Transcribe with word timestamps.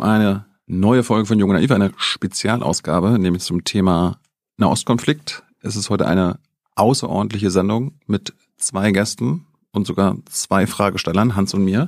eine 0.00 0.46
neue 0.66 1.02
Folge 1.02 1.26
von 1.26 1.38
Jung 1.38 1.50
und 1.50 1.56
Naiv, 1.56 1.70
eine 1.70 1.92
Spezialausgabe, 1.96 3.18
nämlich 3.18 3.42
zum 3.42 3.64
Thema 3.64 4.18
Nahostkonflikt. 4.56 5.42
Es 5.62 5.76
ist 5.76 5.90
heute 5.90 6.06
eine 6.06 6.38
außerordentliche 6.76 7.50
Sendung 7.50 7.92
mit 8.06 8.32
zwei 8.56 8.92
Gästen 8.92 9.46
und 9.72 9.86
sogar 9.86 10.16
zwei 10.30 10.66
Fragestellern, 10.66 11.36
Hans 11.36 11.54
und 11.54 11.64
mir. 11.64 11.86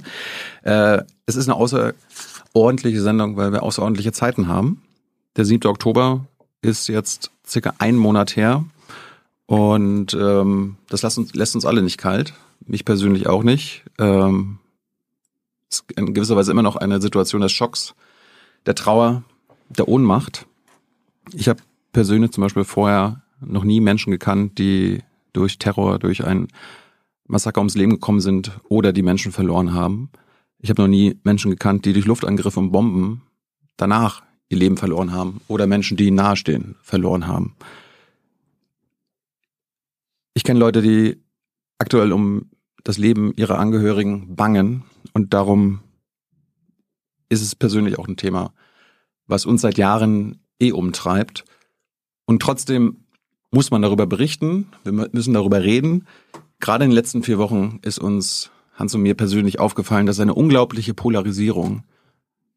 Äh, 0.62 1.02
es 1.26 1.36
ist 1.36 1.48
eine 1.48 1.56
außerordentliche 1.56 3.00
Sendung, 3.00 3.36
weil 3.36 3.52
wir 3.52 3.62
außerordentliche 3.62 4.12
Zeiten 4.12 4.48
haben. 4.48 4.82
Der 5.36 5.44
7. 5.44 5.68
Oktober 5.68 6.26
ist 6.60 6.88
jetzt 6.88 7.30
circa 7.46 7.74
ein 7.78 7.96
Monat 7.96 8.36
her 8.36 8.64
und 9.46 10.14
ähm, 10.14 10.76
das 10.88 11.02
lässt 11.02 11.18
uns, 11.18 11.34
lässt 11.34 11.54
uns 11.54 11.66
alle 11.66 11.82
nicht 11.82 11.98
kalt, 11.98 12.34
mich 12.66 12.84
persönlich 12.84 13.26
auch 13.26 13.42
nicht. 13.42 13.82
Ähm, 13.98 14.58
in 15.96 16.14
gewisser 16.14 16.36
Weise 16.36 16.50
immer 16.50 16.62
noch 16.62 16.76
eine 16.76 17.00
Situation 17.00 17.42
des 17.42 17.52
Schocks, 17.52 17.94
der 18.66 18.74
Trauer, 18.74 19.24
der 19.68 19.88
Ohnmacht. 19.88 20.46
Ich 21.32 21.48
habe 21.48 21.62
persönlich 21.92 22.32
zum 22.32 22.42
Beispiel 22.42 22.64
vorher 22.64 23.22
noch 23.40 23.64
nie 23.64 23.80
Menschen 23.80 24.10
gekannt, 24.10 24.58
die 24.58 25.02
durch 25.32 25.58
Terror, 25.58 25.98
durch 25.98 26.24
ein 26.24 26.48
Massaker 27.26 27.60
ums 27.60 27.74
Leben 27.74 27.92
gekommen 27.92 28.20
sind 28.20 28.52
oder 28.68 28.92
die 28.92 29.02
Menschen 29.02 29.32
verloren 29.32 29.72
haben. 29.72 30.10
Ich 30.58 30.70
habe 30.70 30.82
noch 30.82 30.88
nie 30.88 31.18
Menschen 31.24 31.50
gekannt, 31.50 31.84
die 31.84 31.92
durch 31.92 32.06
Luftangriffe 32.06 32.60
und 32.60 32.72
Bomben 32.72 33.22
danach 33.76 34.22
ihr 34.48 34.58
Leben 34.58 34.76
verloren 34.76 35.12
haben 35.12 35.40
oder 35.48 35.66
Menschen, 35.66 35.96
die 35.96 36.06
ihnen 36.06 36.16
nahestehen, 36.16 36.76
verloren 36.82 37.26
haben. 37.26 37.56
Ich 40.34 40.44
kenne 40.44 40.60
Leute, 40.60 40.82
die 40.82 41.22
aktuell 41.78 42.12
um 42.12 42.50
das 42.84 42.98
Leben 42.98 43.32
ihrer 43.36 43.58
Angehörigen 43.58 44.34
bangen 44.34 44.84
und 45.12 45.34
darum 45.34 45.80
ist 47.28 47.42
es 47.42 47.54
persönlich 47.54 47.98
auch 47.98 48.08
ein 48.08 48.16
Thema, 48.16 48.52
was 49.26 49.46
uns 49.46 49.62
seit 49.62 49.78
Jahren 49.78 50.40
eh 50.60 50.72
umtreibt. 50.72 51.44
Und 52.26 52.42
trotzdem 52.42 53.04
muss 53.50 53.70
man 53.70 53.82
darüber 53.82 54.06
berichten, 54.06 54.68
wir 54.84 54.92
müssen 54.92 55.34
darüber 55.34 55.62
reden. 55.62 56.06
Gerade 56.60 56.84
in 56.84 56.90
den 56.90 56.94
letzten 56.94 57.22
vier 57.22 57.38
Wochen 57.38 57.78
ist 57.82 57.98
uns, 57.98 58.50
Hans 58.74 58.94
und 58.94 59.02
mir 59.02 59.14
persönlich 59.14 59.60
aufgefallen, 59.60 60.06
dass 60.06 60.20
eine 60.20 60.34
unglaubliche 60.34 60.94
Polarisierung 60.94 61.82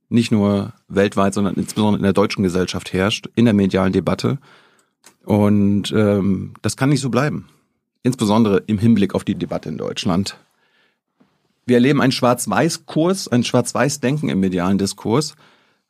nicht 0.09 0.31
nur 0.31 0.73
weltweit, 0.87 1.33
sondern 1.33 1.55
insbesondere 1.55 1.97
in 1.97 2.03
der 2.03 2.13
deutschen 2.13 2.43
Gesellschaft 2.43 2.93
herrscht, 2.93 3.27
in 3.35 3.45
der 3.45 3.53
medialen 3.53 3.91
Debatte. 3.91 4.37
Und 5.25 5.91
ähm, 5.91 6.53
das 6.61 6.77
kann 6.77 6.89
nicht 6.89 7.01
so 7.01 7.09
bleiben. 7.09 7.47
Insbesondere 8.03 8.63
im 8.67 8.77
Hinblick 8.77 9.15
auf 9.15 9.23
die 9.23 9.35
Debatte 9.35 9.69
in 9.69 9.77
Deutschland. 9.77 10.37
Wir 11.65 11.77
erleben 11.77 12.01
einen 12.01 12.11
Schwarz-Weiß-Kurs, 12.11 13.27
ein 13.27 13.43
Schwarz-Weiß-Denken 13.43 14.29
im 14.29 14.39
medialen 14.39 14.77
Diskurs. 14.77 15.35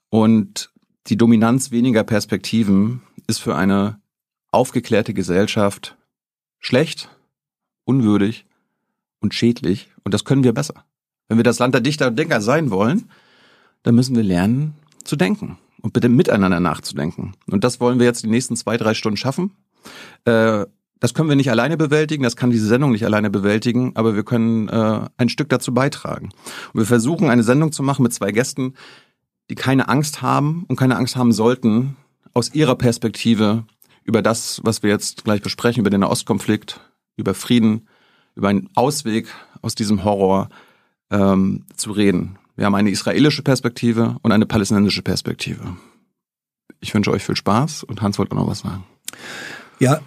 Und 0.09 0.71
die 1.07 1.17
Dominanz 1.17 1.71
weniger 1.71 2.03
Perspektiven 2.03 3.01
ist 3.27 3.39
für 3.39 3.55
eine 3.55 3.99
aufgeklärte 4.51 5.13
Gesellschaft 5.13 5.97
schlecht, 6.59 7.09
unwürdig 7.83 8.45
und 9.19 9.33
schädlich. 9.33 9.89
Und 10.03 10.13
das 10.13 10.23
können 10.23 10.43
wir 10.43 10.53
besser. 10.53 10.85
Wenn 11.27 11.37
wir 11.37 11.43
das 11.43 11.59
Land 11.59 11.73
der 11.73 11.81
Dichter 11.81 12.07
und 12.07 12.17
Denker 12.17 12.39
sein 12.39 12.71
wollen, 12.71 13.09
dann 13.83 13.95
müssen 13.95 14.15
wir 14.15 14.23
lernen 14.23 14.75
zu 15.03 15.15
denken 15.15 15.57
und 15.81 15.93
bitte 15.93 16.07
miteinander 16.09 16.59
nachzudenken. 16.59 17.33
Und 17.47 17.63
das 17.63 17.79
wollen 17.79 17.99
wir 17.99 18.05
jetzt 18.05 18.23
die 18.23 18.29
nächsten 18.29 18.55
zwei, 18.55 18.77
drei 18.77 18.93
Stunden 18.93 19.17
schaffen. 19.17 19.51
Äh, 20.23 20.65
das 21.05 21.13
können 21.13 21.29
wir 21.29 21.35
nicht 21.35 21.51
alleine 21.51 21.77
bewältigen, 21.77 22.23
das 22.23 22.35
kann 22.35 22.49
diese 22.49 22.65
Sendung 22.65 22.91
nicht 22.91 23.05
alleine 23.05 23.29
bewältigen, 23.29 23.91
aber 23.93 24.15
wir 24.15 24.23
können 24.23 24.69
äh, 24.69 25.01
ein 25.17 25.29
Stück 25.29 25.49
dazu 25.49 25.71
beitragen. 25.71 26.29
Und 26.73 26.79
wir 26.79 26.87
versuchen 26.87 27.29
eine 27.29 27.43
Sendung 27.43 27.71
zu 27.71 27.83
machen 27.83 28.01
mit 28.01 28.11
zwei 28.11 28.31
Gästen, 28.31 28.73
die 29.51 29.53
keine 29.53 29.87
Angst 29.87 30.23
haben 30.23 30.65
und 30.67 30.77
keine 30.77 30.95
Angst 30.95 31.15
haben 31.15 31.31
sollten, 31.31 31.95
aus 32.33 32.55
ihrer 32.55 32.73
Perspektive 32.73 33.65
über 34.03 34.23
das, 34.23 34.61
was 34.63 34.81
wir 34.81 34.89
jetzt 34.89 35.25
gleich 35.25 35.43
besprechen, 35.43 35.81
über 35.81 35.91
den 35.91 36.03
Ostkonflikt, 36.03 36.79
über 37.17 37.35
Frieden, 37.35 37.87
über 38.33 38.47
einen 38.47 38.71
Ausweg 38.73 39.27
aus 39.61 39.75
diesem 39.75 40.03
Horror 40.03 40.49
ähm, 41.11 41.65
zu 41.75 41.91
reden. 41.91 42.39
Wir 42.55 42.65
haben 42.65 42.73
eine 42.73 42.89
israelische 42.89 43.43
Perspektive 43.43 44.17
und 44.23 44.31
eine 44.31 44.47
palästinensische 44.47 45.03
Perspektive. 45.03 45.77
Ich 46.79 46.95
wünsche 46.95 47.11
euch 47.11 47.23
viel 47.23 47.35
Spaß 47.35 47.83
und 47.83 48.01
Hans 48.01 48.17
wollte 48.17 48.33
noch 48.33 48.47
was 48.47 48.61
sagen. 48.61 48.85
Ja, 49.77 49.99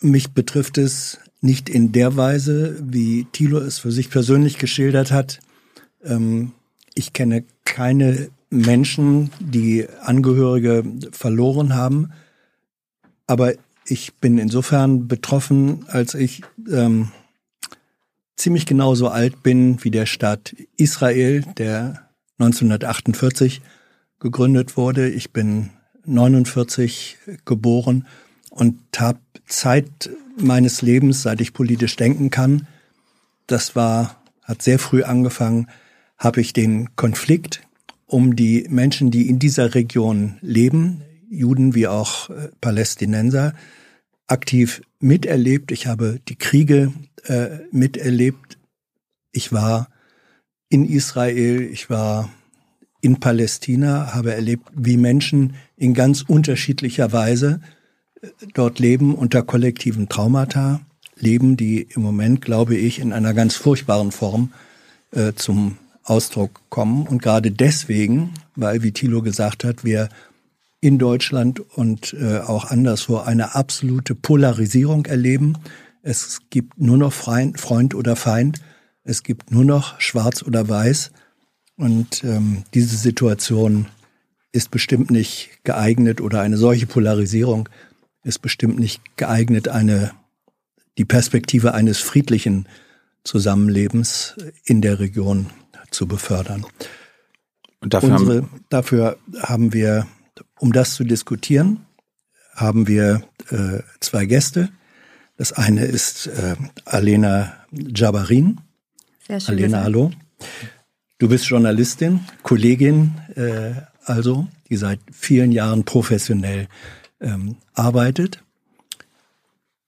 mich 0.00 0.32
betrifft 0.32 0.78
es 0.78 1.18
nicht 1.40 1.68
in 1.68 1.92
der 1.92 2.16
Weise, 2.16 2.78
wie 2.82 3.26
Thilo 3.32 3.58
es 3.58 3.78
für 3.78 3.92
sich 3.92 4.10
persönlich 4.10 4.58
geschildert 4.58 5.10
hat. 5.10 5.40
Ähm, 6.04 6.52
ich 6.94 7.12
kenne 7.12 7.44
keine 7.64 8.30
Menschen, 8.50 9.30
die 9.38 9.86
Angehörige 10.02 10.84
verloren 11.12 11.74
haben. 11.74 12.10
Aber 13.26 13.54
ich 13.86 14.14
bin 14.14 14.38
insofern 14.38 15.08
betroffen, 15.08 15.84
als 15.88 16.14
ich 16.14 16.42
ähm, 16.70 17.10
ziemlich 18.36 18.66
genauso 18.66 19.08
alt 19.08 19.42
bin 19.42 19.82
wie 19.84 19.90
der 19.90 20.06
Staat 20.06 20.56
Israel, 20.76 21.44
der 21.56 22.08
1948 22.38 23.62
gegründet 24.18 24.76
wurde. 24.76 25.08
Ich 25.08 25.32
bin 25.32 25.70
49 26.06 27.18
geboren 27.44 28.06
und 28.50 28.78
habe 28.98 29.20
Zeit 29.46 30.10
meines 30.36 30.82
Lebens, 30.82 31.22
seit 31.22 31.40
ich 31.40 31.52
politisch 31.52 31.96
denken 31.96 32.30
kann, 32.30 32.66
das 33.46 33.74
war, 33.74 34.22
hat 34.42 34.62
sehr 34.62 34.78
früh 34.78 35.02
angefangen, 35.02 35.68
habe 36.18 36.40
ich 36.40 36.52
den 36.52 36.94
Konflikt 36.96 37.62
um 38.06 38.36
die 38.36 38.66
Menschen, 38.68 39.10
die 39.10 39.28
in 39.28 39.38
dieser 39.38 39.74
Region 39.74 40.36
leben, 40.40 41.02
Juden 41.30 41.74
wie 41.74 41.86
auch 41.86 42.28
äh, 42.30 42.48
Palästinenser, 42.60 43.54
aktiv 44.26 44.82
miterlebt. 44.98 45.70
Ich 45.72 45.86
habe 45.86 46.20
die 46.28 46.36
Kriege 46.36 46.92
äh, 47.24 47.58
miterlebt. 47.70 48.58
Ich 49.32 49.52
war 49.52 49.88
in 50.68 50.84
Israel, 50.84 51.62
ich 51.62 51.88
war 51.88 52.30
in 53.00 53.20
Palästina, 53.20 54.14
habe 54.14 54.34
erlebt, 54.34 54.68
wie 54.74 54.96
Menschen 54.96 55.54
in 55.76 55.94
ganz 55.94 56.22
unterschiedlicher 56.22 57.12
Weise 57.12 57.60
dort 58.54 58.78
leben 58.78 59.14
unter 59.14 59.42
kollektiven 59.42 60.08
Traumata, 60.08 60.80
leben, 61.16 61.56
die 61.56 61.82
im 61.94 62.02
Moment, 62.02 62.40
glaube 62.40 62.76
ich, 62.76 62.98
in 62.98 63.12
einer 63.12 63.34
ganz 63.34 63.56
furchtbaren 63.56 64.12
Form 64.12 64.52
äh, 65.12 65.32
zum 65.34 65.76
Ausdruck 66.02 66.60
kommen. 66.70 67.06
Und 67.06 67.22
gerade 67.22 67.50
deswegen, 67.50 68.34
weil, 68.56 68.82
wie 68.82 68.92
Thilo 68.92 69.22
gesagt 69.22 69.64
hat, 69.64 69.84
wir 69.84 70.08
in 70.80 70.98
Deutschland 70.98 71.60
und 71.60 72.14
äh, 72.14 72.38
auch 72.38 72.70
anderswo 72.70 73.18
eine 73.18 73.54
absolute 73.54 74.14
Polarisierung 74.14 75.04
erleben. 75.06 75.58
Es 76.02 76.40
gibt 76.48 76.80
nur 76.80 76.96
noch 76.96 77.12
Freund 77.12 77.94
oder 77.94 78.16
Feind. 78.16 78.62
Es 79.04 79.22
gibt 79.22 79.50
nur 79.50 79.64
noch 79.64 80.00
Schwarz 80.00 80.42
oder 80.42 80.68
Weiß. 80.68 81.10
Und 81.76 82.24
ähm, 82.24 82.64
diese 82.72 82.96
Situation 82.96 83.86
ist 84.52 84.70
bestimmt 84.70 85.10
nicht 85.10 85.50
geeignet 85.64 86.20
oder 86.20 86.40
eine 86.40 86.56
solche 86.56 86.86
Polarisierung 86.86 87.68
ist 88.22 88.40
bestimmt 88.40 88.78
nicht 88.78 89.00
geeignet, 89.16 89.68
eine, 89.68 90.12
die 90.98 91.04
Perspektive 91.04 91.74
eines 91.74 91.98
friedlichen 91.98 92.68
Zusammenlebens 93.24 94.36
in 94.64 94.80
der 94.82 94.98
Region 94.98 95.46
zu 95.90 96.06
befördern. 96.06 96.64
Und 97.80 97.94
dafür, 97.94 98.12
Unsere, 98.12 98.36
haben, 98.42 98.64
dafür 98.68 99.18
haben 99.40 99.72
wir, 99.72 100.06
um 100.58 100.72
das 100.72 100.94
zu 100.94 101.04
diskutieren, 101.04 101.86
haben 102.54 102.86
wir 102.86 103.22
äh, 103.50 103.80
zwei 104.00 104.26
Gäste. 104.26 104.70
Das 105.36 105.52
eine 105.52 105.84
ist 105.84 106.26
äh, 106.26 106.56
Alena 106.84 107.54
Jabarin. 107.72 108.60
Sehr 109.26 109.40
schön. 109.40 109.54
Alena, 109.54 109.82
hallo. 109.82 110.10
Du 111.18 111.28
bist 111.28 111.46
Journalistin, 111.46 112.20
Kollegin, 112.42 113.14
äh, 113.36 113.72
also, 114.04 114.48
die 114.68 114.76
seit 114.76 115.00
vielen 115.12 115.52
Jahren 115.52 115.84
professionell 115.84 116.68
ähm, 117.20 117.56
arbeitet. 117.74 118.42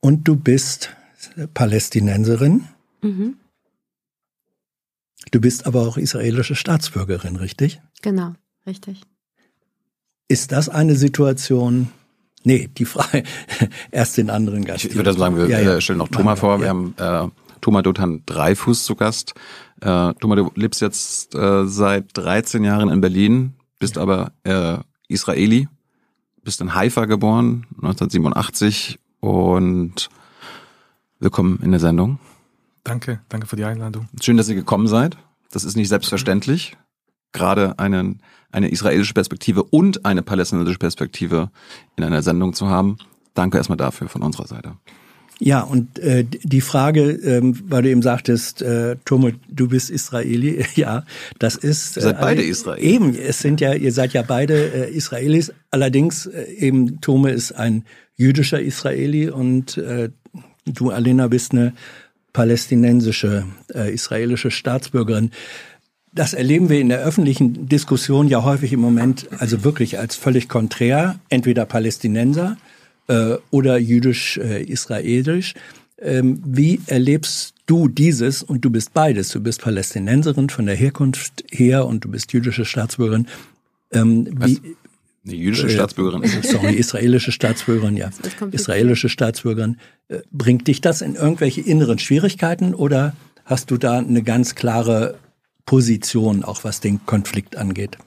Und 0.00 0.28
du 0.28 0.36
bist 0.36 0.90
Palästinenserin. 1.54 2.64
Mhm. 3.02 3.36
Du 5.30 5.40
bist 5.40 5.66
aber 5.66 5.86
auch 5.86 5.96
israelische 5.96 6.54
Staatsbürgerin, 6.54 7.36
richtig? 7.36 7.80
Genau, 8.02 8.34
richtig. 8.66 9.02
Ist 10.28 10.52
das 10.52 10.68
eine 10.68 10.96
Situation, 10.96 11.88
nee, 12.44 12.68
die 12.76 12.84
Frage, 12.84 13.22
erst 13.90 14.16
den 14.16 14.30
anderen 14.30 14.64
Gast. 14.64 14.84
Ich 14.84 14.94
würde 14.94 15.12
sagen, 15.12 15.36
wir 15.36 15.48
ja, 15.48 15.60
ja. 15.60 15.80
stellen 15.80 15.98
noch 15.98 16.08
Thomas 16.08 16.40
vor. 16.40 16.58
Wir 16.58 16.66
ja. 16.66 16.70
haben 16.70 16.94
äh, 16.98 17.30
Thomas 17.60 17.82
Dothan 17.84 18.22
Dreifuß 18.26 18.84
zu 18.84 18.96
Gast. 18.96 19.34
Äh, 19.80 20.14
Thomas, 20.14 20.36
du 20.36 20.50
lebst 20.54 20.80
jetzt 20.80 21.34
äh, 21.34 21.66
seit 21.66 22.16
13 22.16 22.64
Jahren 22.64 22.88
in 22.90 23.00
Berlin, 23.00 23.54
bist 23.78 23.98
aber 23.98 24.32
äh, 24.42 24.78
Israeli, 25.08 25.68
bist 26.42 26.60
in 26.60 26.74
Haifa 26.74 27.04
geboren, 27.04 27.66
1987 27.76 28.98
und 29.20 30.08
willkommen 31.20 31.60
in 31.62 31.70
der 31.70 31.80
Sendung. 31.80 32.18
Danke, 32.84 33.20
danke 33.28 33.46
für 33.46 33.56
die 33.56 33.64
Einladung. 33.64 34.08
Schön, 34.20 34.36
dass 34.36 34.48
ihr 34.48 34.56
gekommen 34.56 34.88
seid. 34.88 35.16
Das 35.50 35.64
ist 35.64 35.76
nicht 35.76 35.88
selbstverständlich. 35.88 36.76
gerade 37.32 37.78
einen, 37.78 38.20
eine 38.50 38.68
israelische 38.68 39.14
Perspektive 39.14 39.62
und 39.62 40.04
eine 40.04 40.22
palästinensische 40.22 40.78
Perspektive 40.78 41.50
in 41.96 42.04
einer 42.04 42.22
Sendung 42.22 42.52
zu 42.52 42.68
haben. 42.68 42.98
Danke 43.32 43.56
erstmal 43.56 43.78
dafür 43.78 44.08
von 44.08 44.22
unserer 44.22 44.46
Seite. 44.46 44.76
Ja, 45.44 45.62
und 45.62 45.98
äh, 45.98 46.24
die 46.24 46.60
Frage, 46.60 47.10
ähm, 47.10 47.58
weil 47.66 47.82
du 47.82 47.90
eben 47.90 48.02
sagtest, 48.02 48.62
äh, 48.62 48.94
Tomo, 49.04 49.30
du 49.48 49.66
bist 49.66 49.90
Israeli, 49.90 50.64
ja, 50.76 51.04
das 51.40 51.56
ist. 51.56 51.96
Ihr 51.96 52.02
seid 52.02 52.18
äh, 52.18 52.20
beide 52.20 52.42
Israelis. 52.42 52.84
Eben, 52.84 53.16
es 53.16 53.40
sind 53.40 53.60
ja, 53.60 53.74
ihr 53.74 53.90
seid 53.90 54.12
ja 54.12 54.22
beide 54.22 54.54
äh, 54.72 54.90
Israelis. 54.92 55.52
Allerdings, 55.72 56.26
äh, 56.26 56.44
eben 56.44 57.00
Tome 57.00 57.32
ist 57.32 57.50
ein 57.50 57.84
jüdischer 58.14 58.60
Israeli 58.60 59.30
und 59.30 59.78
äh, 59.78 60.10
du, 60.64 60.90
Alena, 60.90 61.26
bist 61.26 61.50
eine 61.50 61.72
palästinensische, 62.32 63.44
äh, 63.74 63.92
israelische 63.92 64.52
Staatsbürgerin. 64.52 65.32
Das 66.14 66.34
erleben 66.34 66.68
wir 66.68 66.78
in 66.78 66.88
der 66.88 67.00
öffentlichen 67.00 67.66
Diskussion 67.66 68.28
ja 68.28 68.44
häufig 68.44 68.72
im 68.72 68.80
Moment, 68.80 69.26
also 69.40 69.64
wirklich 69.64 69.98
als 69.98 70.14
völlig 70.14 70.48
konträr, 70.48 71.18
entweder 71.30 71.64
Palästinenser 71.64 72.58
äh, 73.12 73.38
oder 73.50 73.78
jüdisch-israelisch. 73.78 75.54
Äh, 75.96 76.18
ähm, 76.18 76.42
wie 76.44 76.80
erlebst 76.86 77.54
du 77.66 77.88
dieses? 77.88 78.42
Und 78.42 78.64
du 78.64 78.70
bist 78.70 78.92
beides. 78.94 79.28
Du 79.28 79.40
bist 79.40 79.62
Palästinenserin 79.62 80.48
von 80.48 80.66
der 80.66 80.74
Herkunft 80.74 81.44
her 81.50 81.86
und 81.86 82.04
du 82.04 82.10
bist 82.10 82.32
jüdische 82.32 82.64
Staatsbürgerin. 82.64 83.28
Ähm, 83.92 84.28
wie, 84.40 84.60
eine 85.24 85.34
jüdische 85.34 85.68
äh, 85.68 85.70
Staatsbürgerin. 85.70 86.22
Äh, 86.24 86.42
sorry, 86.42 86.74
israelische 86.74 87.32
Staatsbürgerin, 87.32 87.96
ja. 87.96 88.10
Israelische 88.50 89.08
Staatsbürgerin. 89.08 89.76
Äh, 90.08 90.20
bringt 90.32 90.66
dich 90.66 90.80
das 90.80 91.02
in 91.02 91.14
irgendwelche 91.14 91.60
inneren 91.60 91.98
Schwierigkeiten 91.98 92.74
oder 92.74 93.14
hast 93.44 93.70
du 93.70 93.76
da 93.76 93.98
eine 93.98 94.22
ganz 94.22 94.54
klare 94.54 95.18
Position, 95.66 96.42
auch 96.42 96.64
was 96.64 96.80
den 96.80 97.04
Konflikt 97.06 97.56
angeht? 97.56 97.98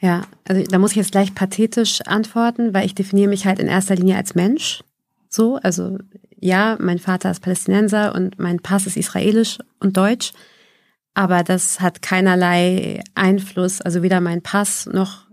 Ja, 0.00 0.26
also 0.48 0.62
da 0.62 0.78
muss 0.78 0.92
ich 0.92 0.96
jetzt 0.96 1.12
gleich 1.12 1.34
pathetisch 1.34 2.00
antworten, 2.02 2.72
weil 2.72 2.86
ich 2.86 2.94
definiere 2.94 3.28
mich 3.28 3.44
halt 3.44 3.58
in 3.58 3.68
erster 3.68 3.94
Linie 3.94 4.16
als 4.16 4.34
Mensch. 4.34 4.82
So, 5.28 5.56
also 5.56 5.98
ja, 6.40 6.76
mein 6.80 6.98
Vater 6.98 7.30
ist 7.30 7.40
Palästinenser 7.40 8.14
und 8.14 8.38
mein 8.38 8.60
Pass 8.60 8.86
ist 8.86 8.96
israelisch 8.96 9.58
und 9.78 9.96
deutsch. 9.96 10.32
Aber 11.12 11.42
das 11.42 11.80
hat 11.80 12.00
keinerlei 12.00 13.02
Einfluss, 13.14 13.82
also 13.82 14.02
weder 14.02 14.20
mein 14.20 14.42
Pass 14.42 14.86
noch 14.86 15.26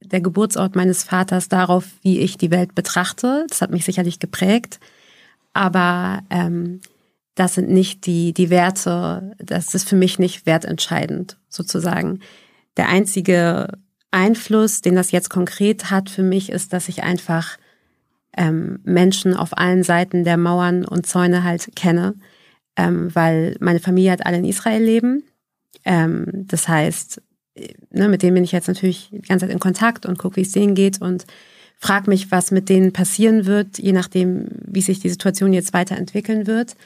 der 0.00 0.20
Geburtsort 0.20 0.76
meines 0.76 1.02
Vaters 1.02 1.48
darauf, 1.48 1.86
wie 2.02 2.20
ich 2.20 2.36
die 2.36 2.50
Welt 2.50 2.74
betrachte. 2.74 3.46
Das 3.48 3.60
hat 3.60 3.70
mich 3.70 3.84
sicherlich 3.84 4.20
geprägt. 4.20 4.78
Aber 5.52 6.22
ähm, 6.30 6.80
das 7.34 7.54
sind 7.54 7.70
nicht 7.70 8.06
die, 8.06 8.32
die 8.32 8.50
Werte, 8.50 9.34
das 9.38 9.74
ist 9.74 9.88
für 9.88 9.96
mich 9.96 10.18
nicht 10.18 10.46
wertentscheidend, 10.46 11.38
sozusagen. 11.48 12.20
Der 12.76 12.88
einzige 12.88 13.68
Einfluss, 14.12 14.82
den 14.82 14.94
das 14.94 15.10
jetzt 15.10 15.30
konkret 15.30 15.90
hat 15.90 16.10
für 16.10 16.22
mich, 16.22 16.50
ist, 16.50 16.72
dass 16.72 16.88
ich 16.88 17.02
einfach 17.02 17.58
ähm, 18.36 18.80
Menschen 18.84 19.34
auf 19.34 19.56
allen 19.56 19.82
Seiten 19.82 20.24
der 20.24 20.36
Mauern 20.36 20.84
und 20.84 21.06
Zäune 21.06 21.42
halt 21.42 21.74
kenne, 21.74 22.14
ähm, 22.76 23.14
weil 23.14 23.56
meine 23.60 23.80
Familie 23.80 24.12
hat 24.12 24.24
alle 24.24 24.38
in 24.38 24.44
Israel 24.44 24.82
leben. 24.82 25.24
Ähm, 25.84 26.26
das 26.32 26.68
heißt, 26.68 27.22
äh, 27.54 27.74
ne, 27.90 28.08
mit 28.08 28.22
denen 28.22 28.34
bin 28.34 28.44
ich 28.44 28.52
jetzt 28.52 28.68
natürlich 28.68 29.10
die 29.10 29.20
ganze 29.20 29.46
Zeit 29.46 29.52
in 29.52 29.60
Kontakt 29.60 30.06
und 30.06 30.18
gucke, 30.18 30.36
wie 30.36 30.42
es 30.42 30.52
denen 30.52 30.74
geht 30.74 31.00
und 31.00 31.26
frage 31.78 32.08
mich, 32.08 32.30
was 32.30 32.50
mit 32.52 32.68
denen 32.68 32.92
passieren 32.92 33.46
wird, 33.46 33.78
je 33.78 33.92
nachdem, 33.92 34.46
wie 34.66 34.82
sich 34.82 35.00
die 35.00 35.10
Situation 35.10 35.52
jetzt 35.52 35.72
weiterentwickeln 35.72 36.46
wird. 36.46 36.76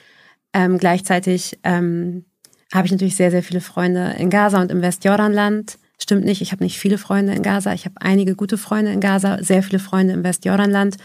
Ähm, 0.52 0.78
gleichzeitig 0.78 1.58
ähm, 1.64 2.24
habe 2.72 2.86
ich 2.86 2.92
natürlich 2.92 3.16
sehr, 3.16 3.30
sehr 3.30 3.42
viele 3.42 3.60
Freunde 3.60 4.14
in 4.18 4.30
Gaza 4.30 4.60
und 4.60 4.70
im 4.70 4.82
Westjordanland 4.82 5.78
Stimmt 5.98 6.24
nicht, 6.24 6.42
ich 6.42 6.52
habe 6.52 6.62
nicht 6.62 6.78
viele 6.78 6.98
Freunde 6.98 7.32
in 7.34 7.42
Gaza. 7.42 7.72
Ich 7.72 7.84
habe 7.84 7.94
einige 8.00 8.34
gute 8.34 8.58
Freunde 8.58 8.92
in 8.92 9.00
Gaza, 9.00 9.42
sehr 9.42 9.62
viele 9.62 9.78
Freunde 9.78 10.12
im 10.12 10.24
Westjordanland 10.24 10.98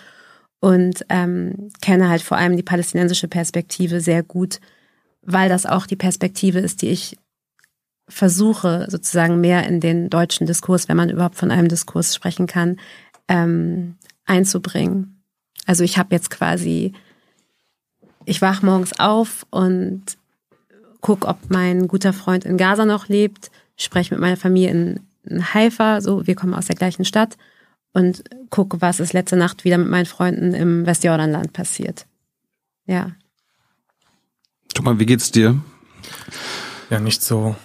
und 0.59 1.05
ähm, 1.09 1.69
kenne 1.81 2.09
halt 2.09 2.21
vor 2.21 2.37
allem 2.37 2.55
die 2.55 2.63
palästinensische 2.63 3.27
Perspektive 3.27 4.01
sehr 4.01 4.21
gut, 4.21 4.59
weil 5.21 5.49
das 5.49 5.65
auch 5.65 5.85
die 5.87 5.95
Perspektive 5.95 6.59
ist, 6.59 6.81
die 6.81 6.89
ich 6.89 7.17
versuche 8.09 8.87
sozusagen 8.89 9.39
mehr 9.39 9.65
in 9.65 9.79
den 9.79 10.09
deutschen 10.09 10.45
Diskurs, 10.45 10.89
wenn 10.89 10.97
man 10.97 11.09
überhaupt 11.09 11.35
von 11.35 11.51
einem 11.51 11.69
Diskurs 11.69 12.13
sprechen 12.13 12.45
kann, 12.45 12.77
ähm, 13.29 13.95
einzubringen. 14.25 15.23
Also 15.65 15.83
ich 15.83 15.97
habe 15.97 16.13
jetzt 16.13 16.29
quasi, 16.29 16.93
ich 18.25 18.41
wach 18.41 18.61
morgens 18.61 18.99
auf 18.99 19.45
und 19.49 20.17
guck, 20.99 21.25
ob 21.25 21.37
mein 21.49 21.87
guter 21.87 22.11
Freund 22.11 22.45
in 22.45 22.57
Gaza 22.57 22.85
noch 22.85 23.07
lebt 23.07 23.49
spreche 23.77 24.13
mit 24.13 24.21
meiner 24.21 24.37
Familie 24.37 24.69
in, 24.69 24.99
in 25.23 25.53
Haifa, 25.53 26.01
so 26.01 26.27
wir 26.27 26.35
kommen 26.35 26.53
aus 26.53 26.67
der 26.67 26.75
gleichen 26.75 27.05
Stadt 27.05 27.37
und 27.93 28.23
gucke, 28.49 28.81
was 28.81 28.99
ist 28.99 29.13
letzte 29.13 29.35
Nacht 29.35 29.63
wieder 29.63 29.77
mit 29.77 29.89
meinen 29.89 30.05
Freunden 30.05 30.53
im 30.53 30.85
Westjordanland 30.85 31.53
passiert. 31.53 32.05
Ja. 32.85 33.11
Thomas, 34.73 34.99
wie 34.99 35.05
geht's 35.05 35.31
dir? 35.31 35.59
Ja, 36.89 36.99
nicht 36.99 37.21
so. 37.21 37.55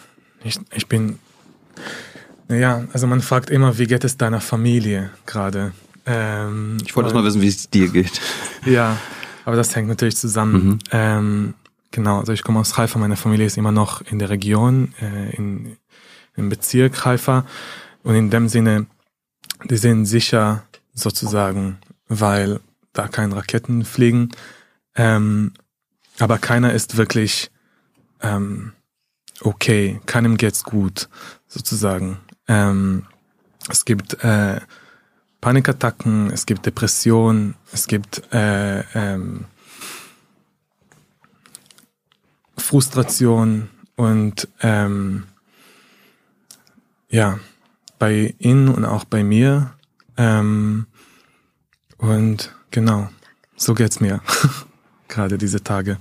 Ich, 0.44 0.58
ich 0.72 0.86
bin. 0.86 1.18
Naja, 2.48 2.84
also 2.92 3.06
man 3.06 3.20
fragt 3.20 3.50
immer, 3.50 3.78
wie 3.78 3.86
geht 3.86 4.04
es 4.04 4.16
deiner 4.16 4.40
Familie 4.40 5.10
gerade? 5.26 5.72
Ähm, 6.06 6.78
ich 6.84 6.94
wollte 6.94 7.08
erst 7.08 7.16
mal 7.16 7.24
wissen, 7.24 7.42
wie 7.42 7.48
es 7.48 7.68
dir 7.68 7.88
geht. 7.88 8.20
Ja, 8.64 8.96
aber 9.44 9.54
das 9.54 9.76
hängt 9.76 9.86
natürlich 9.86 10.16
zusammen. 10.16 10.66
Mhm. 10.66 10.78
Ähm, 10.90 11.54
genau, 11.92 12.18
also 12.18 12.32
ich 12.32 12.42
komme 12.42 12.58
aus 12.58 12.76
Haifa, 12.76 12.98
meine 12.98 13.16
Familie 13.16 13.46
ist 13.46 13.56
immer 13.56 13.70
noch 13.70 14.00
in 14.00 14.18
der 14.18 14.28
Region, 14.28 14.92
äh, 15.00 15.36
in, 15.36 15.76
im 16.36 16.48
Bezirk 16.48 17.04
Haifa. 17.04 17.46
Und 18.02 18.14
in 18.14 18.30
dem 18.30 18.48
Sinne, 18.48 18.86
die 19.64 19.76
sind 19.76 20.06
sicher 20.06 20.64
sozusagen, 20.94 21.78
weil 22.08 22.60
da 22.92 23.08
keine 23.08 23.36
Raketen 23.36 23.84
fliegen. 23.84 24.30
Ähm, 24.94 25.52
aber 26.18 26.38
keiner 26.38 26.72
ist 26.72 26.96
wirklich 26.96 27.50
ähm, 28.22 28.72
okay, 29.40 30.00
keinem 30.06 30.36
geht's 30.36 30.64
gut, 30.64 31.08
sozusagen. 31.46 32.18
Ähm, 32.48 33.06
es 33.68 33.84
gibt 33.84 34.22
äh, 34.24 34.60
Panikattacken, 35.40 36.30
es 36.30 36.46
gibt 36.46 36.66
Depressionen, 36.66 37.54
es 37.72 37.86
gibt 37.86 38.32
äh, 38.32 38.80
ähm, 38.94 39.44
Frustration 42.56 43.68
und 43.96 44.48
ähm, 44.60 45.26
ja, 47.08 47.38
bei 47.98 48.34
Ihnen 48.38 48.68
und 48.68 48.84
auch 48.84 49.04
bei 49.04 49.22
mir. 49.24 49.72
Ähm, 50.16 50.86
und 51.98 52.54
genau, 52.70 53.08
so 53.56 53.74
geht's 53.74 54.00
mir 54.00 54.20
gerade 55.08 55.38
diese 55.38 55.62
Tage, 55.62 55.98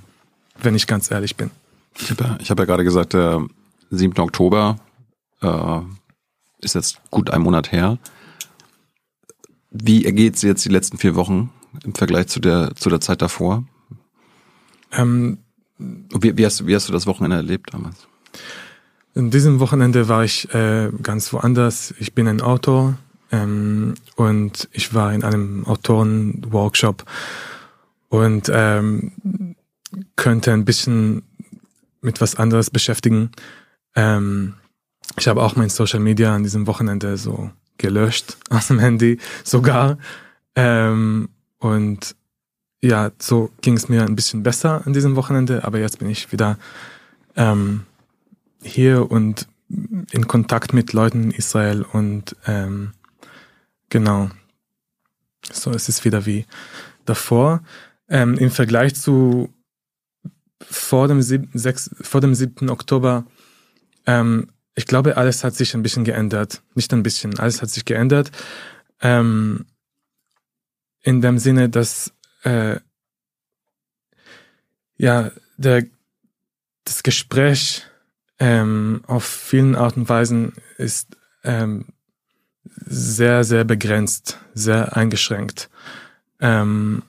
wenn 0.58 0.76
ich 0.76 0.88
ganz 0.88 1.12
ehrlich 1.12 1.36
bin. 1.36 1.52
Ich 1.98 2.12
habe 2.12 2.24
ja, 2.24 2.38
ich 2.40 2.52
hab 2.52 2.60
ja 2.60 2.66
gerade 2.66 2.84
gesagt, 2.84 3.14
der 3.14 3.46
7. 3.90 4.18
Oktober 4.20 4.80
äh, 5.42 5.80
ist 6.62 6.76
jetzt 6.76 7.00
gut 7.12 7.30
ein 7.30 7.42
Monat 7.42 7.72
her. 7.72 7.98
Wie 9.72 10.06
ergeht 10.06 10.36
es 10.36 10.42
jetzt 10.42 10.66
die 10.66 10.70
letzten 10.70 10.98
vier 10.98 11.16
Wochen 11.16 11.52
im 11.84 11.94
Vergleich 11.94 12.28
zu 12.28 12.40
der, 12.40 12.76
zu 12.76 12.90
der 12.90 13.02
Zeit 13.02 13.22
davor? 13.22 13.64
Ähm, 14.92 15.40
wie, 15.78 16.38
wie, 16.38 16.46
hast, 16.46 16.66
wie 16.66 16.76
hast 16.76 16.88
du 16.88 16.94
das 16.94 17.08
Wochenende 17.08 17.38
erlebt 17.38 17.74
damals? 17.74 18.08
In 19.18 19.32
diesem 19.32 19.62
Wochenende 19.62 20.10
war 20.10 20.26
ich 20.26 20.54
äh, 20.54 20.92
ganz 21.02 21.32
woanders. 21.32 21.94
Ich 22.00 22.14
bin 22.14 22.28
ein 22.28 22.42
Autor 22.42 22.98
ähm, 23.32 23.94
und 24.18 24.68
ich 24.74 24.94
war 24.94 25.14
in 25.14 25.24
einem 25.24 25.66
Autorenworkshop 25.66 27.06
und 28.10 28.52
ähm, 28.54 29.56
könnte 30.18 30.52
ein 30.52 30.66
bisschen 30.66 31.24
mit 32.02 32.20
was 32.20 32.36
anderes 32.36 32.70
beschäftigen. 32.70 33.32
Ähm, 33.96 34.56
ich 35.18 35.30
habe 35.30 35.42
auch 35.44 35.56
mein 35.56 35.70
Social 35.70 36.02
Media 36.02 36.36
an 36.36 36.44
diesem 36.44 36.68
Wochenende 36.68 37.16
so 37.16 37.50
gelöscht 37.78 38.36
aus 38.50 38.68
dem 38.68 38.80
Handy 38.80 39.20
sogar. 39.46 39.98
Ähm, 40.56 41.30
und 41.60 42.18
ja, 42.82 43.12
so 43.18 43.50
ging 43.62 43.78
es 43.78 43.88
mir 43.88 44.04
ein 44.04 44.18
bisschen 44.18 44.44
besser 44.44 44.86
an 44.86 44.92
diesem 44.92 45.16
Wochenende, 45.16 45.64
aber 45.64 45.80
jetzt 45.80 46.00
bin 46.00 46.10
ich 46.10 46.34
wieder 46.34 46.58
ähm, 47.38 47.86
hier 48.66 49.10
und 49.10 49.48
in 50.12 50.28
Kontakt 50.28 50.74
mit 50.74 50.94
Leuten 50.94 51.26
in 51.26 51.32
Israel 51.32 51.84
und 51.84 52.36
ähm, 52.46 52.94
genau, 53.90 54.30
so 55.52 55.72
es 55.72 55.90
ist 55.90 56.06
wieder 56.06 56.26
wie 56.26 56.46
davor. 57.06 57.64
Ähm, 58.08 58.38
Im 58.38 58.52
Vergleich 58.52 58.96
zu 58.96 59.54
vor 60.62 61.08
dem, 61.08 61.22
7, 61.22 61.50
6, 61.54 61.96
vor 62.02 62.22
dem 62.22 62.34
7. 62.34 62.70
Oktober, 62.70 63.26
ähm, 64.06 64.50
ich 64.76 64.86
glaube, 64.86 65.18
alles 65.18 65.44
hat 65.44 65.56
sich 65.56 65.74
ein 65.74 65.84
bisschen 65.84 66.04
geändert. 66.04 66.62
Nicht 66.74 66.92
ein 66.94 67.04
bisschen, 67.04 67.40
alles 67.40 67.62
hat 67.62 67.70
sich 67.70 67.86
geändert. 67.86 68.32
Ähm, 69.02 69.66
in 71.02 71.22
dem 71.22 71.38
Sinne, 71.38 71.70
dass 71.70 72.14
äh, 72.44 72.80
ja, 74.98 75.32
der, 75.58 75.86
das 76.84 77.04
Gespräch 77.04 77.86
ähm, 78.40 79.02
auf 79.08 79.24
vielen 79.24 79.76
Arten 79.76 80.02
und 80.02 80.10
Weisen 80.10 80.54
ist 80.78 81.18
ähm, 81.44 81.86
sehr, 82.86 83.44
sehr 83.44 83.64
begrenzt, 83.64 84.40
sehr 84.54 84.96
eingeschränkt. 84.98 85.70
Ähm, 86.40 87.04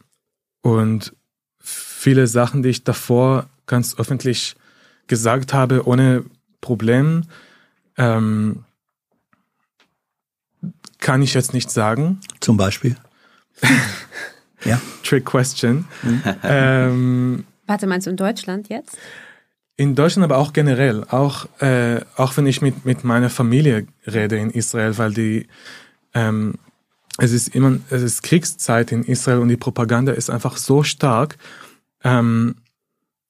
und 0.62 1.14
viele 1.58 2.26
Sachen, 2.26 2.62
die 2.62 2.68
ich 2.68 2.84
davor 2.84 3.48
ganz 3.66 3.98
öffentlich 3.98 4.56
gesagt 5.06 5.52
habe, 5.52 5.86
ohne 5.86 6.24
Problem, 6.60 7.24
ähm, 7.96 8.64
kann 10.98 11.22
ich 11.22 11.34
jetzt 11.34 11.54
nicht 11.54 11.70
sagen. 11.70 12.20
Zum 12.40 12.56
Beispiel? 12.56 12.96
ja. 14.64 14.80
Trick 15.02 15.24
question. 15.24 15.86
Mhm. 16.02 16.22
ähm, 16.42 17.44
Warte, 17.66 17.86
meinst 17.86 18.06
du 18.06 18.10
in 18.10 18.16
Deutschland 18.16 18.68
jetzt? 18.68 18.96
In 19.76 19.94
Deutschland, 19.94 20.24
aber 20.24 20.38
auch 20.38 20.52
generell, 20.54 21.04
auch, 21.04 21.46
äh, 21.60 22.00
auch 22.16 22.36
wenn 22.36 22.46
ich 22.46 22.62
mit, 22.62 22.86
mit 22.86 23.04
meiner 23.04 23.28
Familie 23.28 23.86
rede 24.06 24.38
in 24.38 24.50
Israel, 24.50 24.96
weil 24.96 25.12
die, 25.12 25.48
ähm, 26.14 26.54
es 27.18 27.32
ist 27.32 27.54
immer, 27.54 27.78
es 27.90 28.02
ist 28.02 28.22
Kriegszeit 28.22 28.90
in 28.90 29.04
Israel 29.04 29.38
und 29.38 29.48
die 29.48 29.58
Propaganda 29.58 30.12
ist 30.12 30.30
einfach 30.30 30.56
so 30.56 30.82
stark, 30.82 31.36
ähm, 32.04 32.56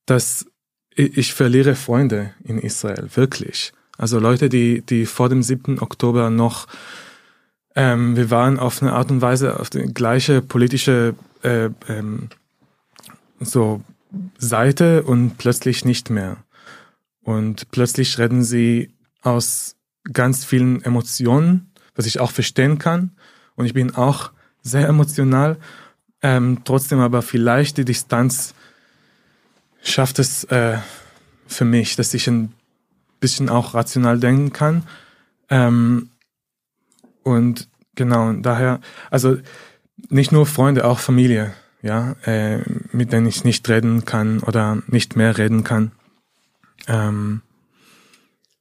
dass 0.06 0.46
ich, 0.94 1.18
ich 1.18 1.34
verliere 1.34 1.74
Freunde 1.74 2.32
in 2.44 2.58
Israel, 2.58 3.08
wirklich. 3.14 3.72
Also 3.98 4.20
Leute, 4.20 4.48
die, 4.48 4.82
die 4.82 5.06
vor 5.06 5.28
dem 5.28 5.42
7. 5.42 5.80
Oktober 5.80 6.30
noch, 6.30 6.68
ähm, 7.74 8.16
wir 8.16 8.30
waren 8.30 8.58
auf 8.58 8.82
eine 8.82 8.92
Art 8.92 9.10
und 9.10 9.20
Weise 9.20 9.58
auf 9.58 9.70
die 9.70 9.82
gleiche 9.82 10.42
politische 10.42 11.14
äh, 11.42 11.70
ähm, 11.88 12.28
so 13.40 13.82
Seite 14.38 15.02
und 15.02 15.38
plötzlich 15.38 15.84
nicht 15.84 16.10
mehr. 16.10 16.38
Und 17.22 17.70
plötzlich 17.70 18.18
reden 18.18 18.44
sie 18.44 18.94
aus 19.22 19.76
ganz 20.12 20.44
vielen 20.44 20.82
Emotionen, 20.82 21.72
was 21.94 22.06
ich 22.06 22.20
auch 22.20 22.30
verstehen 22.30 22.78
kann. 22.78 23.16
Und 23.56 23.66
ich 23.66 23.74
bin 23.74 23.94
auch 23.94 24.30
sehr 24.62 24.88
emotional. 24.88 25.56
Ähm, 26.22 26.62
trotzdem 26.64 27.00
aber 27.00 27.22
vielleicht 27.22 27.78
die 27.78 27.84
Distanz 27.84 28.54
schafft 29.82 30.18
es 30.18 30.44
äh, 30.44 30.78
für 31.46 31.64
mich, 31.64 31.96
dass 31.96 32.14
ich 32.14 32.28
ein 32.28 32.52
bisschen 33.20 33.48
auch 33.48 33.74
rational 33.74 34.18
denken 34.18 34.52
kann. 34.52 34.82
Ähm, 35.48 36.10
und 37.22 37.68
genau, 37.94 38.32
daher, 38.34 38.80
also 39.10 39.38
nicht 40.08 40.32
nur 40.32 40.46
Freunde, 40.46 40.84
auch 40.84 40.98
Familie 40.98 41.54
ja, 41.82 42.16
äh, 42.24 42.58
mit 42.92 43.12
denen 43.12 43.26
ich 43.26 43.44
nicht 43.44 43.68
reden 43.68 44.04
kann 44.04 44.40
oder 44.40 44.82
nicht 44.88 45.16
mehr 45.16 45.38
reden 45.38 45.64
kann. 45.64 45.92
Ähm, 46.88 47.42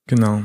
genau. 0.07 0.43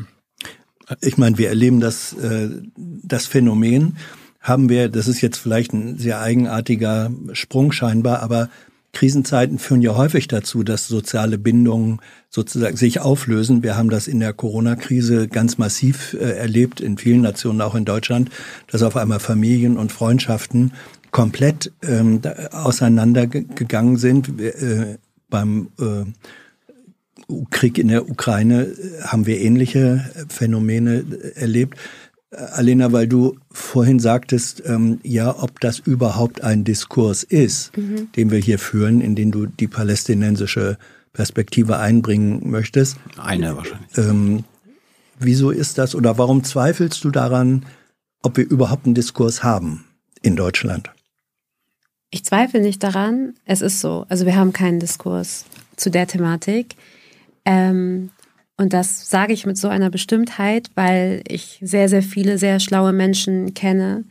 Ich 1.01 1.19
meine, 1.19 1.39
wir 1.39 1.49
erleben 1.49 1.81
das, 1.81 2.13
äh, 2.15 2.49
das 2.77 3.27
Phänomen, 3.27 3.97
haben 4.41 4.69
wir, 4.69 4.89
das 4.89 5.07
ist 5.07 5.21
jetzt 5.21 5.39
vielleicht 5.39 5.73
ein 5.73 5.99
sehr 5.99 6.21
eigenartiger 6.21 7.11
Sprung 7.33 7.73
scheinbar, 7.73 8.23
aber 8.23 8.49
Krisenzeiten 8.93 9.59
führen 9.59 9.83
ja 9.83 9.95
häufig 9.95 10.27
dazu, 10.27 10.65
dass 10.65 10.89
soziale 10.89 11.39
Bindungen 11.39 12.01
sozusagen 12.29 12.77
sich 12.77 13.01
auflösen. 13.01 13.63
Wir 13.63 13.77
haben 13.77 13.91
das 13.91 14.09
in 14.09 14.19
der 14.19 14.33
Corona-Krise 14.33 15.29
ganz 15.29 15.59
massiv 15.59 16.15
äh, 16.15 16.33
erlebt, 16.33 16.81
in 16.81 16.99
vielen 16.99 17.21
Nationen, 17.21 17.61
auch 17.61 17.75
in 17.75 17.85
Deutschland, 17.85 18.31
dass 18.67 18.83
auf 18.83 18.97
einmal 18.97 19.21
Familien 19.21 19.77
und 19.77 19.93
Freundschaften 19.93 20.73
komplett 21.11 21.73
ähm, 21.83 22.21
auseinandergegangen 22.53 23.97
sind. 23.97 24.41
Äh, 24.41 24.99
beim 25.29 25.69
äh, 25.79 26.05
Krieg 27.51 27.79
in 27.79 27.89
der 27.89 28.09
Ukraine 28.09 28.65
äh, 28.65 29.03
haben 29.03 29.27
wir 29.27 29.41
ähnliche 29.41 30.11
Phänomene 30.29 31.05
äh, 31.11 31.41
erlebt. 31.41 31.79
Äh, 32.31 32.37
Alena, 32.37 32.93
weil 32.93 33.07
du 33.07 33.39
vorhin 33.51 33.99
sagtest, 33.99 34.63
ähm, 34.67 35.01
ja, 35.03 35.43
ob 35.43 35.61
das 35.61 35.79
überhaupt 35.79 36.43
ein 36.43 36.65
Diskurs 36.65 37.23
ist, 37.23 37.77
mhm. 37.77 38.13
den 38.13 38.31
wir 38.31 38.39
hier 38.39 38.59
führen, 38.59 39.01
in 39.01 39.15
den 39.15 39.31
du 39.31 39.47
die 39.47 39.69
palästinensische 39.69 40.79
Perspektive 41.13 41.79
einbringen 41.79 42.51
möchtest. 42.51 42.97
Eine 43.19 43.57
wahrscheinlich. 43.57 43.97
Ähm, 43.97 44.45
wieso 45.19 45.51
ist 45.51 45.79
das 45.79 45.95
oder 45.95 46.19
warum 46.19 46.45
zweifelst 46.45 47.03
du 47.05 47.11
daran, 47.11 47.67
ob 48.23 48.37
wir 48.37 48.49
überhaupt 48.49 48.87
einen 48.87 48.95
Diskurs 48.95 49.43
haben 49.43 49.85
in 50.23 50.37
Deutschland? 50.37 50.91
Ich 52.11 52.25
zweifle 52.25 52.61
nicht 52.61 52.83
daran, 52.83 53.35
es 53.45 53.61
ist 53.61 53.81
so. 53.81 54.05
Also 54.09 54.27
wir 54.27 54.37
haben 54.37 54.53
keinen 54.53 54.81
Diskurs 54.81 55.45
zu 55.77 55.91
der 55.91 56.07
Thematik. 56.07 56.75
Ähm, 57.45 58.11
und 58.57 58.73
das 58.73 59.09
sage 59.09 59.33
ich 59.33 59.47
mit 59.47 59.57
so 59.57 59.69
einer 59.69 59.91
Bestimmtheit, 59.91 60.71
weil 60.75 61.23
ich 61.27 61.59
sehr, 61.63 61.89
sehr 61.89 62.03
viele 62.03 62.37
sehr 62.37 62.61
schlaue 62.61 62.93
Menschen 62.93 63.55
kenne, 63.55 64.05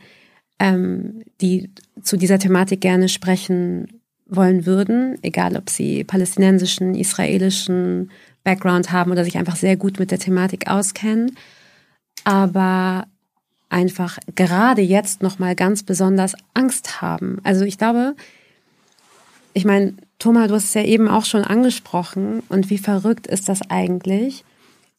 ähm, 0.58 1.22
die 1.40 1.70
zu 2.02 2.16
dieser 2.16 2.38
Thematik 2.38 2.80
gerne 2.80 3.08
sprechen 3.08 4.00
wollen 4.26 4.64
würden, 4.64 5.18
egal 5.22 5.56
ob 5.56 5.68
sie 5.68 6.04
palästinensischen, 6.04 6.94
israelischen 6.94 8.10
Background 8.44 8.92
haben 8.92 9.10
oder 9.12 9.24
sich 9.24 9.36
einfach 9.36 9.56
sehr 9.56 9.76
gut 9.76 9.98
mit 9.98 10.10
der 10.10 10.18
Thematik 10.18 10.68
auskennen. 10.68 11.36
Aber 12.24 13.06
einfach 13.70 14.18
gerade 14.34 14.82
jetzt 14.82 15.22
noch 15.22 15.38
mal 15.38 15.54
ganz 15.54 15.82
besonders 15.82 16.34
Angst 16.54 17.00
haben. 17.00 17.38
Also 17.44 17.64
ich 17.64 17.78
glaube, 17.78 18.14
ich 19.54 19.64
meine, 19.64 19.94
Thomas, 20.18 20.48
du 20.48 20.54
hast 20.54 20.64
es 20.64 20.74
ja 20.74 20.84
eben 20.84 21.08
auch 21.08 21.24
schon 21.24 21.44
angesprochen 21.44 22.42
und 22.48 22.70
wie 22.70 22.78
verrückt 22.78 23.26
ist 23.26 23.48
das 23.48 23.60
eigentlich, 23.70 24.44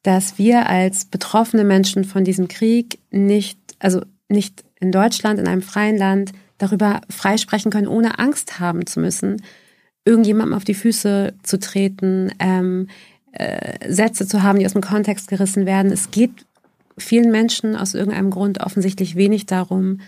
dass 0.03 0.37
wir 0.37 0.67
als 0.67 1.05
betroffene 1.05 1.63
Menschen 1.63 2.05
von 2.05 2.23
diesem 2.23 2.47
Krieg 2.47 2.99
nicht, 3.11 3.59
also 3.79 4.01
nicht 4.29 4.63
in 4.79 4.91
Deutschland, 4.91 5.39
in 5.39 5.47
einem 5.47 5.61
freien 5.61 5.97
Land, 5.97 6.31
darüber 6.57 7.01
freisprechen 7.09 7.71
können, 7.71 7.87
ohne 7.87 8.19
Angst 8.19 8.59
haben 8.59 8.85
zu 8.85 8.99
müssen, 8.99 9.41
irgendjemandem 10.05 10.55
auf 10.55 10.63
die 10.63 10.73
Füße 10.73 11.33
zu 11.43 11.59
treten, 11.59 12.31
ähm, 12.39 12.87
äh, 13.31 13.91
Sätze 13.91 14.27
zu 14.27 14.43
haben, 14.43 14.59
die 14.59 14.65
aus 14.65 14.73
dem 14.73 14.81
Kontext 14.81 15.27
gerissen 15.27 15.65
werden. 15.65 15.91
Es 15.91 16.11
geht 16.11 16.45
vielen 17.01 17.31
Menschen 17.31 17.75
aus 17.75 17.93
irgendeinem 17.93 18.29
Grund 18.29 18.61
offensichtlich 18.61 19.15
wenig 19.15 19.45
darum, 19.45 19.99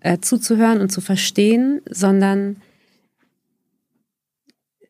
äh, 0.00 0.18
zuzuhören 0.18 0.80
und 0.80 0.90
zu 0.90 1.00
verstehen, 1.00 1.80
sondern 1.88 2.56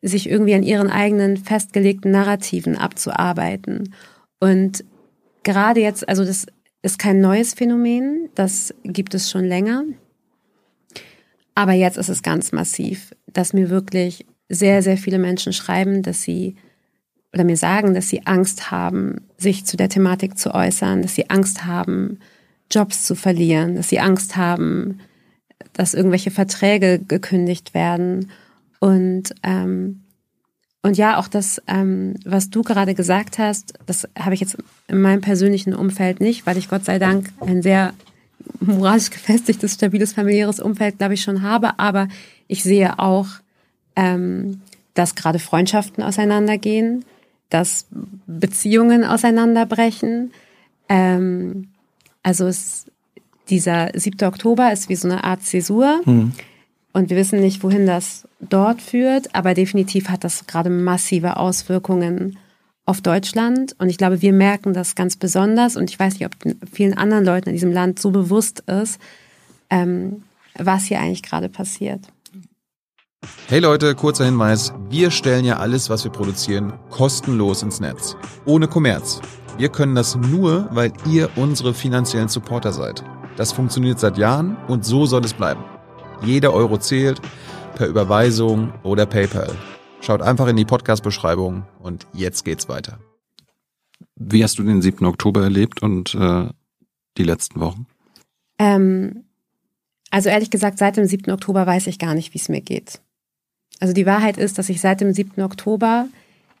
sich 0.01 0.29
irgendwie 0.29 0.53
an 0.53 0.63
ihren 0.63 0.89
eigenen 0.89 1.37
festgelegten 1.37 2.11
Narrativen 2.11 2.77
abzuarbeiten. 2.77 3.93
Und 4.39 4.83
gerade 5.43 5.79
jetzt, 5.79 6.07
also 6.09 6.25
das 6.25 6.45
ist 6.81 6.99
kein 6.99 7.21
neues 7.21 7.53
Phänomen, 7.53 8.29
das 8.35 8.73
gibt 8.83 9.13
es 9.13 9.31
schon 9.31 9.45
länger. 9.45 9.85
Aber 11.55 11.71
jetzt 11.71 11.97
ist 11.97 12.09
es 12.09 12.23
ganz 12.23 12.51
massiv, 12.51 13.13
dass 13.27 13.53
mir 13.53 13.69
wirklich 13.69 14.25
sehr, 14.49 14.81
sehr 14.81 14.97
viele 14.97 15.19
Menschen 15.19 15.53
schreiben, 15.53 16.01
dass 16.01 16.23
sie 16.23 16.55
oder 17.33 17.43
mir 17.43 17.57
sagen, 17.57 17.93
dass 17.93 18.09
sie 18.09 18.25
Angst 18.25 18.71
haben, 18.71 19.21
sich 19.37 19.65
zu 19.65 19.75
der 19.75 19.89
Thematik 19.89 20.37
zu 20.37 20.53
äußern, 20.53 21.01
dass 21.01 21.15
sie 21.15 21.29
Angst 21.29 21.65
haben, 21.65 22.19
Jobs 22.69 23.05
zu 23.05 23.15
verlieren, 23.15 23.75
dass 23.75 23.89
sie 23.89 23.99
Angst 23.99 24.35
haben, 24.35 24.99
dass 25.73 25.93
irgendwelche 25.93 26.31
Verträge 26.31 26.99
gekündigt 26.99 27.73
werden. 27.73 28.29
Und, 28.79 29.33
ähm, 29.41 30.03
und 30.83 30.97
ja, 30.97 31.17
auch 31.17 31.27
das, 31.27 31.61
ähm, 31.67 32.15
was 32.25 32.49
du 32.49 32.61
gerade 32.61 32.93
gesagt 32.93 33.39
hast, 33.39 33.73
das 33.85 34.07
habe 34.17 34.35
ich 34.35 34.41
jetzt 34.41 34.57
in 34.87 35.01
meinem 35.01 35.21
persönlichen 35.21 35.73
Umfeld 35.73 36.19
nicht, 36.19 36.45
weil 36.45 36.57
ich 36.57 36.69
Gott 36.69 36.85
sei 36.85 36.99
Dank 36.99 37.31
ein 37.41 37.61
sehr 37.61 37.93
moralisch 38.59 39.09
gefestigtes, 39.09 39.73
stabiles 39.73 40.13
familiäres 40.13 40.59
Umfeld, 40.59 40.97
glaube 40.99 41.15
ich, 41.15 41.23
schon 41.23 41.41
habe. 41.41 41.79
Aber 41.79 42.07
ich 42.47 42.61
sehe 42.63 42.99
auch, 42.99 43.27
ähm, 43.95 44.61
dass 44.93 45.15
gerade 45.15 45.39
Freundschaften 45.39 46.03
auseinandergehen, 46.03 47.05
dass 47.53 47.85
Beziehungen 48.25 49.03
auseinanderbrechen. 49.03 50.31
Ähm, 50.89 51.67
also 52.23 52.47
es, 52.47 52.85
dieser 53.49 53.91
7. 53.93 54.27
Oktober 54.27 54.73
ist 54.73 54.89
wie 54.89 54.95
so 54.95 55.07
eine 55.07 55.23
Art 55.23 55.43
Zäsur. 55.43 56.01
Mhm. 56.05 56.31
Und 56.93 57.09
wir 57.09 57.17
wissen 57.17 57.39
nicht, 57.41 57.63
wohin 57.63 57.85
das 57.85 58.27
dort 58.39 58.81
führt, 58.81 59.33
aber 59.35 59.53
definitiv 59.53 60.09
hat 60.09 60.23
das 60.23 60.47
gerade 60.47 60.69
massive 60.69 61.37
Auswirkungen 61.37 62.37
auf 62.85 63.01
Deutschland. 63.01 63.75
Und 63.79 63.89
ich 63.89 63.97
glaube, 63.97 64.21
wir 64.21 64.33
merken 64.33 64.73
das 64.73 64.95
ganz 64.95 65.15
besonders. 65.15 65.75
Und 65.75 65.89
ich 65.89 65.99
weiß 65.99 66.13
nicht, 66.13 66.25
ob 66.25 66.35
vielen 66.71 66.95
anderen 66.95 67.23
Leuten 67.23 67.49
in 67.49 67.55
diesem 67.55 67.71
Land 67.71 67.99
so 67.99 68.11
bewusst 68.11 68.61
ist, 68.61 68.99
ähm, 69.69 70.23
was 70.55 70.85
hier 70.85 70.99
eigentlich 70.99 71.23
gerade 71.23 71.49
passiert. 71.49 72.01
Hey 73.47 73.59
Leute, 73.59 73.93
kurzer 73.93 74.25
Hinweis. 74.25 74.73
Wir 74.89 75.11
stellen 75.11 75.45
ja 75.45 75.57
alles, 75.57 75.89
was 75.89 76.03
wir 76.03 76.11
produzieren, 76.11 76.73
kostenlos 76.89 77.61
ins 77.61 77.79
Netz. 77.79 78.15
Ohne 78.45 78.67
Kommerz. 78.67 79.21
Wir 79.57 79.69
können 79.69 79.95
das 79.95 80.15
nur, 80.15 80.67
weil 80.71 80.91
ihr 81.07 81.29
unsere 81.35 81.73
finanziellen 81.73 82.29
Supporter 82.29 82.73
seid. 82.73 83.03
Das 83.35 83.51
funktioniert 83.51 83.99
seit 83.99 84.17
Jahren 84.17 84.57
und 84.67 84.85
so 84.85 85.05
soll 85.05 85.23
es 85.23 85.33
bleiben. 85.33 85.63
Jeder 86.23 86.53
Euro 86.53 86.77
zählt, 86.77 87.21
per 87.75 87.87
Überweisung 87.87 88.73
oder 88.83 89.05
PayPal. 89.05 89.51
Schaut 90.01 90.21
einfach 90.21 90.47
in 90.47 90.55
die 90.55 90.65
Podcast-Beschreibung 90.65 91.65
und 91.79 92.07
jetzt 92.13 92.45
geht's 92.45 92.67
weiter. 92.69 92.99
Wie 94.15 94.43
hast 94.43 94.57
du 94.57 94.63
den 94.63 94.81
7. 94.81 95.05
Oktober 95.05 95.43
erlebt 95.43 95.81
und 95.81 96.15
äh, 96.15 96.49
die 97.17 97.23
letzten 97.23 97.59
Wochen? 97.59 97.87
Ähm, 98.59 99.25
also 100.09 100.29
ehrlich 100.29 100.49
gesagt, 100.49 100.77
seit 100.77 100.97
dem 100.97 101.05
7. 101.05 101.31
Oktober 101.31 101.65
weiß 101.65 101.87
ich 101.87 101.99
gar 101.99 102.13
nicht, 102.15 102.33
wie 102.33 102.37
es 102.39 102.49
mir 102.49 102.61
geht. 102.61 103.01
Also 103.79 103.93
die 103.93 104.05
Wahrheit 104.05 104.37
ist, 104.37 104.57
dass 104.57 104.69
ich 104.69 104.81
seit 104.81 105.01
dem 105.01 105.13
7. 105.13 105.41
Oktober 105.43 106.07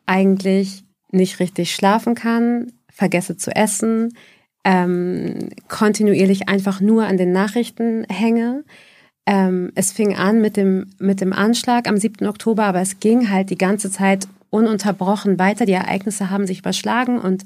eigentlich 0.05 0.83
nicht 1.11 1.39
richtig 1.39 1.73
schlafen 1.73 2.15
kann, 2.15 2.71
vergesse 2.91 3.37
zu 3.37 3.55
essen, 3.55 4.13
ähm, 4.63 5.49
kontinuierlich 5.67 6.49
einfach 6.49 6.81
nur 6.81 7.05
an 7.05 7.17
den 7.17 7.31
Nachrichten 7.31 8.05
hänge. 8.09 8.63
Ähm, 9.25 9.71
es 9.75 9.91
fing 9.91 10.15
an 10.15 10.41
mit 10.41 10.57
dem, 10.57 10.91
mit 10.99 11.21
dem 11.21 11.33
Anschlag 11.33 11.87
am 11.87 11.97
7. 11.97 12.27
Oktober, 12.27 12.63
aber 12.65 12.81
es 12.81 12.99
ging 12.99 13.29
halt 13.29 13.49
die 13.49 13.57
ganze 13.57 13.89
Zeit 13.91 14.27
ununterbrochen 14.49 15.39
weiter. 15.39 15.65
Die 15.65 15.73
Ereignisse 15.73 16.29
haben 16.29 16.47
sich 16.47 16.59
überschlagen 16.59 17.19
und 17.19 17.43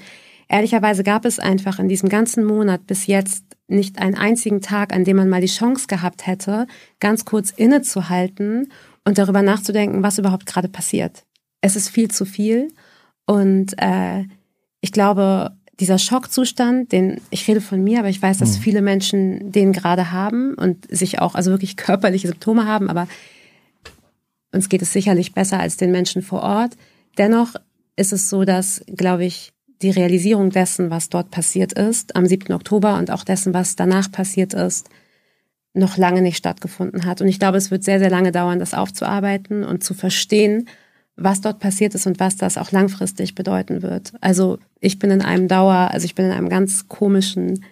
ehrlicherweise 0.49 1.03
gab 1.03 1.25
es 1.25 1.39
einfach 1.39 1.79
in 1.79 1.89
diesem 1.89 2.09
ganzen 2.09 2.43
Monat 2.43 2.87
bis 2.87 3.07
jetzt 3.07 3.43
nicht 3.67 3.99
einen 3.99 4.15
einzigen 4.15 4.61
Tag, 4.61 4.93
an 4.93 5.03
dem 5.03 5.17
man 5.17 5.29
mal 5.29 5.41
die 5.41 5.47
Chance 5.47 5.87
gehabt 5.87 6.25
hätte, 6.25 6.67
ganz 6.99 7.25
kurz 7.25 7.51
innezuhalten 7.51 8.69
und 9.07 9.17
darüber 9.17 9.41
nachzudenken, 9.41 10.03
was 10.03 10.17
überhaupt 10.17 10.45
gerade 10.45 10.67
passiert. 10.67 11.23
Es 11.61 11.77
ist 11.77 11.87
viel 11.87 12.11
zu 12.11 12.25
viel 12.25 12.73
und 13.25 13.73
äh, 13.81 14.25
ich 14.81 14.91
glaube, 14.91 15.55
dieser 15.79 15.97
Schockzustand, 15.97 16.91
den 16.91 17.21
ich 17.29 17.47
rede 17.47 17.61
von 17.61 17.81
mir, 17.81 17.99
aber 17.99 18.09
ich 18.09 18.21
weiß, 18.21 18.39
dass 18.39 18.57
mhm. 18.57 18.61
viele 18.61 18.81
Menschen 18.81 19.53
den 19.53 19.71
gerade 19.71 20.11
haben 20.11 20.55
und 20.55 20.93
sich 20.93 21.19
auch 21.19 21.35
also 21.35 21.51
wirklich 21.51 21.77
körperliche 21.77 22.27
Symptome 22.27 22.65
haben, 22.65 22.89
aber 22.89 23.07
uns 24.51 24.67
geht 24.67 24.81
es 24.81 24.91
sicherlich 24.91 25.33
besser 25.33 25.61
als 25.61 25.77
den 25.77 25.91
Menschen 25.91 26.21
vor 26.21 26.41
Ort. 26.41 26.75
Dennoch 27.17 27.55
ist 27.95 28.11
es 28.11 28.29
so, 28.29 28.43
dass, 28.43 28.83
glaube 28.93 29.23
ich, 29.23 29.53
die 29.81 29.91
Realisierung 29.91 30.49
dessen, 30.49 30.89
was 30.89 31.07
dort 31.07 31.31
passiert 31.31 31.71
ist, 31.71 32.17
am 32.17 32.25
7. 32.25 32.53
Oktober 32.53 32.97
und 32.97 33.09
auch 33.09 33.23
dessen, 33.23 33.53
was 33.53 33.77
danach 33.77 34.11
passiert 34.11 34.53
ist, 34.53 34.89
noch 35.73 35.97
lange 35.97 36.21
nicht 36.21 36.37
stattgefunden 36.37 37.05
hat. 37.05 37.21
Und 37.21 37.27
ich 37.27 37.39
glaube, 37.39 37.57
es 37.57 37.71
wird 37.71 37.83
sehr, 37.83 37.99
sehr 37.99 38.09
lange 38.09 38.31
dauern, 38.31 38.59
das 38.59 38.73
aufzuarbeiten 38.73 39.63
und 39.63 39.83
zu 39.83 39.93
verstehen, 39.93 40.67
was 41.15 41.41
dort 41.41 41.59
passiert 41.59 41.95
ist 41.95 42.07
und 42.07 42.19
was 42.19 42.37
das 42.37 42.57
auch 42.57 42.71
langfristig 42.71 43.35
bedeuten 43.35 43.81
wird. 43.81 44.13
Also 44.21 44.59
ich 44.79 44.99
bin 44.99 45.11
in 45.11 45.21
einem 45.21 45.47
Dauer, 45.47 45.89
also 45.91 46.05
ich 46.05 46.15
bin 46.15 46.25
in 46.25 46.31
einem 46.31 46.49
ganz 46.49 46.87
komischen 46.87 47.63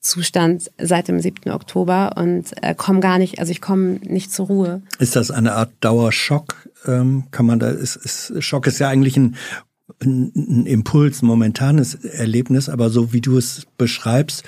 Zustand 0.00 0.70
seit 0.80 1.08
dem 1.08 1.20
7. 1.20 1.50
Oktober 1.50 2.16
und 2.16 2.52
äh, 2.62 2.74
komme 2.74 3.00
gar 3.00 3.18
nicht, 3.18 3.40
also 3.40 3.50
ich 3.50 3.60
komme 3.60 4.00
nicht 4.04 4.32
zur 4.32 4.46
Ruhe. 4.46 4.82
Ist 4.98 5.16
das 5.16 5.30
eine 5.30 5.54
Art 5.54 5.72
Dauerschock? 5.80 6.68
Ähm, 6.86 7.24
kann 7.30 7.46
man 7.46 7.58
da, 7.58 7.70
ist, 7.70 7.96
ist, 7.96 8.32
Schock 8.42 8.66
ist 8.66 8.78
ja 8.78 8.88
eigentlich 8.88 9.16
ein, 9.16 9.36
ein, 10.00 10.32
ein 10.34 10.66
Impuls, 10.66 11.22
ein 11.22 11.26
momentanes 11.26 11.96
Erlebnis, 11.96 12.68
aber 12.68 12.90
so 12.90 13.12
wie 13.12 13.20
du 13.20 13.38
es 13.38 13.66
beschreibst, 13.76 14.44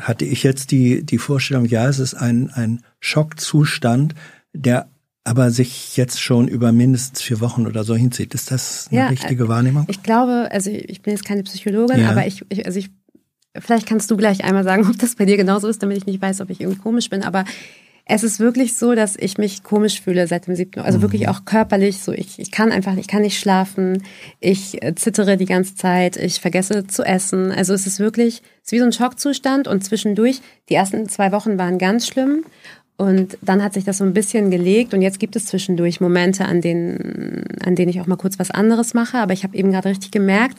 hatte 0.00 0.24
ich 0.24 0.42
jetzt 0.42 0.70
die, 0.70 1.04
die 1.04 1.18
Vorstellung, 1.18 1.64
ja, 1.64 1.88
es 1.88 1.98
ist 1.98 2.14
ein, 2.14 2.50
ein 2.50 2.82
Schockzustand, 3.00 4.14
der 4.52 4.88
aber 5.24 5.50
sich 5.50 5.96
jetzt 5.96 6.20
schon 6.20 6.48
über 6.48 6.72
mindestens 6.72 7.20
vier 7.20 7.40
Wochen 7.40 7.66
oder 7.66 7.84
so 7.84 7.94
hinzieht. 7.94 8.34
Ist 8.34 8.50
das 8.50 8.88
eine 8.90 9.00
ja, 9.00 9.06
richtige 9.08 9.44
äh, 9.44 9.48
Wahrnehmung? 9.48 9.84
Ich 9.88 10.02
glaube, 10.02 10.48
also 10.50 10.70
ich 10.70 11.02
bin 11.02 11.12
jetzt 11.12 11.24
keine 11.24 11.42
Psychologin, 11.42 12.00
ja. 12.00 12.10
aber 12.10 12.26
ich, 12.26 12.44
ich, 12.48 12.64
also 12.64 12.78
ich, 12.78 12.90
vielleicht 13.58 13.86
kannst 13.86 14.10
du 14.10 14.16
gleich 14.16 14.44
einmal 14.44 14.64
sagen, 14.64 14.86
ob 14.90 14.98
das 14.98 15.16
bei 15.16 15.26
dir 15.26 15.36
genauso 15.36 15.68
ist, 15.68 15.82
damit 15.82 15.98
ich 15.98 16.06
nicht 16.06 16.22
weiß, 16.22 16.40
ob 16.40 16.50
ich 16.50 16.60
irgendwie 16.60 16.80
komisch 16.80 17.10
bin, 17.10 17.22
aber 17.22 17.44
es 18.10 18.24
ist 18.24 18.40
wirklich 18.40 18.74
so, 18.74 18.94
dass 18.94 19.16
ich 19.16 19.36
mich 19.36 19.62
komisch 19.62 20.00
fühle 20.00 20.26
seit 20.26 20.46
dem 20.46 20.56
siebten, 20.56 20.80
also 20.80 20.98
mhm. 20.98 21.02
wirklich 21.02 21.28
auch 21.28 21.44
körperlich 21.44 21.98
so. 21.98 22.12
Ich, 22.12 22.38
ich 22.38 22.50
kann 22.50 22.72
einfach, 22.72 22.96
ich 22.96 23.06
kann 23.06 23.20
nicht 23.20 23.38
schlafen. 23.38 24.02
Ich 24.40 24.82
äh, 24.82 24.94
zittere 24.94 25.36
die 25.36 25.44
ganze 25.44 25.74
Zeit. 25.74 26.16
Ich 26.16 26.40
vergesse 26.40 26.86
zu 26.86 27.04
essen. 27.04 27.52
Also 27.52 27.74
es 27.74 27.86
ist 27.86 28.00
wirklich, 28.00 28.42
es 28.62 28.68
ist 28.68 28.72
wie 28.72 28.78
so 28.78 28.86
ein 28.86 28.92
Schockzustand 28.92 29.68
und 29.68 29.84
zwischendurch, 29.84 30.40
die 30.70 30.74
ersten 30.74 31.06
zwei 31.10 31.32
Wochen 31.32 31.58
waren 31.58 31.76
ganz 31.76 32.06
schlimm. 32.06 32.44
Und 32.96 33.36
dann 33.42 33.62
hat 33.62 33.74
sich 33.74 33.84
das 33.84 33.98
so 33.98 34.04
ein 34.04 34.14
bisschen 34.14 34.50
gelegt 34.50 34.92
und 34.92 35.02
jetzt 35.02 35.20
gibt 35.20 35.36
es 35.36 35.46
zwischendurch 35.46 36.00
Momente, 36.00 36.46
an 36.46 36.60
denen, 36.62 37.44
an 37.62 37.76
denen 37.76 37.90
ich 37.90 38.00
auch 38.00 38.08
mal 38.08 38.16
kurz 38.16 38.38
was 38.38 38.50
anderes 38.50 38.94
mache. 38.94 39.18
Aber 39.18 39.34
ich 39.34 39.44
habe 39.44 39.56
eben 39.56 39.70
gerade 39.70 39.90
richtig 39.90 40.10
gemerkt, 40.10 40.56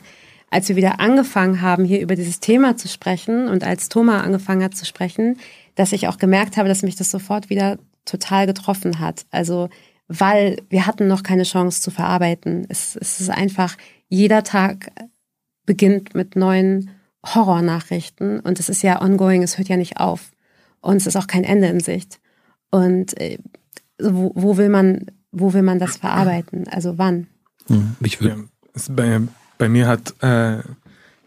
als 0.51 0.69
wir 0.69 0.75
wieder 0.75 0.99
angefangen 0.99 1.61
haben, 1.61 1.85
hier 1.85 2.01
über 2.01 2.15
dieses 2.15 2.39
Thema 2.39 2.77
zu 2.77 2.87
sprechen 2.87 3.47
und 3.47 3.63
als 3.63 3.89
Thomas 3.89 4.23
angefangen 4.23 4.63
hat 4.63 4.75
zu 4.75 4.85
sprechen, 4.85 5.37
dass 5.75 5.91
ich 5.91 6.07
auch 6.07 6.17
gemerkt 6.17 6.57
habe, 6.57 6.69
dass 6.69 6.83
mich 6.83 6.95
das 6.95 7.11
sofort 7.11 7.49
wieder 7.49 7.77
total 8.05 8.47
getroffen 8.47 8.99
hat. 8.99 9.25
Also, 9.31 9.69
weil 10.07 10.61
wir 10.69 10.85
hatten 10.87 11.07
noch 11.07 11.23
keine 11.23 11.43
Chance 11.43 11.81
zu 11.81 11.91
verarbeiten. 11.91 12.65
Es, 12.69 12.95
es 12.95 13.21
ist 13.21 13.29
einfach, 13.29 13.77
jeder 14.07 14.43
Tag 14.43 14.91
beginnt 15.65 16.15
mit 16.15 16.35
neuen 16.35 16.89
Horrornachrichten 17.25 18.39
und 18.39 18.59
es 18.59 18.69
ist 18.69 18.81
ja 18.81 19.01
ongoing, 19.01 19.43
es 19.43 19.57
hört 19.57 19.69
ja 19.69 19.77
nicht 19.77 19.97
auf. 19.97 20.31
Und 20.81 20.97
es 20.97 21.07
ist 21.07 21.15
auch 21.15 21.27
kein 21.27 21.43
Ende 21.43 21.67
in 21.67 21.79
Sicht. 21.79 22.19
Und 22.71 23.19
äh, 23.19 23.37
wo, 24.01 24.31
wo, 24.33 24.57
will 24.57 24.69
man, 24.69 25.05
wo 25.31 25.53
will 25.53 25.61
man 25.61 25.77
das 25.77 25.97
verarbeiten? 25.97 26.67
Also 26.69 26.97
wann? 26.97 27.27
Mhm. 27.67 27.95
Ich 28.01 28.21
will. 28.21 28.29
Ja, 28.29 28.35
bei, 28.91 29.21
bei 29.59 29.69
mir 29.69 29.87
hat 29.87 30.15
äh, 30.23 30.63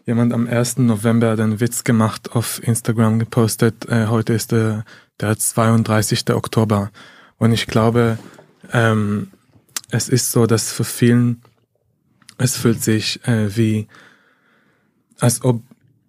jemand 0.05 0.33
am 0.33 0.47
1. 0.47 0.79
November 0.79 1.37
den 1.37 1.61
Witz 1.61 1.85
gemacht, 1.85 2.31
auf 2.33 2.61
Instagram 2.61 3.19
gepostet, 3.19 3.87
äh, 3.87 4.07
heute 4.07 4.33
ist 4.33 4.51
der, 4.51 4.83
der 5.21 5.37
32. 5.37 6.33
Oktober. 6.33 6.89
Und 7.37 7.53
ich 7.53 7.67
glaube, 7.67 8.17
ähm, 8.73 9.31
es 9.91 10.09
ist 10.09 10.31
so, 10.31 10.47
dass 10.47 10.71
für 10.71 10.83
vielen, 10.83 11.43
es 12.39 12.57
fühlt 12.57 12.83
sich 12.83 13.25
äh, 13.27 13.55
wie, 13.55 13.87
als 15.19 15.43
ob 15.43 15.61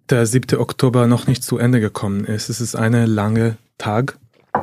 der 0.08 0.24
7. 0.24 0.58
Oktober 0.58 1.06
noch 1.06 1.26
nicht 1.26 1.44
zu 1.44 1.58
Ende 1.58 1.78
gekommen 1.78 2.24
ist. 2.24 2.48
Es 2.48 2.62
ist 2.62 2.74
eine 2.74 3.04
lange 3.04 3.58
Tag 3.76 4.18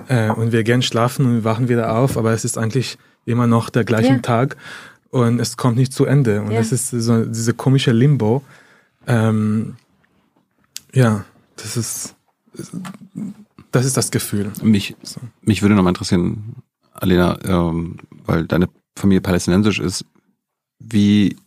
äh, 0.07 0.31
und 0.31 0.51
wir 0.51 0.63
gehen 0.63 0.81
schlafen 0.81 1.27
und 1.27 1.33
wir 1.35 1.43
wachen 1.43 1.69
wieder 1.69 1.95
auf, 1.95 2.17
aber 2.17 2.33
es 2.33 2.43
ist 2.43 2.57
eigentlich 2.57 2.97
immer 3.25 3.45
noch 3.45 3.69
der 3.69 3.83
gleiche 3.83 4.13
ja. 4.13 4.19
Tag 4.19 4.57
und 5.11 5.39
es 5.39 5.57
kommt 5.57 5.77
nicht 5.77 5.93
zu 5.93 6.05
Ende. 6.05 6.41
Und 6.41 6.51
ja. 6.51 6.59
es 6.59 6.71
ist 6.71 6.89
so 6.89 7.25
diese 7.25 7.53
komische 7.53 7.91
Limbo. 7.91 8.43
Ähm, 9.07 9.75
ja, 10.93 11.25
das 11.55 11.77
ist 11.77 12.15
das 13.71 13.85
ist 13.85 13.97
das 13.97 14.11
Gefühl. 14.11 14.51
Mich, 14.61 14.95
so. 15.01 15.21
mich 15.41 15.61
würde 15.61 15.75
noch 15.75 15.83
mal 15.83 15.89
interessieren, 15.89 16.55
Alena, 16.93 17.39
ähm, 17.45 17.97
weil 18.25 18.45
deine 18.45 18.67
Familie 18.95 19.21
palästinensisch 19.21 19.79
ist, 19.79 20.05
wie 20.79 21.37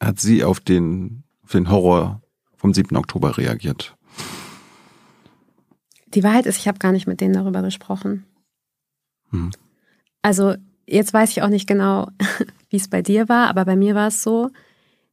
hat 0.00 0.18
sie 0.18 0.44
auf 0.44 0.60
den, 0.60 1.22
auf 1.44 1.52
den 1.52 1.70
Horror 1.70 2.20
vom 2.56 2.74
7. 2.74 2.96
Oktober 2.96 3.38
reagiert? 3.38 3.96
Die 6.14 6.24
Wahrheit 6.24 6.46
ist, 6.46 6.58
ich 6.58 6.66
habe 6.66 6.78
gar 6.78 6.92
nicht 6.92 7.06
mit 7.06 7.20
denen 7.20 7.34
darüber 7.34 7.62
gesprochen. 7.62 8.24
Hm. 9.30 9.50
Also 10.22 10.56
jetzt 10.88 11.12
weiß 11.12 11.30
ich 11.30 11.42
auch 11.42 11.48
nicht 11.48 11.66
genau, 11.66 12.08
wie 12.70 12.76
es 12.76 12.88
bei 12.88 13.02
dir 13.02 13.28
war, 13.28 13.48
aber 13.48 13.64
bei 13.64 13.76
mir 13.76 13.94
war 13.94 14.08
es 14.08 14.22
so, 14.22 14.50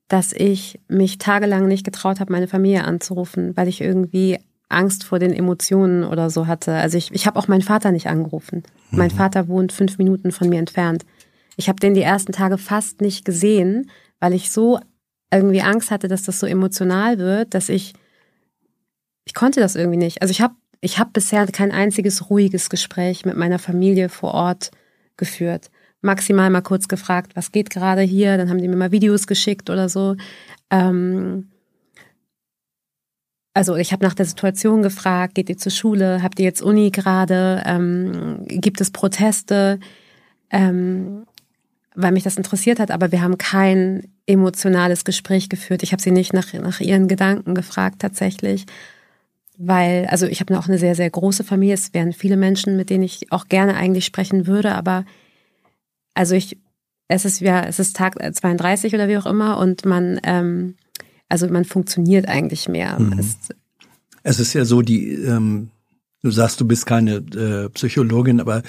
dass 0.08 0.34
ich 0.34 0.80
mich 0.88 1.18
tagelang 1.18 1.68
nicht 1.68 1.84
getraut 1.84 2.20
habe, 2.20 2.32
meine 2.32 2.48
Familie 2.48 2.84
anzurufen, 2.84 3.56
weil 3.58 3.68
ich 3.68 3.82
irgendwie 3.82 4.40
Angst 4.70 5.04
vor 5.04 5.20
den 5.20 5.34
Emotionen 5.34 6.04
oder 6.04 6.30
so 6.30 6.48
hatte. 6.48 6.74
Also 6.74 6.98
ich, 6.98 7.12
ich 7.14 7.28
habe 7.28 7.40
auch 7.40 7.48
meinen 7.48 7.62
Vater 7.62 7.92
nicht 7.92 8.08
angerufen. 8.08 8.64
Mhm. 8.92 8.98
Mein 8.98 9.12
Vater 9.12 9.48
wohnt 9.48 9.72
fünf 9.72 9.98
Minuten 9.98 10.32
von 10.32 10.50
mir 10.50 10.60
entfernt. 10.60 11.06
Ich 11.56 11.70
habe 11.70 11.80
den 11.80 11.94
die 11.94 12.02
ersten 12.02 12.34
Tage 12.34 12.58
fast 12.58 13.02
nicht 13.02 13.26
gesehen, 13.26 13.90
weil 14.20 14.34
ich 14.34 14.52
so 14.52 14.80
irgendwie 15.32 15.62
Angst 15.62 15.92
hatte, 15.92 16.08
dass 16.08 16.24
das 16.24 16.40
so 16.40 16.48
emotional 16.48 17.18
wird, 17.18 17.54
dass 17.54 17.70
ich 17.70 17.94
ich 19.28 19.34
konnte 19.34 19.60
das 19.60 19.76
irgendwie 19.76 19.98
nicht. 19.98 20.22
Also 20.22 20.32
ich 20.32 20.42
habe 20.42 20.54
ich 20.82 21.00
habe 21.00 21.10
bisher 21.14 21.48
kein 21.48 21.72
einziges 21.72 22.30
ruhiges 22.30 22.70
Gespräch 22.70 23.26
mit 23.26 23.38
meiner 23.38 23.58
Familie 23.58 24.10
vor 24.10 24.34
Ort 24.34 24.72
geführt. 25.18 25.72
Maximal 26.02 26.50
mal 26.50 26.62
kurz 26.62 26.88
gefragt, 26.88 27.36
was 27.36 27.52
geht 27.52 27.70
gerade 27.70 28.02
hier, 28.02 28.38
dann 28.38 28.50
haben 28.50 28.62
die 28.62 28.68
mir 28.68 28.76
mal 28.76 28.92
Videos 28.92 29.28
geschickt 29.28 29.70
oder 29.70 29.90
so. 29.90 30.16
Ähm 30.70 31.50
also 33.54 33.78
ich 33.78 33.94
habe 33.94 34.04
nach 34.04 34.14
der 34.14 34.26
Situation 34.26 34.82
gefragt, 34.82 35.36
geht 35.36 35.50
ihr 35.50 35.58
zur 35.58 35.72
Schule, 35.72 36.22
habt 36.22 36.40
ihr 36.40 36.46
jetzt 36.46 36.62
Uni 36.62 36.92
gerade, 36.92 37.64
ähm, 37.66 38.44
gibt 38.48 38.82
es 38.82 38.92
Proteste, 38.92 39.80
ähm, 40.52 41.26
weil 41.96 42.12
mich 42.12 42.24
das 42.24 42.36
interessiert 42.36 42.80
hat, 42.80 42.92
aber 42.92 43.14
wir 43.14 43.22
haben 43.22 43.38
kein 43.38 44.12
emotionales 44.28 45.06
Gespräch 45.06 45.48
geführt. 45.48 45.84
Ich 45.84 45.94
habe 45.94 46.02
sie 46.02 46.12
nicht 46.12 46.34
nach, 46.34 46.52
nach 46.54 46.82
ihren 46.82 47.08
Gedanken 47.08 47.56
gefragt 47.56 48.00
tatsächlich 48.00 48.66
weil, 49.58 50.06
also 50.08 50.26
ich 50.28 50.40
habe 50.40 50.58
auch 50.58 50.68
eine 50.68 50.78
sehr, 50.78 50.96
sehr 50.96 51.10
große 51.10 51.44
Familie. 51.44 51.76
Es 51.76 51.94
wären 51.94 52.14
viele 52.14 52.38
Menschen, 52.38 52.78
mit 52.78 52.90
denen 52.90 53.04
ich 53.04 53.32
auch 53.32 53.48
gerne 53.48 53.76
eigentlich 53.76 54.06
sprechen 54.06 54.48
würde, 54.48 54.76
aber 54.76 55.06
also 56.14 56.36
ich, 56.36 56.58
es 57.08 57.26
ist 57.26 57.42
ja, 57.42 57.64
es 57.64 57.80
ist 57.80 57.96
Tag 57.96 58.16
32 58.20 58.94
oder 58.94 59.08
wie 59.08 59.18
auch 59.18 59.26
immer 59.26 59.58
und 59.58 59.86
man, 59.86 60.20
ähm, 60.24 60.76
also 61.30 61.48
man 61.48 61.66
funktioniert 61.66 62.28
eigentlich 62.28 62.68
mehr. 62.68 63.00
Mhm. 63.00 63.20
Es, 63.20 63.38
es, 64.24 64.40
ist 64.40 64.54
ja 64.54 64.66
so, 64.66 64.82
die, 64.82 65.12
ähm, 65.12 65.70
du 66.22 66.32
sagst, 66.32 66.60
du 66.60 66.66
bist 66.66 66.86
keine 66.86 67.16
äh, 67.18 67.70
Psychologin, 67.70 68.40
aber 68.40 68.64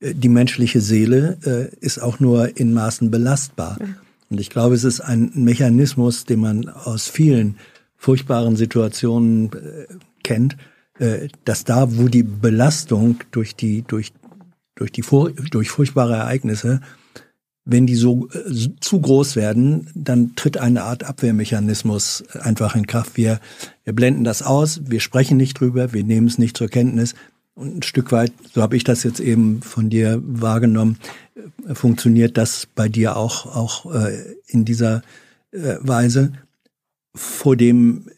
äh, 0.00 0.14
die 0.14 0.28
menschliche 0.28 0.80
Seele 0.80 1.38
äh, 1.44 1.84
ist 1.84 2.00
auch 2.00 2.20
nur 2.20 2.56
in 2.56 2.72
Maßen 2.72 3.10
belastbar. 3.10 3.78
Mhm. 3.80 3.96
Und 4.30 4.40
ich 4.40 4.48
glaube, 4.48 4.74
es 4.74 4.84
ist 4.84 5.00
ein 5.00 5.30
Mechanismus, 5.34 6.24
den 6.24 6.40
man 6.40 6.68
aus 6.68 7.08
vielen 7.08 7.58
furchtbaren 7.96 8.56
Situationen 8.56 9.52
äh, 9.52 9.86
kennt, 10.22 10.56
äh, 10.98 11.28
dass 11.44 11.64
da, 11.64 11.96
wo 11.96 12.08
die 12.08 12.22
Belastung 12.22 13.20
durch 13.30 13.56
die, 13.56 13.82
durch, 13.82 14.12
durch 14.74 14.92
die, 14.92 15.02
durch 15.50 15.70
furchtbare 15.70 16.14
Ereignisse 16.14 16.80
wenn 17.64 17.86
die 17.86 17.94
so 17.94 18.28
äh, 18.30 18.70
zu 18.80 19.00
groß 19.00 19.36
werden, 19.36 19.88
dann 19.94 20.34
tritt 20.34 20.58
eine 20.58 20.82
Art 20.82 21.04
Abwehrmechanismus 21.04 22.24
einfach 22.40 22.74
in 22.74 22.86
Kraft. 22.86 23.16
Wir, 23.16 23.40
wir 23.84 23.92
blenden 23.92 24.24
das 24.24 24.42
aus, 24.42 24.80
wir 24.86 25.00
sprechen 25.00 25.36
nicht 25.36 25.60
drüber, 25.60 25.92
wir 25.92 26.04
nehmen 26.04 26.26
es 26.26 26.38
nicht 26.38 26.56
zur 26.56 26.68
Kenntnis. 26.68 27.14
Und 27.54 27.78
ein 27.78 27.82
Stück 27.82 28.12
weit, 28.12 28.32
so 28.52 28.62
habe 28.62 28.76
ich 28.76 28.84
das 28.84 29.02
jetzt 29.02 29.20
eben 29.20 29.62
von 29.62 29.90
dir 29.90 30.20
wahrgenommen, 30.24 30.98
äh, 31.66 31.74
funktioniert 31.74 32.36
das 32.36 32.66
bei 32.66 32.88
dir 32.88 33.16
auch, 33.16 33.46
auch 33.46 33.94
äh, 33.94 34.36
in 34.46 34.64
dieser 34.64 35.02
äh, 35.52 35.76
Weise. 35.80 36.32
Vor 37.14 37.56
dem 37.56 38.08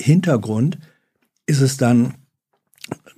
Hintergrund 0.00 0.78
ist 1.46 1.60
es 1.60 1.76
dann, 1.76 2.14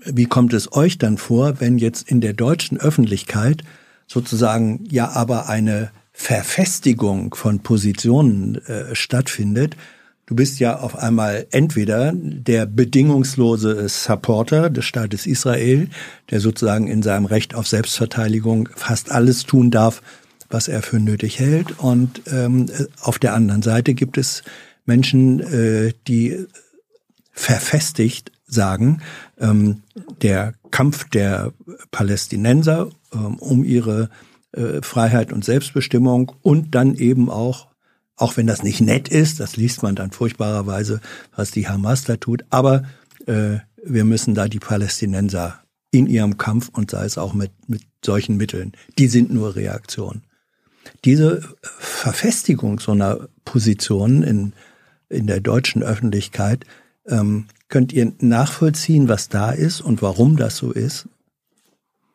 wie 0.05 0.27
kommt 0.27 0.53
es 0.53 0.73
euch 0.73 0.99
dann 0.99 1.19
vor, 1.19 1.61
wenn 1.61 1.79
jetzt 1.79 2.09
in 2.11 2.21
der 2.21 2.33
deutschen 2.33 2.79
Öffentlichkeit 2.79 3.62
sozusagen 4.07 4.85
ja 4.89 5.11
aber 5.11 5.49
eine 5.49 5.91
Verfestigung 6.12 7.35
von 7.35 7.61
Positionen 7.61 8.57
äh, 8.67 8.95
stattfindet. 8.95 9.77
Du 10.25 10.35
bist 10.35 10.59
ja 10.59 10.79
auf 10.79 10.97
einmal 10.97 11.47
entweder 11.51 12.12
der 12.15 12.67
bedingungslose 12.67 13.89
Supporter 13.89 14.71
des 14.71 14.87
Staates 14.87 15.27
Israel, 15.27 15.89
der 16.31 16.41
sozusagen 16.41 16.89
in 16.89 17.03
seinem 17.03 17.27
Recht 17.27 17.55
auf 17.55 17.69
Selbstverteidigung 17.69 18.69
fast 18.75 19.12
alles 19.12 19.45
tun 19.45 19.71
darf, 19.71 20.03
was 20.49 20.69
er 20.69 20.83
für 20.83 20.99
nötig 20.99 21.39
hält. 21.39 21.79
Und 21.79 22.23
ähm, 22.33 22.67
auf 23.01 23.19
der 23.19 23.35
anderen 23.35 23.62
Seite 23.62 23.95
gibt 23.95 24.19
es 24.19 24.43
Menschen, 24.87 25.41
äh, 25.41 25.93
die 26.09 26.47
verfestigt 27.37 28.33
sagen, 28.46 29.03
ähm, 29.38 29.83
der 30.22 30.55
Kampf 30.70 31.09
der 31.11 31.53
Palästinenser 31.90 32.90
ähm, 33.12 33.37
um 33.37 33.62
ihre 33.62 34.09
äh, 34.53 34.81
Freiheit 34.83 35.33
und 35.33 35.44
Selbstbestimmung 35.44 36.33
und 36.42 36.75
dann 36.75 36.94
eben 36.94 37.29
auch, 37.31 37.68
auch 38.16 38.37
wenn 38.37 38.46
das 38.46 38.62
nicht 38.62 38.81
nett 38.81 39.09
ist, 39.09 39.38
das 39.38 39.57
liest 39.57 39.83
man 39.83 39.94
dann 39.94 40.11
furchtbarerweise, 40.11 41.01
was 41.35 41.51
die 41.51 41.68
Hamas 41.68 42.05
da 42.05 42.16
tut, 42.16 42.44
aber 42.51 42.85
äh, 43.27 43.59
wir 43.85 44.05
müssen 44.05 44.35
da 44.35 44.49
die 44.49 44.59
Palästinenser 44.59 45.61
in 45.90 46.07
ihrem 46.07 46.38
Kampf 46.38 46.70
und 46.72 46.90
sei 46.90 47.05
es 47.05 47.18
auch 47.18 47.35
mit, 47.35 47.53
mit 47.68 47.83
solchen 48.05 48.37
Mitteln, 48.37 48.72
die 48.99 49.09
sind 49.09 49.33
nur 49.33 49.57
Reaktion. 49.57 50.22
Diese 51.05 51.42
Verfestigung 51.62 52.81
so 52.81 52.92
einer 52.92 53.29
Position 53.44 54.22
in, 54.22 54.53
in 55.09 55.27
der 55.27 55.40
deutschen 55.40 55.83
Öffentlichkeit, 55.83 56.64
ähm, 57.09 57.47
könnt 57.69 57.92
ihr 57.92 58.12
nachvollziehen, 58.21 59.09
was 59.09 59.29
da 59.29 59.51
ist 59.51 59.81
und 59.81 60.03
warum 60.03 60.37
das 60.37 60.57
so 60.57 60.73
ist? 60.73 61.09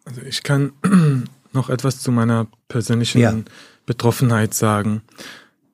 Also 0.05 0.21
ich 0.21 0.43
kann 0.43 0.73
noch 1.53 1.69
etwas 1.69 1.99
zu 1.99 2.11
meiner 2.11 2.47
persönlichen 2.67 3.19
ja. 3.19 3.33
Betroffenheit 3.85 4.53
sagen. 4.53 5.01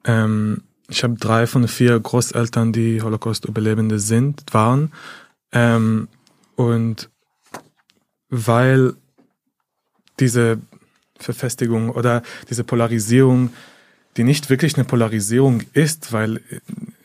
Ähm, 0.04 0.64
ich 0.90 1.04
habe 1.04 1.16
drei 1.16 1.48
von 1.48 1.68
vier 1.68 2.00
Großeltern, 2.00 2.72
die 2.72 3.02
Holocaust-Überlebende 3.02 4.00
sind, 4.00 4.44
waren. 4.54 4.92
Ähm, 5.52 6.08
und 6.56 7.10
weil 8.30 8.94
diese 10.20 10.60
Verfestigung 11.20 11.90
oder 11.90 12.24
diese 12.50 12.64
Polarisierung, 12.64 13.52
die 14.16 14.24
nicht 14.24 14.50
wirklich 14.50 14.76
eine 14.76 14.86
Polarisierung 14.86 15.62
ist, 15.74 16.14
weil 16.14 16.42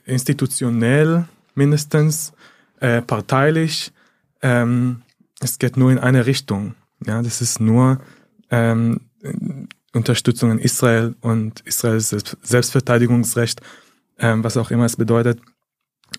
institutionell 0.05 1.27
mindestens, 1.55 2.33
äh, 2.81 3.03
parteilich, 3.03 3.93
ähm, 4.43 5.03
es 5.41 5.59
geht 5.59 5.77
nur 5.77 5.91
in 5.91 5.99
eine 5.99 6.27
Richtung. 6.27 6.75
Ja, 7.05 7.23
das 7.23 7.41
ist 7.41 7.61
nur 7.61 8.01
ähm, 8.51 9.01
Unterstützung 9.93 10.53
in 10.53 10.59
Israel 10.59 11.15
und 11.21 11.61
Israels 11.61 12.15
Selbstverteidigungsrecht, 12.43 13.61
ähm, 14.19 14.45
was 14.45 14.57
auch 14.57 14.71
immer 14.71 14.85
es 14.85 14.97
bedeutet. 14.97 15.41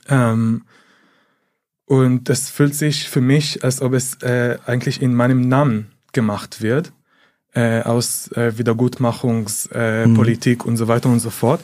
Ähm, 0.07 0.63
und 1.85 2.29
das 2.29 2.49
fühlt 2.49 2.75
sich 2.75 3.09
für 3.09 3.21
mich, 3.21 3.63
als 3.63 3.81
ob 3.81 3.93
es 3.93 4.21
äh, 4.21 4.57
eigentlich 4.65 5.01
in 5.01 5.13
meinem 5.13 5.41
Namen 5.41 5.91
gemacht 6.11 6.61
wird, 6.61 6.93
äh, 7.53 7.81
aus 7.81 8.31
äh, 8.31 8.57
Wiedergutmachungspolitik 8.57 10.59
äh, 10.59 10.63
mhm. 10.63 10.69
und 10.69 10.77
so 10.77 10.87
weiter 10.87 11.09
und 11.09 11.19
so 11.19 11.29
fort. 11.29 11.61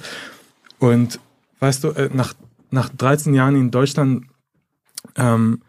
Und 0.77 1.19
weißt 1.59 1.83
du, 1.83 1.89
äh, 1.89 2.09
nach, 2.13 2.33
nach 2.71 2.89
13 2.89 3.33
Jahren 3.33 3.55
in 3.55 3.71
Deutschland 3.71 4.25
ähm, 5.15 5.61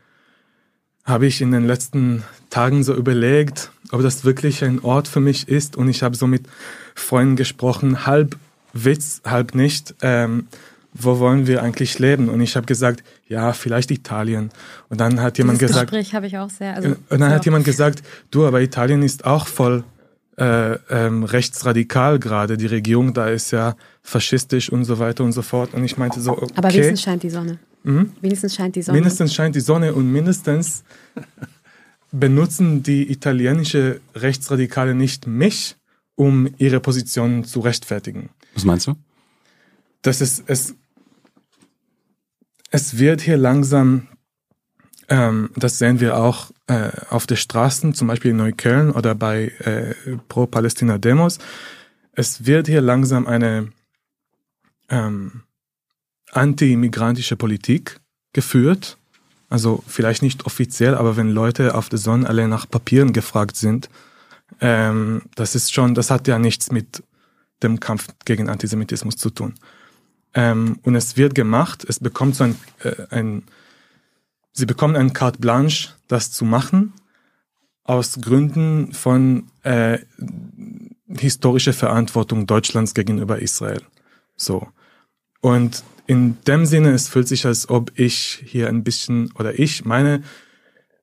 habe 1.05 1.27
ich 1.27 1.41
in 1.41 1.51
den 1.51 1.67
letzten 1.67 2.25
Tagen 2.51 2.83
so 2.83 2.95
überlegt, 2.95 3.71
ob 3.91 4.03
das 4.03 4.25
wirklich 4.25 4.63
ein 4.65 4.81
Ort 4.81 5.09
für 5.09 5.21
mich 5.21 5.49
ist. 5.49 5.77
Und 5.77 5.89
ich 5.89 6.03
habe 6.03 6.17
so 6.17 6.27
mit 6.27 6.47
Freunden 6.95 7.37
gesprochen, 7.37 8.07
halb 8.07 8.37
Witz, 8.73 9.23
halb 9.25 9.55
nicht. 9.55 9.95
Ähm, 10.03 10.47
wo 10.93 11.19
wollen 11.21 11.47
wir 11.47 11.63
eigentlich 11.63 11.99
leben? 11.99 12.29
Und 12.29 12.41
ich 12.41 12.57
habe 12.57 12.67
gesagt, 12.67 13.05
ja, 13.29 13.53
vielleicht 13.53 13.91
Italien. 13.91 14.51
Und 14.89 15.01
dann 15.01 15.21
hat 15.21 15.39
jemand 15.39 15.61
Dieses 15.61 15.73
gesagt, 15.75 15.91
Gespräch 15.91 16.15
habe 16.15 16.27
ich 16.27 16.37
auch 16.37 16.51
sehr. 16.51 16.75
Also, 16.75 16.97
und 17.09 17.21
dann 17.21 17.31
hat 17.31 17.45
jemand 17.45 17.65
gesagt, 17.65 18.03
du, 18.31 18.45
aber 18.45 18.61
Italien 18.61 19.03
ist 19.03 19.25
auch 19.25 19.47
voll 19.47 19.85
äh, 20.41 20.79
ähm, 20.89 21.23
rechtsradikal 21.23 22.19
gerade. 22.19 22.57
Die 22.57 22.67
Regierung 22.67 23.13
da 23.13 23.29
ist 23.29 23.51
ja 23.51 23.77
faschistisch 24.03 24.73
und 24.73 24.85
so 24.85 24.99
weiter 24.99 25.23
und 25.23 25.33
so 25.33 25.43
fort. 25.43 25.75
Und 25.75 25.85
ich 25.85 25.99
meinte 25.99 26.21
so, 26.21 26.33
okay. 26.33 26.53
Aber 26.57 26.73
wenigstens 26.73 27.03
scheint 27.03 27.23
die 27.23 27.31
Sonne. 27.31 27.59
Mhm. 27.83 28.13
Wenigstens 28.23 28.55
scheint 28.55 28.75
die 28.75 28.83
Sonne. 28.83 28.97
Mindestens 28.97 29.35
scheint 29.35 29.55
die 29.55 29.61
Sonne 29.61 29.93
und 29.93 30.11
mindestens 30.11 30.83
benutzen 32.11 32.83
die 32.83 33.11
italienische 33.13 34.01
Rechtsradikale 34.15 34.95
nicht 34.95 35.27
mich, 35.27 35.77
um 36.15 36.49
ihre 36.57 36.81
Position 36.81 37.45
zu 37.45 37.61
rechtfertigen. 37.61 38.31
Was 38.55 38.65
meinst 38.65 38.87
du? 38.87 38.95
Das 40.03 40.21
ist 40.23 40.45
es. 40.47 40.75
Es 42.71 42.99
wird 42.99 43.21
hier 43.21 43.37
langsam, 43.37 44.07
ähm, 45.11 45.51
das 45.57 45.79
sehen 45.79 45.99
wir 45.99 46.17
auch 46.17 46.53
äh, 46.69 46.91
auf 47.11 47.27
den 47.27 47.37
Straßen, 47.37 47.95
zum 47.95 48.07
Beispiel 48.07 48.31
in 48.31 48.37
Neukölln 48.37 48.93
oder 48.93 49.17
bei 49.17 49.49
äh, 49.59 50.17
Pro-Palästina-Demos. 50.29 51.39
Es 52.13 52.47
wird 52.47 52.69
hier 52.69 52.81
langsam 52.81 53.27
eine 53.27 53.73
ähm, 54.89 55.43
anti-immigrantische 56.31 57.37
Politik 57.37 58.01
geführt. 58.33 58.99
Also 59.49 59.83
vielleicht 59.89 60.23
nicht 60.23 60.47
offiziell, 60.47 60.95
aber 60.95 61.17
wenn 61.17 61.29
Leute 61.29 61.75
auf 61.75 61.89
der 61.89 61.99
Sonne 61.99 62.29
alle 62.29 62.47
nach 62.47 62.69
Papieren 62.69 63.13
gefragt 63.13 63.57
sind, 63.57 63.91
ähm, 64.61 65.23
das 65.35 65.57
ist 65.57 65.75
schon, 65.75 65.97
das 65.97 66.13
hat 66.13 66.29
ja 66.29 66.39
nichts 66.39 66.71
mit 66.71 67.03
dem 67.65 67.81
Kampf 67.81 68.07
gegen 68.25 68.49
Antisemitismus 68.49 69.17
zu 69.17 69.31
tun. 69.31 69.55
Ähm, 70.35 70.79
und 70.83 70.95
es 70.95 71.17
wird 71.17 71.35
gemacht, 71.35 71.85
es 71.89 71.99
bekommt 71.99 72.37
so 72.37 72.45
ein, 72.45 72.57
äh, 72.85 72.95
ein 73.11 73.43
sie 74.53 74.67
bekommen 74.67 74.97
ein 74.97 75.13
carte 75.13 75.39
blanche, 75.39 75.91
das 76.09 76.31
zu 76.31 76.45
machen, 76.45 76.93
aus 77.85 78.21
Gründen 78.21 78.93
von 78.93 79.51
äh, 79.63 79.99
historischer 81.09 81.73
Verantwortung 81.73 82.47
Deutschlands 82.47 82.95
gegenüber 82.95 83.41
Israel. 83.41 83.83
So. 84.37 84.69
Und 85.41 85.83
in 86.07 86.37
dem 86.47 86.67
Sinne, 86.67 86.91
es 86.91 87.09
fühlt 87.09 87.29
sich, 87.29 87.47
als 87.47 87.69
ob 87.69 87.99
ich 87.99 88.43
hier 88.45 88.69
ein 88.69 88.85
bisschen, 88.85 89.33
oder 89.33 89.59
ich, 89.59 89.85
meine 89.85 90.23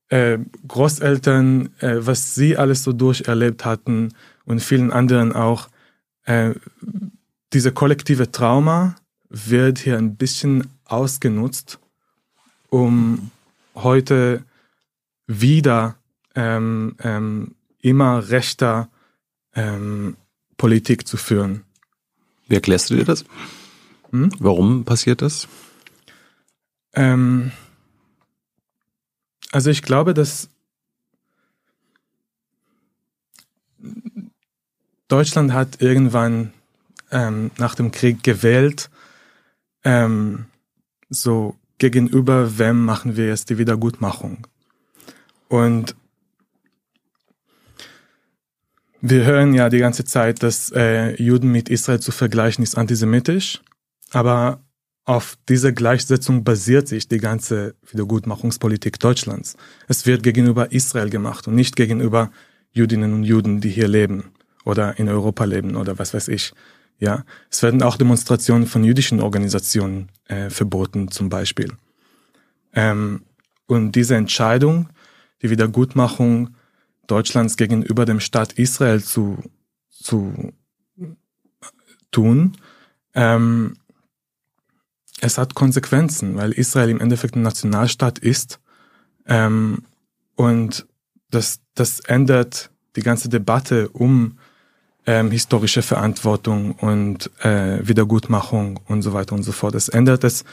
äh, 0.10 0.38
Großeltern, 0.68 1.70
äh, 1.80 1.96
was 2.00 2.36
sie 2.36 2.58
alles 2.58 2.84
so 2.84 2.94
durcherlebt 2.94 3.66
hatten 3.66 4.14
und 4.46 4.62
vielen 4.62 4.92
anderen 4.92 5.34
auch, 5.34 5.70
äh, 6.26 6.54
diese 7.54 7.72
kollektive 7.72 8.32
Trauma 8.32 8.96
wird 9.30 9.80
hier 9.80 9.98
ein 9.98 10.16
bisschen 10.16 10.68
ausgenutzt, 10.86 11.80
um 12.70 13.32
heute 13.84 14.46
wieder 15.28 15.98
ähm, 16.36 16.96
ähm, 17.00 17.56
immer 17.82 18.30
rechter 18.30 18.90
ähm, 19.56 20.18
Politik 20.58 21.08
zu 21.08 21.18
führen. 21.18 21.64
Wie 22.48 22.56
erklärst 22.56 22.90
du 22.90 22.96
dir 22.96 23.06
das? 23.06 23.26
Hm? 24.12 24.30
Warum 24.40 24.86
passiert 24.86 25.22
das? 25.22 25.48
Ähm, 26.94 27.52
also 29.52 29.70
ich 29.70 29.82
glaube, 29.82 30.14
dass 30.14 30.50
Deutschland 35.08 35.54
hat 35.54 35.82
irgendwann 35.82 36.54
ähm, 37.12 37.52
nach 37.58 37.76
dem 37.76 37.92
Krieg 37.92 38.24
gewählt, 38.24 38.90
ähm, 39.84 40.46
so 41.10 41.56
gegenüber 41.78 42.58
wem 42.58 42.86
machen 42.86 43.18
wir 43.18 43.28
jetzt 43.28 43.50
die 43.50 43.58
Wiedergutmachung. 43.58 44.48
Und 45.48 45.96
wir 49.02 49.26
hören 49.26 49.54
ja 49.54 49.70
die 49.70 49.78
ganze 49.78 50.04
Zeit, 50.06 50.42
dass 50.44 50.72
äh, 50.72 51.22
Juden 51.22 51.52
mit 51.52 51.70
Israel 51.70 52.00
zu 52.00 52.12
vergleichen 52.12 52.64
ist 52.64 52.78
antisemitisch, 52.78 53.62
aber 54.12 54.62
auf 55.06 55.38
diese 55.48 55.74
Gleichsetzung 55.74 56.44
basiert 56.44 56.88
sich 56.88 57.08
die 57.08 57.20
ganze 57.20 57.76
Wiedergutmachungspolitik 57.90 59.00
Deutschlands. 59.00 59.56
Es 59.88 60.06
wird 60.06 60.22
gegenüber 60.22 60.72
Israel 60.74 61.10
gemacht 61.10 61.48
und 61.48 61.56
nicht 61.56 61.78
gegenüber 61.78 62.32
Jüdinnen 62.72 63.14
und 63.14 63.24
Juden, 63.24 63.62
die 63.62 63.70
hier 63.70 63.88
leben 63.88 64.34
oder 64.66 65.00
in 65.00 65.08
Europa 65.08 65.46
leben 65.46 65.78
oder 65.78 65.98
was 65.98 66.14
weiß 66.14 66.28
ich. 66.28 66.54
Ja, 67.00 67.24
es 67.52 67.62
werden 67.62 67.84
auch 67.84 67.98
Demonstrationen 67.98 68.66
von 68.66 68.84
jüdischen 68.84 69.20
Organisationen 69.20 70.10
äh, 70.26 70.50
verboten, 70.50 71.12
zum 71.12 71.30
Beispiel. 71.30 71.74
Ähm, 72.74 73.24
und 73.68 73.92
diese 73.94 74.16
Entscheidung, 74.16 74.90
die 75.42 75.50
Wiedergutmachung 75.50 76.56
Deutschlands 77.06 77.56
gegenüber 77.56 78.06
dem 78.06 78.20
Staat 78.20 78.54
Israel 78.54 79.04
zu, 79.04 79.38
zu 79.90 80.54
tun, 82.12 82.58
ähm, 83.14 83.76
es 85.20 85.38
hat 85.38 85.56
Konsequenzen, 85.56 86.36
weil 86.36 86.52
Israel 86.52 86.90
im 86.90 87.00
Endeffekt 87.00 87.36
ein 87.36 87.42
Nationalstaat 87.42 88.20
ist 88.20 88.60
ähm, 89.26 89.84
und 90.36 90.88
das, 91.30 91.60
das 91.76 92.00
ändert 92.02 92.72
die 92.96 93.02
ganze 93.02 93.30
Debatte 93.30 93.90
um 93.90 94.38
ähm, 95.08 95.32
historische 95.32 95.82
Verantwortung 95.82 96.74
und 96.74 97.32
äh, 97.40 97.80
Wiedergutmachung 97.88 98.80
und 98.88 99.02
so 99.02 99.14
weiter 99.14 99.34
und 99.34 99.44
so 99.44 99.54
fort. 99.54 99.74
Es 99.74 99.88
ändert 99.88 100.24
es 100.26 100.44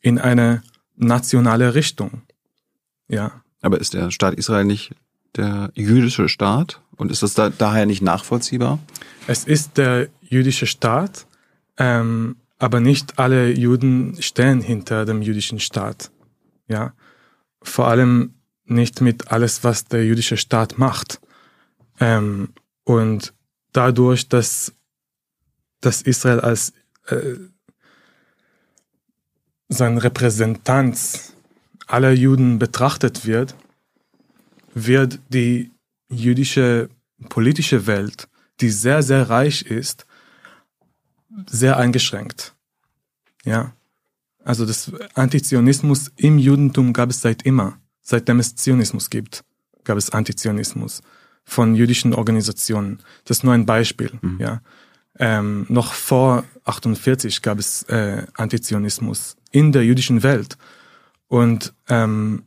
in 0.00 0.18
eine 0.18 0.62
nationale 0.96 1.74
Richtung. 1.74 2.22
Ja. 3.08 3.42
Aber 3.62 3.80
ist 3.80 3.94
der 3.94 4.10
Staat 4.10 4.34
Israel 4.34 4.64
nicht 4.64 4.94
der 5.34 5.70
jüdische 5.74 6.28
Staat 6.28 6.82
und 6.96 7.10
ist 7.10 7.22
das 7.22 7.34
da, 7.34 7.48
daher 7.48 7.86
nicht 7.86 8.02
nachvollziehbar? 8.02 8.78
Es 9.26 9.44
ist 9.44 9.78
der 9.78 10.08
jüdische 10.20 10.66
Staat, 10.66 11.26
ähm, 11.78 12.36
aber 12.58 12.80
nicht 12.80 13.18
alle 13.18 13.50
Juden 13.50 14.20
stehen 14.20 14.60
hinter 14.60 15.06
dem 15.06 15.22
jüdischen 15.22 15.58
Staat. 15.58 16.10
Ja, 16.68 16.92
vor 17.62 17.88
allem 17.88 18.34
nicht 18.66 19.00
mit 19.00 19.32
alles, 19.32 19.64
was 19.64 19.86
der 19.86 20.04
jüdische 20.04 20.36
Staat 20.36 20.78
macht. 20.78 21.20
Ähm, 21.98 22.50
und 22.84 23.32
dadurch, 23.76 24.28
dass, 24.28 24.72
dass 25.80 26.02
Israel 26.02 26.40
als 26.40 26.72
äh, 27.06 27.34
sein 29.68 29.98
Repräsentanz 29.98 31.34
aller 31.86 32.12
Juden 32.12 32.58
betrachtet 32.58 33.26
wird, 33.26 33.54
wird 34.74 35.20
die 35.28 35.72
jüdische 36.08 36.88
politische 37.28 37.86
Welt, 37.86 38.28
die 38.60 38.70
sehr, 38.70 39.02
sehr 39.02 39.28
reich 39.28 39.62
ist, 39.62 40.06
sehr 41.46 41.76
eingeschränkt. 41.76 42.54
Ja. 43.44 43.72
Also 44.44 44.64
das 44.64 44.92
Antizionismus 45.14 46.12
im 46.16 46.38
Judentum 46.38 46.92
gab 46.92 47.10
es 47.10 47.20
seit 47.20 47.42
immer. 47.42 47.78
Seitdem 48.02 48.38
es 48.38 48.54
Zionismus 48.54 49.10
gibt, 49.10 49.44
gab 49.82 49.98
es 49.98 50.10
Antizionismus 50.10 51.02
von 51.46 51.74
jüdischen 51.74 52.12
Organisationen. 52.12 52.98
Das 53.24 53.38
ist 53.38 53.44
nur 53.44 53.54
ein 53.54 53.64
Beispiel. 53.64 54.10
Mhm. 54.20 54.38
Ja. 54.40 54.60
Ähm, 55.18 55.64
noch 55.68 55.94
vor 55.94 56.44
48 56.64 57.40
gab 57.40 57.58
es 57.58 57.84
äh, 57.84 58.26
Antizionismus 58.34 59.36
in 59.50 59.72
der 59.72 59.84
jüdischen 59.84 60.22
Welt. 60.22 60.58
Und 61.28 61.72
ähm, 61.88 62.42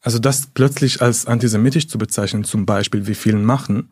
also 0.00 0.18
das 0.18 0.46
plötzlich 0.46 1.02
als 1.02 1.26
antisemitisch 1.26 1.88
zu 1.88 1.98
bezeichnen, 1.98 2.44
zum 2.44 2.64
Beispiel, 2.64 3.06
wie 3.06 3.14
vielen 3.14 3.44
machen, 3.44 3.90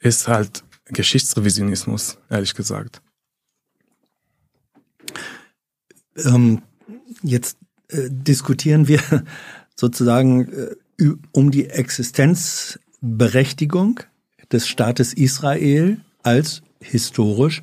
ist 0.00 0.28
halt 0.28 0.64
Geschichtsrevisionismus, 0.86 2.18
ehrlich 2.30 2.54
gesagt. 2.54 3.02
Ähm, 6.16 6.62
jetzt 7.22 7.58
äh, 7.88 8.08
diskutieren 8.10 8.88
wir 8.88 9.00
sozusagen 9.76 10.52
äh, 10.52 10.76
um 11.32 11.50
die 11.50 11.68
Existenzberechtigung 11.68 14.00
des 14.52 14.68
Staates 14.68 15.12
Israel 15.12 15.98
als 16.22 16.62
historisch 16.80 17.60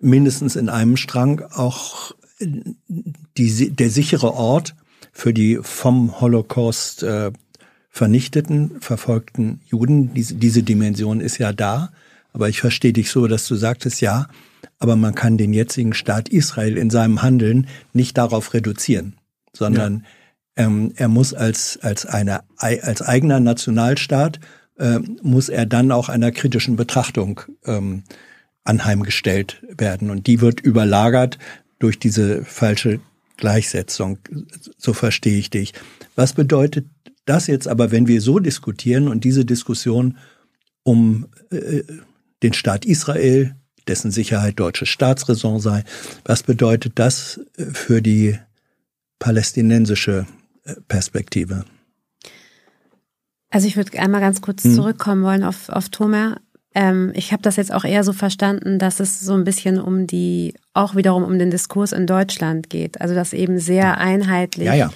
mindestens 0.00 0.56
in 0.56 0.68
einem 0.68 0.96
Strang 0.96 1.42
auch 1.50 2.12
die, 2.40 3.70
der 3.70 3.90
sichere 3.90 4.34
Ort 4.34 4.74
für 5.12 5.34
die 5.34 5.58
vom 5.60 6.20
Holocaust 6.20 7.02
äh, 7.02 7.32
vernichteten, 7.90 8.80
verfolgten 8.80 9.60
Juden. 9.66 10.14
Diese, 10.14 10.36
diese 10.36 10.62
Dimension 10.62 11.20
ist 11.20 11.38
ja 11.38 11.52
da. 11.52 11.90
Aber 12.32 12.48
ich 12.48 12.60
verstehe 12.60 12.92
dich 12.92 13.10
so, 13.10 13.26
dass 13.26 13.48
du 13.48 13.56
sagtest, 13.56 14.00
ja, 14.00 14.28
aber 14.78 14.96
man 14.96 15.14
kann 15.14 15.38
den 15.38 15.52
jetzigen 15.52 15.94
Staat 15.94 16.28
Israel 16.28 16.76
in 16.76 16.90
seinem 16.90 17.22
Handeln 17.22 17.66
nicht 17.92 18.16
darauf 18.16 18.54
reduzieren, 18.54 19.16
sondern 19.52 19.94
ja. 19.94 20.02
Ähm, 20.58 20.92
er 20.96 21.08
muss 21.08 21.32
als, 21.32 21.78
als, 21.82 22.04
eine, 22.04 22.42
als 22.56 23.00
eigener 23.00 23.38
Nationalstaat, 23.38 24.40
äh, 24.76 24.98
muss 25.22 25.48
er 25.48 25.66
dann 25.66 25.92
auch 25.92 26.08
einer 26.08 26.32
kritischen 26.32 26.74
Betrachtung 26.76 27.40
ähm, 27.64 28.02
anheimgestellt 28.64 29.62
werden. 29.76 30.10
Und 30.10 30.26
die 30.26 30.40
wird 30.40 30.60
überlagert 30.60 31.38
durch 31.78 32.00
diese 32.00 32.44
falsche 32.44 33.00
Gleichsetzung. 33.36 34.18
So 34.76 34.92
verstehe 34.92 35.38
ich 35.38 35.48
dich. 35.48 35.74
Was 36.16 36.32
bedeutet 36.32 36.86
das 37.24 37.46
jetzt 37.46 37.68
aber, 37.68 37.92
wenn 37.92 38.08
wir 38.08 38.20
so 38.20 38.40
diskutieren 38.40 39.06
und 39.06 39.22
diese 39.22 39.44
Diskussion 39.44 40.18
um 40.82 41.28
äh, 41.50 41.84
den 42.42 42.52
Staat 42.52 42.84
Israel, 42.84 43.54
dessen 43.86 44.10
Sicherheit 44.10 44.58
deutsche 44.58 44.86
Staatsräson 44.86 45.60
sei, 45.60 45.84
was 46.24 46.42
bedeutet 46.42 46.94
das 46.96 47.40
für 47.56 48.02
die 48.02 48.36
palästinensische 49.20 50.26
äh, 50.26 50.38
Perspektive? 50.88 51.64
Also 53.50 53.66
ich 53.66 53.76
würde 53.76 53.98
einmal 53.98 54.20
ganz 54.20 54.40
kurz 54.40 54.64
hm. 54.64 54.74
zurückkommen 54.74 55.22
wollen 55.22 55.44
auf, 55.44 55.68
auf 55.68 55.88
Thomas. 55.88 56.36
Ähm, 56.74 57.12
ich 57.14 57.32
habe 57.32 57.42
das 57.42 57.56
jetzt 57.56 57.72
auch 57.72 57.84
eher 57.84 58.04
so 58.04 58.12
verstanden, 58.12 58.78
dass 58.78 59.00
es 59.00 59.20
so 59.20 59.34
ein 59.34 59.44
bisschen 59.44 59.80
um 59.80 60.06
die, 60.06 60.54
auch 60.74 60.94
wiederum 60.94 61.24
um 61.24 61.38
den 61.38 61.50
Diskurs 61.50 61.92
in 61.92 62.06
Deutschland 62.06 62.68
geht. 62.68 63.00
Also 63.00 63.14
dass 63.14 63.32
eben 63.32 63.58
sehr 63.58 63.98
einheitlich 63.98 64.66
ja, 64.66 64.74
ja. 64.74 64.90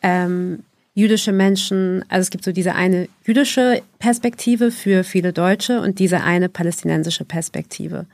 Ähm, 0.00 0.60
jüdische 0.94 1.32
Menschen, 1.32 2.04
also 2.08 2.22
es 2.22 2.30
gibt 2.30 2.44
so 2.44 2.52
diese 2.52 2.74
eine 2.74 3.08
jüdische 3.24 3.82
Perspektive 3.98 4.70
für 4.70 5.04
viele 5.04 5.32
Deutsche 5.32 5.80
und 5.80 5.98
diese 5.98 6.22
eine 6.22 6.48
palästinensische 6.48 7.24
Perspektive. 7.24 8.06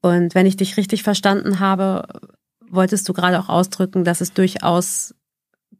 Und 0.00 0.34
wenn 0.34 0.46
ich 0.46 0.56
dich 0.56 0.76
richtig 0.76 1.02
verstanden 1.02 1.60
habe, 1.60 2.06
wolltest 2.68 3.08
du 3.08 3.12
gerade 3.12 3.38
auch 3.38 3.48
ausdrücken, 3.48 4.04
dass 4.04 4.20
es 4.20 4.32
durchaus 4.32 5.14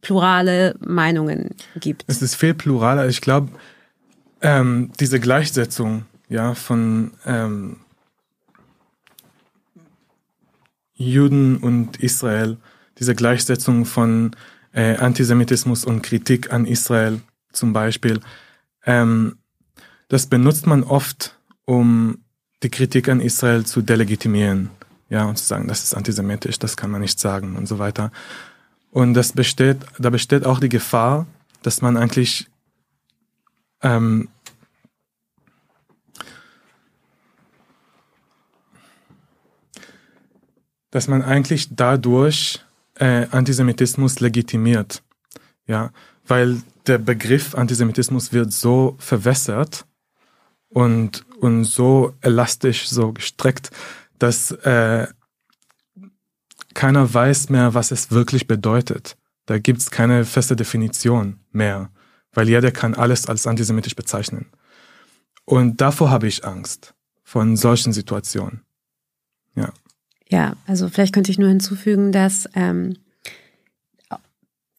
plurale 0.04 0.76
Meinungen 0.80 1.50
gibt. 1.80 2.04
Es 2.06 2.22
ist 2.22 2.36
viel 2.36 2.54
pluraler. 2.54 3.08
Ich 3.08 3.20
glaube, 3.20 3.48
ähm, 4.40 4.92
diese 5.00 5.18
Gleichsetzung 5.18 6.04
ja, 6.28 6.54
von 6.54 7.12
ähm, 7.26 7.78
Juden 10.94 11.56
und 11.56 11.96
Israel, 11.96 12.58
diese 12.98 13.14
Gleichsetzung 13.14 13.84
von 13.84 14.36
äh, 14.72 14.96
Antisemitismus 14.96 15.84
und 15.84 16.02
Kritik 16.02 16.52
an 16.52 16.66
Israel 16.66 17.20
zum 17.52 17.72
Beispiel, 17.72 18.20
ähm, 18.86 19.38
das 20.08 20.26
benutzt 20.26 20.66
man 20.66 20.84
oft, 20.84 21.36
um 21.64 22.18
die 22.62 22.70
Kritik 22.70 23.08
an 23.08 23.20
Israel 23.20 23.64
zu 23.64 23.82
delegitimieren, 23.82 24.70
ja, 25.08 25.24
und 25.24 25.38
zu 25.38 25.44
sagen, 25.44 25.68
das 25.68 25.82
ist 25.82 25.94
antisemitisch, 25.94 26.58
das 26.58 26.76
kann 26.76 26.90
man 26.90 27.00
nicht 27.00 27.18
sagen 27.18 27.56
und 27.56 27.66
so 27.66 27.78
weiter. 27.78 28.12
Und 28.94 29.14
das 29.14 29.32
besteht, 29.32 29.78
da 29.98 30.08
besteht 30.08 30.46
auch 30.46 30.60
die 30.60 30.68
Gefahr, 30.68 31.26
dass 31.62 31.82
man 31.82 31.96
eigentlich 31.96 32.48
ähm, 33.82 34.28
dass 40.92 41.08
man 41.08 41.22
eigentlich 41.22 41.74
dadurch 41.74 42.64
äh, 42.94 43.26
Antisemitismus 43.32 44.20
legitimiert. 44.20 45.02
Ja, 45.66 45.90
weil 46.28 46.62
der 46.86 46.98
Begriff 46.98 47.56
Antisemitismus 47.56 48.32
wird 48.32 48.52
so 48.52 48.94
verwässert 49.00 49.86
und, 50.68 51.26
und 51.40 51.64
so 51.64 52.14
elastisch, 52.20 52.88
so 52.88 53.12
gestreckt, 53.12 53.72
dass 54.20 54.52
äh, 54.52 55.08
keiner 56.74 57.12
weiß 57.12 57.48
mehr, 57.50 57.74
was 57.74 57.90
es 57.90 58.10
wirklich 58.10 58.46
bedeutet. 58.46 59.16
Da 59.46 59.58
gibt's 59.58 59.90
keine 59.90 60.24
feste 60.24 60.56
Definition 60.56 61.40
mehr, 61.52 61.90
weil 62.32 62.48
jeder 62.48 62.70
kann 62.70 62.94
alles 62.94 63.26
als 63.26 63.46
antisemitisch 63.46 63.94
bezeichnen. 63.94 64.46
Und 65.44 65.80
davor 65.80 66.10
habe 66.10 66.26
ich 66.26 66.44
Angst, 66.44 66.94
von 67.22 67.56
solchen 67.56 67.92
Situationen. 67.92 68.62
Ja. 69.54 69.72
Ja, 70.28 70.56
also 70.66 70.88
vielleicht 70.88 71.14
könnte 71.14 71.30
ich 71.30 71.38
nur 71.38 71.48
hinzufügen, 71.48 72.10
dass, 72.10 72.48
ähm, 72.54 72.96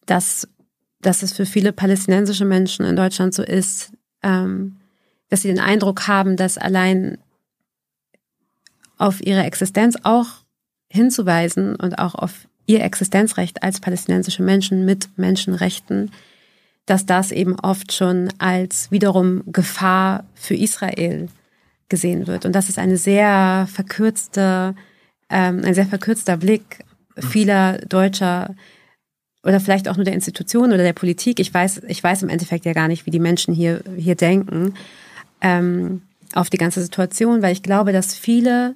dass, 0.06 0.48
dass 1.00 1.22
es 1.22 1.32
für 1.32 1.46
viele 1.46 1.72
palästinensische 1.72 2.44
Menschen 2.44 2.84
in 2.84 2.96
Deutschland 2.96 3.32
so 3.32 3.42
ist, 3.42 3.92
ähm, 4.22 4.76
dass 5.28 5.42
sie 5.42 5.48
den 5.48 5.60
Eindruck 5.60 6.08
haben, 6.08 6.36
dass 6.36 6.58
allein 6.58 7.18
auf 8.98 9.20
ihre 9.24 9.44
Existenz 9.44 9.96
auch 10.02 10.45
hinzuweisen 10.88 11.76
und 11.76 11.98
auch 11.98 12.14
auf 12.14 12.46
ihr 12.66 12.82
Existenzrecht 12.82 13.62
als 13.62 13.80
palästinensische 13.80 14.42
Menschen 14.42 14.84
mit 14.84 15.08
Menschenrechten, 15.16 16.10
dass 16.84 17.06
das 17.06 17.32
eben 17.32 17.58
oft 17.58 17.92
schon 17.92 18.28
als 18.38 18.90
wiederum 18.90 19.42
Gefahr 19.46 20.24
für 20.34 20.54
Israel 20.54 21.28
gesehen 21.88 22.26
wird. 22.26 22.44
Und 22.44 22.52
das 22.52 22.68
ist 22.68 22.78
eine 22.78 22.96
sehr 22.96 23.68
verkürzte, 23.72 24.74
ähm, 25.30 25.62
ein 25.64 25.74
sehr 25.74 25.86
verkürzter 25.86 26.36
Blick 26.36 26.84
vieler 27.18 27.78
deutscher 27.78 28.54
oder 29.42 29.60
vielleicht 29.60 29.88
auch 29.88 29.96
nur 29.96 30.04
der 30.04 30.14
Institutionen 30.14 30.72
oder 30.72 30.82
der 30.82 30.92
Politik. 30.92 31.38
Ich 31.38 31.52
weiß, 31.52 31.82
ich 31.86 32.02
weiß 32.02 32.22
im 32.22 32.28
Endeffekt 32.28 32.64
ja 32.64 32.72
gar 32.72 32.88
nicht, 32.88 33.06
wie 33.06 33.10
die 33.10 33.20
Menschen 33.20 33.54
hier, 33.54 33.82
hier 33.96 34.16
denken, 34.16 34.74
ähm, 35.40 36.02
auf 36.34 36.50
die 36.50 36.58
ganze 36.58 36.82
Situation, 36.82 37.42
weil 37.42 37.52
ich 37.52 37.62
glaube, 37.62 37.92
dass 37.92 38.14
viele, 38.14 38.74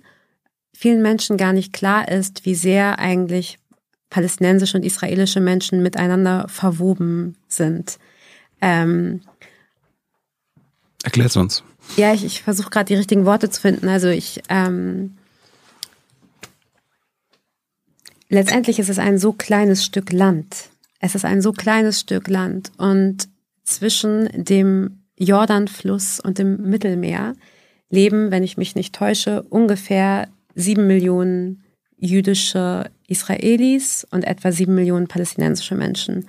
vielen 0.80 1.02
Menschen 1.02 1.36
gar 1.36 1.52
nicht 1.52 1.74
klar 1.74 2.08
ist, 2.08 2.46
wie 2.46 2.54
sehr 2.54 2.98
eigentlich 2.98 3.58
palästinensische 4.08 4.78
und 4.78 4.82
israelische 4.82 5.38
Menschen 5.38 5.82
miteinander 5.82 6.46
verwoben 6.48 7.36
sind. 7.48 7.98
Ähm, 8.62 9.20
Erklär's 11.02 11.36
uns. 11.36 11.62
Ja, 11.98 12.14
ich, 12.14 12.24
ich 12.24 12.42
versuche 12.42 12.70
gerade 12.70 12.86
die 12.86 12.94
richtigen 12.94 13.26
Worte 13.26 13.50
zu 13.50 13.60
finden. 13.60 13.88
Also 13.88 14.08
ich 14.08 14.40
ähm, 14.48 15.18
letztendlich 18.30 18.78
ist 18.78 18.88
es 18.88 18.98
ein 18.98 19.18
so 19.18 19.34
kleines 19.34 19.84
Stück 19.84 20.10
Land. 20.12 20.70
Es 20.98 21.14
ist 21.14 21.26
ein 21.26 21.42
so 21.42 21.52
kleines 21.52 22.00
Stück 22.00 22.26
Land 22.26 22.72
und 22.78 23.28
zwischen 23.64 24.30
dem 24.32 25.02
Jordanfluss 25.18 26.20
und 26.20 26.38
dem 26.38 26.56
Mittelmeer 26.70 27.34
leben, 27.90 28.30
wenn 28.30 28.42
ich 28.42 28.56
mich 28.56 28.74
nicht 28.74 28.94
täusche, 28.94 29.42
ungefähr 29.42 30.28
sieben 30.54 30.86
Millionen 30.86 31.64
jüdische 31.96 32.90
Israelis 33.06 34.06
und 34.10 34.24
etwa 34.24 34.52
sieben 34.52 34.74
Millionen 34.74 35.08
palästinensische 35.08 35.74
Menschen. 35.74 36.26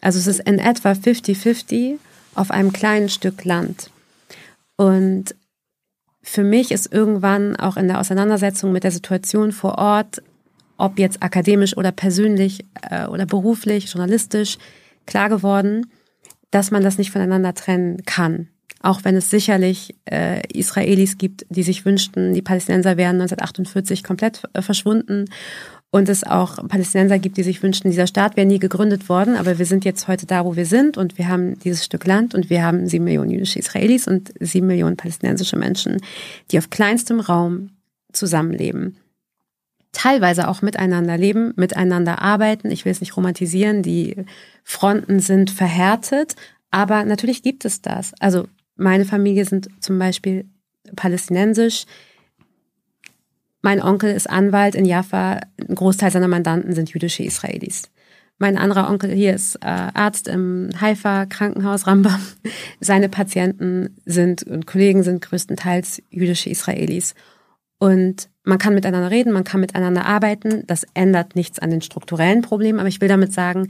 Also 0.00 0.18
es 0.18 0.26
ist 0.26 0.40
in 0.40 0.58
etwa 0.58 0.92
50-50 0.92 1.98
auf 2.34 2.50
einem 2.50 2.72
kleinen 2.72 3.08
Stück 3.08 3.44
Land. 3.44 3.90
Und 4.76 5.34
für 6.22 6.44
mich 6.44 6.70
ist 6.70 6.92
irgendwann 6.92 7.56
auch 7.56 7.76
in 7.76 7.88
der 7.88 7.98
Auseinandersetzung 7.98 8.72
mit 8.72 8.84
der 8.84 8.90
Situation 8.90 9.52
vor 9.52 9.78
Ort, 9.78 10.22
ob 10.76 10.98
jetzt 10.98 11.22
akademisch 11.22 11.76
oder 11.76 11.92
persönlich 11.92 12.64
äh, 12.82 13.06
oder 13.06 13.26
beruflich, 13.26 13.92
journalistisch, 13.92 14.58
klar 15.06 15.28
geworden, 15.28 15.90
dass 16.50 16.70
man 16.70 16.82
das 16.82 16.98
nicht 16.98 17.10
voneinander 17.10 17.54
trennen 17.54 18.04
kann. 18.04 18.48
Auch 18.82 19.04
wenn 19.04 19.14
es 19.14 19.28
sicherlich 19.28 19.94
äh, 20.10 20.40
Israelis 20.52 21.18
gibt, 21.18 21.44
die 21.50 21.62
sich 21.62 21.84
wünschten, 21.84 22.32
die 22.32 22.42
Palästinenser 22.42 22.96
wären 22.96 23.20
1948 23.20 24.02
komplett 24.02 24.42
äh, 24.54 24.62
verschwunden 24.62 25.26
und 25.90 26.08
es 26.08 26.24
auch 26.24 26.66
Palästinenser 26.66 27.18
gibt, 27.18 27.36
die 27.36 27.42
sich 27.42 27.62
wünschen, 27.62 27.90
dieser 27.90 28.06
Staat 28.06 28.36
wäre 28.36 28.46
nie 28.46 28.58
gegründet 28.58 29.08
worden, 29.08 29.36
aber 29.36 29.58
wir 29.58 29.66
sind 29.66 29.84
jetzt 29.84 30.08
heute 30.08 30.24
da, 30.24 30.44
wo 30.44 30.56
wir 30.56 30.64
sind 30.64 30.96
und 30.96 31.18
wir 31.18 31.28
haben 31.28 31.58
dieses 31.58 31.84
Stück 31.84 32.06
Land 32.06 32.34
und 32.34 32.48
wir 32.48 32.62
haben 32.62 32.86
sieben 32.86 33.04
Millionen 33.04 33.30
jüdische 33.30 33.58
Israelis 33.58 34.06
und 34.06 34.32
sieben 34.40 34.68
Millionen 34.68 34.96
palästinensische 34.96 35.56
Menschen, 35.56 35.98
die 36.50 36.58
auf 36.58 36.70
kleinstem 36.70 37.20
Raum 37.20 37.70
zusammenleben. 38.12 38.96
Teilweise 39.92 40.48
auch 40.48 40.62
miteinander 40.62 41.18
leben, 41.18 41.52
miteinander 41.56 42.22
arbeiten. 42.22 42.70
Ich 42.70 42.84
will 42.84 42.92
es 42.92 43.00
nicht 43.00 43.16
romantisieren, 43.16 43.82
die 43.82 44.24
Fronten 44.62 45.18
sind 45.18 45.50
verhärtet, 45.50 46.36
aber 46.70 47.04
natürlich 47.04 47.42
gibt 47.42 47.64
es 47.64 47.82
das. 47.82 48.14
Also 48.20 48.46
meine 48.80 49.04
Familie 49.04 49.44
sind 49.44 49.68
zum 49.80 49.98
Beispiel 49.98 50.46
palästinensisch, 50.96 51.86
mein 53.62 53.82
Onkel 53.82 54.12
ist 54.14 54.28
Anwalt 54.28 54.74
in 54.74 54.84
Jaffa. 54.84 55.40
Ein 55.68 55.74
Großteil 55.74 56.10
seiner 56.10 56.28
Mandanten 56.28 56.74
sind 56.74 56.90
jüdische 56.90 57.22
Israelis. 57.22 57.90
Mein 58.38 58.56
anderer 58.56 58.88
Onkel 58.88 59.12
hier 59.12 59.34
ist 59.34 59.56
äh, 59.56 59.66
Arzt 59.66 60.26
im 60.26 60.70
Haifa 60.80 61.26
Krankenhaus 61.26 61.86
Rambam. 61.86 62.20
Seine 62.80 63.10
Patienten 63.10 63.96
sind 64.06 64.44
und 64.44 64.66
Kollegen 64.66 65.02
sind 65.02 65.20
größtenteils 65.20 66.02
jüdische 66.08 66.48
Israelis. 66.48 67.14
Und 67.78 68.30
man 68.42 68.58
kann 68.58 68.74
miteinander 68.74 69.10
reden, 69.10 69.32
man 69.32 69.44
kann 69.44 69.60
miteinander 69.60 70.06
arbeiten. 70.06 70.64
Das 70.66 70.86
ändert 70.94 71.36
nichts 71.36 71.58
an 71.58 71.70
den 71.70 71.82
strukturellen 71.82 72.40
Problemen. 72.40 72.78
Aber 72.78 72.88
ich 72.88 73.02
will 73.02 73.08
damit 73.08 73.34
sagen, 73.34 73.68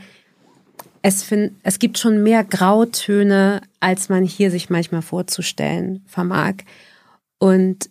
es, 1.03 1.23
find, 1.23 1.53
es 1.63 1.79
gibt 1.79 1.99
schon 1.99 2.23
mehr 2.23 2.45
Grautöne, 2.45 3.63
als 3.81 4.09
man 4.09 4.25
hier 4.25 4.51
sich 4.51 4.71
manchmal 4.71 5.03
vorzustellen 5.03 6.05
vermag. 6.07 6.55
Und 7.39 7.91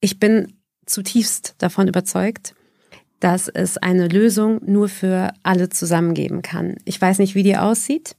ich 0.00 0.20
bin 0.20 0.54
zutiefst 0.86 1.56
davon 1.58 1.88
überzeugt, 1.88 2.54
dass 3.18 3.48
es 3.48 3.76
eine 3.78 4.08
Lösung 4.08 4.60
nur 4.64 4.88
für 4.88 5.32
alle 5.42 5.68
zusammen 5.68 6.14
geben 6.14 6.42
kann. 6.42 6.76
Ich 6.84 7.00
weiß 7.00 7.18
nicht, 7.18 7.34
wie 7.34 7.42
die 7.42 7.56
aussieht, 7.56 8.14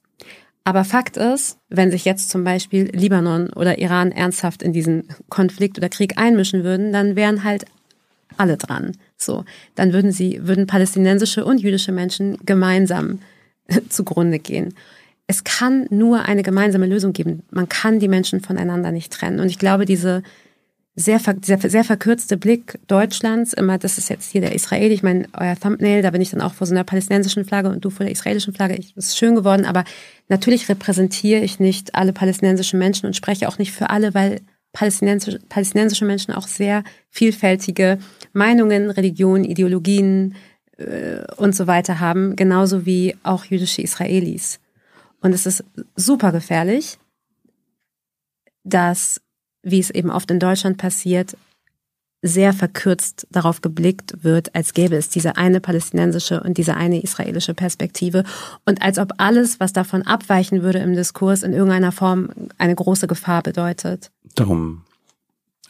aber 0.67 0.83
Fakt 0.83 1.15
ist, 1.15 1.59
wenn 1.69 1.91
sich 1.91 2.03
jetzt 2.03 2.29
zum 2.29 2.43
Beispiel 2.43 2.89
Libanon 2.91 3.53
oder 3.53 3.77
Iran 3.77 4.11
ernsthaft 4.11 4.61
in 4.61 4.73
diesen 4.73 5.07
Konflikt 5.29 5.77
oder 5.77 5.87
Krieg 5.87 6.17
einmischen 6.17 6.65
würden, 6.65 6.91
dann 6.91 7.15
wären 7.15 7.45
halt 7.45 7.65
alle 8.35 8.57
dran. 8.57 8.97
So, 9.17 9.45
dann 9.75 9.93
würden 9.93 10.11
sie, 10.11 10.39
würden 10.43 10.67
palästinensische 10.67 11.43
und 11.43 11.59
jüdische 11.59 11.91
Menschen 11.91 12.37
gemeinsam 12.45 13.19
zugrunde 13.89 14.39
gehen. 14.39 14.73
Es 15.25 15.43
kann 15.43 15.87
nur 15.89 16.23
eine 16.23 16.43
gemeinsame 16.43 16.85
Lösung 16.85 17.11
geben. 17.13 17.43
Man 17.51 17.67
kann 17.67 17.99
die 17.99 18.07
Menschen 18.07 18.39
voneinander 18.39 18.91
nicht 18.91 19.11
trennen. 19.11 19.39
Und 19.39 19.47
ich 19.47 19.59
glaube, 19.59 19.85
diese 19.85 20.23
sehr, 20.99 21.19
sehr, 21.19 21.59
sehr 21.59 21.83
verkürzte 21.83 22.37
Blick 22.37 22.79
Deutschlands, 22.87 23.53
immer, 23.53 23.77
das 23.77 23.99
ist 23.99 24.09
jetzt 24.09 24.31
hier 24.31 24.41
der 24.41 24.55
Israel, 24.55 24.91
ich 24.91 25.03
meine, 25.03 25.27
euer 25.33 25.55
Thumbnail, 25.55 26.01
da 26.01 26.09
bin 26.09 26.21
ich 26.21 26.31
dann 26.31 26.41
auch 26.41 26.55
vor 26.55 26.65
so 26.65 26.73
einer 26.73 26.83
palästinensischen 26.83 27.45
Flagge 27.45 27.69
und 27.69 27.85
du 27.85 27.91
vor 27.91 28.03
der 28.03 28.11
israelischen 28.11 28.53
Flagge. 28.53 28.75
Ich, 28.75 28.95
das 28.95 29.09
ist 29.09 29.17
schön 29.17 29.35
geworden, 29.35 29.65
aber 29.65 29.83
natürlich 30.27 30.67
repräsentiere 30.69 31.41
ich 31.41 31.59
nicht 31.59 31.93
alle 31.93 32.13
palästinensischen 32.13 32.79
Menschen 32.79 33.05
und 33.05 33.15
spreche 33.15 33.47
auch 33.47 33.59
nicht 33.59 33.73
für 33.73 33.91
alle, 33.91 34.15
weil 34.15 34.41
palästinensische, 34.73 35.39
palästinensische 35.49 36.05
Menschen 36.05 36.33
auch 36.33 36.47
sehr 36.47 36.83
vielfältige 37.11 37.99
Meinungen, 38.37 38.89
Religionen, 38.91 39.43
Ideologien 39.43 40.35
äh, 40.77 41.23
und 41.37 41.55
so 41.55 41.67
weiter 41.67 41.99
haben, 41.99 42.35
genauso 42.35 42.85
wie 42.85 43.15
auch 43.23 43.45
jüdische 43.45 43.81
Israelis. 43.81 44.59
Und 45.21 45.33
es 45.33 45.45
ist 45.45 45.63
super 45.95 46.31
gefährlich, 46.31 46.99
dass 48.63 49.21
wie 49.63 49.79
es 49.79 49.89
eben 49.89 50.11
oft 50.11 50.31
in 50.31 50.39
Deutschland 50.39 50.77
passiert, 50.77 51.35
sehr 52.21 52.53
verkürzt 52.53 53.27
darauf 53.31 53.61
geblickt 53.61 54.23
wird, 54.23 54.55
als 54.55 54.73
gäbe 54.73 54.95
es 54.95 55.09
diese 55.09 55.37
eine 55.37 55.59
palästinensische 55.59 56.41
und 56.41 56.57
diese 56.57 56.75
eine 56.75 57.01
israelische 57.01 57.53
Perspektive 57.53 58.23
und 58.65 58.81
als 58.81 58.97
ob 58.97 59.13
alles, 59.17 59.59
was 59.59 59.71
davon 59.71 60.01
abweichen 60.01 60.63
würde 60.63 60.79
im 60.79 60.95
Diskurs, 60.95 61.43
in 61.43 61.53
irgendeiner 61.53 61.91
Form 61.91 62.29
eine 62.57 62.75
große 62.75 63.07
Gefahr 63.07 63.43
bedeutet. 63.43 64.11
Darum 64.35 64.83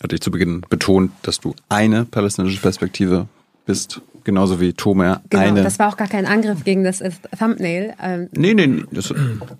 hatte 0.01 0.15
ich 0.15 0.21
zu 0.21 0.31
Beginn 0.31 0.61
betont, 0.69 1.11
dass 1.23 1.39
du 1.39 1.55
eine 1.69 2.05
palästinensische 2.05 2.61
Perspektive 2.61 3.27
bist, 3.65 4.01
genauso 4.23 4.59
wie 4.59 4.73
Tomer 4.73 5.21
genau, 5.29 5.43
eine. 5.43 5.63
Das 5.63 5.79
war 5.79 5.89
auch 5.89 5.97
gar 5.97 6.07
kein 6.07 6.25
Angriff 6.25 6.63
gegen 6.63 6.83
das 6.83 7.03
Thumbnail. 7.37 7.93
Ähm, 8.01 8.29
nee, 8.31 8.53
nee, 8.53 8.83
das, 8.91 9.13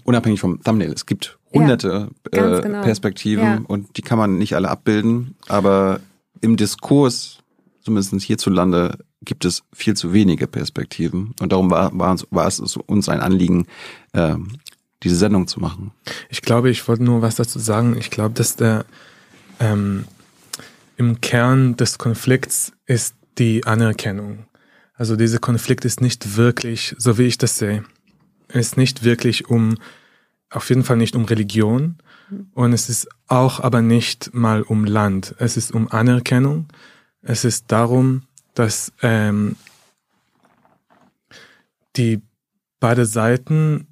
unabhängig 0.04 0.39
vom 0.39 0.62
Thumbnail. 0.63 0.91
Es 0.91 1.06
gibt 1.06 1.38
hunderte 1.54 2.10
ja, 2.34 2.58
äh, 2.58 2.62
genau. 2.62 2.82
Perspektiven 2.82 3.43
ja. 3.43 3.62
und 3.67 3.97
die 3.97 4.02
kann 4.02 4.17
man 4.17 4.38
nicht 4.38 4.56
alle 4.56 4.69
abbilden, 4.69 5.36
aber 5.47 6.00
im 6.41 6.58
Diskurs, 6.58 7.39
zumindest 7.82 8.21
hierzulande, 8.21 8.97
gibt 9.23 9.45
es 9.45 9.63
viel 9.73 9.95
zu 9.95 10.14
wenige 10.14 10.47
Perspektiven 10.47 11.34
und 11.39 11.51
darum 11.51 11.70
war, 11.72 11.97
war, 11.97 12.12
uns, 12.12 12.28
war 12.30 12.47
es 12.47 12.59
uns 12.59 13.09
ein 13.09 13.20
Anliegen, 13.20 13.66
äh, 14.14 14.36
diese 15.03 15.16
Sendung 15.16 15.47
zu 15.47 15.59
machen. 15.59 15.91
Ich 16.30 16.41
glaube, 16.41 16.70
ich 16.70 16.88
wollte 16.88 17.03
nur 17.03 17.22
was 17.22 17.36
dazu 17.36 17.59
sagen. 17.59 17.95
Ich 17.97 18.09
glaube, 18.09 18.34
dass 18.34 18.55
der 18.55 18.86
ähm, 19.59 20.05
im 20.98 21.22
Kern 21.22 21.78
des 21.78 21.98
Konflikts 21.98 22.74
ist 22.86 23.16
die 23.38 23.66
Anerkennung. 23.66 24.48
Also 24.95 25.16
dieser 25.16 25.38
Konflikt 25.38 25.86
ist 25.86 26.02
nicht 26.02 26.36
wirklich, 26.36 26.95
so 26.98 27.18
wie 27.20 27.28
ich 27.28 27.38
das 27.38 27.58
sehe, 27.58 27.86
ist 28.50 28.78
nicht 28.78 29.04
wirklich 29.04 29.48
um 29.48 29.78
auf 30.50 30.70
jeden 30.70 30.84
Fall 30.84 30.98
nicht 30.98 31.16
um 31.16 31.26
Religion 31.26 31.98
und 32.54 32.74
es 32.74 32.89
ist 32.89 33.08
auch 33.28 33.60
aber 33.60 33.82
nicht 33.82 34.34
mal 34.34 34.64
um 34.64 34.86
Land. 34.86 35.36
Es 35.38 35.56
ist 35.56 35.72
um 35.72 35.91
Anerkennung. 35.91 36.68
Es 37.22 37.45
ist 37.45 37.72
darum, 37.72 38.24
dass 38.56 38.91
ähm, 39.02 39.56
die 41.95 42.22
beide 42.80 43.06
Seiten 43.06 43.88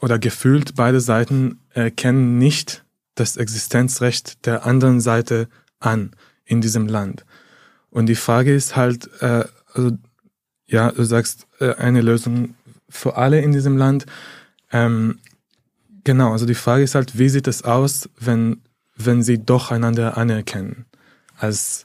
oder 0.00 0.18
gefühlt 0.18 0.76
beide 0.76 1.00
Seiten 1.00 1.58
erkennen 1.70 2.38
nicht 2.38 2.84
das 3.16 3.36
Existenzrecht 3.36 4.46
der 4.46 4.64
anderen 4.64 5.00
Seite 5.00 5.48
an 5.80 6.12
in 6.44 6.60
diesem 6.60 6.86
Land. 6.86 7.24
Und 7.90 8.06
die 8.06 8.14
Frage 8.14 8.54
ist 8.54 8.76
halt, 8.76 9.10
äh, 9.20 9.44
also, 9.72 9.96
ja, 10.66 10.90
du 10.92 11.04
sagst 11.04 11.46
äh, 11.60 11.74
eine 11.74 12.02
Lösung 12.02 12.54
für 12.88 13.16
alle 13.16 13.40
in 13.40 13.52
diesem 13.52 13.76
Land. 13.76 14.06
Ähm, 14.72 15.18
Genau, 16.06 16.30
also 16.30 16.46
die 16.46 16.54
Frage 16.54 16.84
ist 16.84 16.94
halt, 16.94 17.18
wie 17.18 17.28
sieht 17.28 17.48
es 17.48 17.64
aus, 17.64 18.08
wenn, 18.20 18.62
wenn 18.96 19.24
sie 19.24 19.44
doch 19.44 19.72
einander 19.72 20.16
anerkennen? 20.16 20.86
Als 21.36 21.84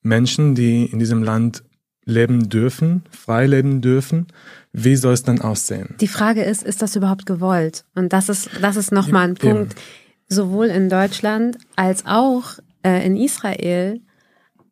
Menschen, 0.00 0.54
die 0.54 0.86
in 0.86 0.98
diesem 0.98 1.22
Land 1.22 1.62
leben 2.06 2.48
dürfen, 2.48 3.02
frei 3.10 3.44
leben 3.44 3.82
dürfen, 3.82 4.28
wie 4.72 4.96
soll 4.96 5.12
es 5.12 5.24
dann 5.24 5.42
aussehen? 5.42 5.94
Die 6.00 6.08
Frage 6.08 6.42
ist, 6.42 6.62
ist 6.62 6.80
das 6.80 6.96
überhaupt 6.96 7.26
gewollt? 7.26 7.84
Und 7.94 8.14
das 8.14 8.30
ist, 8.30 8.48
das 8.62 8.76
ist 8.76 8.92
nochmal 8.92 9.28
ein 9.28 9.34
Punkt, 9.34 9.74
sowohl 10.30 10.68
in 10.68 10.88
Deutschland 10.88 11.58
als 11.76 12.06
auch 12.06 12.54
äh, 12.82 13.04
in 13.06 13.16
Israel 13.16 14.00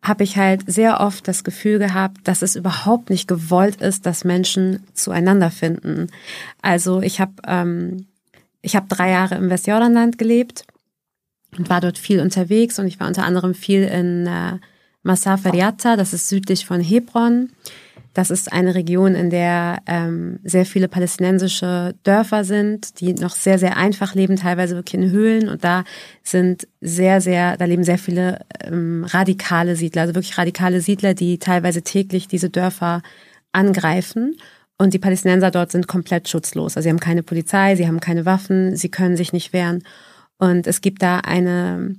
habe 0.02 0.24
ich 0.24 0.36
halt 0.36 0.62
sehr 0.66 1.00
oft 1.00 1.26
das 1.26 1.42
Gefühl 1.42 1.78
gehabt, 1.78 2.28
dass 2.28 2.42
es 2.42 2.54
überhaupt 2.54 3.10
nicht 3.10 3.26
gewollt 3.26 3.80
ist, 3.80 4.06
dass 4.06 4.24
Menschen 4.24 4.84
zueinander 4.94 5.50
finden. 5.50 6.08
Also 6.62 7.02
ich 7.02 7.20
habe 7.20 7.32
ähm, 7.46 8.06
ich 8.62 8.76
habe 8.76 8.86
drei 8.88 9.10
Jahre 9.10 9.36
im 9.36 9.50
Westjordanland 9.50 10.18
gelebt 10.18 10.64
und 11.56 11.70
war 11.70 11.80
dort 11.80 11.98
viel 11.98 12.20
unterwegs 12.20 12.78
und 12.78 12.86
ich 12.86 13.00
war 13.00 13.06
unter 13.06 13.24
anderem 13.24 13.54
viel 13.54 13.82
in 13.84 14.26
äh, 14.26 14.58
Masafer 15.02 15.54
Yatta, 15.54 15.96
das 15.96 16.12
ist 16.12 16.28
südlich 16.28 16.66
von 16.66 16.80
Hebron. 16.80 17.50
Das 18.16 18.30
ist 18.30 18.50
eine 18.50 18.74
Region, 18.74 19.14
in 19.14 19.28
der 19.28 19.82
ähm, 19.84 20.38
sehr 20.42 20.64
viele 20.64 20.88
palästinensische 20.88 21.94
Dörfer 22.02 22.44
sind, 22.44 22.98
die 23.00 23.12
noch 23.12 23.34
sehr, 23.34 23.58
sehr 23.58 23.76
einfach 23.76 24.14
leben, 24.14 24.36
teilweise 24.36 24.74
wirklich 24.74 25.02
in 25.02 25.10
Höhlen. 25.10 25.50
Und 25.50 25.64
da 25.64 25.84
sind 26.22 26.66
sehr, 26.80 27.20
sehr, 27.20 27.58
da 27.58 27.66
leben 27.66 27.84
sehr 27.84 27.98
viele 27.98 28.40
ähm, 28.64 29.04
radikale 29.04 29.76
Siedler, 29.76 30.00
also 30.00 30.14
wirklich 30.14 30.38
radikale 30.38 30.80
Siedler, 30.80 31.12
die 31.12 31.38
teilweise 31.38 31.82
täglich 31.82 32.26
diese 32.26 32.48
Dörfer 32.48 33.02
angreifen. 33.52 34.38
Und 34.78 34.94
die 34.94 34.98
Palästinenser 34.98 35.50
dort 35.50 35.70
sind 35.70 35.86
komplett 35.86 36.26
schutzlos. 36.26 36.78
Also 36.78 36.84
sie 36.84 36.90
haben 36.90 37.00
keine 37.00 37.22
Polizei, 37.22 37.76
sie 37.76 37.86
haben 37.86 38.00
keine 38.00 38.24
Waffen, 38.24 38.76
sie 38.76 38.88
können 38.88 39.18
sich 39.18 39.34
nicht 39.34 39.52
wehren. 39.52 39.84
Und 40.38 40.66
es 40.66 40.80
gibt 40.80 41.02
da 41.02 41.18
eine, 41.18 41.96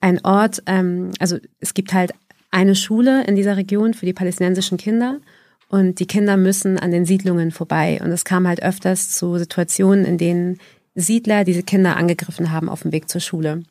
ein 0.00 0.24
Ort, 0.24 0.62
ähm, 0.64 1.10
also 1.18 1.36
es 1.60 1.74
gibt 1.74 1.92
halt 1.92 2.12
eine 2.50 2.74
Schule 2.74 3.24
in 3.24 3.36
dieser 3.36 3.58
Region 3.58 3.92
für 3.92 4.06
die 4.06 4.14
palästinensischen 4.14 4.78
Kinder 4.78 5.20
und 5.68 6.00
die 6.00 6.06
Kinder 6.06 6.36
müssen 6.36 6.78
an 6.78 6.90
den 6.90 7.04
Siedlungen 7.04 7.50
vorbei. 7.50 8.00
Und 8.02 8.10
es 8.10 8.24
kam 8.24 8.48
halt 8.48 8.62
öfters 8.62 9.10
zu 9.10 9.36
Situationen, 9.36 10.04
in 10.04 10.18
denen 10.18 10.58
Siedler 10.94 11.44
diese 11.44 11.62
Kinder 11.62 11.96
angegriffen 11.96 12.50
haben 12.50 12.68
auf 12.68 12.82
dem 12.82 12.92
Weg 12.92 13.08
zur 13.08 13.20
Schule. 13.20 13.62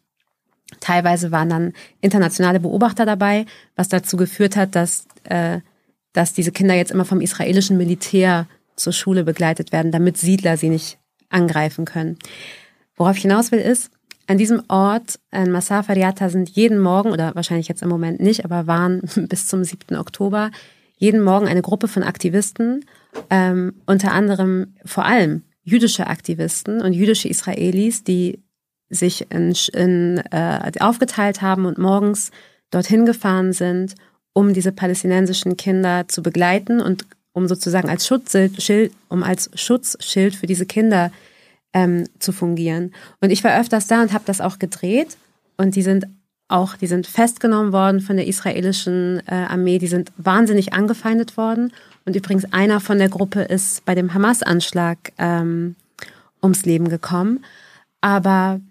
Teilweise 0.80 1.32
waren 1.32 1.50
dann 1.50 1.74
internationale 2.02 2.60
Beobachter 2.60 3.06
dabei, 3.06 3.46
was 3.76 3.90
dazu 3.90 4.18
geführt 4.18 4.56
hat, 4.56 4.76
dass, 4.76 5.08
äh, 5.24 5.60
dass 6.14 6.34
diese 6.34 6.52
Kinder 6.52 6.76
jetzt 6.76 6.92
immer 6.92 7.06
vom 7.06 7.22
israelischen 7.22 7.78
Militär 7.78 8.48
zur 8.76 8.94
Schule 8.94 9.24
begleitet 9.24 9.72
werden, 9.72 9.92
damit 9.92 10.18
Siedler 10.18 10.58
sie 10.58 10.70
nicht 10.70 11.00
angreifen 11.30 11.86
können. 11.86 12.18
Worauf 12.96 13.16
ich 13.16 13.24
hinaus 13.24 13.52
will, 13.52 13.60
ist, 13.60 13.92
an 14.28 14.38
diesem 14.38 14.62
Ort 14.68 15.20
in 15.32 15.52
Masar 15.52 15.84
Fariata 15.84 16.30
sind 16.30 16.50
jeden 16.50 16.80
Morgen, 16.80 17.12
oder 17.12 17.34
wahrscheinlich 17.34 17.70
jetzt 17.70 17.82
im 17.82 17.90
Moment 17.90 18.20
nicht, 18.20 18.44
aber 18.44 18.68
waren 18.68 19.02
bis 19.16 19.48
zum 19.48 19.64
7. 19.64 19.96
Oktober 19.96 20.52
jeden 20.98 21.22
Morgen 21.22 21.48
eine 21.48 21.62
Gruppe 21.62 21.88
von 21.88 22.04
Aktivisten, 22.04 22.86
ähm, 23.30 23.76
unter 23.86 24.12
anderem 24.12 24.76
vor 24.84 25.06
allem 25.06 25.44
jüdische 25.64 26.08
Aktivisten 26.08 26.82
und 26.82 26.94
jüdische 26.94 27.30
Israelis, 27.30 28.04
die 28.04 28.40
sich 28.90 29.30
in, 29.32 29.54
in, 29.74 30.18
äh, 30.32 30.72
aufgeteilt 30.80 31.42
haben 31.42 31.66
und 31.66 31.78
morgens 31.78 32.32
dorthin 32.72 33.06
gefahren 33.06 33.54
sind, 33.54 33.96
um 34.34 34.54
diese 34.54 34.72
palästinensischen 34.72 35.58
Kinder 35.58 36.08
zu 36.08 36.22
begleiten 36.22 36.80
und 36.80 37.06
um 37.34 37.48
sozusagen 37.48 37.90
als 37.90 38.08
Schutzschild, 38.08 38.92
um 39.10 39.24
als 39.24 39.50
Schutzschild 39.54 40.36
für 40.36 40.48
diese 40.48 40.66
Kinder 40.66 41.12
ähm, 41.74 42.06
zu 42.20 42.32
fungieren. 42.32 42.94
Und 43.22 43.30
ich 43.30 43.44
war 43.44 43.60
öfters 43.60 43.88
da 43.88 44.02
und 44.02 44.14
habe 44.14 44.24
das 44.26 44.42
auch 44.42 44.58
gedreht. 44.60 45.18
Und 45.58 45.76
die 45.76 45.82
sind 45.82 46.08
auch, 46.48 46.78
die 46.78 46.88
sind 46.88 47.08
festgenommen 47.08 47.74
worden 47.74 48.00
von 48.00 48.16
der 48.16 48.28
israelischen 48.28 49.22
äh, 49.28 49.34
Armee. 49.34 49.80
Die 49.80 49.88
sind 49.88 50.12
wahnsinnig 50.18 50.74
angefeindet 50.74 51.38
worden. 51.38 51.74
Und 52.06 52.16
übrigens 52.16 52.52
einer 52.54 52.80
von 52.80 52.98
der 52.98 53.10
Gruppe 53.10 53.42
ist 53.42 53.84
bei 53.86 53.96
dem 53.96 54.14
Hamas-Anschlag 54.14 54.98
ähm, 55.18 55.76
ums 56.42 56.66
Leben 56.66 56.88
gekommen. 56.90 57.44
Aber 58.00 58.62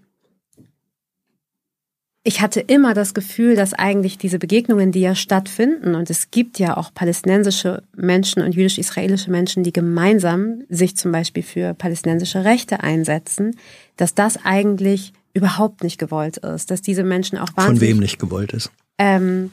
ich 2.23 2.41
hatte 2.41 2.61
immer 2.61 2.93
das 2.93 3.15
Gefühl, 3.15 3.55
dass 3.55 3.73
eigentlich 3.73 4.19
diese 4.19 4.41
Begegnungen, 4.41 4.91
die 4.91 5.01
ja 5.01 5.15
stattfinden, 5.15 5.95
und 5.95 6.11
es 6.11 6.33
gibt 6.33 6.59
ja 6.59 6.77
auch 6.77 6.93
palästinensische 6.93 7.85
Menschen 7.95 8.43
und 8.43 8.57
jüdisch-israelische 8.57 9.31
Menschen, 9.31 9.63
die 9.63 9.73
gemeinsam 9.73 10.63
sich 10.69 10.97
zum 10.97 11.13
Beispiel 11.13 11.45
für 11.45 11.75
palästinensische 11.75 12.43
Rechte 12.43 12.81
einsetzen, 12.81 13.57
dass 13.97 14.15
das 14.15 14.45
eigentlich 14.45 15.13
überhaupt 15.37 15.83
nicht 15.85 15.99
gewollt 15.99 16.39
ist, 16.39 16.71
dass 16.71 16.83
diese 16.83 17.05
Menschen 17.05 17.39
auch 17.39 17.51
wahnsinnig... 17.55 17.81
Von 17.81 17.89
wem 17.89 17.99
nicht 17.99 18.19
gewollt 18.19 18.53
ist? 18.53 18.71
Ähm, 18.99 19.51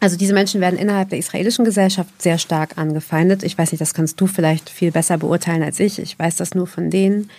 also 0.00 0.16
diese 0.16 0.32
Menschen 0.32 0.60
werden 0.60 0.78
innerhalb 0.78 1.10
der 1.10 1.18
israelischen 1.18 1.64
Gesellschaft 1.64 2.22
sehr 2.22 2.38
stark 2.38 2.78
angefeindet. 2.78 3.42
Ich 3.42 3.56
weiß 3.56 3.70
nicht, 3.70 3.80
das 3.80 3.94
kannst 3.94 4.20
du 4.20 4.26
vielleicht 4.26 4.70
viel 4.70 4.90
besser 4.90 5.18
beurteilen 5.18 5.62
als 5.62 5.78
ich. 5.78 5.98
Ich 5.98 6.18
weiß 6.18 6.36
das 6.36 6.54
nur 6.54 6.66
von 6.66 6.90
denen. 6.90 7.30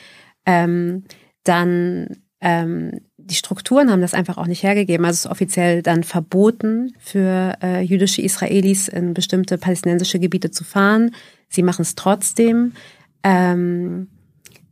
Ähm, 0.46 1.04
dann 1.44 2.18
ähm, 2.40 3.02
die 3.18 3.36
Strukturen 3.36 3.92
haben 3.92 4.02
das 4.02 4.14
einfach 4.14 4.38
auch 4.38 4.48
nicht 4.48 4.64
hergegeben. 4.64 5.06
Also 5.06 5.16
es 5.16 5.26
ist 5.26 5.32
offiziell 5.32 5.82
dann 5.82 6.04
verboten 6.04 6.94
für 7.00 7.58
äh, 7.64 7.82
jüdische 7.82 8.22
Israelis 8.22 8.88
in 8.88 9.14
bestimmte 9.14 9.58
palästinensische 9.58 10.20
Gebiete 10.20 10.52
zu 10.52 10.64
fahren. 10.64 11.16
Sie 11.50 11.64
machen 11.64 11.82
es 11.82 11.96
trotzdem. 11.96 12.74
Ähm, 13.24 14.08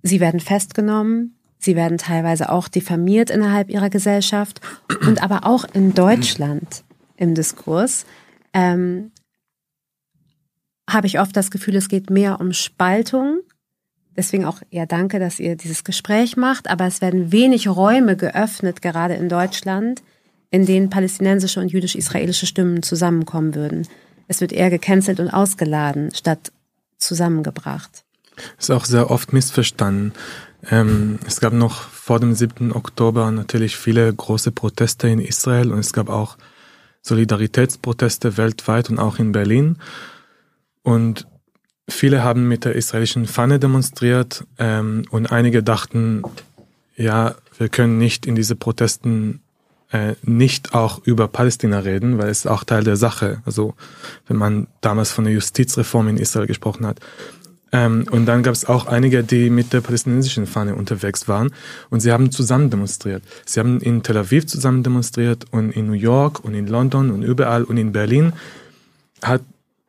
sie 0.03 0.20
werden 0.20 0.39
festgenommen. 0.39 1.39
Sie 1.60 1.76
werden 1.76 1.97
teilweise 1.97 2.49
auch 2.49 2.68
diffamiert 2.68 3.30
innerhalb 3.30 3.70
ihrer 3.70 3.89
Gesellschaft 3.89 4.62
und 5.01 5.22
aber 5.22 5.45
auch 5.45 5.66
in 5.74 5.93
Deutschland 5.93 6.84
im 7.18 7.36
Diskurs 7.36 8.05
ähm, 8.53 9.12
habe 10.89 11.05
ich 11.05 11.20
oft 11.20 11.36
das 11.36 11.51
Gefühl, 11.51 11.76
es 11.76 11.89
geht 11.89 12.10
mehr 12.10 12.39
um 12.39 12.53
Spaltung 12.53 13.41
Deswegen 14.20 14.43
auch 14.43 14.62
ja 14.70 14.86
danke, 14.86 15.18
dass 15.18 15.39
ihr 15.39 15.55
dieses 15.55 15.86
Gespräch 15.86 16.36
macht. 16.36 16.70
Aber 16.70 16.86
es 16.86 16.99
werden 16.99 17.32
wenig 17.32 17.70
Räume 17.70 18.18
geöffnet, 18.18 18.82
gerade 18.82 19.14
in 19.14 19.30
Deutschland, 19.30 20.03
in 20.51 20.66
denen 20.66 20.89
palästinensische 20.89 21.62
und 21.62 21.72
jüdisch-israelische 21.72 22.45
Stimmen 22.45 22.84
zusammenkommen 22.84 23.55
würden. 23.55 23.88
Es 24.28 24.41
wird 24.41 24.51
eher 24.51 24.70
gecancelt 24.70 25.22
und 25.22 25.30
ausgeladen, 25.30 26.14
statt 26.14 26.51
zusammengebracht. 26.97 28.03
Ist 28.57 28.72
auch 28.72 28.84
sehr 28.84 29.10
oft 29.10 29.32
missverstanden. 29.32 30.12
Ähm, 30.70 31.20
es 31.26 31.39
gab 31.39 31.53
noch 31.53 31.82
vor 31.82 32.20
dem 32.20 32.34
7. 32.34 32.72
Oktober 32.74 33.32
natürlich 33.32 33.78
viele 33.78 34.14
große 34.14 34.51
Proteste 34.51 35.07
in 35.07 35.20
Israel 35.20 35.72
und 35.72 35.80
es 35.80 35.93
gab 35.93 36.10
auch 36.10 36.38
Solidaritätsproteste 37.01 38.38
weltweit 38.38 38.89
und 38.89 38.99
auch 38.99 39.20
in 39.20 39.32
Berlin. 39.32 39.78
Und 40.84 41.28
Viele 41.89 42.24
haben 42.24 42.47
mit 42.47 42.66
der 42.66 42.76
israelischen 42.76 43.26
Fahne 43.26 43.60
demonstriert 43.60 44.45
ähm, 44.57 45.05
und 45.10 45.32
einige 45.32 45.64
dachten, 45.64 46.24
ja, 46.95 47.36
wir 47.57 47.70
können 47.70 47.97
nicht 47.97 48.26
in 48.26 48.36
diese 48.36 48.55
Protesten 48.55 49.41
äh, 49.91 50.16
nicht 50.22 50.74
auch 50.74 51.01
über 51.05 51.28
Palästina 51.28 51.80
reden, 51.80 52.18
weil 52.18 52.30
es 52.30 52.45
auch 52.45 52.64
Teil 52.64 52.84
der 52.84 52.95
Sache. 52.95 53.41
Also 53.45 53.74
wenn 54.28 54.38
man 54.38 54.68
damals 54.82 55.12
von 55.12 55.24
der 55.24 55.34
Justizreform 55.34 56.10
in 56.10 56.18
Israel 56.18 56.47
gesprochen 56.47 56.86
hat. 56.86 56.99
Ähm, 57.72 58.05
und 58.09 58.26
dann 58.26 58.43
gab 58.43 58.53
es 58.53 58.65
auch 58.65 58.88
einige, 58.88 59.24
die 59.24 59.49
mit 59.49 59.74
der 59.74 59.82
palästinensischen 59.82 60.47
Fahne 60.47 60.76
unterwegs 60.76 61.28
waren 61.28 61.51
und 61.89 61.99
sie 61.99 62.11
haben 62.11 62.32
zusammen 62.32 62.70
demonstriert. 62.70 63.24
Sie 63.45 63.59
haben 63.59 63.80
in 63.80 64.01
Tel 64.01 64.17
Aviv 64.17 64.47
zusammen 64.47 64.84
demonstriert 64.84 65.45
und 65.51 65.72
in 65.72 65.88
New 65.88 65.93
York 65.93 66.43
und 66.43 66.55
in 66.55 66.67
London 66.67 67.11
und 67.11 67.22
überall 67.22 67.63
und 67.63 67.78
in 67.78 67.91
Berlin 67.91 68.34
hat 69.22 69.41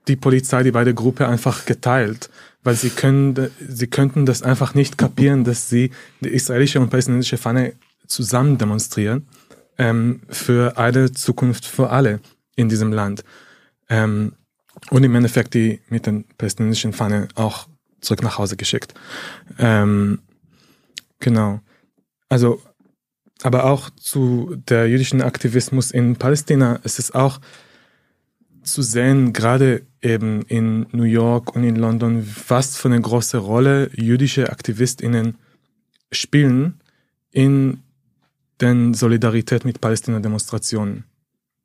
die 0.08 0.16
Polizei 0.16 0.62
die 0.62 0.72
beide 0.72 0.92
Gruppe 0.92 1.26
einfach 1.26 1.64
geteilt, 1.64 2.30
weil 2.62 2.74
sie 2.74 2.90
können, 2.90 3.50
sie 3.66 3.86
könnten 3.86 4.26
das 4.26 4.42
einfach 4.42 4.74
nicht 4.74 4.98
kapieren, 4.98 5.44
dass 5.44 5.70
sie 5.70 5.90
die 6.20 6.30
israelische 6.30 6.80
und 6.80 6.90
palästinensische 6.90 7.38
Fahne 7.38 7.74
zusammen 8.06 8.58
demonstrieren 8.58 9.26
ähm, 9.78 10.20
für 10.28 10.76
eine 10.76 11.12
Zukunft 11.12 11.64
für 11.64 11.90
alle 11.90 12.20
in 12.56 12.68
diesem 12.68 12.92
Land. 12.92 13.24
Ähm, 13.88 14.32
und 14.90 15.04
im 15.04 15.14
Endeffekt 15.14 15.54
die 15.54 15.80
mit 15.88 16.06
den 16.06 16.24
palästinensischen 16.36 16.92
Fahne 16.92 17.28
auch 17.34 17.69
zurück 18.00 18.22
nach 18.22 18.38
Hause 18.38 18.56
geschickt. 18.56 18.94
Ähm, 19.58 20.20
genau. 21.18 21.60
Also, 22.28 22.62
aber 23.42 23.64
auch 23.64 23.90
zu 23.90 24.56
der 24.68 24.88
jüdischen 24.88 25.22
Aktivismus 25.22 25.90
in 25.90 26.16
Palästina, 26.16 26.80
es 26.84 26.98
ist 26.98 27.14
auch 27.14 27.40
zu 28.62 28.82
sehen, 28.82 29.32
gerade 29.32 29.82
eben 30.02 30.42
in 30.42 30.86
New 30.92 31.04
York 31.04 31.54
und 31.54 31.64
in 31.64 31.76
London, 31.76 32.26
was 32.48 32.76
für 32.76 32.88
eine 32.88 33.00
große 33.00 33.38
Rolle 33.38 33.90
jüdische 33.94 34.50
AktivistInnen 34.50 35.36
spielen 36.12 36.80
in 37.30 37.80
den 38.60 38.94
Solidarität 38.94 39.64
mit 39.64 39.80
Palästina-Demonstrationen. 39.80 41.04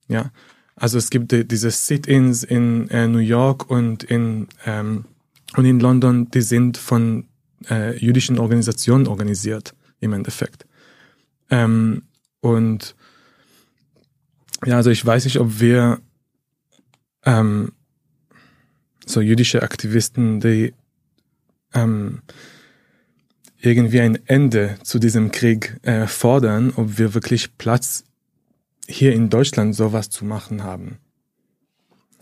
Ja, 0.07 0.31
also 0.75 0.97
es 0.97 1.09
gibt 1.09 1.31
diese 1.31 1.71
Sit-ins 1.71 2.43
in 2.43 2.89
äh, 2.89 3.07
New 3.07 3.19
York 3.19 3.69
und 3.69 4.03
in 4.03 4.47
ähm, 4.65 5.05
und 5.55 5.65
in 5.65 5.79
London, 5.79 6.29
die 6.31 6.41
sind 6.41 6.77
von 6.77 7.27
äh, 7.69 7.97
jüdischen 7.97 8.39
Organisationen 8.39 9.07
organisiert, 9.07 9.73
im 9.99 10.13
Endeffekt. 10.13 10.65
Ähm, 11.49 12.03
und 12.41 12.95
ja, 14.65 14.77
also 14.77 14.89
ich 14.89 15.05
weiß 15.05 15.25
nicht, 15.25 15.39
ob 15.39 15.59
wir 15.59 16.01
ähm, 17.23 17.71
so 19.05 19.21
jüdische 19.21 19.61
Aktivisten, 19.61 20.39
die 20.39 20.73
ähm, 21.73 22.21
irgendwie 23.59 24.01
ein 24.01 24.19
Ende 24.27 24.77
zu 24.83 24.99
diesem 24.99 25.31
Krieg 25.31 25.79
äh, 25.83 26.07
fordern, 26.07 26.73
ob 26.75 26.97
wir 26.97 27.13
wirklich 27.13 27.57
Platz 27.57 28.03
hier 28.87 29.13
in 29.13 29.29
Deutschland 29.29 29.75
sowas 29.75 30.09
zu 30.09 30.25
machen 30.25 30.63
haben. 30.63 30.99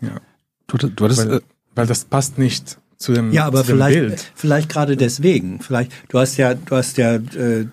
Ja. 0.00 0.20
Du, 0.66 0.78
du 0.78 1.04
hattest, 1.04 1.26
weil, 1.26 1.38
äh, 1.38 1.40
weil 1.74 1.86
das 1.86 2.04
passt 2.04 2.38
nicht 2.38 2.78
zu 3.04 3.12
dem, 3.12 3.32
ja, 3.32 3.44
aber 3.44 3.64
vielleicht, 3.64 3.98
Bild. 3.98 4.32
vielleicht 4.34 4.68
gerade 4.68 4.96
deswegen. 4.96 5.60
Vielleicht, 5.60 5.92
du 6.08 6.18
hast 6.18 6.36
ja, 6.36 6.54
du 6.54 6.74
hast 6.74 6.96
ja, 6.96 7.16
äh, 7.16 7.66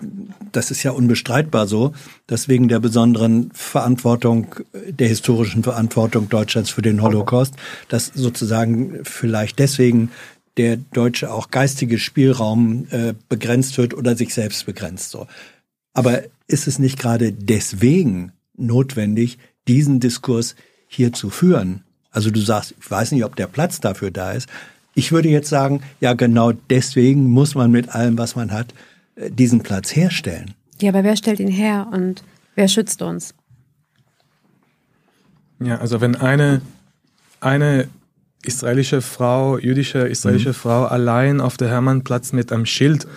das 0.51 0.71
ist 0.71 0.84
ja 0.84 0.91
unbestreitbar 0.91 1.67
so, 1.67 1.93
dass 2.27 2.47
wegen 2.47 2.67
der 2.67 2.79
besonderen 2.79 3.49
Verantwortung, 3.53 4.55
der 4.73 5.07
historischen 5.07 5.63
Verantwortung 5.63 6.29
Deutschlands 6.29 6.69
für 6.69 6.82
den 6.82 7.01
Holocaust, 7.01 7.55
dass 7.88 8.07
sozusagen 8.07 8.99
vielleicht 9.03 9.59
deswegen 9.59 10.11
der 10.57 10.77
deutsche 10.77 11.32
auch 11.32 11.49
geistige 11.49 11.97
Spielraum 11.97 12.88
äh, 12.91 13.13
begrenzt 13.29 13.77
wird 13.77 13.93
oder 13.93 14.15
sich 14.15 14.34
selbst 14.34 14.65
begrenzt. 14.65 15.09
So. 15.11 15.27
Aber 15.93 16.23
ist 16.47 16.67
es 16.67 16.77
nicht 16.77 16.99
gerade 16.99 17.32
deswegen 17.32 18.34
notwendig, 18.57 19.38
diesen 19.67 19.99
Diskurs 19.99 20.55
hier 20.88 21.13
zu 21.13 21.29
führen? 21.29 21.84
Also 22.11 22.29
du 22.29 22.41
sagst, 22.41 22.75
ich 22.79 22.91
weiß 22.91 23.13
nicht, 23.13 23.23
ob 23.23 23.38
der 23.38 23.47
Platz 23.47 23.79
dafür 23.79 24.11
da 24.11 24.34
ist. 24.34 24.49
Ich 24.94 25.12
würde 25.12 25.30
jetzt 25.30 25.50
sagen, 25.50 25.82
ja, 26.00 26.14
genau 26.14 26.52
deswegen 26.70 27.30
muss 27.30 27.56
man 27.56 27.72
mit 27.72 27.89
allem, 27.89 28.18
was 28.18 28.36
man 28.36 28.52
hat, 28.52 28.74
äh, 29.16 29.32
diesen 29.32 29.62
Platz 29.62 29.96
herstellen. 29.96 30.54
Ja, 30.82 30.89
aber 30.89 31.04
wer 31.04 31.16
stellt 31.16 31.39
ihn 31.39 31.48
her 31.48 31.88
und 31.92 32.24
wer 32.56 32.68
schützt 32.68 33.02
uns? 33.02 33.34
Ja, 35.60 35.78
also 35.78 36.02
wenn 36.02 36.16
eine, 36.16 36.62
eine 37.39 37.88
israelische 38.44 39.02
Frau, 39.02 39.60
jüdische 39.60 40.00
israelische 40.00 40.50
mhm. 40.50 40.56
Frau 40.56 40.86
allein 40.86 41.39
auf 41.39 41.58
der 41.58 41.70
Hermannplatz 41.70 42.34
mit 42.34 42.52
einem 42.52 42.66
Schild 42.66 43.08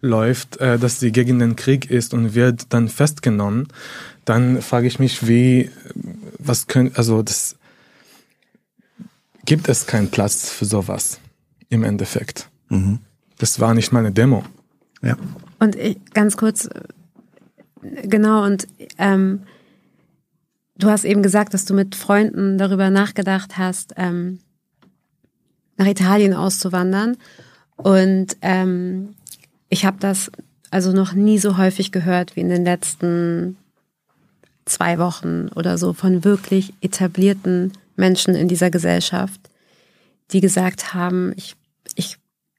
läuft, 0.00 0.56
äh, 0.56 0.78
dass 0.78 0.98
sie 0.98 1.12
gegen 1.12 1.38
den 1.38 1.54
Krieg 1.56 1.90
ist 1.90 2.12
und 2.12 2.34
wird 2.34 2.72
dann 2.74 2.88
festgenommen, 2.88 3.68
dann 4.24 4.60
frage 4.60 4.88
ich 4.88 4.98
mich, 4.98 5.26
wie, 5.28 5.70
was 6.38 6.66
können, 6.66 6.90
also 6.96 7.22
das, 7.22 7.56
gibt 9.44 9.68
es 9.68 9.86
keinen 9.86 10.10
Platz 10.10 10.50
für 10.50 10.64
sowas 10.64 11.21
im 11.72 11.84
Endeffekt. 11.84 12.50
Mhm. 12.68 12.98
Das 13.38 13.58
war 13.58 13.74
nicht 13.74 13.92
meine 13.92 14.12
Demo. 14.12 14.44
Ja. 15.02 15.16
Und 15.58 15.74
ich, 15.74 15.98
ganz 16.12 16.36
kurz, 16.36 16.68
genau, 18.02 18.44
und 18.44 18.68
ähm, 18.98 19.42
du 20.76 20.90
hast 20.90 21.04
eben 21.04 21.22
gesagt, 21.22 21.54
dass 21.54 21.64
du 21.64 21.74
mit 21.74 21.94
Freunden 21.94 22.58
darüber 22.58 22.90
nachgedacht 22.90 23.56
hast, 23.56 23.94
ähm, 23.96 24.40
nach 25.78 25.86
Italien 25.86 26.34
auszuwandern. 26.34 27.16
Und 27.76 28.36
ähm, 28.42 29.14
ich 29.70 29.86
habe 29.86 29.96
das 29.98 30.30
also 30.70 30.92
noch 30.92 31.14
nie 31.14 31.38
so 31.38 31.56
häufig 31.56 31.90
gehört 31.90 32.36
wie 32.36 32.40
in 32.40 32.50
den 32.50 32.64
letzten 32.64 33.56
zwei 34.66 34.98
Wochen 34.98 35.48
oder 35.54 35.78
so 35.78 35.94
von 35.94 36.22
wirklich 36.22 36.74
etablierten 36.82 37.72
Menschen 37.96 38.34
in 38.34 38.48
dieser 38.48 38.70
Gesellschaft, 38.70 39.40
die 40.32 40.40
gesagt 40.40 40.94
haben, 40.94 41.32
ich, 41.36 41.54
ich 41.54 41.61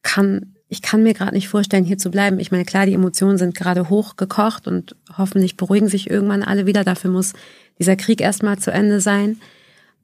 kann, 0.03 0.53
ich 0.69 0.81
kann 0.81 1.03
mir 1.03 1.13
gerade 1.13 1.33
nicht 1.33 1.47
vorstellen, 1.47 1.85
hier 1.85 1.97
zu 1.97 2.11
bleiben. 2.11 2.39
Ich 2.39 2.51
meine, 2.51 2.65
klar, 2.65 2.85
die 2.85 2.93
Emotionen 2.93 3.37
sind 3.37 3.55
gerade 3.55 3.89
hochgekocht 3.89 4.67
und 4.67 4.95
hoffentlich 5.17 5.57
beruhigen 5.57 5.87
sich 5.87 6.09
irgendwann 6.09 6.43
alle 6.43 6.65
wieder. 6.65 6.83
Dafür 6.83 7.09
muss 7.09 7.33
dieser 7.79 7.95
Krieg 7.95 8.21
erstmal 8.21 8.59
zu 8.59 8.71
Ende 8.71 8.99
sein. 8.99 9.39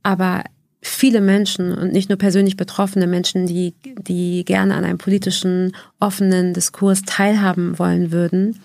Aber 0.01 0.43
viele 0.81 1.21
Menschen 1.21 1.77
und 1.77 1.91
nicht 1.91 2.09
nur 2.09 2.17
persönlich 2.17 2.57
betroffene 2.57 3.07
Menschen, 3.07 3.45
die, 3.45 3.73
die 3.99 4.45
gerne 4.45 4.75
an 4.75 4.85
einem 4.85 4.97
politischen, 4.97 5.75
offenen 5.99 6.53
Diskurs 6.53 7.01
teilhaben 7.03 7.77
wollen 7.77 8.11
würden, 8.11 8.59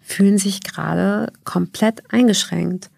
fühlen 0.00 0.38
sich 0.38 0.62
gerade 0.62 1.32
komplett 1.44 2.02
eingeschränkt 2.10 2.90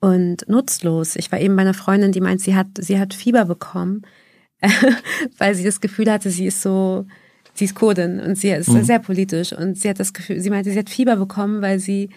und 0.00 0.48
nutzlos. 0.48 1.14
Ich 1.14 1.30
war 1.30 1.40
eben 1.40 1.54
bei 1.54 1.62
einer 1.62 1.74
Freundin, 1.74 2.10
die 2.10 2.20
meint, 2.20 2.40
sie 2.40 2.56
hat, 2.56 2.66
sie 2.78 2.98
hat 2.98 3.14
Fieber 3.14 3.44
bekommen, 3.44 4.02
weil 5.38 5.54
sie 5.54 5.64
das 5.64 5.80
Gefühl 5.80 6.10
hatte, 6.10 6.30
sie 6.30 6.46
ist 6.46 6.62
so, 6.62 7.06
sie 7.54 7.64
ist 7.64 7.74
Kurdin 7.74 8.20
und 8.20 8.36
sie 8.36 8.50
ist 8.50 8.68
mhm. 8.68 8.84
sehr 8.84 8.98
politisch 8.98 9.52
und 9.52 9.78
sie 9.78 9.88
hat 9.88 10.00
das 10.00 10.12
Gefühl, 10.12 10.40
sie 10.40 10.50
meinte, 10.50 10.70
sie 10.70 10.78
hat 10.78 10.90
Fieber 10.90 11.16
bekommen, 11.16 11.62
weil 11.62 11.78
sie 11.78 12.10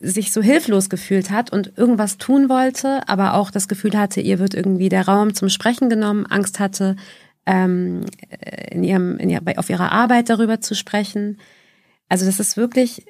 sich 0.00 0.32
so 0.32 0.42
hilflos 0.42 0.88
gefühlt 0.88 1.30
hat 1.30 1.52
und 1.52 1.76
irgendwas 1.76 2.18
tun 2.18 2.48
wollte, 2.48 3.08
aber 3.08 3.34
auch 3.34 3.50
das 3.50 3.66
Gefühl 3.66 3.98
hatte, 3.98 4.20
ihr 4.20 4.38
wird 4.38 4.54
irgendwie 4.54 4.88
der 4.88 5.08
Raum 5.08 5.34
zum 5.34 5.48
Sprechen 5.48 5.88
genommen, 5.90 6.24
Angst 6.26 6.60
hatte, 6.60 6.94
ähm, 7.46 8.04
in 8.70 8.84
ihrem, 8.84 9.18
in 9.18 9.30
ihr, 9.30 9.40
auf 9.56 9.70
ihrer 9.70 9.90
Arbeit 9.90 10.28
darüber 10.28 10.60
zu 10.60 10.74
sprechen. 10.74 11.38
Also 12.08 12.26
das 12.26 12.38
ist 12.38 12.56
wirklich 12.56 13.04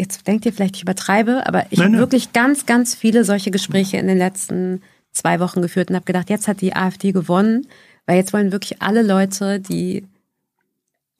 jetzt 0.00 0.26
denkt 0.26 0.46
ihr 0.46 0.52
vielleicht, 0.52 0.76
ich 0.76 0.82
übertreibe, 0.82 1.46
aber 1.46 1.66
ich 1.70 1.80
habe 1.80 1.98
wirklich 1.98 2.32
ganz, 2.32 2.66
ganz 2.66 2.94
viele 2.94 3.24
solche 3.24 3.50
Gespräche 3.50 3.98
in 3.98 4.06
den 4.06 4.18
letzten 4.18 4.82
zwei 5.12 5.40
Wochen 5.40 5.60
geführt 5.62 5.90
und 5.90 5.96
habe 5.96 6.06
gedacht, 6.06 6.30
jetzt 6.30 6.48
hat 6.48 6.60
die 6.60 6.74
AfD 6.74 7.12
gewonnen, 7.12 7.66
weil 8.06 8.16
jetzt 8.16 8.32
wollen 8.32 8.52
wirklich 8.52 8.82
alle 8.82 9.02
Leute, 9.02 9.60
die 9.60 10.04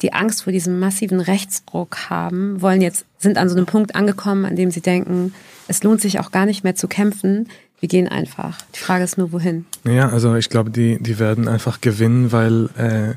die 0.02 0.12
Angst 0.12 0.44
vor 0.44 0.52
diesem 0.52 0.78
massiven 0.78 1.20
Rechtsruck 1.20 2.08
haben, 2.08 2.62
wollen 2.62 2.80
jetzt, 2.80 3.04
sind 3.18 3.36
an 3.36 3.48
so 3.48 3.56
einem 3.56 3.66
Punkt 3.66 3.94
angekommen, 3.94 4.46
an 4.46 4.56
dem 4.56 4.70
sie 4.70 4.80
denken, 4.80 5.34
es 5.68 5.82
lohnt 5.82 6.00
sich 6.00 6.20
auch 6.20 6.30
gar 6.30 6.46
nicht 6.46 6.64
mehr 6.64 6.74
zu 6.74 6.88
kämpfen. 6.88 7.48
Wir 7.80 7.88
gehen 7.88 8.08
einfach. 8.08 8.58
Die 8.74 8.78
Frage 8.78 9.04
ist 9.04 9.18
nur, 9.18 9.32
wohin. 9.32 9.66
Ja, 9.84 10.08
also 10.08 10.34
ich 10.36 10.48
glaube, 10.48 10.70
die, 10.70 10.98
die 11.00 11.18
werden 11.18 11.48
einfach 11.48 11.80
gewinnen, 11.80 12.32
weil 12.32 12.70
äh, 12.76 13.14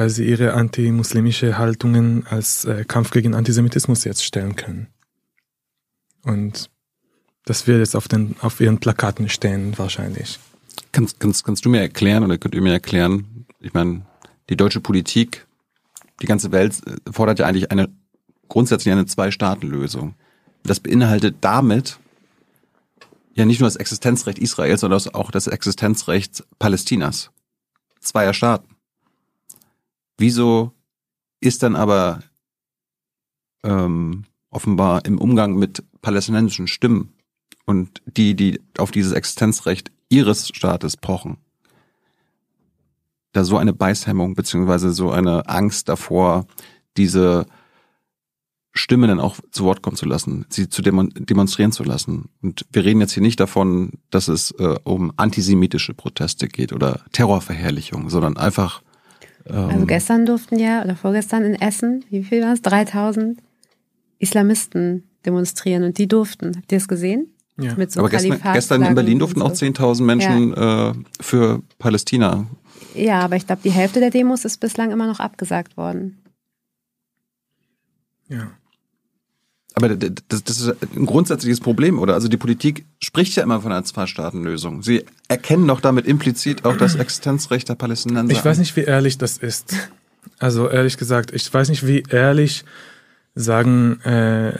weil 0.00 0.08
sie 0.08 0.24
ihre 0.24 0.54
antimuslimische 0.54 1.58
Haltungen 1.58 2.26
als 2.26 2.64
äh, 2.64 2.86
Kampf 2.88 3.10
gegen 3.10 3.34
Antisemitismus 3.34 4.04
jetzt 4.04 4.24
stellen 4.24 4.56
können. 4.56 4.86
Und 6.22 6.70
das 7.44 7.66
wird 7.66 7.80
jetzt 7.80 7.94
auf, 7.94 8.08
den, 8.08 8.34
auf 8.40 8.62
ihren 8.62 8.78
Plakaten 8.78 9.28
stehen 9.28 9.76
wahrscheinlich. 9.76 10.38
Kannst, 10.92 11.20
kannst, 11.20 11.44
kannst 11.44 11.64
du 11.64 11.68
mir 11.68 11.80
erklären 11.80 12.24
oder 12.24 12.38
könnt 12.38 12.54
ihr 12.54 12.62
mir 12.62 12.72
erklären, 12.72 13.46
ich 13.60 13.74
meine, 13.74 14.06
die 14.48 14.56
deutsche 14.56 14.80
Politik, 14.80 15.46
die 16.20 16.26
ganze 16.26 16.52
Welt 16.52 16.80
äh, 16.86 17.12
fordert 17.12 17.38
ja 17.38 17.46
eigentlich 17.46 17.70
eine 17.70 17.88
grundsätzlich 18.48 18.92
eine 18.92 19.06
Zwei-Staaten-Lösung. 19.06 20.14
Das 20.64 20.80
beinhaltet 20.80 21.36
damit 21.40 21.98
ja 23.34 23.46
nicht 23.46 23.60
nur 23.60 23.68
das 23.68 23.76
Existenzrecht 23.76 24.38
Israels, 24.38 24.82
sondern 24.82 25.00
auch 25.14 25.30
das 25.30 25.46
Existenzrecht 25.46 26.44
Palästinas. 26.58 27.30
Zweier 28.00 28.34
Staaten. 28.34 28.76
Wieso 30.18 30.72
ist 31.40 31.62
dann 31.62 31.76
aber 31.76 32.20
ähm, 33.62 34.24
offenbar 34.50 35.04
im 35.06 35.18
Umgang 35.18 35.54
mit 35.54 35.82
palästinensischen 36.02 36.66
Stimmen 36.66 37.14
und 37.64 38.02
die, 38.04 38.34
die 38.34 38.60
auf 38.76 38.90
dieses 38.90 39.12
Existenzrecht 39.12 39.90
ihres 40.10 40.48
Staates 40.48 40.98
pochen, 40.98 41.38
da 43.32 43.44
so 43.44 43.56
eine 43.56 43.72
Beißhemmung 43.72 44.34
beziehungsweise 44.34 44.92
so 44.92 45.10
eine 45.10 45.48
Angst 45.48 45.88
davor, 45.88 46.46
diese 46.96 47.46
Stimme 48.72 49.06
dann 49.06 49.20
auch 49.20 49.36
zu 49.50 49.64
Wort 49.64 49.82
kommen 49.82 49.96
zu 49.96 50.06
lassen, 50.06 50.44
sie 50.48 50.68
zu 50.68 50.82
demonstrieren 50.82 51.72
zu 51.72 51.82
lassen. 51.82 52.28
Und 52.42 52.66
wir 52.70 52.84
reden 52.84 53.00
jetzt 53.00 53.12
hier 53.12 53.22
nicht 53.22 53.40
davon, 53.40 53.92
dass 54.10 54.28
es 54.28 54.52
äh, 54.52 54.76
um 54.84 55.12
antisemitische 55.16 55.94
Proteste 55.94 56.46
geht 56.46 56.72
oder 56.72 57.00
Terrorverherrlichung, 57.12 58.10
sondern 58.10 58.36
einfach 58.36 58.82
also 59.48 59.70
ähm, 59.70 59.86
gestern 59.86 60.26
durften 60.26 60.58
ja, 60.58 60.82
oder 60.84 60.96
vorgestern 60.96 61.44
in 61.44 61.54
Essen, 61.54 62.04
wie 62.10 62.22
viel 62.22 62.42
war 62.42 62.52
es? 62.52 62.62
3000 62.62 63.40
Islamisten 64.18 65.08
demonstrieren 65.24 65.84
und 65.84 65.98
die 65.98 66.08
durften. 66.08 66.56
Habt 66.56 66.72
ihr 66.72 66.78
es 66.78 66.88
gesehen? 66.88 67.32
Ja. 67.62 67.74
Mit 67.76 67.92
so 67.92 68.00
Aber 68.00 68.08
gestern, 68.08 68.40
gestern 68.52 68.82
in 68.82 68.94
Berlin 68.94 69.18
durften 69.18 69.40
so. 69.40 69.46
auch 69.46 69.52
10.000 69.52 70.02
Menschen 70.02 70.50
ja. 70.50 70.90
äh, 70.90 70.94
für 71.20 71.62
Palästina. 71.78 72.46
Ja, 72.94 73.20
aber 73.20 73.36
ich 73.36 73.46
glaube, 73.46 73.62
die 73.62 73.70
Hälfte 73.70 74.00
der 74.00 74.10
Demos 74.10 74.44
ist 74.44 74.58
bislang 74.58 74.90
immer 74.90 75.06
noch 75.06 75.20
abgesagt 75.20 75.76
worden. 75.76 76.18
Ja. 78.28 78.52
Aber 79.74 79.88
das, 79.88 80.44
das 80.44 80.60
ist 80.60 80.74
ein 80.96 81.06
grundsätzliches 81.06 81.60
Problem, 81.60 81.98
oder? 81.98 82.14
Also 82.14 82.28
die 82.28 82.36
Politik 82.36 82.86
spricht 82.98 83.36
ja 83.36 83.42
immer 83.42 83.60
von 83.60 83.72
einer 83.72 83.84
Zwei-Staaten-Lösung. 83.84 84.82
Sie 84.82 85.04
erkennen 85.28 85.66
doch 85.68 85.80
damit 85.80 86.06
implizit 86.06 86.64
auch 86.64 86.76
das 86.76 86.96
Existenzrecht 86.96 87.68
der 87.68 87.76
Palästinenser. 87.76 88.32
Ich 88.32 88.44
weiß 88.44 88.58
nicht, 88.58 88.74
wie 88.76 88.82
ehrlich 88.82 89.16
das 89.18 89.38
ist. 89.38 89.74
Also 90.38 90.68
ehrlich 90.68 90.98
gesagt, 90.98 91.32
ich 91.32 91.52
weiß 91.52 91.68
nicht, 91.68 91.86
wie 91.86 92.02
ehrlich 92.10 92.64
sagen 93.40 94.00
äh, 94.02 94.52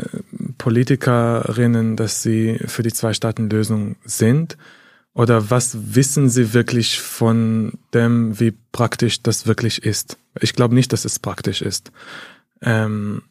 Politikerinnen, 0.58 1.96
dass 1.96 2.22
sie 2.22 2.58
für 2.66 2.82
die 2.82 2.92
Zwei-Staaten-Lösung 2.92 3.96
sind? 4.04 4.56
Oder 5.12 5.50
was 5.50 5.94
wissen 5.94 6.28
sie 6.28 6.54
wirklich 6.54 7.00
von 7.00 7.72
dem, 7.92 8.38
wie 8.38 8.52
praktisch 8.72 9.22
das 9.22 9.46
wirklich 9.46 9.84
ist? 9.84 10.18
Ich 10.40 10.54
glaube 10.54 10.74
nicht, 10.74 10.92
dass 10.92 11.04
es 11.04 11.18
praktisch 11.18 11.62
ist. 11.62 11.90
Ähm, 12.62 13.22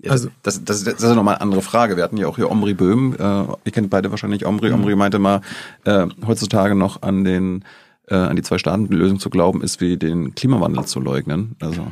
ja, 0.00 0.10
also 0.10 0.28
das, 0.42 0.64
das, 0.64 0.82
das 0.84 0.94
ist 0.94 1.02
ja 1.02 1.14
nochmal 1.14 1.36
eine 1.36 1.42
andere 1.42 1.62
Frage. 1.62 1.96
Wir 1.96 2.02
hatten 2.02 2.16
ja 2.16 2.26
auch 2.26 2.36
hier 2.36 2.50
Omri 2.50 2.74
Böhm. 2.74 3.14
Äh, 3.14 3.44
ihr 3.64 3.72
kennt 3.72 3.90
beide 3.90 4.10
wahrscheinlich 4.10 4.44
Omri. 4.44 4.68
Mhm. 4.68 4.74
Omri 4.74 4.96
meinte 4.96 5.18
mal, 5.18 5.40
äh, 5.84 6.06
heutzutage 6.26 6.74
noch 6.74 7.02
an 7.02 7.24
den 7.24 7.64
äh, 8.08 8.16
an 8.16 8.36
die 8.36 8.42
Zwei-Staaten-Lösung 8.42 9.20
zu 9.20 9.30
glauben, 9.30 9.62
ist 9.62 9.80
wie 9.80 9.96
den 9.96 10.34
Klimawandel 10.34 10.84
zu 10.84 11.00
leugnen. 11.00 11.56
Also 11.60 11.86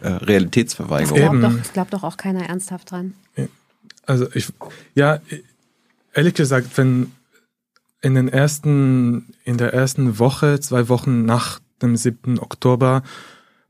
äh, 0.00 0.08
Realitätsverweigerung. 0.08 1.40
Das 1.40 1.50
glaubt, 1.50 1.66
doch, 1.66 1.72
glaubt 1.72 1.92
doch 1.94 2.02
auch 2.04 2.16
keiner 2.16 2.48
ernsthaft 2.48 2.90
dran. 2.90 3.14
Also 4.06 4.26
ich, 4.32 4.52
ja, 4.94 5.20
ehrlich 6.14 6.34
gesagt, 6.34 6.76
wenn 6.76 7.12
in 8.00 8.14
den 8.14 8.28
ersten, 8.28 9.34
in 9.44 9.58
der 9.58 9.74
ersten 9.74 10.18
Woche, 10.18 10.60
zwei 10.60 10.88
Wochen 10.88 11.24
nach 11.24 11.60
dem 11.82 11.96
7. 11.96 12.38
Oktober 12.38 13.02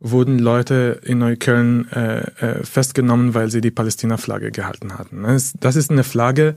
wurden 0.00 0.38
Leute 0.38 1.00
in 1.02 1.18
Neukölln 1.18 1.90
äh, 1.90 2.20
äh, 2.40 2.64
festgenommen, 2.64 3.34
weil 3.34 3.50
sie 3.50 3.60
die 3.60 3.70
Palästina-Flagge 3.70 4.52
gehalten 4.52 4.96
hatten. 4.96 5.24
Das 5.60 5.76
ist 5.76 5.90
eine 5.90 6.04
Flagge 6.04 6.56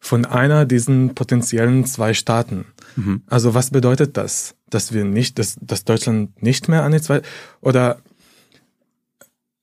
von 0.00 0.26
einer 0.26 0.66
diesen 0.66 1.14
potenziellen 1.14 1.86
zwei 1.86 2.12
Staaten. 2.12 2.66
Mhm. 2.96 3.22
Also 3.26 3.54
was 3.54 3.70
bedeutet 3.70 4.18
das? 4.18 4.54
Dass 4.68 4.92
wir 4.92 5.04
nicht, 5.04 5.38
dass, 5.38 5.56
dass 5.62 5.84
Deutschland 5.84 6.42
nicht 6.42 6.68
mehr 6.68 6.82
an 6.82 6.92
die 6.92 7.00
zwei 7.00 7.22
oder 7.62 8.02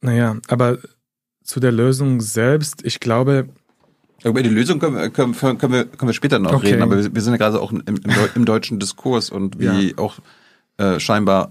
naja, 0.01 0.37
aber 0.47 0.77
zu 1.43 1.59
der 1.59 1.71
Lösung 1.71 2.21
selbst, 2.21 2.85
ich 2.85 2.99
glaube, 2.99 3.49
über 4.23 4.43
die 4.43 4.49
Lösung 4.49 4.79
können 4.79 4.95
wir, 4.95 5.09
können, 5.09 5.35
wir, 5.41 5.55
können 5.57 6.09
wir 6.09 6.13
später 6.13 6.37
noch 6.37 6.53
okay. 6.53 6.71
reden, 6.71 6.83
aber 6.83 6.97
wir, 6.97 7.13
wir 7.13 7.21
sind 7.21 7.33
ja 7.33 7.37
gerade 7.37 7.59
auch 7.59 7.71
im, 7.71 7.81
im, 7.87 7.99
im, 8.35 8.45
deutschen 8.45 8.79
Diskurs 8.79 9.31
und 9.31 9.59
wie 9.59 9.89
ja. 9.89 9.97
auch 9.97 10.19
äh, 10.77 10.99
scheinbar 10.99 11.49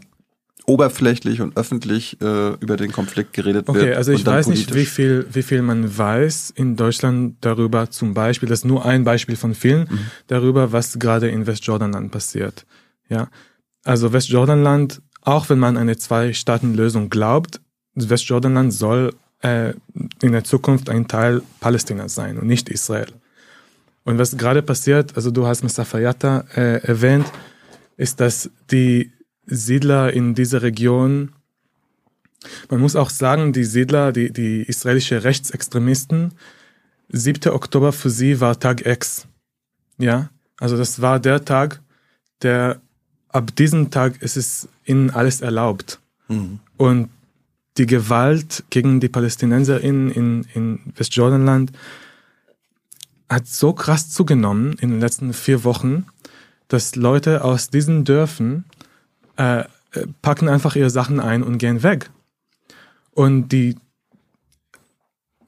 oberflächlich 0.67 1.41
und 1.41 1.57
öffentlich 1.57 2.21
äh, 2.21 2.55
über 2.61 2.77
den 2.77 2.93
Konflikt 2.93 3.33
geredet 3.33 3.69
okay, 3.69 3.79
wird. 3.79 3.87
Okay, 3.89 3.97
also 3.97 4.13
ich 4.13 4.25
weiß 4.25 4.47
nicht, 4.47 4.73
wie 4.73 4.87
viel, 4.87 5.27
wie 5.33 5.43
viel 5.43 5.63
man 5.63 5.99
weiß 5.99 6.53
in 6.55 6.77
Deutschland 6.77 7.37
darüber 7.41 7.91
zum 7.91 8.15
Beispiel, 8.15 8.49
das 8.49 8.61
ist 8.61 8.65
nur 8.67 8.85
ein 8.85 9.03
Beispiel 9.03 9.35
von 9.35 9.55
vielen, 9.55 9.89
mhm. 9.91 9.99
darüber, 10.29 10.71
was 10.71 10.99
gerade 11.01 11.29
in 11.29 11.47
Westjordanland 11.49 12.13
passiert. 12.13 12.67
Ja, 13.09 13.29
also 13.83 14.13
Westjordanland, 14.13 15.03
auch 15.23 15.49
wenn 15.49 15.59
man 15.59 15.77
eine 15.77 15.97
Zwei-Staaten-Lösung 15.97 17.11
glaubt, 17.11 17.61
Westjordanland 17.95 18.73
soll 18.73 19.15
äh, 19.43 19.75
in 20.23 20.33
der 20.33 20.45
Zukunft 20.45 20.89
ein 20.89 21.09
Teil 21.09 21.43
Palästinas 21.61 22.15
sein 22.15 22.39
und 22.39 22.47
nicht 22.47 22.69
Israel. 22.69 23.09
Und 24.05 24.19
was 24.19 24.37
gerade 24.37 24.63
passiert, 24.63 25.17
also 25.17 25.31
du 25.31 25.47
hast 25.47 25.63
Mustafa 25.63 25.99
Yatta 25.99 26.45
äh, 26.55 26.83
erwähnt, 26.83 27.27
ist, 27.97 28.21
dass 28.21 28.51
die 28.71 29.13
Siedler 29.47 30.13
in 30.13 30.35
dieser 30.35 30.63
Region, 30.63 31.33
man 32.71 32.81
muss 32.81 32.97
auch 32.97 33.11
sagen, 33.11 33.53
die 33.53 33.65
Siedler, 33.65 34.13
die, 34.13 34.33
die 34.33 34.63
israelische 34.63 35.23
Rechtsextremisten, 35.25 36.33
7. 37.11 37.53
Oktober 37.53 37.93
für 37.93 38.11
sie 38.11 38.41
war 38.41 38.59
Tag 38.59 38.87
X. 38.87 39.27
Ja, 39.99 40.31
also 40.59 40.77
das 40.77 41.03
war 41.03 41.21
der 41.21 41.45
Tag, 41.45 41.81
der 42.43 42.81
ab 43.29 43.55
diesem 43.57 43.91
Tag 43.91 44.23
ist 44.23 44.37
es 44.37 44.69
ihnen 44.85 45.11
alles 45.11 45.41
erlaubt. 45.41 46.01
Mhm. 46.29 46.61
Und 46.77 47.11
die 47.81 47.87
Gewalt 47.87 48.63
gegen 48.69 49.01
die 49.01 49.09
PalästinenserInnen 49.09 50.11
in, 50.11 50.47
in 50.53 50.81
Westjordanland 50.97 51.73
hat 53.27 53.47
so 53.47 53.73
krass 53.73 54.11
zugenommen 54.11 54.75
in 54.75 54.91
den 54.91 55.01
letzten 55.01 55.33
vier 55.33 55.65
Wochen, 55.65 56.05
dass 56.69 56.95
Leute 56.95 57.43
aus 57.43 57.71
diesen 57.71 58.05
Dörfern 58.05 58.67
äh, 59.37 59.65
packen 60.21 60.51
einfach 60.51 60.77
ihre 60.77 60.91
Sachen 60.91 61.21
ein 61.21 61.43
und 61.43 61.57
gehen 61.57 61.83
weg. 61.83 62.11
Und 63.13 63.49
die, 63.49 63.77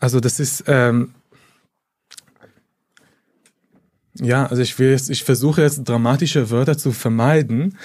also 0.00 0.18
das 0.18 0.40
ist, 0.40 0.64
ähm, 0.68 1.12
ja, 4.14 4.46
also 4.46 4.62
ich 4.62 4.78
will 4.78 4.90
jetzt, 4.90 5.10
ich 5.10 5.22
versuche 5.22 5.60
jetzt 5.60 5.84
dramatische 5.84 6.48
Wörter 6.48 6.78
zu 6.78 6.92
vermeiden, 6.92 7.76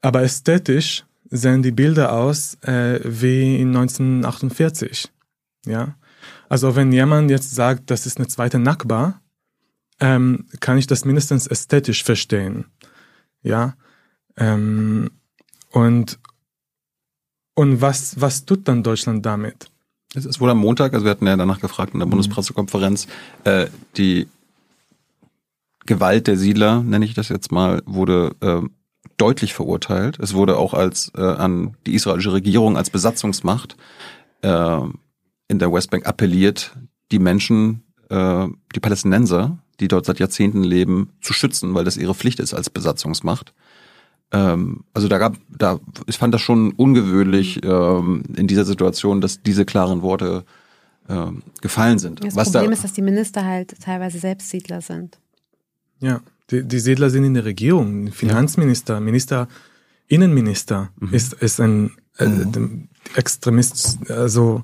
aber 0.00 0.22
ästhetisch 0.22 1.04
sehen 1.30 1.62
die 1.62 1.72
Bilder 1.72 2.12
aus 2.12 2.54
äh, 2.62 3.00
wie 3.04 3.60
in 3.60 3.68
1948. 3.68 5.10
Ja, 5.66 5.96
also 6.48 6.76
wenn 6.76 6.92
jemand 6.92 7.30
jetzt 7.30 7.54
sagt, 7.54 7.90
das 7.90 8.06
ist 8.06 8.18
eine 8.18 8.28
zweite 8.28 8.58
Nakba, 8.58 9.20
ähm, 10.00 10.46
kann 10.60 10.78
ich 10.78 10.86
das 10.86 11.04
mindestens 11.04 11.46
ästhetisch 11.46 12.04
verstehen. 12.04 12.66
Ja, 13.42 13.74
ähm, 14.36 15.10
und 15.70 16.18
und 17.54 17.80
was 17.80 18.20
was 18.20 18.44
tut 18.44 18.68
dann 18.68 18.82
Deutschland 18.82 19.24
damit? 19.24 19.70
Es 20.14 20.24
ist 20.24 20.40
wohl 20.40 20.50
am 20.50 20.58
Montag, 20.58 20.94
also 20.94 21.04
wir 21.04 21.10
hatten 21.10 21.26
ja 21.26 21.36
danach 21.36 21.60
gefragt 21.60 21.92
in 21.92 22.00
der 22.00 22.06
mhm. 22.06 22.10
Bundespressekonferenz, 22.10 23.06
äh, 23.44 23.66
die 23.96 24.28
Gewalt 25.86 26.26
der 26.26 26.36
Siedler, 26.36 26.82
nenne 26.82 27.04
ich 27.04 27.14
das 27.14 27.28
jetzt 27.28 27.52
mal, 27.52 27.82
wurde 27.84 28.34
äh, 28.40 28.62
deutlich 29.16 29.54
verurteilt. 29.54 30.18
Es 30.18 30.34
wurde 30.34 30.56
auch 30.56 30.74
als 30.74 31.12
äh, 31.16 31.22
an 31.22 31.76
die 31.86 31.94
israelische 31.94 32.32
Regierung 32.32 32.76
als 32.76 32.90
Besatzungsmacht 32.90 33.76
äh, 34.42 34.80
in 35.48 35.58
der 35.58 35.72
Westbank 35.72 36.06
appelliert, 36.06 36.76
die 37.12 37.18
Menschen, 37.18 37.82
äh, 38.10 38.46
die 38.74 38.80
Palästinenser, 38.80 39.58
die 39.80 39.88
dort 39.88 40.06
seit 40.06 40.20
Jahrzehnten 40.20 40.62
leben, 40.62 41.10
zu 41.20 41.32
schützen, 41.32 41.74
weil 41.74 41.84
das 41.84 41.96
ihre 41.96 42.14
Pflicht 42.14 42.40
ist 42.40 42.54
als 42.54 42.70
Besatzungsmacht. 42.70 43.54
Ähm, 44.32 44.84
also 44.92 45.08
da 45.08 45.18
gab, 45.18 45.36
da 45.48 45.80
ich 46.06 46.18
fand 46.18 46.34
das 46.34 46.40
schon 46.40 46.72
ungewöhnlich 46.72 47.64
ähm, 47.64 48.22
in 48.36 48.46
dieser 48.46 48.64
Situation, 48.64 49.20
dass 49.20 49.42
diese 49.42 49.64
klaren 49.64 50.02
Worte 50.02 50.44
äh, 51.08 51.26
gefallen 51.60 51.98
sind. 51.98 52.24
Das 52.24 52.36
Was 52.36 52.50
Problem 52.50 52.70
da, 52.70 52.72
ist, 52.72 52.84
dass 52.84 52.92
die 52.92 53.02
Minister 53.02 53.44
halt 53.44 53.80
teilweise 53.80 54.18
Selbstsiedler 54.18 54.80
sind. 54.80 55.18
Ja. 56.00 56.20
Die, 56.50 56.62
die 56.62 56.78
Siedler 56.78 57.10
sind 57.10 57.24
in 57.24 57.34
der 57.34 57.44
Regierung. 57.44 58.12
Finanzminister, 58.12 59.00
Minister, 59.00 59.48
Innenminister 60.08 60.90
mhm. 61.00 61.14
ist, 61.14 61.32
ist 61.34 61.60
ein 61.60 61.92
äh, 62.18 62.26
mhm. 62.26 62.88
Extremist. 63.14 64.10
Also 64.10 64.62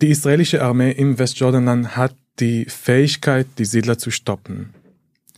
die 0.00 0.08
israelische 0.08 0.62
Armee 0.62 0.92
im 0.92 1.18
Westjordanland 1.18 1.96
hat 1.96 2.14
die 2.40 2.66
Fähigkeit, 2.66 3.46
die 3.58 3.64
Siedler 3.64 3.98
zu 3.98 4.10
stoppen. 4.10 4.70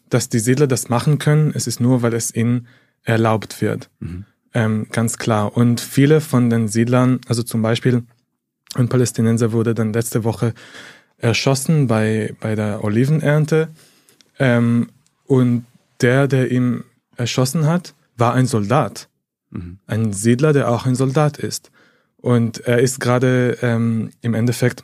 Dass 0.09 0.29
die 0.29 0.39
Siedler 0.39 0.67
das 0.67 0.89
machen 0.89 1.19
können, 1.19 1.53
es 1.55 1.67
ist 1.67 1.81
nur, 1.81 2.03
weil 2.03 2.15
es 2.15 2.35
ihnen 2.35 2.67
erlaubt 3.03 3.61
wird. 3.61 3.91
Mhm. 4.01 4.25
Ähm, 4.53 4.87
ganz 4.91 5.19
klar. 5.19 5.57
Und 5.57 5.81
viele 5.81 6.21
von 6.21 6.51
den 6.51 6.69
Siedlern, 6.69 7.21
also 7.29 7.43
zum 7.43 7.63
Beispiel 7.63 8.03
ein 8.75 8.89
Palästinenser 8.89 9.53
wurde 9.53 9.75
dann 9.75 9.93
letzte 9.93 10.25
Woche 10.25 10.55
erschossen 11.19 11.87
bei, 11.87 12.35
bei 12.41 12.55
der 12.55 12.85
Olivenernte. 12.85 13.69
Ähm, 14.41 14.89
und 15.27 15.67
der, 16.01 16.27
der 16.27 16.51
ihn 16.51 16.83
erschossen 17.17 17.67
hat, 17.67 17.95
war 18.17 18.35
ein 18.35 18.47
Soldat. 18.47 19.09
Mhm. 19.51 19.79
Ein 19.87 20.13
Siedler, 20.13 20.53
der 20.53 20.71
auch 20.71 20.87
ein 20.87 20.97
Soldat 20.97 21.39
ist. 21.39 21.71
Und 22.17 22.59
er 22.61 22.81
ist 22.81 23.01
gerade 23.01 23.59
ähm, 23.63 24.11
im 24.23 24.35
Endeffekt, 24.35 24.83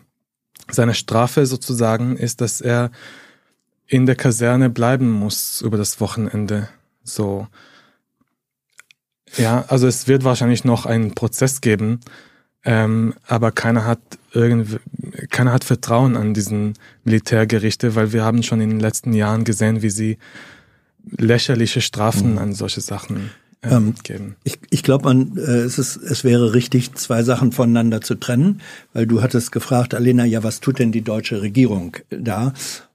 seine 0.68 0.94
Strafe 0.94 1.46
sozusagen 1.46 2.16
ist, 2.16 2.40
dass 2.40 2.60
er 2.60 2.90
in 3.86 4.04
der 4.04 4.16
Kaserne 4.16 4.68
bleiben 4.68 5.10
muss 5.10 5.60
über 5.60 5.76
das 5.76 6.00
Wochenende. 6.00 6.68
So. 7.04 7.46
Ja, 9.36 9.64
also 9.68 9.86
es 9.86 10.08
wird 10.08 10.24
wahrscheinlich 10.24 10.64
noch 10.64 10.86
einen 10.86 11.14
Prozess 11.14 11.60
geben, 11.60 12.00
ähm, 12.66 13.14
aber 13.28 13.52
keiner 13.52 13.84
hat 13.84 14.00
irgendwie, 14.32 14.78
keiner 15.30 15.52
hat 15.52 15.62
Vertrauen 15.62 16.16
an 16.16 16.34
diesen 16.34 16.74
Militärgerichte, 17.04 17.94
weil 17.94 18.12
wir 18.12 18.24
haben 18.24 18.42
schon 18.42 18.60
in 18.60 18.70
den 18.70 18.80
letzten 18.80 19.12
Jahren 19.12 19.44
gesehen, 19.44 19.82
wie 19.82 19.90
sie 19.90 20.18
lächerliche 21.16 21.80
Strafen 21.80 22.32
mhm. 22.32 22.38
an 22.38 22.52
solche 22.54 22.80
Sachen 22.80 23.30
ähm, 23.62 23.72
ähm, 23.72 23.94
geben. 24.02 24.36
Ich, 24.42 24.58
ich 24.70 24.82
glaube, 24.82 25.04
man, 25.04 25.36
äh, 25.36 25.40
es, 25.40 25.78
ist, 25.78 25.96
es 25.96 26.24
wäre 26.24 26.54
richtig, 26.54 26.92
zwei 26.96 27.22
Sachen 27.22 27.52
voneinander 27.52 28.00
zu 28.00 28.16
trennen, 28.16 28.60
weil 28.92 29.06
du 29.06 29.22
hattest 29.22 29.52
gefragt, 29.52 29.94
Alena, 29.94 30.24
ja, 30.24 30.42
was 30.42 30.58
tut 30.58 30.80
denn 30.80 30.90
die 30.90 31.02
deutsche 31.02 31.42
Regierung 31.42 31.96
da? 32.10 32.52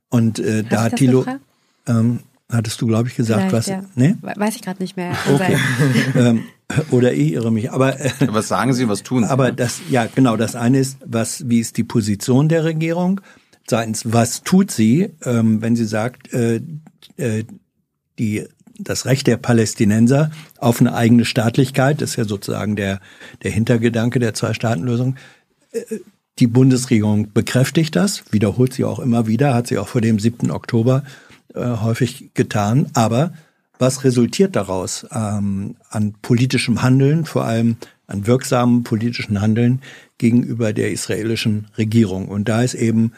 Und 0.10 0.40
äh, 0.40 0.66
da 0.66 0.84
hat 0.84 0.98
Thilo, 0.98 1.26
ähm, 1.88 2.20
hattest 2.52 2.82
du, 2.82 2.88
glaube 2.88 3.10
ich, 3.10 3.16
gesagt, 3.16 3.50
Vielleicht, 3.50 3.54
was? 3.54 3.68
Ja. 3.68 3.84
Nee? 3.96 4.16
Weiß 4.22 4.56
ich 4.56 4.62
gerade 4.62 4.82
nicht 4.82 4.98
mehr. 4.98 5.14
Okay. 5.34 5.58
ähm, 6.16 6.44
oder 6.92 7.14
ich 7.14 7.34
irre 7.34 7.52
mich. 7.52 7.72
Aber 7.72 8.00
äh, 8.00 8.12
was 8.28 8.48
sagen 8.48 8.74
Sie, 8.74 8.88
was 8.88 9.04
tun 9.04 9.24
Sie? 9.24 9.30
Aber 9.30 9.52
das, 9.52 9.82
ja, 9.90 10.08
genau. 10.14 10.38
Das 10.38 10.56
eine 10.56 10.80
ist, 10.80 10.98
was, 11.06 11.50
wie 11.50 11.60
ist 11.60 11.78
die 11.78 11.84
Position 11.84 12.50
der 12.50 12.64
Regierung? 12.64 13.22
Zweitens, 13.68 14.12
was 14.12 14.44
tut 14.44 14.72
sie, 14.72 15.12
ähm, 15.24 15.62
wenn 15.62 15.76
sie 15.76 15.86
sagt, 15.86 16.34
äh, 16.34 16.62
äh, 17.18 17.44
die 18.20 18.46
das 18.80 19.06
Recht 19.06 19.28
der 19.28 19.38
Palästinenser 19.38 20.32
auf 20.58 20.80
eine 20.82 20.96
eigene 20.96 21.24
Staatlichkeit, 21.24 22.02
das 22.02 22.12
ist 22.12 22.16
ja 22.16 22.26
sozusagen 22.26 22.76
der 22.76 23.00
der 23.44 23.52
Hintergedanke 23.52 24.20
der 24.20 24.34
Zwei-Staaten-Lösung. 24.34 25.16
Äh, 25.72 26.00
die 26.40 26.48
Bundesregierung 26.48 27.34
bekräftigt 27.34 27.96
das, 27.96 28.24
wiederholt 28.32 28.74
sie 28.74 28.84
auch 28.84 29.00
immer 29.00 29.28
wieder, 29.28 29.54
hat 29.54 29.68
sie 29.68 29.78
auch 29.78 29.88
vor 29.88 30.02
dem 30.02 30.18
7. 30.18 30.50
Oktober 30.50 31.04
äh, 31.56 31.78
häufig 31.82 32.32
getan. 32.34 32.88
Aber 32.94 33.34
was 33.80 34.04
resultiert 34.04 34.56
daraus 34.56 35.08
ähm, 35.12 35.76
an 35.90 36.14
politischem 36.22 36.82
Handeln, 36.82 37.26
vor 37.26 37.46
allem 37.46 37.78
an 38.08 38.28
wirksamen 38.28 38.84
politischen 38.84 39.42
Handeln 39.42 39.82
gegenüber 40.18 40.74
der 40.74 40.92
israelischen 40.92 41.68
Regierung. 41.78 42.28
Und 42.28 42.48
da 42.48 42.62
ist 42.62 42.76
eben 42.76 43.14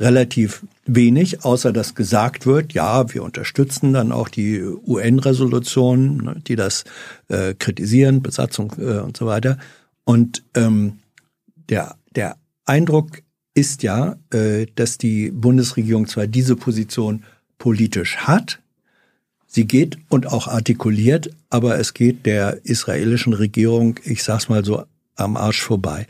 relativ 0.00 0.64
wenig, 0.86 1.44
außer 1.44 1.72
dass 1.72 1.94
gesagt 1.94 2.46
wird, 2.46 2.72
ja, 2.72 3.12
wir 3.12 3.22
unterstützen 3.22 3.92
dann 3.92 4.12
auch 4.12 4.28
die 4.28 4.62
UN-Resolutionen, 4.62 6.16
ne, 6.18 6.36
die 6.46 6.56
das 6.56 6.84
äh, 7.28 7.54
kritisieren, 7.54 8.22
Besatzung 8.22 8.72
äh, 8.78 9.00
und 9.00 9.16
so 9.16 9.26
weiter. 9.26 9.58
Und 10.04 10.44
ähm, 10.54 11.00
der, 11.68 11.96
der 12.14 12.36
Eindruck 12.64 13.22
ist 13.54 13.82
ja, 13.82 14.16
äh, 14.32 14.66
dass 14.74 14.98
die 14.98 15.30
Bundesregierung 15.32 16.06
zwar 16.06 16.28
diese 16.28 16.54
Position 16.54 17.24
politisch 17.58 18.18
hat, 18.18 18.60
sie 19.46 19.66
geht 19.66 19.98
und 20.08 20.26
auch 20.26 20.46
artikuliert, 20.48 21.30
aber 21.50 21.78
es 21.78 21.94
geht 21.94 22.26
der 22.26 22.64
israelischen 22.64 23.32
Regierung, 23.32 23.98
ich 24.04 24.22
sag's 24.22 24.48
mal 24.48 24.64
so, 24.64 24.84
am 25.16 25.36
Arsch 25.36 25.62
vorbei. 25.62 26.06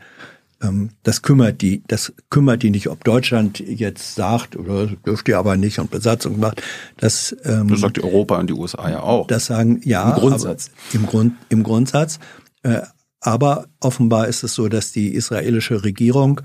Ähm, 0.61 0.91
das 1.03 1.23
kümmert 1.23 1.63
die, 1.63 1.83
das 1.87 2.13
kümmert 2.31 2.63
die 2.63 2.71
nicht, 2.71 2.89
ob 2.89 3.05
Deutschland 3.05 3.61
jetzt 3.61 4.15
sagt 4.15 4.57
oder 4.57 4.87
dürft 4.87 5.29
ihr 5.29 5.39
aber 5.39 5.57
nicht 5.57 5.79
und 5.79 5.91
Besatzung 5.91 6.41
macht. 6.41 6.63
Das, 6.97 7.35
ähm, 7.45 7.69
das 7.69 7.81
sagt 7.81 7.99
Europa 8.03 8.39
und 8.39 8.51
die 8.51 8.55
USA 8.55 8.91
ja 8.91 9.01
auch. 9.01 9.27
Das 9.29 9.47
sagen 9.47 9.81
ja. 9.85 10.11
Im 10.11 10.21
Grundsatz. 10.21 10.71
Im, 10.93 11.07
Grund, 11.07 11.35
im 11.49 11.63
Grundsatz. 11.63 12.19
Äh, 12.63 12.83
aber 13.21 13.67
offenbar 13.81 14.29
ist 14.29 14.43
es 14.45 14.55
so, 14.55 14.69
dass 14.69 14.93
die 14.93 15.15
israelische 15.15 15.83
Regierung 15.85 16.41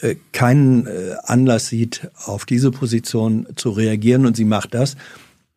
äh, 0.00 0.16
keinen 0.32 0.86
äh, 0.86 1.16
Anlass 1.24 1.68
sieht, 1.68 2.08
auf 2.24 2.46
diese 2.46 2.70
Position 2.70 3.46
zu 3.56 3.70
reagieren. 3.70 4.24
Und 4.24 4.36
sie 4.36 4.46
macht 4.46 4.74
das, 4.74 4.94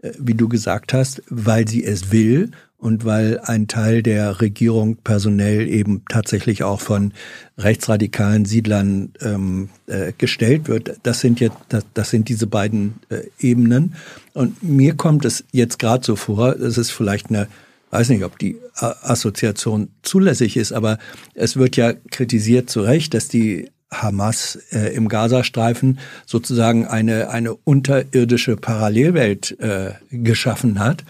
äh, 0.02 0.12
wie 0.20 0.34
du 0.34 0.50
gesagt 0.50 0.94
hast, 0.94 1.24
weil 1.30 1.68
sie 1.68 1.86
es 1.86 2.12
will 2.12 2.52
und 2.80 3.06
weil 3.06 3.40
ein 3.40 3.68
Teil 3.68 4.04
der 4.04 4.40
Regierung 4.40 4.98
personell 4.98 5.68
eben 5.68 6.04
tatsächlich 6.10 6.64
auch 6.64 6.80
von 6.80 7.14
rechtsradikalen 7.58 8.46
Siedlern 8.46 9.14
ähm, 9.22 9.70
äh, 9.88 10.14
gestellt 10.18 10.68
wird. 10.68 11.00
Das 11.04 11.22
sind 11.22 11.40
jetzt, 11.40 11.58
das, 11.70 11.86
das 11.94 12.10
sind 12.12 12.30
diese 12.30 12.46
beiden 12.46 12.96
äh, 13.10 13.22
Ebenen. 13.40 13.96
Und 14.34 14.62
mir 14.62 14.96
kommt 14.96 15.26
es 15.26 15.44
jetzt 15.52 15.80
gerade 15.80 16.06
so 16.06 16.16
vor, 16.16 16.56
das 16.56 16.78
ist 16.78 16.92
vielleicht 16.92 17.30
eine, 17.30 17.48
weiß 17.90 18.10
nicht, 18.10 18.24
ob 18.24 18.38
die 18.38 18.58
Assoziation 18.74 19.90
zulässig 20.02 20.58
ist, 20.58 20.74
aber 20.74 20.98
es 21.34 21.56
wird 21.56 21.78
ja 21.78 21.94
kritisiert 21.94 22.70
zu 22.70 22.82
Recht, 22.82 23.14
dass 23.14 23.28
die 23.28 23.70
Hamas 23.92 24.58
äh, 24.72 24.94
im 24.94 25.08
Gazastreifen 25.08 26.00
sozusagen 26.26 26.86
eine, 26.86 27.30
eine 27.30 27.54
unterirdische 27.54 28.58
Parallelwelt 28.58 29.58
äh, 29.60 29.94
geschaffen 30.12 30.80
hat. 30.80 31.06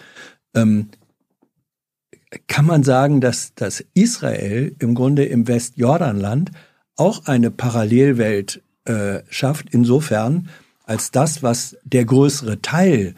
Ähm, 0.54 0.90
kann 2.48 2.66
man 2.66 2.84
sagen, 2.84 3.22
dass, 3.22 3.56
dass 3.56 3.84
Israel 3.94 4.76
im 4.80 4.94
Grunde 4.94 5.26
im 5.26 5.48
Westjordanland 5.48 6.52
auch 6.96 7.26
eine 7.26 7.52
Parallelwelt 7.52 8.62
äh, 8.86 9.22
schafft, 9.30 9.68
insofern, 9.72 10.50
als 10.84 11.12
das, 11.12 11.42
was 11.44 11.78
der 11.84 12.06
größere 12.06 12.62
Teil 12.62 13.16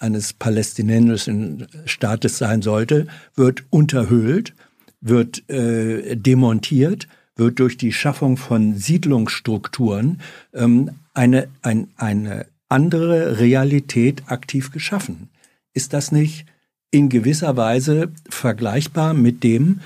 eines 0.00 0.32
palästinensischen 0.32 1.68
Staates 1.84 2.38
sein 2.38 2.62
sollte, 2.62 3.06
wird 3.36 3.64
unterhöhlt, 3.70 4.54
wird 5.00 5.48
äh, 5.48 6.16
demontiert, 6.16 7.06
wird 7.36 7.58
durch 7.58 7.76
die 7.76 7.92
Schaffung 7.92 8.36
von 8.36 8.76
Siedlungsstrukturen 8.76 10.20
ähm, 10.52 10.90
eine, 11.14 11.48
ein, 11.62 11.88
eine 11.96 12.46
andere 12.68 13.38
Realität 13.38 14.24
aktiv 14.26 14.72
geschaffen. 14.72 15.28
Ist 15.72 15.92
das 15.92 16.12
nicht 16.12 16.46
in 16.90 17.08
gewisser 17.08 17.56
Weise 17.56 18.10
vergleichbar 18.28 19.14
mit 19.14 19.44
dem, 19.44 19.80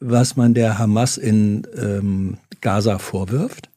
was 0.00 0.36
man 0.36 0.54
der 0.54 0.78
Hamas 0.78 1.18
in 1.18 1.66
ähm, 1.76 2.38
Gaza 2.60 2.98
vorwirft? 2.98 3.68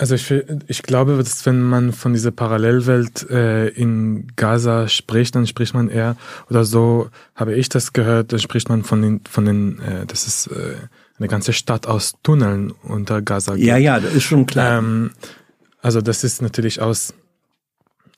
Also 0.00 0.14
ich, 0.14 0.30
ich 0.66 0.82
glaube, 0.82 1.18
dass 1.18 1.44
wenn 1.44 1.60
man 1.60 1.92
von 1.92 2.14
dieser 2.14 2.30
Parallelwelt 2.30 3.28
äh, 3.28 3.68
in 3.68 4.28
Gaza 4.34 4.88
spricht, 4.88 5.34
dann 5.34 5.46
spricht 5.46 5.74
man 5.74 5.90
eher, 5.90 6.16
oder 6.48 6.64
so 6.64 7.10
habe 7.34 7.54
ich 7.54 7.68
das 7.68 7.92
gehört, 7.92 8.32
dann 8.32 8.38
spricht 8.38 8.70
man 8.70 8.82
von 8.82 9.02
den, 9.02 9.20
von 9.28 9.44
den 9.44 9.78
äh, 9.80 10.06
das 10.06 10.26
ist 10.26 10.46
äh, 10.46 10.76
eine 11.18 11.28
ganze 11.28 11.52
Stadt 11.52 11.86
aus 11.86 12.14
Tunneln 12.22 12.72
unter 12.82 13.20
Gaza. 13.20 13.56
Ja, 13.56 13.76
ja, 13.76 14.00
das 14.00 14.14
ist 14.14 14.22
schon 14.22 14.46
klar. 14.46 14.78
Ähm, 14.78 15.10
also 15.82 16.00
das 16.00 16.24
ist 16.24 16.40
natürlich 16.40 16.80
aus 16.80 17.12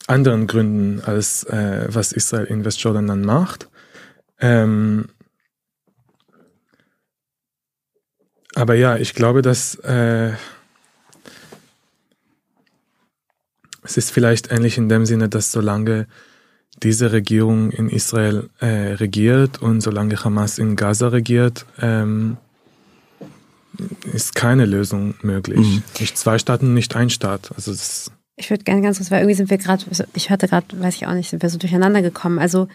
anderen 0.07 0.47
Gründen, 0.47 1.01
als 1.01 1.43
äh, 1.43 1.89
was 1.89 2.13
Israel 2.13 2.45
in 2.45 2.65
Westjordan 2.65 3.09
dann 3.09 3.23
macht. 3.23 3.69
Ähm, 4.39 5.07
aber 8.55 8.77
ja, 8.77 8.99
ich 8.99 9.15
glaube, 9.15 9.43
dass 9.43 9.75
äh, 9.81 10.35
es 13.83 13.97
ist 13.97 14.11
vielleicht 14.11 14.51
ähnlich 14.51 14.79
in 14.79 14.89
dem 14.89 15.07
Sinne, 15.07 15.29
dass 15.29 15.53
solange 15.53 16.07
diese 16.83 17.13
Regierung 17.13 17.71
in 17.71 17.89
Israel 17.89 18.49
äh, 18.61 18.95
regiert 18.95 19.61
und 19.61 19.81
solange 19.81 20.25
Hamas 20.25 20.59
in 20.59 20.77
Gaza 20.77 21.09
regiert, 21.09 21.67
ähm, 21.81 22.39
ist 24.13 24.35
keine 24.35 24.67
Lösung 24.67 25.15
möglich. 25.23 25.59
Mhm. 25.59 25.83
Nicht 26.01 26.19
zwei 26.19 26.39
Staaten, 26.39 26.75
nicht 26.75 26.95
ein 26.97 27.11
Staat. 27.11 27.51
Also 27.55 27.73
das 27.73 28.11
ich 28.37 28.51
würde 28.51 28.65
gerne 28.65 28.83
ganz 28.83 28.97
kurz, 28.97 29.11
weil 29.11 29.21
irgendwie 29.21 29.37
sind 29.37 29.51
wir 29.51 29.59
gerade, 29.59 29.85
ich 30.15 30.31
hatte 30.31 30.49
gerade, 30.49 30.67
weiß 30.81 30.97
ich 30.97 31.07
auch 31.07 31.13
nicht, 31.13 31.31
sind 31.31 31.43
wir 31.43 31.51
so 31.51 31.59
durcheinander 31.59 32.03
gekommen. 32.03 32.39
Also 32.39 32.67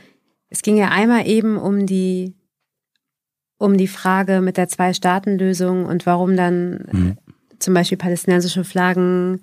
es 0.49 0.61
ging 0.61 0.77
ja 0.77 0.89
einmal 0.89 1.27
eben 1.27 1.57
um 1.57 1.85
die, 1.85 2.35
um 3.57 3.77
die 3.77 3.87
Frage 3.87 4.41
mit 4.41 4.57
der 4.57 4.67
Zwei-Staaten-Lösung 4.67 5.85
und 5.85 6.05
warum 6.05 6.37
dann 6.37 6.85
mhm. 6.91 7.17
zum 7.59 7.73
Beispiel 7.73 7.97
palästinensische 7.97 8.63
Flaggen 8.63 9.41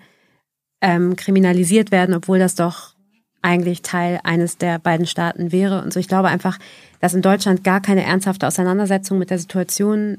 ähm, 0.84 1.16
kriminalisiert 1.16 1.90
werden, 1.90 2.14
obwohl 2.14 2.38
das 2.38 2.54
doch 2.54 2.94
eigentlich 3.40 3.80
Teil 3.80 4.20
eines 4.22 4.58
der 4.58 4.78
beiden 4.78 5.06
Staaten 5.06 5.50
wäre. 5.50 5.82
Und 5.82 5.94
so, 5.94 5.98
ich 5.98 6.08
glaube 6.08 6.28
einfach, 6.28 6.58
dass 7.00 7.14
in 7.14 7.22
Deutschland 7.22 7.64
gar 7.64 7.80
keine 7.80 8.04
ernsthafte 8.04 8.46
Auseinandersetzung 8.46 9.18
mit 9.18 9.30
der 9.30 9.38
Situation 9.38 10.18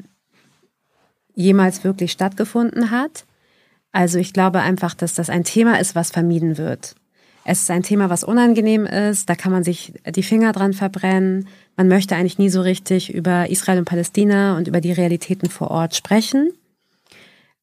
jemals 1.36 1.84
wirklich 1.84 2.12
stattgefunden 2.12 2.90
hat. 2.90 3.26
Also 3.92 4.18
ich 4.18 4.34
glaube 4.34 4.60
einfach, 4.62 4.96
dass 4.96 5.14
das 5.14 5.30
ein 5.30 5.44
Thema 5.44 5.80
ist, 5.80 5.94
was 5.94 6.10
vermieden 6.10 6.58
wird. 6.58 6.96
Es 7.44 7.62
ist 7.62 7.72
ein 7.72 7.84
Thema, 7.84 8.10
was 8.10 8.24
unangenehm 8.24 8.88
ist. 8.88 9.30
Da 9.30 9.36
kann 9.36 9.52
man 9.52 9.64
sich 9.64 9.94
die 10.16 10.24
Finger 10.24 10.52
dran 10.52 10.74
verbrennen. 10.74 11.48
Man 11.78 11.88
möchte 11.88 12.16
eigentlich 12.16 12.40
nie 12.40 12.50
so 12.50 12.62
richtig 12.62 13.14
über 13.14 13.52
Israel 13.52 13.78
und 13.78 13.86
Palästina 13.86 14.58
und 14.58 14.68
über 14.68 14.82
die 14.82 14.94
Realitäten 14.94 15.50
vor 15.50 15.70
Ort 15.70 15.96
sprechen. 15.96 16.52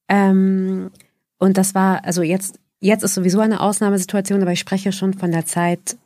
Ähm, 0.08 0.92
und 1.38 1.58
das 1.58 1.74
war, 1.74 2.04
also 2.04 2.22
jetzt, 2.22 2.60
jetzt 2.82 3.04
ist 3.04 3.14
sowieso 3.14 3.40
eine 3.40 3.60
Ausnahmesituation, 3.60 4.42
aber 4.42 4.52
ich 4.52 4.60
spreche 4.60 4.92
schon 4.92 5.14
von 5.14 5.30
der 5.30 5.46
Zeit 5.46 5.96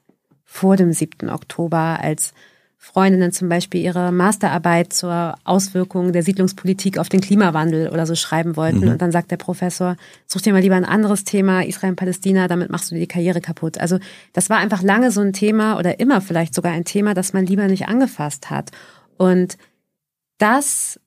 vor 0.45 0.77
dem 0.77 0.93
7. 0.93 1.29
Oktober, 1.31 1.99
als 2.01 2.33
Freundinnen 2.79 3.33
zum 3.33 3.49
Beispiel 3.49 3.81
ihre 3.81 4.13
Masterarbeit 4.13 4.93
zur 4.93 5.35
Auswirkung 5.45 6.13
der 6.13 6.23
Siedlungspolitik 6.23 6.99
auf 6.99 7.09
den 7.09 7.23
Klimawandel 7.23 7.89
oder 7.89 8.07
so 8.07 8.15
schreiben 8.15 8.57
wollten. 8.57 8.81
Mhm. 8.81 8.89
Und 8.91 9.03
dann 9.03 9.11
sagt 9.11 9.31
der 9.31 9.39
Professor, 9.39 9.97
such 10.27 10.43
dir 10.43 10.53
mal 10.53 10.61
lieber 10.61 10.77
ein 10.77 10.85
anderes 10.85 11.25
Thema, 11.25 11.65
Israel 11.65 11.91
und 11.91 11.97
Palästina, 11.97 12.47
damit 12.47 12.71
machst 12.71 12.91
du 12.91 12.95
dir 12.95 13.01
die 13.01 13.09
Karriere 13.09 13.41
kaputt. 13.41 13.79
Also 13.79 13.99
das 14.35 14.51
war 14.51 14.59
einfach 14.59 14.83
lange 14.83 15.11
so 15.11 15.23
ein 15.23 15.33
Thema 15.33 15.79
oder 15.79 15.99
immer 15.99 16.21
vielleicht 16.21 16.55
sogar 16.55 16.73
ein 16.73 16.85
Thema, 16.85 17.15
das 17.15 17.33
man 17.33 17.47
lieber 17.47 17.67
nicht 17.67 17.89
angefasst 17.89 18.51
hat. 18.51 18.71
Und 19.17 19.57
das 20.39 21.01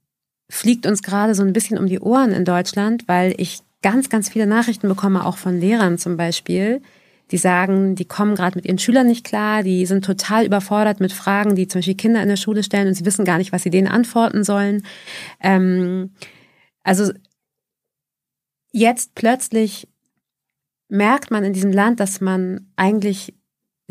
fliegt 0.49 0.87
uns 0.87 1.03
gerade 1.03 1.35
so 1.35 1.43
ein 1.43 1.53
bisschen 1.53 1.77
um 1.77 1.85
die 1.85 1.99
Ohren 1.99 2.31
in 2.31 2.43
Deutschland, 2.43 3.07
weil 3.07 3.35
ich 3.37 3.59
ganz, 3.81 4.09
ganz 4.09 4.29
viele 4.29 4.47
Nachrichten 4.47 4.87
bekomme, 4.87 5.25
auch 5.25 5.37
von 5.37 5.59
Lehrern 5.59 5.97
zum 5.97 6.17
Beispiel, 6.17 6.81
die 7.31 7.37
sagen, 7.37 7.95
die 7.95 8.05
kommen 8.05 8.35
gerade 8.35 8.57
mit 8.57 8.65
ihren 8.65 8.79
Schülern 8.79 9.07
nicht 9.07 9.25
klar, 9.25 9.63
die 9.63 9.85
sind 9.85 10.03
total 10.03 10.45
überfordert 10.45 10.99
mit 10.99 11.13
Fragen, 11.13 11.55
die 11.55 11.67
zum 11.67 11.79
Beispiel 11.79 11.95
Kinder 11.95 12.21
in 12.21 12.29
der 12.29 12.37
Schule 12.37 12.63
stellen 12.63 12.87
und 12.87 12.95
sie 12.95 13.05
wissen 13.05 13.25
gar 13.25 13.37
nicht, 13.37 13.51
was 13.51 13.63
sie 13.63 13.69
denen 13.69 13.87
antworten 13.87 14.43
sollen. 14.43 14.85
Ähm, 15.39 16.11
also 16.83 17.11
jetzt 18.71 19.15
plötzlich 19.15 19.87
merkt 20.87 21.29
man 21.29 21.43
in 21.43 21.53
diesem 21.53 21.71
Land, 21.71 21.99
dass 21.99 22.19
man 22.19 22.71
eigentlich 22.75 23.38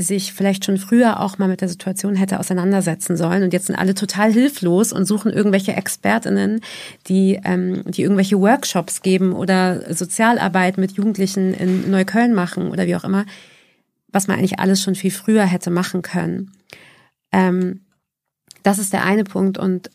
sich 0.00 0.32
vielleicht 0.32 0.64
schon 0.64 0.78
früher 0.78 1.18
auch 1.18 1.38
mal 1.38 1.48
mit 1.48 1.60
der 1.60 1.68
Situation 1.68 2.14
hätte 2.14 2.38
auseinandersetzen 2.38 3.16
sollen. 3.16 3.42
Und 3.42 3.52
jetzt 3.52 3.66
sind 3.66 3.74
alle 3.74 3.94
total 3.94 4.32
hilflos 4.32 4.92
und 4.92 5.06
suchen 5.06 5.32
irgendwelche 5.32 5.72
Expertinnen, 5.72 6.60
die, 7.08 7.40
ähm, 7.44 7.82
die 7.84 8.02
irgendwelche 8.02 8.38
Workshops 8.40 9.02
geben 9.02 9.32
oder 9.32 9.92
Sozialarbeit 9.92 10.78
mit 10.78 10.92
Jugendlichen 10.92 11.52
in 11.52 11.90
Neukölln 11.90 12.32
machen 12.32 12.70
oder 12.70 12.86
wie 12.86 12.94
auch 12.94 13.02
immer, 13.02 13.26
was 14.06 14.28
man 14.28 14.38
eigentlich 14.38 14.60
alles 14.60 14.80
schon 14.80 14.94
viel 14.94 15.10
früher 15.10 15.44
hätte 15.44 15.70
machen 15.70 16.02
können. 16.02 16.52
Ähm, 17.32 17.80
das 18.62 18.78
ist 18.78 18.92
der 18.92 19.04
eine 19.04 19.24
Punkt. 19.24 19.58
Und 19.58 19.90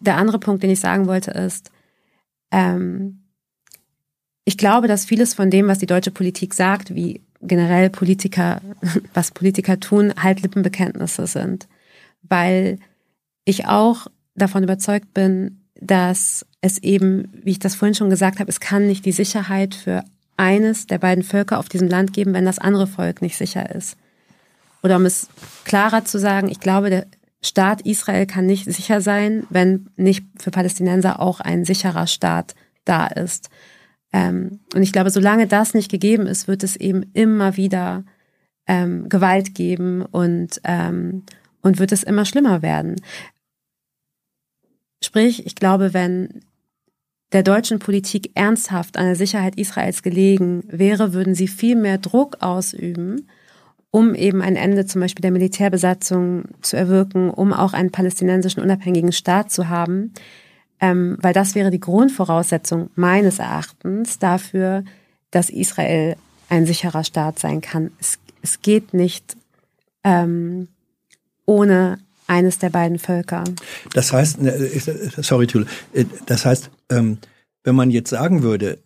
der 0.00 0.16
andere 0.16 0.40
Punkt, 0.40 0.64
den 0.64 0.70
ich 0.70 0.80
sagen 0.80 1.06
wollte, 1.06 1.30
ist, 1.30 1.70
ähm, 2.50 3.22
ich 4.44 4.58
glaube, 4.58 4.88
dass 4.88 5.04
vieles 5.04 5.34
von 5.34 5.48
dem, 5.48 5.68
was 5.68 5.78
die 5.78 5.86
deutsche 5.86 6.10
Politik 6.10 6.54
sagt, 6.54 6.94
wie 6.94 7.22
generell 7.40 7.90
Politiker, 7.90 8.60
was 9.14 9.30
Politiker 9.30 9.80
tun, 9.80 10.12
halt 10.20 10.42
Lippenbekenntnisse 10.42 11.26
sind. 11.26 11.68
weil 12.22 12.78
ich 13.44 13.66
auch 13.66 14.08
davon 14.34 14.62
überzeugt 14.62 15.14
bin, 15.14 15.62
dass 15.80 16.44
es 16.60 16.78
eben, 16.78 17.32
wie 17.44 17.52
ich 17.52 17.58
das 17.58 17.74
vorhin 17.74 17.94
schon 17.94 18.10
gesagt 18.10 18.40
habe, 18.40 18.50
es 18.50 18.60
kann 18.60 18.86
nicht 18.86 19.04
die 19.06 19.12
Sicherheit 19.12 19.74
für 19.74 20.04
eines 20.36 20.86
der 20.86 20.98
beiden 20.98 21.24
Völker 21.24 21.58
auf 21.58 21.68
diesem 21.68 21.88
Land 21.88 22.12
geben, 22.12 22.34
wenn 22.34 22.44
das 22.44 22.58
andere 22.58 22.86
Volk 22.86 23.22
nicht 23.22 23.36
sicher 23.36 23.74
ist. 23.74 23.96
Oder 24.82 24.96
um 24.96 25.06
es 25.06 25.28
klarer 25.64 26.04
zu 26.04 26.18
sagen, 26.18 26.48
ich 26.48 26.60
glaube, 26.60 26.90
der 26.90 27.06
Staat 27.40 27.82
Israel 27.82 28.26
kann 28.26 28.46
nicht 28.46 28.64
sicher 28.64 29.00
sein, 29.00 29.44
wenn 29.50 29.88
nicht 29.96 30.24
für 30.38 30.50
Palästinenser 30.50 31.20
auch 31.20 31.40
ein 31.40 31.64
sicherer 31.64 32.06
Staat 32.06 32.54
da 32.84 33.06
ist. 33.06 33.48
Ähm, 34.12 34.60
und 34.74 34.82
ich 34.82 34.92
glaube, 34.92 35.10
solange 35.10 35.46
das 35.46 35.74
nicht 35.74 35.90
gegeben 35.90 36.26
ist, 36.26 36.48
wird 36.48 36.62
es 36.62 36.76
eben 36.76 37.04
immer 37.12 37.56
wieder 37.56 38.04
ähm, 38.66 39.08
Gewalt 39.08 39.54
geben 39.54 40.02
und, 40.02 40.60
ähm, 40.64 41.24
und 41.62 41.78
wird 41.78 41.92
es 41.92 42.02
immer 42.02 42.24
schlimmer 42.24 42.62
werden. 42.62 43.00
Sprich, 45.02 45.46
ich 45.46 45.54
glaube, 45.54 45.94
wenn 45.94 46.40
der 47.32 47.42
deutschen 47.42 47.78
Politik 47.78 48.30
ernsthaft 48.34 48.96
an 48.96 49.04
der 49.04 49.16
Sicherheit 49.16 49.56
Israels 49.56 50.02
gelegen 50.02 50.62
wäre, 50.66 51.12
würden 51.12 51.34
sie 51.34 51.48
viel 51.48 51.76
mehr 51.76 51.98
Druck 51.98 52.38
ausüben, 52.40 53.28
um 53.90 54.14
eben 54.14 54.40
ein 54.42 54.56
Ende 54.56 54.86
zum 54.86 55.00
Beispiel 55.00 55.22
der 55.22 55.30
Militärbesatzung 55.30 56.44
zu 56.62 56.76
erwirken, 56.76 57.30
um 57.30 57.52
auch 57.52 57.74
einen 57.74 57.92
palästinensischen 57.92 58.62
unabhängigen 58.62 59.12
Staat 59.12 59.50
zu 59.50 59.68
haben, 59.68 60.12
ähm, 60.80 61.16
weil 61.20 61.32
das 61.32 61.54
wäre 61.54 61.70
die 61.70 61.80
Grundvoraussetzung 61.80 62.90
meines 62.94 63.38
Erachtens 63.38 64.18
dafür, 64.18 64.84
dass 65.30 65.50
Israel 65.50 66.16
ein 66.48 66.66
sicherer 66.66 67.04
Staat 67.04 67.38
sein 67.38 67.60
kann. 67.60 67.90
Es, 68.00 68.18
es 68.42 68.62
geht 68.62 68.94
nicht 68.94 69.36
ähm, 70.04 70.68
ohne 71.46 71.98
eines 72.26 72.58
der 72.58 72.70
beiden 72.70 72.98
Völker. 72.98 73.44
Das 73.94 74.12
heißt, 74.12 74.40
ne, 74.40 74.52
sorry, 75.18 75.46
Tule, 75.46 75.66
äh, 75.92 76.04
das 76.26 76.44
heißt, 76.44 76.70
ähm, 76.90 77.18
wenn 77.64 77.74
man 77.74 77.90
jetzt 77.90 78.10
sagen 78.10 78.42
würde, 78.42 78.78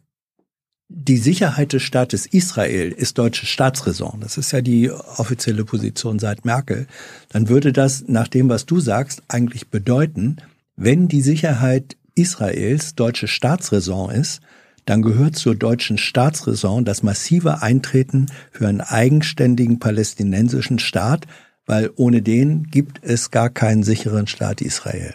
die 0.95 1.16
Sicherheit 1.16 1.72
des 1.72 1.82
Staates 1.82 2.26
Israel 2.26 2.93
ist 2.93 3.16
deutsche 3.16 3.47
Staatsräson. 3.47 4.20
Das 4.20 4.36
ist 4.36 4.53
ja 4.53 4.61
die 4.61 4.90
offizielle 4.90 5.64
Position 5.64 6.18
seit 6.18 6.45
Merkel. 6.45 6.86
Dann 7.30 7.49
würde 7.49 7.72
das 7.72 8.05
nach 8.09 8.28
dem, 8.28 8.49
was 8.51 8.66
du 8.66 8.78
sagst, 8.78 9.22
eigentlich 9.28 9.68
bedeuten, 9.68 10.36
wenn 10.76 11.08
die 11.08 11.22
Sicherheit 11.22 11.96
Israels 12.14 12.94
deutsche 12.94 13.28
Staatsräson 13.28 14.10
ist, 14.10 14.40
dann 14.84 15.02
gehört 15.02 15.36
zur 15.36 15.54
deutschen 15.54 15.98
Staatsräson 15.98 16.84
das 16.84 17.02
massive 17.02 17.62
Eintreten 17.62 18.26
für 18.50 18.68
einen 18.68 18.80
eigenständigen 18.80 19.78
palästinensischen 19.78 20.78
Staat, 20.78 21.26
weil 21.66 21.90
ohne 21.96 22.22
den 22.22 22.64
gibt 22.64 23.00
es 23.02 23.30
gar 23.30 23.48
keinen 23.48 23.84
sicheren 23.84 24.26
Staat 24.26 24.60
Israel. 24.60 25.14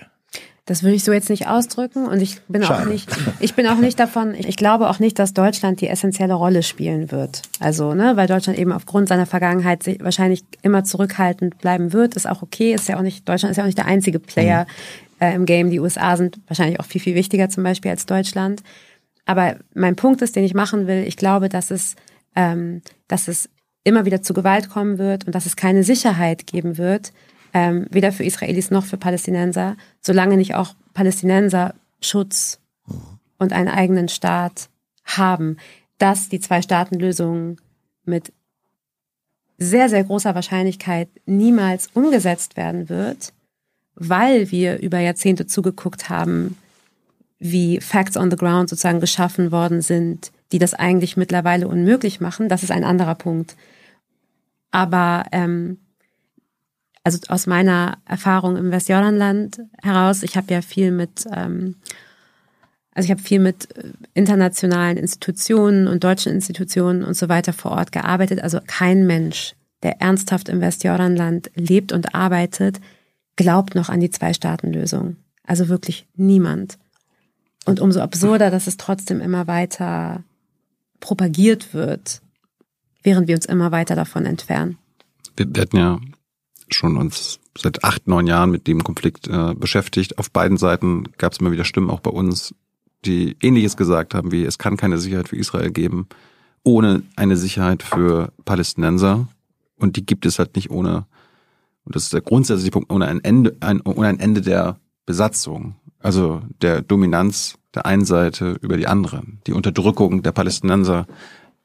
Das 0.65 0.83
würde 0.83 0.95
ich 0.95 1.03
so 1.05 1.13
jetzt 1.13 1.29
nicht 1.29 1.47
ausdrücken 1.47 2.07
und 2.07 2.21
ich 2.21 2.41
bin 2.49 2.61
Schade. 2.61 2.83
auch 2.83 2.85
nicht, 2.87 3.09
ich 3.39 3.55
bin 3.55 3.67
auch 3.67 3.77
nicht 3.77 3.97
davon, 3.97 4.35
ich 4.35 4.57
glaube 4.57 4.89
auch 4.89 4.99
nicht, 4.99 5.17
dass 5.17 5.33
Deutschland 5.33 5.79
die 5.79 5.87
essentielle 5.87 6.33
Rolle 6.33 6.61
spielen 6.61 7.09
wird. 7.09 7.41
Also, 7.61 7.93
ne, 7.93 8.17
weil 8.17 8.27
Deutschland 8.27 8.59
eben 8.59 8.73
aufgrund 8.73 9.07
seiner 9.07 9.25
Vergangenheit 9.25 9.83
sich 9.83 10.03
wahrscheinlich 10.03 10.43
immer 10.63 10.83
zurückhaltend 10.83 11.57
bleiben 11.59 11.93
wird, 11.93 12.15
ist 12.15 12.27
auch 12.27 12.41
okay, 12.41 12.73
ist 12.73 12.89
ja 12.89 12.97
auch 12.97 13.01
nicht, 13.01 13.27
Deutschland 13.27 13.51
ist 13.51 13.57
ja 13.57 13.63
auch 13.63 13.67
nicht 13.67 13.77
der 13.77 13.85
einzige 13.85 14.19
Player 14.19 14.65
mhm. 14.65 15.06
Äh, 15.19 15.33
im 15.33 15.45
Game. 15.45 15.69
Die 15.69 15.79
USA 15.79 16.17
sind 16.17 16.39
wahrscheinlich 16.47 16.79
auch 16.79 16.85
viel, 16.85 17.01
viel 17.01 17.15
wichtiger 17.15 17.49
zum 17.49 17.63
Beispiel 17.63 17.91
als 17.91 18.05
Deutschland. 18.05 18.63
Aber 19.25 19.57
mein 19.73 19.95
Punkt 19.95 20.21
ist, 20.21 20.35
den 20.35 20.43
ich 20.43 20.53
machen 20.53 20.87
will, 20.87 21.03
ich 21.07 21.17
glaube, 21.17 21.49
dass 21.49 21.71
es, 21.71 21.95
ähm, 22.35 22.81
dass 23.07 23.27
es 23.27 23.49
immer 23.83 24.05
wieder 24.05 24.21
zu 24.21 24.33
Gewalt 24.33 24.69
kommen 24.69 24.97
wird 24.97 25.25
und 25.25 25.35
dass 25.35 25.45
es 25.45 25.55
keine 25.55 25.83
Sicherheit 25.83 26.47
geben 26.47 26.77
wird, 26.77 27.13
ähm, 27.53 27.87
weder 27.89 28.11
für 28.11 28.23
Israelis 28.23 28.71
noch 28.71 28.85
für 28.85 28.97
Palästinenser, 28.97 29.75
solange 30.01 30.37
nicht 30.37 30.55
auch 30.55 30.75
Palästinenser 30.93 31.73
Schutz 32.01 32.59
und 33.37 33.53
einen 33.53 33.69
eigenen 33.69 34.09
Staat 34.09 34.69
haben, 35.05 35.57
dass 35.97 36.29
die 36.29 36.39
Zwei-Staaten-Lösung 36.39 37.57
mit 38.05 38.33
sehr, 39.57 39.89
sehr 39.89 40.03
großer 40.03 40.35
Wahrscheinlichkeit 40.35 41.09
niemals 41.25 41.87
umgesetzt 41.93 42.57
werden 42.57 42.89
wird, 42.89 43.33
weil 43.97 44.51
wir 44.51 44.79
über 44.79 44.99
Jahrzehnte 44.99 45.47
zugeguckt 45.47 46.09
haben, 46.09 46.55
wie 47.39 47.81
Facts 47.81 48.17
on 48.17 48.31
the 48.31 48.37
Ground 48.37 48.69
sozusagen 48.69 48.99
geschaffen 48.99 49.51
worden 49.51 49.81
sind, 49.81 50.31
die 50.51 50.59
das 50.59 50.73
eigentlich 50.73 51.17
mittlerweile 51.17 51.67
unmöglich 51.67 52.21
machen. 52.21 52.49
Das 52.49 52.63
ist 52.63 52.71
ein 52.71 52.83
anderer 52.83 53.15
Punkt. 53.15 53.55
Aber 54.71 55.25
ähm, 55.31 55.77
also 57.03 57.19
aus 57.29 57.47
meiner 57.47 57.97
Erfahrung 58.05 58.57
im 58.57 58.71
Westjordanland 58.71 59.61
heraus, 59.81 60.23
ich 60.23 60.37
habe 60.37 60.53
ja 60.53 60.61
viel 60.61 60.91
mit, 60.91 61.25
ähm, 61.33 61.75
also 62.93 63.05
ich 63.05 63.11
habe 63.11 63.21
viel 63.21 63.39
mit 63.39 63.75
äh, 63.77 63.91
internationalen 64.13 64.97
Institutionen 64.97 65.87
und 65.87 66.03
deutschen 66.03 66.33
Institutionen 66.33 67.03
und 67.03 67.15
so 67.15 67.29
weiter 67.29 67.53
vor 67.53 67.71
Ort 67.71 67.91
gearbeitet. 67.91 68.41
Also 68.41 68.59
kein 68.65 69.07
Mensch, 69.07 69.55
der 69.83 70.01
ernsthaft 70.01 70.49
im 70.49 70.61
Westjordanland 70.61 71.51
lebt 71.55 71.91
und 71.91 72.13
arbeitet, 72.13 72.79
glaubt 73.37 73.75
noch 73.75 73.87
an 73.87 74.01
die 74.01 74.09
Zwei-Staaten-Lösung. 74.09 75.15
Also 75.43 75.69
wirklich 75.69 76.05
niemand. 76.15 76.77
Und 77.65 77.79
umso 77.79 78.01
absurder, 78.01 78.51
dass 78.51 78.67
es 78.67 78.75
trotzdem 78.75 79.21
immer 79.21 79.47
weiter 79.47 80.23
propagiert 80.99 81.73
wird, 81.73 82.21
während 83.03 83.27
wir 83.27 83.35
uns 83.35 83.45
immer 83.45 83.71
weiter 83.71 83.95
davon 83.95 84.25
entfernen. 84.25 84.77
Wir, 85.37 85.47
wir 85.53 85.61
hatten 85.61 85.77
ja 85.77 85.99
schon 86.69 86.97
uns 86.97 87.39
seit 87.57 87.83
acht, 87.83 88.07
neun 88.07 88.27
Jahren 88.27 88.51
mit 88.51 88.67
dem 88.67 88.83
Konflikt 88.83 89.27
äh, 89.27 89.53
beschäftigt. 89.53 90.17
Auf 90.17 90.31
beiden 90.31 90.57
Seiten 90.57 91.05
gab 91.17 91.33
es 91.33 91.39
immer 91.39 91.51
wieder 91.51 91.63
Stimmen, 91.63 91.89
auch 91.89 92.01
bei 92.01 92.11
uns, 92.11 92.53
die 93.05 93.37
Ähnliches 93.41 93.77
gesagt 93.77 94.13
haben, 94.13 94.31
wie 94.31 94.43
es 94.43 94.57
kann 94.57 94.77
keine 94.77 94.97
Sicherheit 94.97 95.29
für 95.29 95.37
Israel 95.37 95.71
geben, 95.71 96.07
ohne 96.63 97.03
eine 97.15 97.37
Sicherheit 97.37 97.83
für 97.83 98.33
Palästinenser. 98.43 99.27
Und 99.77 99.95
die 99.95 100.05
gibt 100.05 100.25
es 100.25 100.39
halt 100.39 100.55
nicht 100.55 100.71
ohne, 100.71 101.05
und 101.87 101.95
das 101.95 102.03
ist 102.03 102.13
der 102.13 102.21
grundsätzliche 102.21 102.71
Punkt, 102.71 102.91
ohne 102.91 103.07
ein 103.07 103.23
Ende, 103.23 103.55
ein, 103.61 103.79
ohne 103.79 104.07
ein 104.07 104.19
Ende 104.19 104.41
der 104.41 104.77
Besatzung, 105.05 105.75
also 105.99 106.41
der 106.61 106.81
Dominanz 106.81 107.57
der 107.73 107.85
einen 107.85 108.03
Seite 108.03 108.57
über 108.61 108.75
die 108.75 108.87
anderen, 108.87 109.39
die 109.47 109.53
Unterdrückung 109.53 110.21
der 110.21 110.33
Palästinenser 110.33 111.07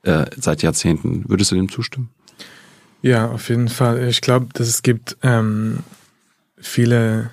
äh, 0.02 0.26
seit 0.36 0.62
Jahrzehnten. 0.62 1.28
Würdest 1.28 1.50
du 1.50 1.56
dem 1.56 1.68
zustimmen? 1.68 2.10
Ja, 3.00 3.30
auf 3.30 3.48
jeden 3.48 3.68
Fall. 3.68 4.08
Ich 4.08 4.20
glaube, 4.20 4.46
dass 4.52 4.68
es 4.68 4.82
gibt 4.82 5.16
ähm, 5.22 5.80
viele 6.56 7.32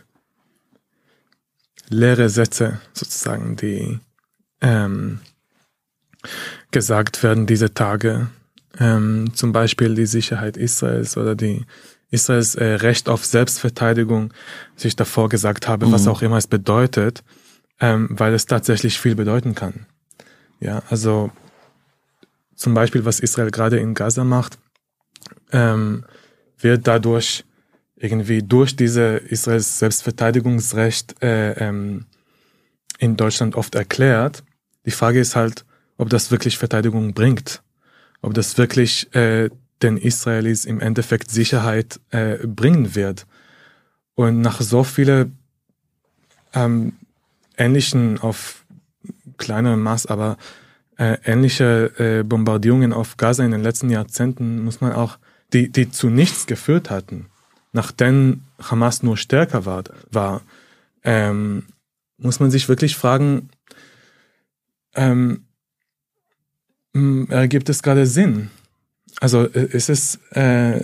leere 1.89 2.29
Sätze 2.29 2.81
sozusagen, 2.93 3.55
die 3.55 3.99
ähm, 4.61 5.19
gesagt 6.71 7.21
werden 7.21 7.45
diese 7.45 7.71
Tage. 7.71 8.29
Ähm, 8.79 9.31
zum 9.35 9.51
Beispiel 9.51 9.93
die 9.93 10.07
Sicherheit 10.07 10.57
Israels 10.57 11.17
oder 11.17 11.35
die 11.35 11.65
Israels 12.11 12.55
äh, 12.55 12.65
Recht 12.65 13.09
auf 13.09 13.25
Selbstverteidigung, 13.25 14.33
was 14.75 14.85
ich 14.85 14.95
davor 14.95 15.29
gesagt 15.29 15.67
habe, 15.67 15.87
mhm. 15.87 15.91
was 15.91 16.07
auch 16.07 16.21
immer 16.21 16.37
es 16.37 16.47
bedeutet, 16.47 17.23
ähm, 17.79 18.07
weil 18.11 18.33
es 18.33 18.45
tatsächlich 18.45 18.99
viel 18.99 19.15
bedeuten 19.15 19.55
kann. 19.55 19.85
Ja, 20.59 20.83
also 20.89 21.31
zum 22.55 22.73
Beispiel, 22.73 23.05
was 23.05 23.19
Israel 23.19 23.51
gerade 23.51 23.79
in 23.79 23.93
Gaza 23.93 24.23
macht, 24.23 24.57
ähm, 25.51 26.03
wird 26.57 26.87
dadurch 26.87 27.45
irgendwie 27.95 28.41
durch 28.43 28.75
diese 28.75 29.17
Israels 29.17 29.79
Selbstverteidigungsrecht 29.79 31.21
äh, 31.21 31.51
ähm, 31.53 32.05
in 32.97 33.17
Deutschland 33.17 33.55
oft 33.55 33.75
erklärt. 33.75 34.43
Die 34.85 34.91
Frage 34.91 35.19
ist 35.19 35.35
halt, 35.35 35.65
ob 35.97 36.09
das 36.09 36.31
wirklich 36.31 36.57
Verteidigung 36.57 37.13
bringt, 37.13 37.61
ob 38.21 38.33
das 38.33 38.57
wirklich 38.57 39.13
äh, 39.15 39.49
den 39.81 39.97
Israelis 39.97 40.65
im 40.65 40.79
Endeffekt 40.79 41.31
Sicherheit 41.31 41.99
äh, 42.11 42.37
bringen 42.45 42.95
wird. 42.95 43.25
Und 44.15 44.41
nach 44.41 44.61
so 44.61 44.83
viele 44.83 45.31
ähm, 46.53 46.93
ähnlichen 47.57 48.19
auf 48.19 48.65
kleinerem 49.37 49.81
Maß, 49.81 50.07
aber 50.07 50.37
äh, 50.97 51.17
ähnliche 51.23 51.93
äh, 51.97 52.23
Bombardierungen 52.23 52.91
auf 52.91 53.17
Gaza 53.17 53.45
in 53.45 53.51
den 53.51 53.63
letzten 53.63 53.89
Jahrzehnten 53.89 54.63
muss 54.63 54.81
man 54.81 54.91
auch 54.91 55.17
die, 55.53 55.71
die 55.71 55.89
zu 55.89 56.09
nichts 56.09 56.45
geführt 56.45 56.89
hatten, 56.89 57.27
nachdem 57.71 58.43
Hamas 58.61 59.01
nur 59.01 59.17
stärker 59.17 59.65
war, 59.65 59.83
war 60.11 60.41
ähm, 61.03 61.63
muss 62.17 62.39
man 62.39 62.51
sich 62.51 62.67
wirklich 62.67 62.95
fragen, 62.95 63.49
ähm, 64.93 65.45
ergibt 67.29 67.69
es 67.69 67.81
gerade 67.81 68.05
Sinn? 68.05 68.49
Also 69.19 69.45
äh, 69.45 69.65
ist 69.65 69.89
es, 69.89 70.19
äh, 70.31 70.81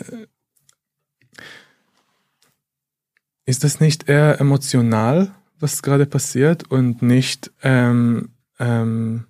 ist 3.45 3.63
das 3.63 3.79
nicht 3.79 4.09
eher 4.09 4.39
emotional, 4.39 5.33
was 5.59 5.81
gerade 5.81 6.05
passiert 6.05 6.69
und 6.69 7.01
nicht, 7.01 7.51
ähm, 7.63 8.29
ähm, 8.59 9.25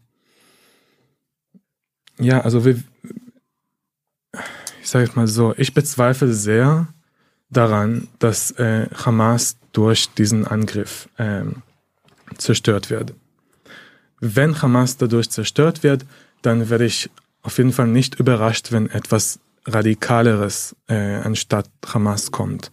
ja, 2.18 2.42
also 2.42 2.64
wir, 2.64 2.82
ich 4.82 4.90
sage 4.90 5.06
jetzt 5.06 5.16
mal 5.16 5.28
so, 5.28 5.54
ich 5.58 5.74
bezweifle 5.74 6.34
sehr, 6.34 6.88
daran, 7.50 8.08
dass 8.20 8.52
äh, 8.52 8.88
Hamas 8.94 9.58
durch 9.72 10.10
diesen 10.14 10.46
Angriff 10.46 11.10
ähm, 11.18 11.62
zerstört 12.38 12.90
wird. 12.90 13.14
Wenn 14.20 14.62
Hamas 14.62 14.98
dadurch 14.98 15.30
zerstört 15.30 15.84
wird, 15.84 16.06
dann 16.42 16.70
werde 16.70 16.86
ich 16.86 17.10
auf 17.46 17.58
jeden 17.58 17.72
Fall 17.72 17.88
nicht 17.88 18.20
überrascht, 18.20 18.72
wenn 18.72 18.90
etwas 18.90 19.40
Radikaleres 19.66 20.76
äh, 20.88 21.16
anstatt 21.16 21.70
Hamas 21.86 22.32
kommt. 22.32 22.72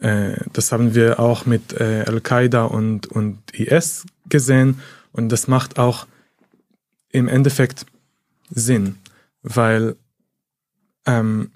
Äh, 0.00 0.36
das 0.52 0.72
haben 0.72 0.94
wir 0.94 1.20
auch 1.20 1.46
mit 1.46 1.72
äh, 1.72 2.04
Al-Qaida 2.06 2.64
und, 2.64 3.06
und 3.08 3.38
IS 3.52 4.06
gesehen 4.28 4.80
und 5.12 5.30
das 5.30 5.48
macht 5.48 5.78
auch 5.78 6.06
im 7.10 7.28
Endeffekt 7.28 7.86
Sinn, 8.50 8.98
weil 9.42 9.96
ähm, 11.06 11.52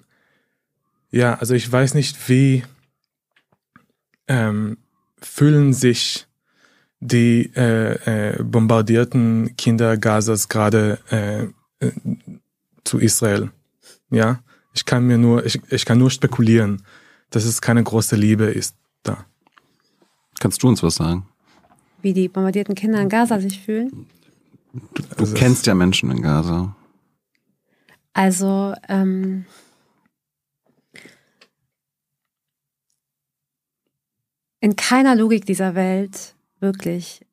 ja, 1.11 1.35
also 1.35 1.53
ich 1.53 1.69
weiß 1.69 1.93
nicht, 1.93 2.29
wie 2.29 2.63
ähm, 4.27 4.77
fühlen 5.21 5.73
sich 5.73 6.27
die 6.99 7.51
äh, 7.55 8.33
äh, 8.33 8.43
bombardierten 8.43 9.55
Kinder 9.57 9.97
Gazas 9.97 10.49
gerade 10.49 10.99
äh, 11.09 11.47
zu 12.89 12.99
Israel. 12.99 13.51
Ja, 14.09 14.41
ich 14.73 14.85
kann 14.85 15.05
mir 15.05 15.17
nur, 15.17 15.45
ich, 15.45 15.61
ich 15.71 15.85
kann 15.85 15.99
nur 15.99 16.11
spekulieren, 16.11 16.83
dass 17.29 17.45
es 17.45 17.61
keine 17.61 17.83
große 17.83 18.15
Liebe 18.15 18.45
ist 18.45 18.75
da. 19.03 19.25
Kannst 20.39 20.63
du 20.63 20.67
uns 20.67 20.81
was 20.81 20.95
sagen? 20.95 21.27
Wie 22.01 22.13
die 22.13 22.27
bombardierten 22.27 22.75
Kinder 22.75 22.99
in 23.01 23.09
Gaza 23.09 23.39
sich 23.39 23.59
fühlen? 23.59 24.07
Du, 24.73 25.03
du 25.03 25.03
also 25.17 25.33
kennst 25.35 25.65
ja 25.67 25.75
Menschen 25.75 26.09
in 26.11 26.21
Gaza. 26.21 26.75
Also, 28.13 28.73
ähm, 28.87 29.45
in 34.61 34.75
keiner 34.75 35.15
Logik 35.15 35.45
dieser 35.45 35.75
Welt, 35.75 36.35
wirklich, 36.59 37.25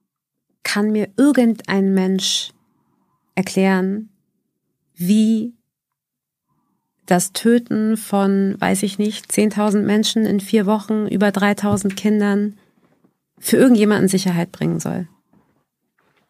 kann 0.63 0.91
mir 0.91 1.09
irgendein 1.17 1.95
Mensch 1.95 2.53
erklären, 3.35 4.11
wie 4.97 5.55
das 7.07 7.33
Töten 7.33 7.97
von, 7.97 8.57
weiß 8.59 8.83
ich 8.83 8.99
nicht, 8.99 9.31
10.000 9.31 9.83
Menschen 9.83 10.27
in 10.27 10.41
vier 10.41 10.67
Wochen, 10.67 11.07
über 11.07 11.29
3.000 11.29 11.95
Kindern 11.95 12.59
für 13.39 13.57
irgendjemanden 13.57 14.09
Sicherheit 14.09 14.51
bringen 14.51 14.81
soll. 14.81 15.07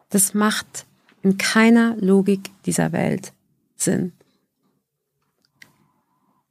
Das 0.09 0.33
macht 0.33 0.85
in 1.23 1.37
keiner 1.37 1.95
Logik 1.97 2.51
dieser 2.65 2.91
Welt 2.91 3.33
Sinn. 3.75 4.13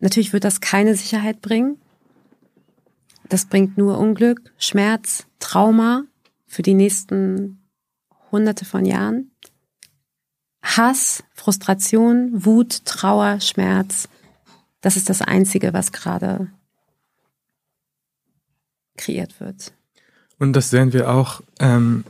Natürlich 0.00 0.32
wird 0.32 0.44
das 0.44 0.60
keine 0.60 0.94
Sicherheit 0.94 1.40
bringen. 1.40 1.80
Das 3.28 3.46
bringt 3.46 3.78
nur 3.78 3.98
Unglück, 3.98 4.52
Schmerz, 4.58 5.26
Trauma 5.38 6.04
für 6.46 6.62
die 6.62 6.74
nächsten 6.74 7.62
hunderte 8.30 8.64
von 8.64 8.84
Jahren. 8.84 9.30
Hass, 10.62 11.22
Frustration, 11.34 12.44
Wut, 12.44 12.84
Trauer, 12.84 13.40
Schmerz. 13.40 14.08
Das 14.80 14.96
ist 14.96 15.08
das 15.08 15.22
Einzige, 15.22 15.72
was 15.72 15.92
gerade 15.92 16.50
kreiert 18.96 19.40
wird. 19.40 19.72
Und 20.38 20.52
das 20.54 20.70
sehen 20.70 20.92
wir 20.92 21.10
auch 21.10 21.40
ähm, 21.60 22.04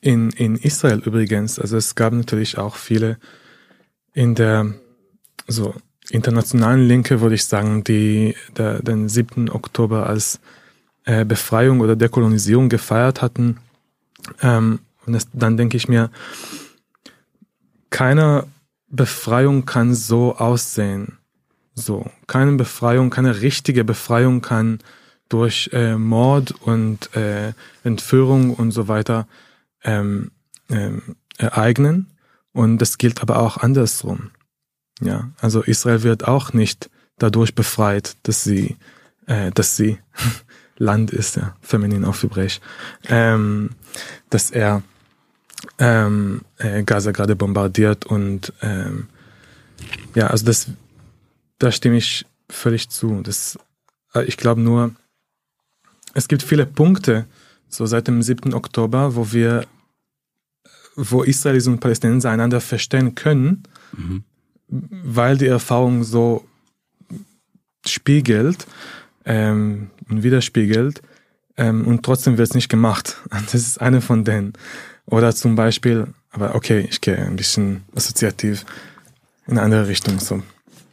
in, 0.00 0.30
in 0.30 0.56
Israel 0.56 0.98
übrigens. 0.98 1.58
Also 1.58 1.76
es 1.76 1.94
gab 1.94 2.12
natürlich 2.12 2.58
auch 2.58 2.76
viele 2.76 3.18
in 4.12 4.34
der 4.34 4.74
so 5.46 5.74
internationalen 6.10 6.86
Linke, 6.86 7.20
würde 7.20 7.36
ich 7.36 7.44
sagen, 7.44 7.84
die 7.84 8.34
der, 8.56 8.82
den 8.82 9.08
7. 9.08 9.50
Oktober 9.50 10.06
als 10.06 10.40
äh, 11.04 11.24
Befreiung 11.24 11.80
oder 11.80 11.96
Dekolonisierung 11.96 12.68
gefeiert 12.68 13.22
hatten. 13.22 13.58
Ähm, 14.40 14.80
und 15.06 15.14
das, 15.14 15.28
dann 15.32 15.56
denke 15.56 15.76
ich 15.76 15.88
mir, 15.88 16.10
keine 17.92 18.46
Befreiung 18.88 19.64
kann 19.64 19.94
so 19.94 20.36
aussehen. 20.36 21.18
So, 21.74 22.10
keine 22.26 22.52
Befreiung, 22.52 23.10
keine 23.10 23.40
richtige 23.40 23.84
Befreiung 23.84 24.42
kann 24.42 24.80
durch 25.28 25.70
äh, 25.72 25.96
Mord 25.96 26.52
und 26.62 27.14
äh, 27.16 27.52
Entführung 27.84 28.52
und 28.54 28.72
so 28.72 28.88
weiter 28.88 29.26
ähm, 29.84 30.32
ähm, 30.68 31.16
ereignen. 31.38 32.08
Und 32.52 32.78
das 32.78 32.98
gilt 32.98 33.22
aber 33.22 33.38
auch 33.38 33.56
andersrum. 33.56 34.30
Ja, 35.00 35.30
also 35.40 35.62
Israel 35.62 36.02
wird 36.02 36.28
auch 36.28 36.52
nicht 36.52 36.90
dadurch 37.18 37.54
befreit, 37.54 38.16
dass 38.24 38.44
sie, 38.44 38.76
äh, 39.26 39.50
dass 39.52 39.76
sie 39.76 39.98
Land 40.76 41.10
ist, 41.10 41.36
ja, 41.36 41.56
feminin 41.62 42.04
auf 42.04 42.22
Hebräisch, 42.22 42.60
ähm, 43.08 43.70
dass 44.28 44.50
er 44.50 44.82
ähm, 45.78 46.42
äh, 46.58 46.82
Gaza 46.82 47.12
gerade 47.12 47.36
bombardiert 47.36 48.06
und 48.06 48.52
ähm, 48.62 49.08
ja, 50.14 50.28
also 50.28 50.44
das, 50.44 50.68
da 51.58 51.70
stimme 51.70 51.96
ich 51.96 52.26
völlig 52.48 52.88
zu. 52.90 53.20
Das, 53.22 53.58
äh, 54.14 54.24
ich 54.24 54.36
glaube 54.36 54.60
nur, 54.60 54.94
es 56.14 56.28
gibt 56.28 56.42
viele 56.42 56.66
Punkte, 56.66 57.26
so 57.68 57.86
seit 57.86 58.08
dem 58.08 58.22
7. 58.22 58.52
Oktober, 58.54 59.16
wo 59.16 59.32
wir, 59.32 59.66
wo 60.94 61.22
Israelis 61.22 61.66
und 61.66 61.80
Palästinenser 61.80 62.30
einander 62.30 62.60
verstehen 62.60 63.14
können, 63.14 63.62
mhm. 63.96 64.24
weil 64.68 65.38
die 65.38 65.46
Erfahrung 65.46 66.04
so 66.04 66.46
spiegelt 67.86 68.66
ähm, 69.24 69.90
und 70.08 70.22
widerspiegelt 70.22 71.02
ähm, 71.56 71.86
und 71.86 72.04
trotzdem 72.04 72.38
wird 72.38 72.48
es 72.48 72.54
nicht 72.54 72.68
gemacht. 72.68 73.16
Das 73.30 73.54
ist 73.54 73.80
eine 73.80 74.00
von 74.00 74.24
denen. 74.24 74.52
Oder 75.06 75.34
zum 75.34 75.56
Beispiel, 75.56 76.08
aber 76.30 76.54
okay, 76.54 76.86
ich 76.88 77.00
gehe 77.00 77.18
ein 77.18 77.36
bisschen 77.36 77.82
assoziativ 77.94 78.64
in 79.46 79.54
eine 79.54 79.62
andere 79.62 79.88
Richtung. 79.88 80.18
So. 80.20 80.42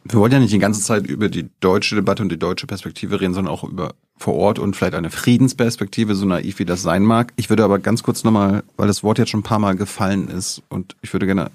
Wir 0.04 0.18
wollen 0.18 0.32
ja 0.32 0.38
nicht 0.38 0.52
die 0.52 0.58
ganze 0.58 0.82
Zeit 0.82 1.06
über 1.06 1.28
die 1.28 1.48
deutsche 1.60 1.94
Debatte 1.94 2.22
und 2.22 2.30
die 2.30 2.38
deutsche 2.38 2.66
Perspektive 2.66 3.20
reden, 3.20 3.34
sondern 3.34 3.52
auch 3.52 3.64
über 3.64 3.94
vor 4.16 4.34
Ort 4.34 4.58
und 4.58 4.76
vielleicht 4.76 4.94
eine 4.94 5.08
Friedensperspektive, 5.08 6.14
so 6.14 6.26
naiv 6.26 6.58
wie 6.58 6.66
das 6.66 6.82
sein 6.82 7.02
mag. 7.02 7.32
Ich 7.36 7.48
würde 7.48 7.64
aber 7.64 7.78
ganz 7.78 8.02
kurz 8.02 8.22
nochmal, 8.22 8.62
weil 8.76 8.86
das 8.86 9.02
Wort 9.02 9.18
jetzt 9.18 9.30
schon 9.30 9.40
ein 9.40 9.44
paar 9.44 9.58
Mal 9.58 9.76
gefallen 9.76 10.28
ist 10.28 10.62
und 10.68 10.94
ich 11.00 11.12
würde 11.14 11.24
gerne 11.24 11.50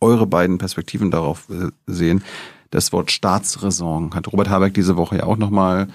eure 0.00 0.26
beiden 0.26 0.56
Perspektiven 0.56 1.10
darauf 1.10 1.48
äh, 1.50 1.68
sehen. 1.86 2.22
Das 2.70 2.92
Wort 2.92 3.10
Staatsräson 3.10 4.14
hat 4.14 4.32
Robert 4.32 4.48
Habeck 4.48 4.72
diese 4.72 4.96
Woche 4.96 5.18
ja 5.18 5.24
auch 5.24 5.36
nochmal 5.36 5.88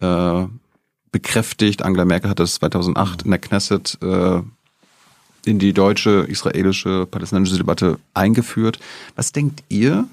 äh, 0.00 0.44
bekräftigt. 1.10 1.82
Angela 1.82 2.04
Merkel 2.04 2.30
hat 2.30 2.38
das 2.38 2.54
2008 2.54 3.22
in 3.22 3.30
der 3.30 3.40
Knesset 3.40 3.98
äh, 4.02 4.42
in 5.46 5.58
die 5.58 5.72
deutsche, 5.72 6.26
israelische, 6.28 7.06
palästinensische 7.06 7.58
Debatte 7.58 7.98
eingeführt. 8.14 8.80
Was 9.14 9.32
denkt 9.32 9.62
ihr 9.68 10.06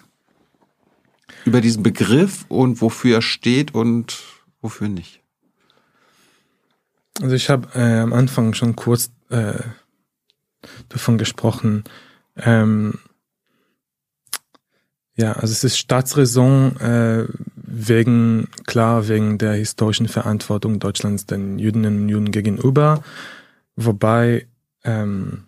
über 1.43 1.59
diesen 1.59 1.83
Begriff 1.83 2.45
und 2.49 2.81
wofür 2.81 3.17
er 3.17 3.21
steht 3.21 3.73
und 3.73 4.23
wofür 4.61 4.87
nicht? 4.87 5.21
Also 7.21 7.35
ich 7.35 7.49
habe 7.49 7.67
äh, 7.75 7.99
am 7.99 8.13
Anfang 8.13 8.53
schon 8.53 8.75
kurz 8.75 9.11
äh, 9.29 9.59
davon 10.89 11.17
gesprochen. 11.17 11.83
Ähm, 12.37 12.99
ja, 15.15 15.33
also 15.33 15.51
es 15.51 15.63
ist 15.63 15.77
Staatsräson 15.77 16.77
äh, 16.77 17.25
wegen, 17.55 18.49
klar, 18.65 19.07
wegen 19.07 19.37
der 19.37 19.53
historischen 19.53 20.07
Verantwortung 20.07 20.79
Deutschlands 20.79 21.25
den 21.25 21.59
Jüdinnen 21.59 22.03
und 22.03 22.09
Juden 22.09 22.31
gegenüber, 22.31 23.03
wobei 23.75 24.47
ähm, 24.83 25.45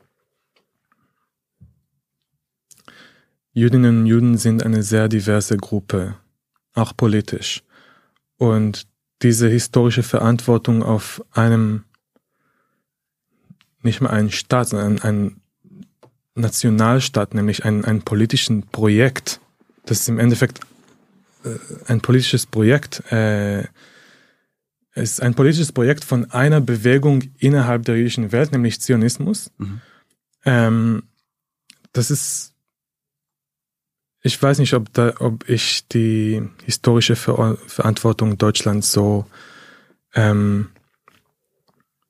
Jüdinnen 3.53 3.99
und 3.99 4.05
Juden 4.05 4.37
sind 4.37 4.63
eine 4.63 4.83
sehr 4.83 5.07
diverse 5.07 5.55
Gruppe, 5.55 6.15
auch 6.73 6.95
politisch. 6.95 7.63
Und 8.37 8.85
diese 9.21 9.47
historische 9.47 10.03
Verantwortung 10.03 10.83
auf 10.83 11.23
einem, 11.31 11.85
nicht 13.81 14.01
mal 14.01 14.09
einen 14.09 14.31
Staat, 14.31 14.69
sondern 14.69 15.01
einen 15.01 15.41
Nationalstaat, 16.35 17.33
nämlich 17.33 17.63
ein, 17.63 17.85
ein 17.85 18.01
politischen 18.01 18.63
Projekt, 18.67 19.39
das 19.85 20.01
ist 20.01 20.09
im 20.09 20.19
Endeffekt 20.19 20.59
äh, 21.45 21.55
ein 21.87 22.01
politisches 22.01 22.45
Projekt, 22.45 23.09
äh, 23.11 23.63
es 24.95 25.11
ist 25.11 25.21
ein 25.21 25.35
politisches 25.35 25.73
Projekt 25.73 26.05
von 26.05 26.31
einer 26.31 26.61
Bewegung 26.61 27.23
innerhalb 27.37 27.83
der 27.83 27.97
jüdischen 27.97 28.31
Welt, 28.31 28.53
nämlich 28.53 28.79
Zionismus. 28.79 29.51
Mhm. 29.57 29.81
Ähm, 30.45 31.03
das 31.91 32.11
ist, 32.11 32.53
ich 34.21 34.41
weiß 34.41 34.59
nicht, 34.59 34.73
ob, 34.73 34.91
da, 34.93 35.13
ob 35.19 35.49
ich 35.49 35.87
die 35.89 36.41
historische 36.63 37.17
Ver 37.17 37.57
Verantwortung 37.67 38.37
Deutschlands 38.37 38.91
so 38.93 39.25
ähm, 40.13 40.69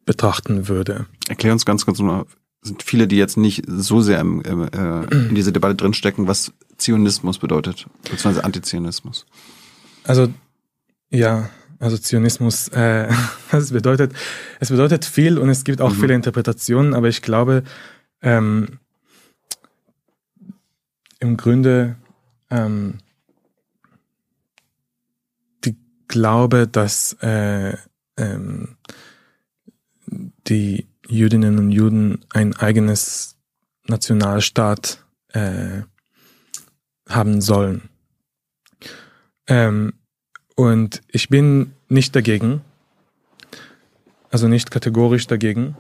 betrachten 0.06 0.68
würde. 0.68 1.08
Erklär 1.28 1.54
uns 1.54 1.66
ganz 1.66 1.86
kurz 1.86 2.00
mal, 2.00 2.26
sind 2.62 2.84
viele, 2.84 3.08
die 3.08 3.18
jetzt 3.18 3.38
nicht 3.38 3.64
so 3.68 4.02
sehr 4.02 4.20
im, 4.20 4.42
äh, 4.44 5.06
in 5.12 5.34
diese 5.34 5.52
Debatte 5.52 5.76
drinstecken, 5.76 6.28
was 6.28 6.54
Zionismus 6.78 7.40
bedeutet, 7.40 7.88
beziehungsweise 8.04 8.44
Antizionismus. 8.44 9.26
Also, 10.04 10.32
ja, 11.10 11.50
also 11.86 11.98
Zionismus, 11.98 12.68
äh, 12.70 13.08
es 13.52 13.72
bedeutet, 13.72 14.14
es 14.60 14.70
bedeutet 14.70 15.06
viel 15.06 15.38
und 15.38 15.50
es 15.50 15.64
gibt 15.64 15.82
auch 15.82 15.94
mhm. 15.94 16.00
viele 16.00 16.16
Interpretationen, 16.16 16.96
aber 16.96 17.08
ich 17.08 17.22
glaube, 17.22 17.64
ähm, 18.22 18.80
im 21.20 21.38
Grunde 21.38 21.96
ähm, 22.50 22.98
die 25.64 25.78
Glaube, 26.08 26.68
dass 26.68 27.14
äh, 27.22 27.78
ähm, 28.18 28.78
die 30.48 30.88
Jüdinnen 31.08 31.60
und 31.60 31.72
Juden 31.72 32.26
ein 32.32 32.56
eigenes 32.56 33.38
Nationalstaat 33.86 35.06
äh, 35.30 35.84
haben 37.08 37.42
sollen. 37.42 37.90
Ähm, 39.48 39.94
und 40.56 41.02
ich 41.10 41.30
bin 41.30 41.75
nicht 41.90 42.16
dagegen, 42.16 42.62
also 44.32 44.48
nicht 44.48 44.72
kategorisch 44.72 45.28
dagegen. 45.28 45.76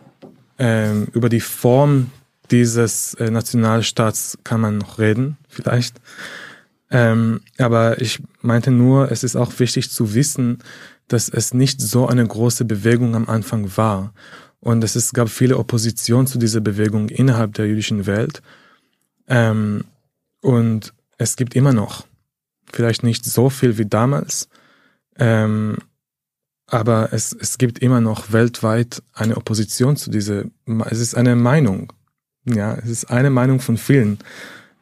Ähm, 0.57 1.07
über 1.11 1.29
die 1.29 1.41
Form 1.41 2.11
dieses 2.51 3.13
äh, 3.15 3.29
Nationalstaats 3.29 4.37
kann 4.43 4.61
man 4.61 4.77
noch 4.77 4.99
reden, 4.99 5.37
vielleicht. 5.49 5.99
Ähm, 6.91 7.41
aber 7.57 7.99
ich 8.01 8.21
meinte 8.41 8.71
nur, 8.71 9.11
es 9.11 9.23
ist 9.23 9.35
auch 9.35 9.59
wichtig 9.59 9.91
zu 9.91 10.13
wissen, 10.13 10.59
dass 11.07 11.29
es 11.29 11.53
nicht 11.53 11.81
so 11.81 12.07
eine 12.07 12.25
große 12.25 12.65
Bewegung 12.65 13.15
am 13.15 13.27
Anfang 13.27 13.75
war. 13.75 14.13
Und 14.59 14.83
es, 14.83 15.13
gab 15.13 15.29
viele 15.29 15.57
Opposition 15.57 16.25
zu 16.25 16.39
dieser 16.39 16.61
Bewegung 16.61 17.09
innerhalb 17.09 17.53
der 17.53 17.67
jüdischen 17.67 18.05
Welt. 18.07 18.41
Ähm, 19.27 19.83
und 20.41 20.93
es 21.17 21.35
gibt 21.35 21.55
immer 21.55 21.73
noch, 21.73 22.05
vielleicht 22.71 23.03
nicht 23.03 23.25
so 23.25 23.49
viel 23.49 23.77
wie 23.77 23.85
damals, 23.85 24.49
ähm, 25.17 25.77
aber 26.67 27.13
es, 27.13 27.33
es 27.33 27.57
gibt 27.57 27.79
immer 27.79 28.01
noch 28.01 28.31
weltweit 28.31 29.03
eine 29.13 29.37
Opposition 29.37 29.97
zu 29.97 30.09
dieser, 30.09 30.45
es 30.89 30.99
ist 30.99 31.15
eine 31.15 31.35
Meinung. 31.35 31.93
Ja, 32.45 32.75
es 32.75 32.89
ist 32.89 33.05
eine 33.05 33.29
Meinung 33.29 33.59
von 33.59 33.77
vielen. 33.77 34.19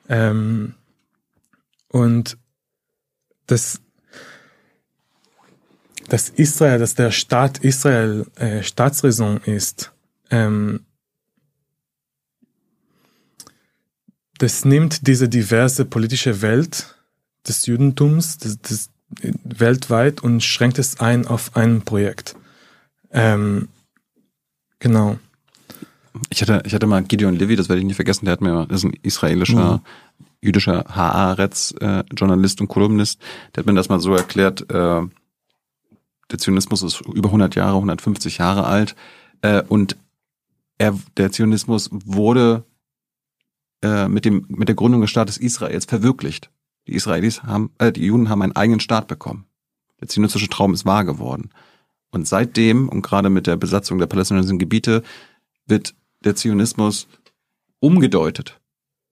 Ähm, 0.09 0.73
und 1.89 2.37
das, 3.47 3.79
dass 6.09 6.29
Israel, 6.29 6.79
dass 6.79 6.95
der 6.95 7.11
Staat 7.11 7.59
Israel 7.59 8.25
äh, 8.35 8.63
Staatsräson 8.63 9.37
ist, 9.45 9.91
ähm, 10.29 10.85
das 14.39 14.65
nimmt 14.65 15.07
diese 15.07 15.29
diverse 15.29 15.85
politische 15.85 16.41
Welt 16.41 16.95
des 17.47 17.65
Judentums, 17.65 18.37
des, 18.37 18.59
des, 18.61 18.89
weltweit 19.43 20.21
und 20.21 20.41
schränkt 20.43 20.79
es 20.79 20.99
ein 20.99 21.27
auf 21.27 21.55
ein 21.55 21.81
Projekt. 21.81 22.35
Ähm, 23.11 23.69
genau. 24.79 25.19
Ich 26.29 26.41
hatte, 26.41 26.61
ich 26.65 26.73
hatte 26.73 26.87
mal 26.87 27.03
Gideon 27.03 27.35
Levy, 27.35 27.55
das 27.55 27.69
werde 27.69 27.79
ich 27.79 27.85
nie 27.85 27.93
vergessen, 27.93 28.25
der 28.25 28.33
hat 28.33 28.41
mir, 28.41 28.65
das 28.67 28.79
ist 28.79 28.85
ein 28.85 28.97
israelischer, 29.01 29.77
mhm. 29.77 30.25
jüdischer 30.41 30.85
Haaretz-Journalist 30.87 32.59
äh, 32.59 32.63
und 32.63 32.67
Kolumnist, 32.67 33.19
der 33.55 33.61
hat 33.61 33.67
mir 33.67 33.73
das 33.73 33.89
mal 33.89 33.99
so 33.99 34.13
erklärt, 34.13 34.69
äh, 34.69 35.01
der 36.31 36.39
Zionismus 36.39 36.83
ist 36.83 37.01
über 37.01 37.29
100 37.29 37.55
Jahre, 37.55 37.75
150 37.75 38.37
Jahre 38.37 38.65
alt 38.65 38.95
äh, 39.41 39.61
und 39.61 39.97
er, 40.77 40.97
der 41.17 41.31
Zionismus 41.31 41.89
wurde 41.91 42.63
äh, 43.83 44.07
mit 44.07 44.25
dem 44.25 44.45
mit 44.47 44.67
der 44.67 44.75
Gründung 44.75 45.01
des 45.01 45.09
Staates 45.09 45.37
Israels 45.37 45.85
verwirklicht. 45.85 46.49
Die 46.87 46.95
Israelis 46.95 47.43
haben, 47.43 47.71
äh, 47.77 47.91
die 47.91 48.05
Juden 48.05 48.29
haben 48.29 48.41
einen 48.41 48.55
eigenen 48.55 48.79
Staat 48.79 49.07
bekommen. 49.07 49.45
Der 50.01 50.07
zionistische 50.07 50.49
Traum 50.49 50.73
ist 50.73 50.85
wahr 50.85 51.05
geworden. 51.05 51.49
Und 52.11 52.27
seitdem 52.27 52.89
und 52.89 53.01
gerade 53.01 53.29
mit 53.29 53.47
der 53.47 53.57
Besatzung 53.57 53.97
der 53.97 54.07
palästinensischen 54.07 54.59
Gebiete 54.59 55.03
wird 55.65 55.95
der 56.23 56.35
Zionismus 56.35 57.07
umgedeutet 57.79 58.59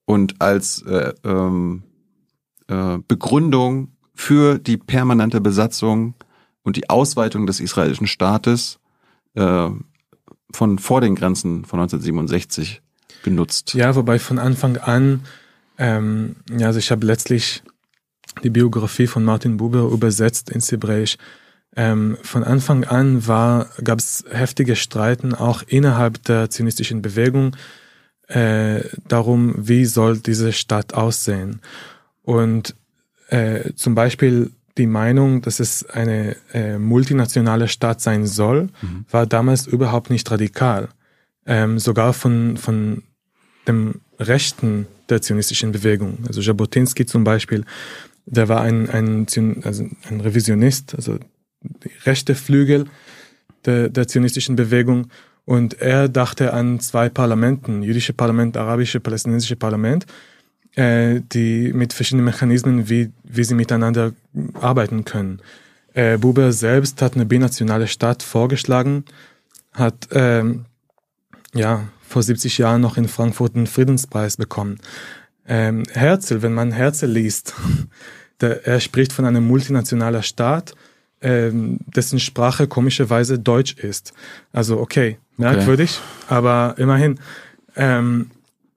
und 0.05 0.41
als 0.41 0.81
äh, 0.83 1.13
ähm, 1.23 1.83
äh, 2.67 2.97
Begründung 3.07 3.93
für 4.13 4.59
die 4.59 4.77
permanente 4.77 5.41
Besatzung 5.41 6.13
und 6.63 6.75
die 6.75 6.89
Ausweitung 6.89 7.47
des 7.47 7.59
israelischen 7.59 8.07
Staates 8.07 8.79
äh, 9.33 9.69
von 10.51 10.79
vor 10.79 11.01
den 11.01 11.15
Grenzen 11.15 11.65
von 11.65 11.79
1967 11.79 12.81
genutzt. 13.23 13.73
Ja, 13.73 13.95
wobei 13.95 14.19
von 14.19 14.39
Anfang 14.39 14.77
an, 14.77 15.21
ähm, 15.81 16.35
ja, 16.55 16.67
also 16.67 16.77
ich 16.77 16.91
habe 16.91 17.07
letztlich 17.07 17.63
die 18.43 18.51
Biografie 18.51 19.07
von 19.07 19.23
Martin 19.23 19.57
Buber 19.57 19.89
übersetzt 19.91 20.51
ins 20.51 20.71
Hebräisch. 20.71 21.17
Ähm, 21.75 22.17
von 22.21 22.43
Anfang 22.43 22.83
an 22.83 23.23
gab 23.25 23.97
es 23.97 24.23
heftige 24.29 24.75
Streiten 24.75 25.33
auch 25.33 25.63
innerhalb 25.65 26.23
der 26.25 26.51
zionistischen 26.51 27.01
Bewegung 27.01 27.55
äh, 28.27 28.81
darum, 29.07 29.55
wie 29.57 29.85
soll 29.85 30.19
diese 30.19 30.53
Stadt 30.53 30.93
aussehen. 30.93 31.61
Und 32.21 32.75
äh, 33.29 33.73
zum 33.73 33.95
Beispiel 33.95 34.51
die 34.77 34.85
Meinung, 34.85 35.41
dass 35.41 35.59
es 35.59 35.89
eine 35.89 36.35
äh, 36.53 36.77
multinationale 36.77 37.67
Stadt 37.67 38.01
sein 38.01 38.27
soll, 38.27 38.69
mhm. 38.83 39.05
war 39.09 39.25
damals 39.25 39.65
überhaupt 39.65 40.11
nicht 40.11 40.29
radikal. 40.29 40.89
Ähm, 41.47 41.79
sogar 41.79 42.13
von, 42.13 42.57
von 42.57 43.01
dem 43.67 44.01
Rechten 44.19 44.87
der 45.09 45.21
zionistischen 45.21 45.71
Bewegung. 45.71 46.19
Also 46.27 46.41
Jabotinsky 46.41 47.05
zum 47.05 47.23
Beispiel, 47.23 47.65
der 48.25 48.47
war 48.47 48.61
ein, 48.61 48.89
ein, 48.89 49.27
also 49.63 49.87
ein 50.09 50.21
Revisionist, 50.21 50.95
also 50.95 51.19
rechte 52.05 52.35
Flügel 52.35 52.85
der, 53.65 53.89
der 53.89 54.07
zionistischen 54.07 54.55
Bewegung. 54.55 55.07
Und 55.45 55.81
er 55.81 56.07
dachte 56.07 56.53
an 56.53 56.79
zwei 56.79 57.09
Parlamenten, 57.09 57.83
jüdische 57.83 58.13
Parlament, 58.13 58.57
arabische, 58.57 58.99
palästinensische 58.99 59.55
Parlament, 59.55 60.05
äh, 60.75 61.21
die 61.33 61.73
mit 61.73 61.93
verschiedenen 61.93 62.25
Mechanismen, 62.25 62.89
wie, 62.89 63.11
wie 63.23 63.43
sie 63.43 63.55
miteinander 63.55 64.13
arbeiten 64.53 65.03
können. 65.03 65.41
Äh, 65.93 66.17
Buber 66.17 66.53
selbst 66.53 67.01
hat 67.01 67.15
eine 67.15 67.25
binationale 67.25 67.87
Stadt 67.87 68.23
vorgeschlagen, 68.23 69.03
hat 69.73 70.07
ähm, 70.11 70.65
ja 71.53 71.87
vor 72.11 72.23
70 72.23 72.57
Jahren 72.57 72.81
noch 72.81 72.97
in 72.97 73.07
Frankfurt 73.07 73.55
einen 73.55 73.67
Friedenspreis 73.67 74.37
bekommen. 74.37 74.79
Ähm, 75.47 75.83
Herzl, 75.91 76.41
wenn 76.41 76.53
man 76.53 76.71
Herzl 76.71 77.07
liest, 77.07 77.55
der, 78.41 78.67
er 78.67 78.79
spricht 78.79 79.13
von 79.13 79.25
einem 79.25 79.47
multinationaler 79.47 80.21
Staat, 80.21 80.75
ähm, 81.21 81.79
dessen 81.85 82.19
Sprache 82.19 82.67
komischerweise 82.67 83.39
Deutsch 83.39 83.73
ist. 83.73 84.13
Also 84.51 84.79
okay, 84.79 85.17
merkwürdig, 85.37 85.99
okay. 86.25 86.35
aber 86.35 86.75
immerhin. 86.77 87.19
Ähm, 87.75 88.31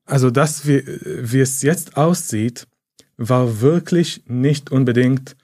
also 0.07 0.31
das, 0.31 0.67
wie, 0.69 0.85
wie 0.87 1.41
es 1.41 1.63
jetzt 1.63 1.97
aussieht, 1.97 2.67
war 3.17 3.61
wirklich 3.61 4.23
nicht 4.27 4.71
unbedingt 4.71 5.37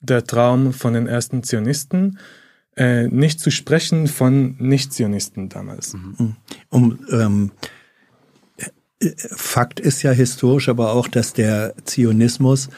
der 0.00 0.24
Traum 0.24 0.72
von 0.72 0.92
den 0.92 1.06
ersten 1.06 1.42
Zionisten, 1.42 2.18
äh, 2.76 3.06
nicht 3.08 3.40
zu 3.40 3.50
sprechen 3.50 4.06
von 4.06 4.56
Nicht-Zionisten 4.58 5.48
damals. 5.48 5.94
Mhm. 5.94 6.36
Um, 6.70 6.98
ähm, 7.10 7.50
Fakt 9.34 9.80
ist 9.80 10.02
ja 10.02 10.12
historisch 10.12 10.68
aber 10.68 10.92
auch, 10.92 11.08
dass 11.08 11.32
der 11.32 11.74
Zionismus 11.84 12.68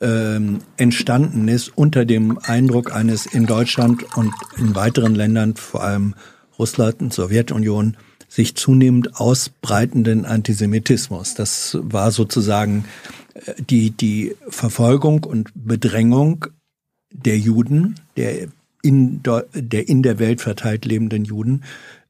ähm, 0.00 0.58
entstanden 0.76 1.48
ist 1.48 1.76
unter 1.76 2.04
dem 2.04 2.38
Eindruck 2.38 2.94
eines 2.94 3.26
in 3.26 3.46
Deutschland 3.46 4.04
und 4.16 4.32
in 4.56 4.74
weiteren 4.74 5.14
Ländern, 5.14 5.56
vor 5.56 5.82
allem 5.82 6.14
Russland 6.58 7.02
und 7.02 7.12
Sowjetunion, 7.12 7.96
sich 8.28 8.56
zunehmend 8.56 9.16
ausbreitenden 9.16 10.26
Antisemitismus. 10.26 11.34
Das 11.34 11.78
war 11.80 12.10
sozusagen 12.10 12.84
äh, 13.34 13.54
die, 13.62 13.90
die 13.90 14.36
Verfolgung 14.48 15.24
und 15.24 15.50
Bedrängung 15.54 16.46
der 17.10 17.38
Juden, 17.38 17.94
der 18.16 18.48
in, 18.84 19.22
der 19.22 19.88
in 19.88 20.02
der 20.02 20.18
Welt 20.18 20.40
verteilt 20.40 20.84
lebenden 20.84 21.24
Juden, 21.24 21.64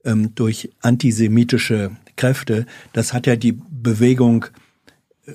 ähm, 0.05 0.35
durch 0.35 0.71
antisemitische 0.81 1.93
Kräfte. 2.17 2.67
Das 2.93 3.13
hat 3.13 3.27
ja 3.27 3.37
die 3.37 3.53
Bewegung 3.53 4.47
äh, 5.27 5.33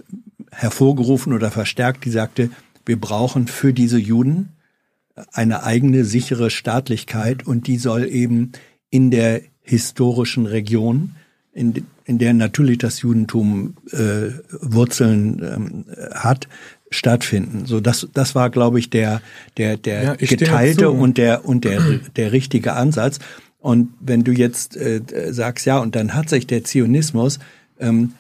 hervorgerufen 0.52 1.34
oder 1.34 1.50
verstärkt, 1.50 2.06
die 2.06 2.12
sagte, 2.12 2.50
wir 2.86 3.00
brauchen 3.00 3.48
für 3.48 3.74
diese 3.74 4.00
Juden 4.00 4.50
eine 5.32 5.64
eigene 5.64 6.06
sichere 6.06 6.50
Staatlichkeit 6.50 7.46
und 7.46 7.68
die 7.68 7.78
soll 7.78 8.08
eben 8.08 8.52
in 8.90 9.12
der 9.12 9.42
historischen 9.62 10.46
Region, 10.46 11.16
in, 11.54 11.86
in 12.06 12.18
der 12.18 12.34
natürlich 12.34 12.80
das 12.80 13.02
Judentum 13.02 13.76
äh, 13.92 14.32
Wurzeln 14.62 15.42
ähm, 15.44 15.86
hat, 16.14 16.48
stattfinden. 16.90 17.66
So 17.66 17.80
das 17.80 18.08
das 18.14 18.36
war 18.36 18.50
glaube 18.50 18.80
ich 18.80 18.90
der 18.90 19.22
der 19.58 19.78
der 19.78 20.04
ja, 20.04 20.16
geteilte 20.16 20.90
und 20.90 21.18
der 21.18 21.46
und 21.46 21.64
der 21.64 21.82
der 22.16 22.32
richtige 22.32 22.74
Ansatz. 22.74 23.20
Und 23.60 23.90
wenn 24.00 24.24
du 24.24 24.32
jetzt 24.32 24.78
äh, 24.78 25.02
sagst 25.30 25.66
ja 25.66 25.80
und 25.80 25.96
dann 25.96 26.14
hat 26.14 26.30
sich 26.30 26.48
der 26.48 26.64
Zionismus 26.64 27.40
ähm, 27.80 28.14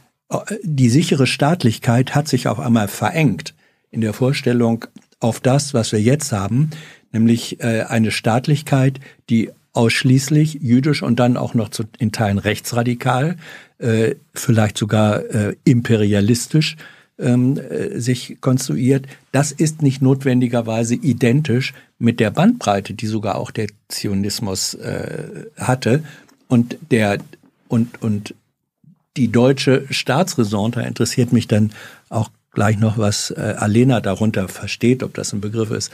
die 0.62 0.90
sichere 0.90 1.26
Staatlichkeit 1.26 2.14
hat 2.14 2.28
sich 2.28 2.48
auf 2.48 2.60
einmal 2.60 2.88
verengt 2.88 3.56
in 3.92 4.02
der 4.02 4.14
Vorstellung 4.14 4.86
auf 5.20 5.40
das, 5.40 5.74
was 5.74 5.92
wir 5.92 6.02
jetzt 6.02 6.32
haben, 6.32 6.70
nämlich 7.12 7.62
äh, 7.62 7.84
eine 7.84 8.12
Staatlichkeit, 8.12 9.00
die 9.30 9.52
ausschließlich 9.74 10.56
jüdisch 10.62 11.04
und 11.04 11.20
dann 11.20 11.38
auch 11.38 11.54
noch 11.54 11.70
zu, 11.70 11.84
in 11.98 12.12
Teilen 12.12 12.38
rechtsradikal, 12.38 13.38
äh, 13.80 14.16
vielleicht 14.34 14.78
sogar 14.78 15.24
äh, 15.26 15.56
imperialistisch 15.64 16.76
ähm, 17.20 17.58
äh, 17.58 18.00
sich 18.00 18.38
konstruiert. 18.42 19.08
Das 19.32 19.52
ist 19.52 19.82
nicht 19.82 20.02
notwendigerweise 20.02 20.96
identisch 20.96 21.74
mit 21.98 22.20
der 22.20 22.32
Bandbreite, 22.32 22.94
die 22.94 23.08
sogar 23.08 23.36
auch 23.36 23.52
der 23.52 23.68
Zionismus 23.90 24.74
äh, 24.76 25.46
hatte 25.58 26.04
und 26.48 26.78
der 26.92 27.20
und 27.68 28.02
und 28.02 28.34
die 29.18 29.28
deutsche 29.28 29.86
Staatsräson, 29.90 30.72
da 30.72 30.82
interessiert 30.82 31.34
mich 31.34 31.48
dann 31.48 31.72
auch 32.10 32.30
gleich 32.52 32.80
noch, 32.80 32.98
was 32.98 33.32
äh, 33.32 33.56
Alena 33.58 34.00
darunter 34.02 34.48
versteht, 34.48 35.04
ob 35.04 35.14
das 35.14 35.34
ein 35.34 35.42
Begriff 35.42 35.72
ist, 35.72 35.92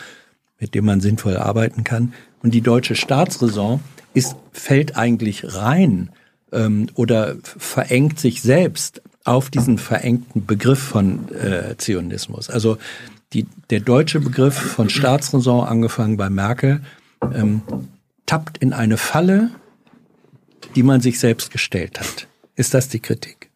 mit 0.59 0.75
dem 0.75 0.85
man 0.85 1.01
sinnvoll 1.01 1.37
arbeiten 1.37 1.83
kann. 1.83 2.13
Und 2.43 2.53
die 2.53 2.61
deutsche 2.61 2.95
Staatsräson 2.95 3.81
ist, 4.13 4.35
fällt 4.51 4.95
eigentlich 4.95 5.55
rein 5.55 6.09
ähm, 6.51 6.87
oder 6.93 7.35
verengt 7.43 8.19
sich 8.19 8.41
selbst 8.41 9.01
auf 9.25 9.49
diesen 9.49 9.77
verengten 9.77 10.45
Begriff 10.45 10.79
von 10.79 11.33
äh, 11.33 11.75
Zionismus. 11.77 12.49
Also 12.49 12.77
die, 13.33 13.47
der 13.69 13.81
deutsche 13.81 14.19
Begriff 14.19 14.55
von 14.55 14.89
Staatsräson, 14.89 15.67
angefangen 15.67 16.15
bei 16.15 16.29
Merkel, 16.29 16.81
ähm, 17.33 17.61
tappt 18.25 18.59
in 18.59 18.71
eine 18.71 18.97
Falle, 18.97 19.49
die 20.75 20.83
man 20.83 21.01
sich 21.01 21.19
selbst 21.19 21.51
gestellt 21.51 21.99
hat. 21.99 22.27
Ist 22.55 22.73
das 22.73 22.87
die 22.87 22.99
Kritik? 22.99 23.49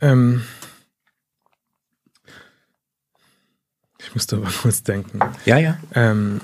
Ähm, 0.00 0.42
ich 4.00 4.14
musste 4.14 4.36
aber 4.36 4.50
kurz 4.62 4.82
denken. 4.82 5.20
Ja, 5.44 5.58
ja. 5.58 5.78
Ähm, 5.94 6.40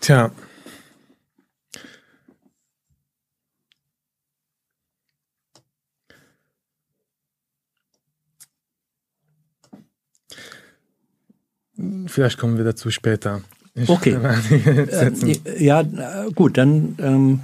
tja. 0.00 0.30
Vielleicht 12.06 12.38
kommen 12.38 12.58
wir 12.58 12.64
dazu 12.64 12.90
später. 12.90 13.42
Ich 13.74 13.88
okay. 13.88 14.18
Äh, 14.50 15.64
ja, 15.64 15.82
gut, 16.34 16.58
dann 16.58 16.96
ähm, 16.98 17.40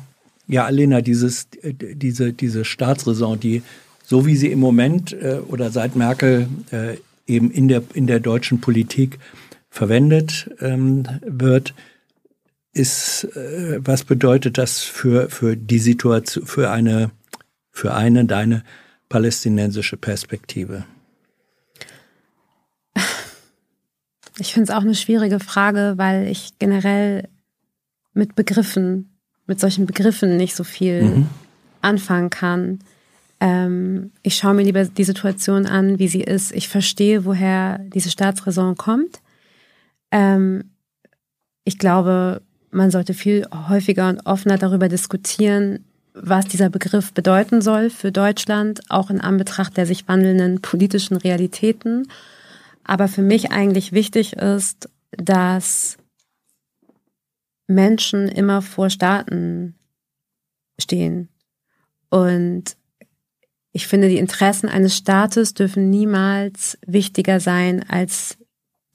ja, 0.49 0.65
Alena, 0.65 1.01
dieses, 1.01 1.49
diese, 1.63 2.33
diese 2.33 2.65
Staatsräson, 2.65 3.41
die 3.41 3.63
so 4.05 4.27
wie 4.27 4.37
sie 4.37 4.53
im 4.53 4.61
Moment 4.61 5.13
äh, 5.13 5.41
oder 5.49 5.71
seit 5.71 5.97
Merkel 5.97 6.49
äh, 6.71 6.97
eben 7.27 7.51
in 7.51 7.69
der, 7.69 7.83
in 7.95 8.07
der 8.07 8.21
deutschen 8.21 8.61
Politik 8.61 9.19
verwendet 9.69 10.51
ähm, 10.61 11.05
wird, 11.27 11.75
ist, 12.77 13.25
äh, 13.37 13.79
was 13.81 14.05
bedeutet 14.05 14.59
das 14.59 14.81
für, 14.81 15.31
für 15.31 15.57
die 15.57 15.79
Situation, 15.79 16.47
für 16.47 16.71
eine, 16.71 17.11
für 17.71 17.95
eine, 17.95 18.27
deine 18.27 18.63
palästinensische 19.09 19.97
Perspektive? 19.97 20.85
Ich 24.39 24.53
finde 24.53 24.71
es 24.71 24.77
auch 24.77 24.83
eine 24.83 24.95
schwierige 24.95 25.41
Frage, 25.41 25.95
weil 25.97 26.29
ich 26.29 26.59
generell 26.59 27.29
mit 28.13 28.35
Begriffen, 28.35 29.17
mit 29.47 29.59
solchen 29.59 29.87
Begriffen 29.87 30.37
nicht 30.37 30.55
so 30.55 30.63
viel 30.63 31.03
mhm. 31.03 31.27
anfangen 31.81 32.29
kann. 32.29 32.81
Ähm, 33.41 34.13
ich 34.23 34.37
schaue 34.37 34.53
mir 34.53 34.65
lieber 34.65 34.85
die 34.85 35.05
Situation 35.05 35.65
an, 35.65 35.99
wie 35.99 36.09
sie 36.09 36.23
ist. 36.23 36.53
Ich 36.53 36.69
verstehe, 36.69 37.25
woher 37.25 37.79
diese 37.79 38.11
Staatsräson 38.11 38.77
kommt. 38.77 39.21
Ähm, 40.11 40.65
ich 41.65 41.79
glaube, 41.79 42.43
man 42.71 42.91
sollte 42.91 43.15
viel 43.15 43.47
häufiger 43.69 44.09
und 44.09 44.27
offener 44.27 44.59
darüber 44.59 44.89
diskutieren, 44.89 45.85
was 46.15 46.47
dieser 46.47 46.71
Begriff 46.71 47.13
bedeuten 47.13 47.61
soll 47.61 47.91
für 47.91 48.11
Deutschland, 48.11 48.81
auch 48.89 49.11
in 49.11 49.21
Anbetracht 49.21 49.77
der 49.77 49.87
sich 49.87 50.09
wandelnden 50.09 50.61
politischen 50.63 51.17
Realitäten 51.17 52.07
aber 52.87 53.09
für 53.09 53.23
mich 53.23 53.51
eigentlich 53.51 53.93
wichtig 53.93 54.35
ist, 54.35 54.89
dass 55.11 55.99
Menschen 57.67 58.29
immer 58.29 58.63
vor 58.63 58.91
Staaten 58.91 59.75
stehen. 60.81 61.29
Und 62.11 62.77
ich 63.73 63.89
finde, 63.89 64.09
die 64.09 64.19
Interessen 64.19 64.69
eines 64.69 64.97
Staates 64.97 65.53
dürfen 65.53 65.91
niemals 65.91 66.79
wichtiger 66.87 67.41
sein 67.41 67.85
als 67.89 68.39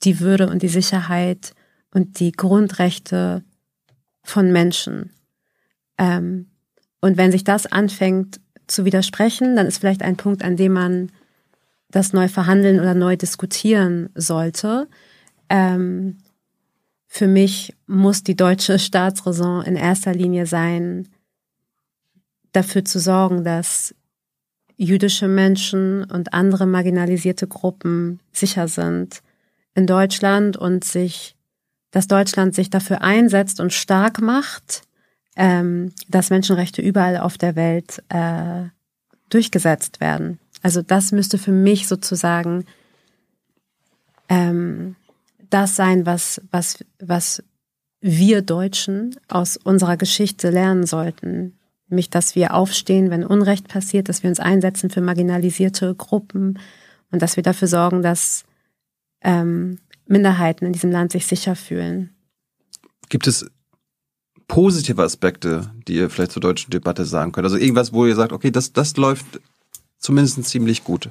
die 0.04 0.20
Würde 0.20 0.48
und 0.48 0.62
die 0.62 0.68
Sicherheit 0.68 1.54
und 1.92 2.18
die 2.18 2.32
Grundrechte 2.32 3.44
von 4.22 4.52
Menschen. 4.52 5.12
Ähm, 5.98 6.50
und 7.00 7.16
wenn 7.16 7.32
sich 7.32 7.44
das 7.44 7.66
anfängt 7.66 8.40
zu 8.66 8.84
widersprechen, 8.84 9.56
dann 9.56 9.66
ist 9.66 9.78
vielleicht 9.78 10.02
ein 10.02 10.16
Punkt, 10.16 10.44
an 10.44 10.56
dem 10.56 10.72
man 10.72 11.10
das 11.90 12.12
neu 12.12 12.28
verhandeln 12.28 12.80
oder 12.80 12.94
neu 12.94 13.16
diskutieren 13.16 14.08
sollte. 14.14 14.88
Ähm, 15.48 16.18
für 17.06 17.28
mich 17.28 17.74
muss 17.86 18.22
die 18.22 18.36
deutsche 18.36 18.78
Staatsräson 18.78 19.64
in 19.64 19.76
erster 19.76 20.14
Linie 20.14 20.46
sein, 20.46 21.08
dafür 22.52 22.84
zu 22.84 22.98
sorgen, 22.98 23.44
dass 23.44 23.94
jüdische 24.76 25.28
Menschen 25.28 26.04
und 26.04 26.32
andere 26.32 26.66
marginalisierte 26.66 27.46
Gruppen 27.46 28.20
sicher 28.32 28.68
sind 28.68 29.22
in 29.74 29.86
Deutschland 29.86 30.56
und 30.56 30.84
sich, 30.84 31.36
dass 31.92 32.08
Deutschland 32.08 32.54
sich 32.54 32.70
dafür 32.70 33.02
einsetzt 33.02 33.60
und 33.60 33.72
stark 33.72 34.20
macht, 34.20 34.82
ähm, 35.36 35.92
dass 36.08 36.30
Menschenrechte 36.30 36.82
überall 36.82 37.18
auf 37.18 37.38
der 37.38 37.54
Welt 37.54 38.02
äh, 38.08 38.64
durchgesetzt 39.28 40.00
werden. 40.00 40.38
Also 40.62 40.82
das 40.82 41.12
müsste 41.12 41.38
für 41.38 41.52
mich 41.52 41.86
sozusagen 41.86 42.64
ähm, 44.28 44.96
das 45.50 45.76
sein, 45.76 46.06
was, 46.06 46.40
was, 46.50 46.84
was 46.98 47.42
wir 48.00 48.42
Deutschen 48.42 49.16
aus 49.28 49.56
unserer 49.56 49.96
Geschichte 49.96 50.50
lernen 50.50 50.86
sollten. 50.86 51.58
Nämlich, 51.88 52.08
dass 52.08 52.34
wir 52.34 52.54
aufstehen, 52.54 53.10
wenn 53.10 53.24
Unrecht 53.24 53.68
passiert, 53.68 54.08
dass 54.08 54.22
wir 54.22 54.30
uns 54.30 54.40
einsetzen 54.40 54.88
für 54.88 55.02
marginalisierte 55.02 55.94
Gruppen 55.94 56.58
und 57.10 57.20
dass 57.20 57.36
wir 57.36 57.42
dafür 57.42 57.68
sorgen, 57.68 58.00
dass 58.00 58.44
ähm, 59.20 59.78
Minderheiten 60.06 60.66
in 60.66 60.72
diesem 60.72 60.90
Land 60.90 61.12
sich 61.12 61.26
sicher 61.26 61.56
fühlen. 61.56 62.14
Gibt 63.08 63.26
es 63.26 63.46
positive 64.48 65.02
Aspekte, 65.02 65.72
die 65.88 65.94
ihr 65.94 66.10
vielleicht 66.10 66.32
zur 66.32 66.42
deutschen 66.42 66.70
Debatte 66.70 67.04
sagen 67.04 67.32
könnt? 67.32 67.44
Also 67.44 67.56
irgendwas, 67.56 67.92
wo 67.92 68.06
ihr 68.06 68.14
sagt, 68.14 68.32
okay, 68.32 68.50
das, 68.50 68.72
das 68.72 68.96
läuft 68.96 69.40
zumindest 69.98 70.44
ziemlich 70.44 70.84
gut. 70.84 71.10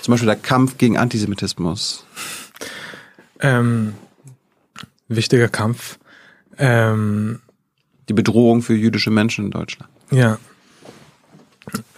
Zum 0.00 0.12
Beispiel 0.12 0.26
der 0.26 0.36
Kampf 0.36 0.78
gegen 0.78 0.98
Antisemitismus. 0.98 2.04
Ähm, 3.40 3.94
wichtiger 5.08 5.48
Kampf. 5.48 5.98
Ähm, 6.58 7.40
Die 8.08 8.12
Bedrohung 8.12 8.62
für 8.62 8.74
jüdische 8.74 9.10
Menschen 9.10 9.46
in 9.46 9.50
Deutschland. 9.50 9.90
Ja. 10.10 10.38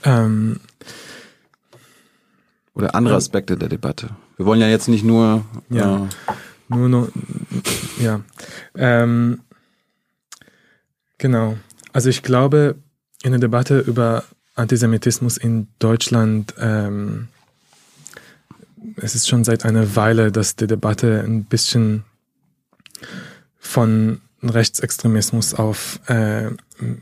Ähm, 0.05 0.61
Oder 2.75 2.95
andere 2.95 3.17
Aspekte 3.17 3.57
der 3.57 3.69
Debatte. 3.69 4.11
Wir 4.37 4.47
wollen 4.47 4.61
ja 4.61 4.69
jetzt 4.69 4.89
nicht 4.89 5.05
nur. 5.05 5.45
Ja. 5.71 6.05
Äh, 6.05 6.09
nur, 6.69 6.89
nur, 6.89 7.13
ja. 8.01 8.21
Ähm, 8.75 9.41
genau. 11.19 11.57
Also 11.93 12.11
ich 12.11 12.23
glaube, 12.23 12.77
in 13.23 13.31
der 13.33 13.41
Debatte 13.41 13.79
über 13.79 14.25
Antisemitismus 14.55 15.37
in 15.37 15.69
Deutschland, 15.79 16.55
ähm, 16.59 17.29
es 18.97 19.15
ist 19.15 19.29
schon 19.29 19.45
seit 19.45 19.65
einer 19.65 19.97
Weile, 19.97 20.33
dass 20.33 20.57
die 20.57 20.67
Debatte 20.67 21.23
ein 21.25 21.45
bisschen 21.45 22.05
von 23.59 24.21
Rechtsextremismus 24.43 25.55
auf 25.55 26.01
äh, 26.09 26.51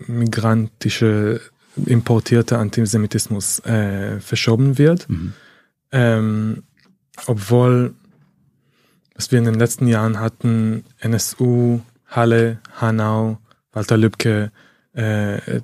migrantische, 0.06 1.40
importierte 1.86 2.58
Antisemitismus 2.58 3.60
äh, 3.60 4.20
verschoben 4.20 4.78
wird. 4.78 5.08
Mhm. 5.08 5.32
Ähm, 5.92 6.62
obwohl, 7.26 7.94
was 9.14 9.30
wir 9.30 9.38
in 9.38 9.44
den 9.44 9.54
letzten 9.54 9.86
Jahren 9.86 10.20
hatten, 10.20 10.84
NSU, 10.98 11.80
Halle, 12.06 12.58
Hanau, 12.80 13.38
Walter 13.72 13.96
Lübcke, 13.96 14.52
äh, 14.94 15.60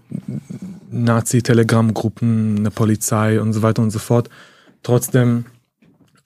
Nazi-Telegram-Gruppen, 0.90 2.58
eine 2.58 2.70
Polizei 2.70 3.40
und 3.40 3.52
so 3.52 3.62
weiter 3.62 3.82
und 3.82 3.90
so 3.90 3.98
fort. 3.98 4.28
Trotzdem 4.82 5.46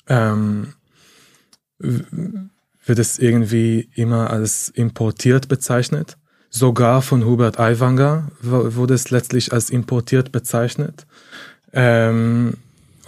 ähm, 0.08 0.74
wird 1.78 2.98
es 2.98 3.18
irgendwie 3.18 3.88
immer 3.94 4.30
als 4.30 4.68
importiert 4.70 5.48
bezeichnet, 5.48 6.16
sogar 6.50 7.02
von 7.02 7.24
Hubert 7.24 7.58
Aiwanger 7.58 8.30
wurde 8.40 8.94
es 8.94 9.10
letztlich 9.10 9.52
als 9.52 9.70
importiert 9.70 10.32
bezeichnet. 10.32 11.06
Ähm, 11.72 12.54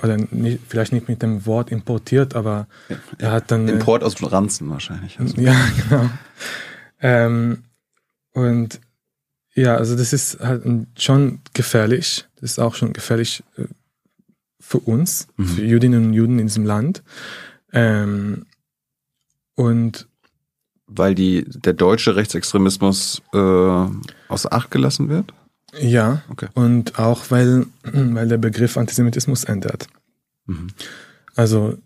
oder 0.02 0.16
nicht, 0.16 0.60
vielleicht 0.68 0.92
nicht 0.92 1.08
mit 1.08 1.22
dem 1.22 1.46
Wort 1.46 1.70
importiert, 1.70 2.34
aber 2.34 2.66
er 3.18 3.32
hat 3.32 3.50
dann. 3.50 3.68
Import 3.68 4.02
aus 4.02 4.16
Ranzen 4.20 4.68
wahrscheinlich. 4.70 5.18
Also. 5.18 5.40
Ja, 5.40 5.54
genau. 5.88 6.10
Ähm, 7.00 7.64
und 8.32 8.80
ja, 9.54 9.76
also 9.76 9.96
das 9.96 10.12
ist 10.12 10.40
halt 10.40 10.64
schon 10.98 11.40
gefährlich. 11.54 12.26
Das 12.36 12.52
ist 12.52 12.58
auch 12.58 12.74
schon 12.74 12.92
gefährlich 12.92 13.42
äh, 13.56 13.64
für 14.60 14.78
uns, 14.78 15.28
mhm. 15.36 15.46
für 15.46 15.64
Jüdinnen 15.64 16.06
und 16.06 16.12
Juden 16.12 16.38
in 16.38 16.46
diesem 16.46 16.66
Land. 16.66 17.02
Ähm, 17.72 18.46
und 19.54 20.08
weil 20.86 21.14
die 21.14 21.44
der 21.46 21.72
deutsche 21.72 22.16
Rechtsextremismus 22.16 23.22
äh, 23.32 23.38
außer 24.28 24.52
Acht 24.52 24.70
gelassen 24.70 25.08
wird? 25.08 25.32
Ja, 25.80 26.22
okay. 26.28 26.48
und 26.54 26.98
auch 26.98 27.30
weil, 27.30 27.66
weil 27.82 28.28
der 28.28 28.38
Begriff 28.38 28.76
Antisemitismus 28.76 29.44
ändert. 29.44 29.86
Mhm. 30.46 30.68
Also, 31.34 31.76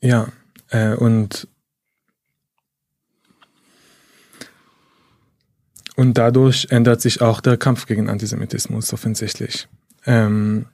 ja, 0.00 0.28
äh, 0.70 0.94
und, 0.94 1.48
und 5.96 6.18
dadurch 6.18 6.68
ändert 6.70 7.00
sich 7.00 7.20
auch 7.22 7.40
der 7.40 7.56
Kampf 7.56 7.86
gegen 7.86 8.08
Antisemitismus 8.08 8.92
offensichtlich. 8.92 9.68
Ähm, 10.04 10.66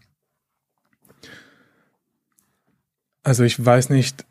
also 3.22 3.44
ich 3.44 3.64
weiß 3.64 3.90
nicht, 3.90 4.26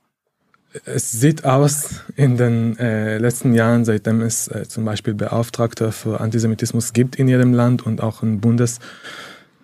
es 0.85 1.11
sieht 1.11 1.45
aus 1.45 2.01
in 2.15 2.37
den 2.37 2.77
äh, 2.77 3.17
letzten 3.17 3.53
Jahren, 3.53 3.85
seitdem 3.85 4.21
es 4.21 4.47
äh, 4.47 4.67
zum 4.67 4.85
Beispiel 4.85 5.13
Beauftragte 5.13 5.91
für 5.91 6.21
Antisemitismus 6.21 6.93
gibt 6.93 7.17
in 7.17 7.27
jedem 7.27 7.53
Land 7.53 7.85
und 7.85 8.01
auch 8.01 8.23
im 8.23 8.39
Bundes, 8.39 8.79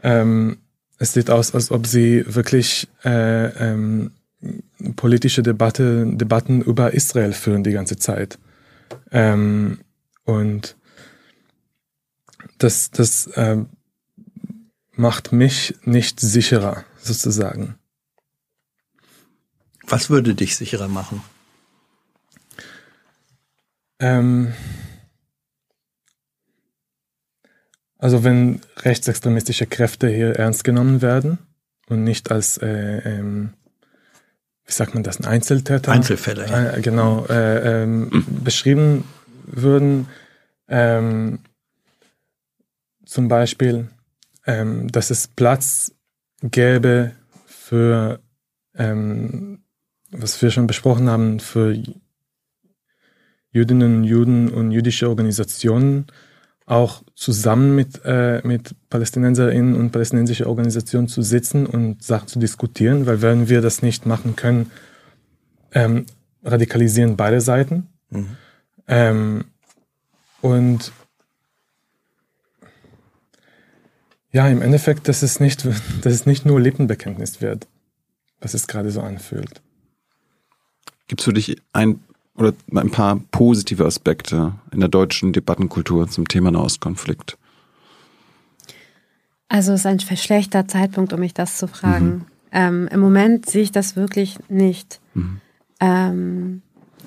ähm, 0.03 0.57
es 0.99 1.13
sieht 1.13 1.29
aus, 1.29 1.53
als 1.53 1.71
ob 1.71 1.85
sie 1.85 2.23
wirklich 2.27 2.87
äh, 3.05 3.47
ähm, 3.71 4.11
politische 4.95 5.43
Debatte, 5.43 6.05
Debatten 6.05 6.61
über 6.61 6.93
Israel 6.93 7.33
führen 7.33 7.63
die 7.63 7.71
ganze 7.71 7.97
Zeit. 7.97 8.39
Ähm, 9.11 9.79
und 10.25 10.75
das, 12.57 12.91
das 12.91 13.27
äh, 13.27 13.57
macht 14.93 15.31
mich 15.31 15.75
nicht 15.83 16.19
sicherer, 16.19 16.83
sozusagen. 16.99 17.75
Was 19.87 20.09
würde 20.09 20.35
dich 20.35 20.57
sicherer 20.57 20.89
machen? 20.89 21.21
Ähm, 23.99 24.53
also 27.97 28.23
wenn 28.23 28.61
rechtsextremistische 28.77 29.65
Kräfte 29.65 30.09
hier 30.09 30.35
ernst 30.35 30.63
genommen 30.63 31.01
werden 31.01 31.39
und 31.87 32.03
nicht 32.03 32.31
als, 32.31 32.57
äh, 32.57 32.97
ähm, 32.99 33.53
wie 34.65 34.73
sagt 34.73 34.93
man 34.93 35.03
das, 35.03 35.19
ein 35.19 35.25
Einzeltäter? 35.25 35.91
Einzelfälle, 35.93 36.47
ja. 36.47 36.73
Äh, 36.73 36.81
genau, 36.81 37.25
äh, 37.27 37.83
ähm, 37.83 38.25
beschrieben 38.43 39.05
würden. 39.45 40.07
Ähm, 40.67 41.39
zum 43.05 43.29
Beispiel, 43.29 43.89
ähm, 44.45 44.89
dass 44.89 45.11
es 45.11 45.29
Platz 45.29 45.93
gäbe 46.41 47.13
für 47.45 48.19
ähm, 48.75 49.63
was 50.11 50.41
wir 50.41 50.51
schon 50.51 50.67
besprochen 50.67 51.09
haben, 51.09 51.39
für 51.39 51.75
Jüdinnen 53.51 53.97
und 53.97 54.03
Juden 54.03 54.49
und 54.49 54.71
jüdische 54.71 55.09
Organisationen 55.09 56.07
auch 56.65 57.01
zusammen 57.15 57.75
mit, 57.75 58.01
äh, 58.03 58.45
mit 58.45 58.75
PalästinenserInnen 58.89 59.75
und 59.75 59.91
palästinensische 59.91 60.47
Organisationen 60.47 61.07
zu 61.07 61.21
sitzen 61.21 61.65
und 61.65 62.03
Sachen 62.03 62.27
zu 62.27 62.39
diskutieren, 62.39 63.05
weil 63.05 63.21
wenn 63.21 63.47
wir 63.47 63.61
das 63.61 63.81
nicht 63.81 64.05
machen 64.05 64.35
können, 64.35 64.69
ähm, 65.71 66.05
radikalisieren 66.43 67.15
beide 67.15 67.39
Seiten. 67.39 67.87
Mhm. 68.09 68.37
Ähm, 68.87 69.45
und 70.41 70.91
ja, 74.31 74.47
im 74.49 74.61
Endeffekt, 74.61 75.07
dass 75.07 75.23
es 75.23 75.39
nicht, 75.39 75.65
dass 76.01 76.13
es 76.13 76.25
nicht 76.25 76.45
nur 76.45 76.59
Lippenbekenntnis 76.59 77.41
wird, 77.41 77.65
was 78.41 78.53
es 78.53 78.67
gerade 78.67 78.91
so 78.91 79.01
anfühlt. 79.01 79.61
Gibt 81.07 81.21
es 81.21 81.25
für 81.25 81.33
dich 81.33 81.57
ein 81.73 81.99
oder 82.35 82.53
ein 82.75 82.91
paar 82.91 83.19
positive 83.31 83.85
Aspekte 83.85 84.53
in 84.71 84.79
der 84.79 84.89
deutschen 84.89 85.33
Debattenkultur 85.33 86.07
zum 86.07 86.27
Thema 86.27 86.51
Nahostkonflikt? 86.51 87.37
Also 89.49 89.73
es 89.73 89.81
ist 89.81 89.85
ein 89.85 89.99
schlechter 89.99 90.67
Zeitpunkt, 90.67 91.13
um 91.13 91.19
mich 91.19 91.33
das 91.33 91.57
zu 91.57 91.67
fragen. 91.67 92.05
Mhm. 92.05 92.25
Ähm, 92.51 92.87
Im 92.91 92.99
Moment 92.99 93.49
sehe 93.49 93.63
ich 93.63 93.71
das 93.71 93.95
wirklich 93.95 94.37
nicht, 94.49 94.99
mhm. 95.13 95.41
ähm, 95.79 96.61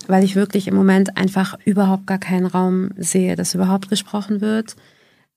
weil 0.07 0.25
ich 0.25 0.37
wirklich 0.37 0.67
im 0.67 0.75
Moment 0.75 1.17
einfach 1.17 1.59
überhaupt 1.65 2.07
gar 2.07 2.19
keinen 2.19 2.47
Raum 2.47 2.91
sehe, 2.97 3.37
dass 3.37 3.55
überhaupt 3.55 3.89
gesprochen 3.89 4.41
wird. 4.41 4.77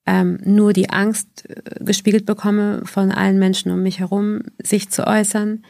Ähm, 0.06 0.40
nur 0.44 0.74
die 0.74 0.90
Angst 0.90 1.50
äh, 1.50 1.84
gespiegelt 1.84 2.26
bekomme 2.26 2.82
von 2.86 3.12
allen 3.12 3.40
Menschen 3.40 3.72
um 3.72 3.84
mich 3.84 4.00
herum, 4.00 4.42
sich 4.62 4.90
zu 4.90 5.08
äußern. 5.08 5.64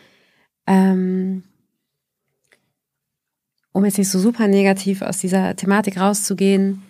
Ähm, 0.66 1.44
um 3.74 3.84
jetzt 3.84 3.98
nicht 3.98 4.10
so 4.10 4.20
super 4.20 4.48
negativ 4.48 5.02
aus 5.02 5.18
dieser 5.18 5.56
Thematik 5.56 6.00
rauszugehen, 6.00 6.84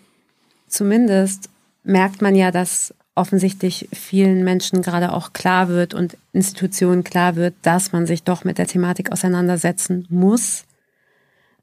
zumindest 0.68 1.50
merkt 1.84 2.22
man 2.22 2.36
ja, 2.36 2.52
dass 2.52 2.94
offensichtlich 3.16 3.90
vielen 3.94 4.44
Menschen 4.44 4.82
gerade 4.82 5.14
auch 5.14 5.34
klar 5.34 5.70
wird 5.70 5.94
und 5.94 6.18
Institutionen 6.34 7.04
klar 7.04 7.36
wird, 7.36 7.54
dass 7.62 7.92
man 7.92 8.06
sich 8.06 8.24
doch 8.24 8.44
mit 8.44 8.58
der 8.58 8.68
Thematik 8.68 9.12
auseinandersetzen 9.12 10.08
muss. 10.10 10.66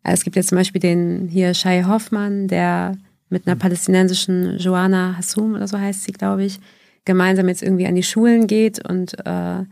Also 0.02 0.14
es 0.14 0.24
gibt 0.24 0.36
jetzt 0.36 0.48
zum 0.48 0.58
Beispiel 0.58 0.80
den 0.80 1.28
hier 1.28 1.54
Shai 1.54 1.84
Hoffmann, 1.84 2.48
der 2.48 2.96
mit 3.28 3.46
einer 3.46 3.56
palästinensischen 3.56 4.58
Joanna 4.58 5.16
Hassoum 5.16 5.54
oder 5.54 5.68
so 5.68 5.78
heißt 5.78 6.04
sie, 6.04 6.12
glaube 6.12 6.44
ich, 6.44 6.60
gemeinsam 7.04 7.48
jetzt 7.48 7.62
irgendwie 7.62 7.86
an 7.86 7.94
die 7.94 8.02
Schulen 8.02 8.46
geht 8.46 8.86
und 8.88 9.14
äh, 9.26 9.64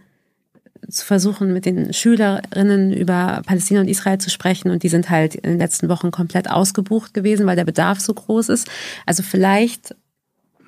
zu 0.88 1.04
versuchen, 1.04 1.52
mit 1.52 1.64
den 1.64 1.92
Schülerinnen 1.92 2.92
über 2.92 3.42
Palästina 3.46 3.80
und 3.80 3.88
Israel 3.88 4.18
zu 4.18 4.30
sprechen. 4.30 4.70
Und 4.70 4.82
die 4.82 4.88
sind 4.88 5.10
halt 5.10 5.34
in 5.34 5.50
den 5.50 5.58
letzten 5.58 5.88
Wochen 5.88 6.10
komplett 6.10 6.50
ausgebucht 6.50 7.14
gewesen, 7.14 7.46
weil 7.46 7.56
der 7.56 7.64
Bedarf 7.64 8.00
so 8.00 8.14
groß 8.14 8.48
ist. 8.50 8.68
Also 9.06 9.22
vielleicht 9.22 9.94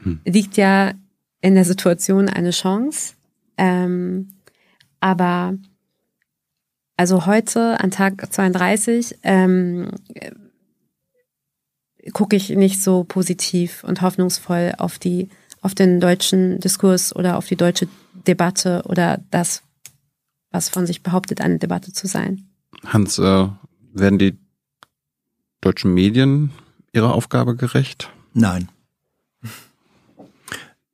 hm. 0.03 0.21
liegt 0.25 0.57
ja 0.57 0.93
in 1.41 1.55
der 1.55 1.65
Situation 1.65 2.29
eine 2.29 2.51
Chance. 2.51 3.15
Ähm, 3.57 4.29
aber 5.01 5.55
also 6.97 7.27
heute 7.27 7.81
an 7.81 7.91
Tag 7.91 8.33
32 8.33 9.19
ähm, 9.23 9.91
gucke 12.13 12.37
ich 12.37 12.51
nicht 12.51 12.83
so 12.83 13.05
positiv 13.05 13.85
und 13.85 14.03
hoffnungsvoll 14.03 14.75
auf 14.79 14.99
die 14.99 15.29
auf 15.63 15.75
den 15.75 16.01
deutschen 16.01 16.59
Diskurs 16.61 17.15
oder 17.15 17.37
auf 17.37 17.47
die 17.47 17.57
deutsche 17.57 17.89
Debatte 18.27 18.83
oder 18.87 19.21
das, 19.31 19.63
was 20.51 20.69
von 20.69 20.87
sich 20.87 21.03
behauptet, 21.03 21.41
eine 21.41 21.59
Debatte 21.59 21.93
zu 21.93 22.07
sein. 22.07 22.49
Hans, 22.85 23.19
äh, 23.19 23.49
werden 23.93 24.19
die 24.19 24.39
deutschen 25.61 25.95
Medien 25.95 26.51
ihrer 26.93 27.15
Aufgabe 27.15 27.57
gerecht? 27.57 28.11
Nein. 28.35 28.69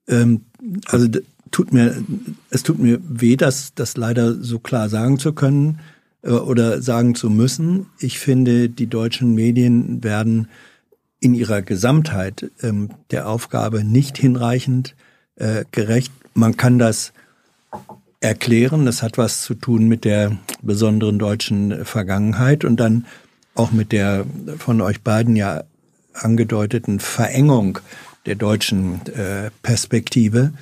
ähm, 0.09 0.43
also 0.87 1.09
tut 1.51 1.73
mir, 1.73 2.03
es 2.51 2.63
tut 2.63 2.79
mir 2.79 3.01
weh, 3.03 3.37
das, 3.37 3.75
das 3.75 3.97
leider 3.97 4.35
so 4.35 4.59
klar 4.59 4.89
sagen 4.89 5.19
zu 5.19 5.33
können 5.33 5.81
äh, 6.23 6.31
oder 6.31 6.83
sagen 6.83 7.15
zu 7.15 7.31
müssen. 7.31 7.87
Ich 7.99 8.19
finde, 8.19 8.69
die 8.69 8.89
deutschen 8.89 9.35
Medien 9.35 10.03
werden 10.03 10.49
in 11.21 11.35
ihrer 11.35 11.63
Gesamtheit 11.63 12.51
ähm, 12.63 12.91
der 13.11 13.29
Aufgabe 13.29 13.85
nicht 13.85 14.19
hinreichend 14.19 14.95
äh, 15.37 15.65
gerecht. 15.71 16.13
Man 16.35 16.57
kann 16.57 16.79
das 16.79 17.13
erklären. 18.27 18.87
Das 18.87 19.03
hat 19.03 19.19
was 19.19 19.43
zu 19.43 19.55
tun 19.55 19.89
mit 19.89 20.05
der 20.05 20.37
besonderen 20.63 21.19
deutschen 21.19 21.85
Vergangenheit 21.85 22.65
und 22.65 22.79
dann 22.79 23.07
auch 23.55 23.73
mit 23.73 23.93
der 23.93 24.27
von 24.59 24.81
euch 24.81 25.01
beiden 25.01 25.37
ja 25.37 25.65
angedeuteten 26.13 27.01
Verengung 27.01 27.79
der 28.27 28.35
deutschen 28.35 29.01
äh, 29.07 29.51
Perspektive 29.63 30.53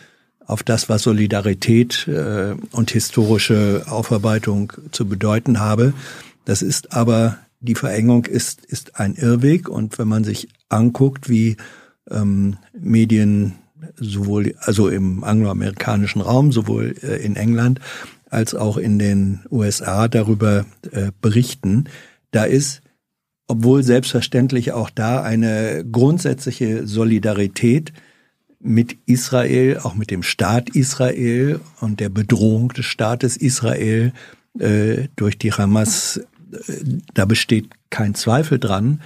auf 0.47 0.63
das, 0.63 0.89
was 0.89 1.03
Solidarität 1.03 2.07
äh, 2.07 2.55
und 2.73 2.91
historische 2.91 3.85
Aufarbeitung 3.89 4.73
zu 4.91 5.07
bedeuten 5.07 5.59
habe. 5.59 5.95
Das 6.45 6.61
ist 6.61 6.93
aber, 6.93 7.39
die 7.61 7.75
Verengung 7.75 8.27
ist, 8.27 8.65
ist 8.67 9.01
ein 9.01 9.15
Irrweg 9.15 9.69
und 9.69 9.99
wenn 9.99 10.09
man 10.09 10.25
sich 10.25 10.49
anguckt, 10.69 11.29
wie 11.29 11.57
ähm, 12.11 12.59
Medien 12.79 13.55
sowohl 13.97 14.55
also 14.59 14.89
im 14.89 15.25
angloamerikanischen 15.25 16.23
Raum, 16.23 16.53
sowohl 16.53 16.95
äh, 17.03 17.25
in 17.25 17.37
England 17.37 17.81
als 18.31 18.55
auch 18.55 18.77
in 18.77 18.99
den 18.99 19.41
USA 19.51 20.09
darüber 20.09 20.67
äh, 20.91 21.13
berichten. 21.21 21.85
Da 22.31 22.45
ist 22.45 22.83
obwohl 23.47 23.83
selbstverständlich 23.83 24.73
auch 24.73 24.91
da 24.91 25.23
eine 25.23 25.85
grundsätzliche 25.91 26.87
Solidarität 26.87 27.93
mit 28.59 28.97
Israel, 29.05 29.79
auch 29.83 29.95
mit 29.95 30.11
dem 30.11 30.23
Staat 30.23 30.71
Israel 30.71 31.61
und 31.81 32.01
der 32.01 32.09
Bedrohung 32.09 32.71
des 32.71 32.87
Staates 32.87 33.37
Israel 33.37 34.13
äh, 34.59 35.09
durch 35.17 35.37
die 35.37 35.53
Hamas, 35.53 36.21
da 37.13 37.27
besteht 37.27 37.69
kein 37.91 38.15
Zweifel 38.15 38.59
dran. 38.59 39.03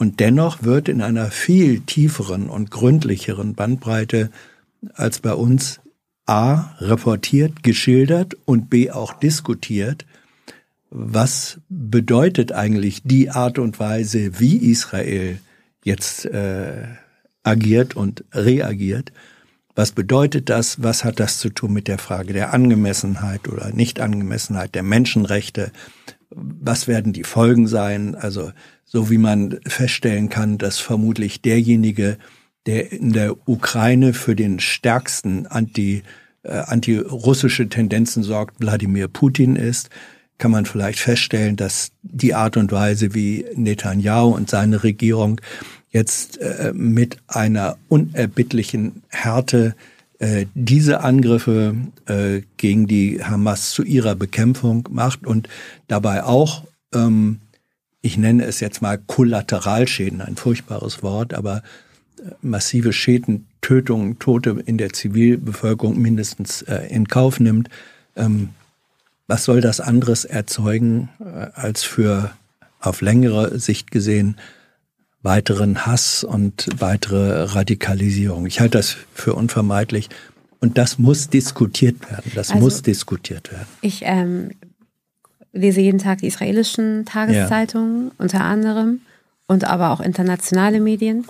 Und 0.00 0.18
dennoch 0.18 0.62
wird 0.62 0.88
in 0.88 1.02
einer 1.02 1.30
viel 1.30 1.80
tieferen 1.80 2.48
und 2.48 2.70
gründlicheren 2.70 3.52
Bandbreite 3.52 4.30
als 4.94 5.18
bei 5.18 5.34
uns 5.34 5.78
A 6.24 6.74
reportiert, 6.78 7.62
geschildert 7.62 8.34
und 8.46 8.70
B 8.70 8.90
auch 8.90 9.12
diskutiert, 9.12 10.06
was 10.88 11.58
bedeutet 11.68 12.50
eigentlich 12.52 13.02
die 13.04 13.28
Art 13.28 13.58
und 13.58 13.78
Weise, 13.78 14.40
wie 14.40 14.70
Israel 14.70 15.38
jetzt 15.84 16.24
äh, 16.24 16.86
agiert 17.42 17.94
und 17.94 18.24
reagiert. 18.32 19.12
Was 19.74 19.92
bedeutet 19.92 20.48
das? 20.48 20.82
Was 20.82 21.04
hat 21.04 21.20
das 21.20 21.36
zu 21.38 21.50
tun 21.50 21.74
mit 21.74 21.88
der 21.88 21.98
Frage 21.98 22.32
der 22.32 22.54
Angemessenheit 22.54 23.48
oder 23.48 23.68
Nichtangemessenheit 23.68 24.74
der 24.74 24.82
Menschenrechte? 24.82 25.72
Was 26.30 26.88
werden 26.88 27.12
die 27.12 27.24
Folgen 27.24 27.66
sein? 27.66 28.14
Also 28.14 28.50
so 28.92 29.08
wie 29.08 29.18
man 29.18 29.60
feststellen 29.66 30.28
kann, 30.30 30.58
dass 30.58 30.80
vermutlich 30.80 31.40
derjenige, 31.42 32.18
der 32.66 32.90
in 32.90 33.12
der 33.12 33.48
Ukraine 33.48 34.12
für 34.12 34.34
den 34.34 34.58
stärksten 34.58 35.46
anti, 35.46 36.02
äh, 36.42 36.58
antirussische 36.58 37.68
Tendenzen 37.68 38.24
sorgt, 38.24 38.58
Wladimir 38.58 39.06
Putin 39.06 39.54
ist, 39.54 39.90
kann 40.38 40.50
man 40.50 40.66
vielleicht 40.66 40.98
feststellen, 40.98 41.54
dass 41.54 41.92
die 42.02 42.34
Art 42.34 42.56
und 42.56 42.72
Weise, 42.72 43.14
wie 43.14 43.44
Netanyahu 43.54 44.34
und 44.34 44.50
seine 44.50 44.82
Regierung 44.82 45.40
jetzt 45.90 46.38
äh, 46.38 46.72
mit 46.74 47.18
einer 47.28 47.76
unerbittlichen 47.88 49.04
Härte 49.08 49.76
äh, 50.18 50.46
diese 50.54 51.02
Angriffe 51.02 51.76
äh, 52.06 52.40
gegen 52.56 52.88
die 52.88 53.22
Hamas 53.22 53.70
zu 53.70 53.84
ihrer 53.84 54.16
Bekämpfung 54.16 54.88
macht 54.90 55.28
und 55.28 55.48
dabei 55.86 56.24
auch 56.24 56.64
ähm, 56.92 57.38
ich 58.02 58.16
nenne 58.16 58.44
es 58.44 58.60
jetzt 58.60 58.82
mal 58.82 58.98
Kollateralschäden, 58.98 60.20
ein 60.20 60.36
furchtbares 60.36 61.02
Wort, 61.02 61.34
aber 61.34 61.62
äh, 62.18 62.30
massive 62.42 62.92
Schäden, 62.92 63.46
Tötungen, 63.60 64.18
Tote 64.18 64.62
in 64.64 64.78
der 64.78 64.92
Zivilbevölkerung 64.92 65.98
mindestens 65.98 66.62
äh, 66.62 66.86
in 66.88 67.08
Kauf 67.08 67.40
nimmt. 67.40 67.68
Ähm, 68.16 68.50
was 69.26 69.44
soll 69.44 69.60
das 69.60 69.80
anderes 69.80 70.24
erzeugen, 70.24 71.08
äh, 71.20 71.48
als 71.54 71.82
für 71.82 72.32
auf 72.80 73.00
längere 73.00 73.58
Sicht 73.58 73.90
gesehen 73.90 74.36
weiteren 75.22 75.84
Hass 75.84 76.24
und 76.24 76.68
weitere 76.78 77.42
Radikalisierung? 77.42 78.46
Ich 78.46 78.60
halte 78.60 78.78
das 78.78 78.96
für 79.14 79.34
unvermeidlich. 79.34 80.08
Und 80.60 80.76
das 80.76 80.98
muss 80.98 81.28
diskutiert 81.28 82.10
werden. 82.10 82.32
Das 82.34 82.50
also, 82.50 82.62
muss 82.62 82.82
diskutiert 82.82 83.50
werden. 83.50 83.66
Ich 83.80 84.02
ähm, 84.04 84.50
lese 85.52 85.80
jeden 85.80 85.98
Tag 85.98 86.18
die 86.18 86.26
israelischen 86.26 87.04
Tageszeitungen 87.04 88.06
ja. 88.06 88.12
unter 88.18 88.40
anderem 88.42 89.00
und 89.46 89.64
aber 89.64 89.90
auch 89.90 90.00
internationale 90.00 90.80
Medien. 90.80 91.24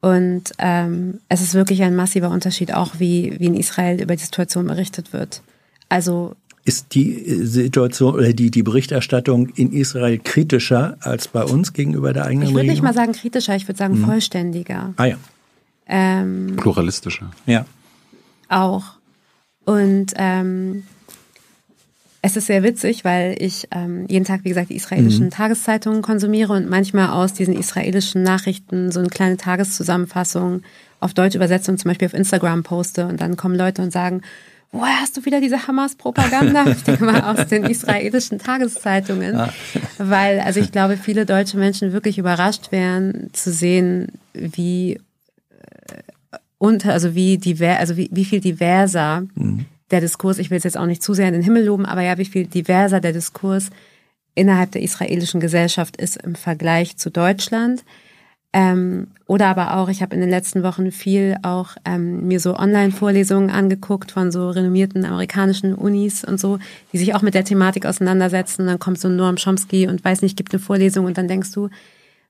Und 0.00 0.52
ähm, 0.58 1.20
es 1.28 1.40
ist 1.40 1.54
wirklich 1.54 1.82
ein 1.82 1.96
massiver 1.96 2.30
Unterschied, 2.30 2.72
auch 2.72 2.94
wie, 2.98 3.34
wie 3.38 3.46
in 3.46 3.54
Israel 3.54 4.00
über 4.00 4.14
die 4.14 4.22
Situation 4.22 4.66
berichtet 4.66 5.12
wird. 5.12 5.42
Also 5.88 6.34
ist 6.64 6.94
die 6.94 7.24
Situation 7.46 8.14
oder 8.14 8.32
die, 8.34 8.50
die 8.50 8.62
Berichterstattung 8.62 9.48
in 9.48 9.72
Israel 9.72 10.18
kritischer 10.18 10.98
als 11.00 11.26
bei 11.26 11.42
uns 11.42 11.72
gegenüber 11.72 12.12
der 12.12 12.26
eigenen 12.26 12.48
Ich 12.48 12.54
würde 12.54 12.68
nicht 12.68 12.82
mal 12.82 12.92
sagen 12.92 13.12
kritischer, 13.12 13.56
ich 13.56 13.66
würde 13.66 13.78
sagen 13.78 14.00
mhm. 14.00 14.04
vollständiger. 14.04 14.92
Ah 14.96 15.06
ja. 15.06 15.16
Ähm, 15.86 16.56
Pluralistischer. 16.58 17.30
Ja. 17.46 17.64
Auch. 18.50 18.84
Und 19.64 20.12
ähm, 20.16 20.84
es 22.20 22.36
ist 22.36 22.46
sehr 22.46 22.62
witzig, 22.62 23.04
weil 23.04 23.36
ich 23.38 23.68
ähm, 23.70 24.06
jeden 24.08 24.24
Tag, 24.24 24.40
wie 24.44 24.48
gesagt, 24.48 24.70
die 24.70 24.76
israelischen 24.76 25.26
mhm. 25.26 25.30
Tageszeitungen 25.30 26.02
konsumiere 26.02 26.52
und 26.52 26.68
manchmal 26.68 27.10
aus 27.10 27.32
diesen 27.32 27.56
israelischen 27.56 28.22
Nachrichten 28.22 28.90
so 28.90 29.00
eine 29.00 29.08
kleine 29.08 29.36
Tageszusammenfassung 29.36 30.62
auf 31.00 31.14
Deutsch 31.14 31.36
übersetze 31.36 31.70
und 31.70 31.78
zum 31.78 31.90
Beispiel 31.90 32.06
auf 32.06 32.14
Instagram 32.14 32.64
poste. 32.64 33.06
Und 33.06 33.20
dann 33.20 33.36
kommen 33.36 33.54
Leute 33.54 33.82
und 33.82 33.92
sagen, 33.92 34.22
woher 34.72 35.00
hast 35.00 35.16
du 35.16 35.24
wieder 35.24 35.40
diese 35.40 35.68
Hamas-Propaganda? 35.68 36.66
ich 36.72 36.82
denke 36.82 37.04
mal 37.04 37.20
aus 37.22 37.46
den 37.46 37.64
israelischen 37.64 38.40
Tageszeitungen. 38.40 39.36
Ah. 39.36 39.52
Weil, 39.98 40.40
also 40.40 40.58
ich 40.58 40.72
glaube, 40.72 40.96
viele 40.96 41.24
deutsche 41.24 41.56
Menschen 41.56 41.92
wirklich 41.92 42.18
überrascht 42.18 42.72
wären 42.72 43.30
zu 43.32 43.52
sehen, 43.52 44.08
wie 44.34 44.94
äh, 44.94 44.98
unter, 46.58 46.92
also 46.92 47.14
wie 47.14 47.38
divers, 47.38 47.78
also 47.78 47.96
wie, 47.96 48.08
wie 48.12 48.24
viel 48.24 48.40
diverser 48.40 49.22
mhm 49.36 49.66
der 49.90 50.00
Diskurs, 50.00 50.38
ich 50.38 50.50
will 50.50 50.58
es 50.58 50.64
jetzt 50.64 50.76
auch 50.76 50.86
nicht 50.86 51.02
zu 51.02 51.14
sehr 51.14 51.28
in 51.28 51.34
den 51.34 51.42
Himmel 51.42 51.64
loben, 51.64 51.86
aber 51.86 52.02
ja, 52.02 52.18
wie 52.18 52.24
viel 52.24 52.46
diverser 52.46 53.00
der 53.00 53.12
Diskurs 53.12 53.70
innerhalb 54.34 54.70
der 54.72 54.82
israelischen 54.82 55.40
Gesellschaft 55.40 55.96
ist 55.96 56.16
im 56.22 56.34
Vergleich 56.34 56.96
zu 56.96 57.10
Deutschland. 57.10 57.84
Ähm, 58.52 59.08
oder 59.26 59.46
aber 59.46 59.76
auch, 59.76 59.88
ich 59.90 60.00
habe 60.00 60.14
in 60.14 60.22
den 60.22 60.30
letzten 60.30 60.62
Wochen 60.62 60.90
viel 60.90 61.36
auch 61.42 61.76
ähm, 61.84 62.26
mir 62.28 62.40
so 62.40 62.56
Online-Vorlesungen 62.56 63.50
angeguckt 63.50 64.12
von 64.12 64.32
so 64.32 64.48
renommierten 64.48 65.04
amerikanischen 65.04 65.74
Unis 65.74 66.24
und 66.24 66.40
so, 66.40 66.58
die 66.92 66.98
sich 66.98 67.14
auch 67.14 67.20
mit 67.20 67.34
der 67.34 67.44
Thematik 67.44 67.84
auseinandersetzen. 67.84 68.62
Und 68.62 68.68
dann 68.68 68.78
kommt 68.78 69.00
so 69.00 69.08
Noam 69.08 69.36
Chomsky 69.36 69.86
und 69.86 70.02
weiß 70.02 70.22
nicht, 70.22 70.36
gibt 70.36 70.54
eine 70.54 70.60
Vorlesung 70.60 71.04
und 71.04 71.18
dann 71.18 71.28
denkst 71.28 71.52
du, 71.52 71.68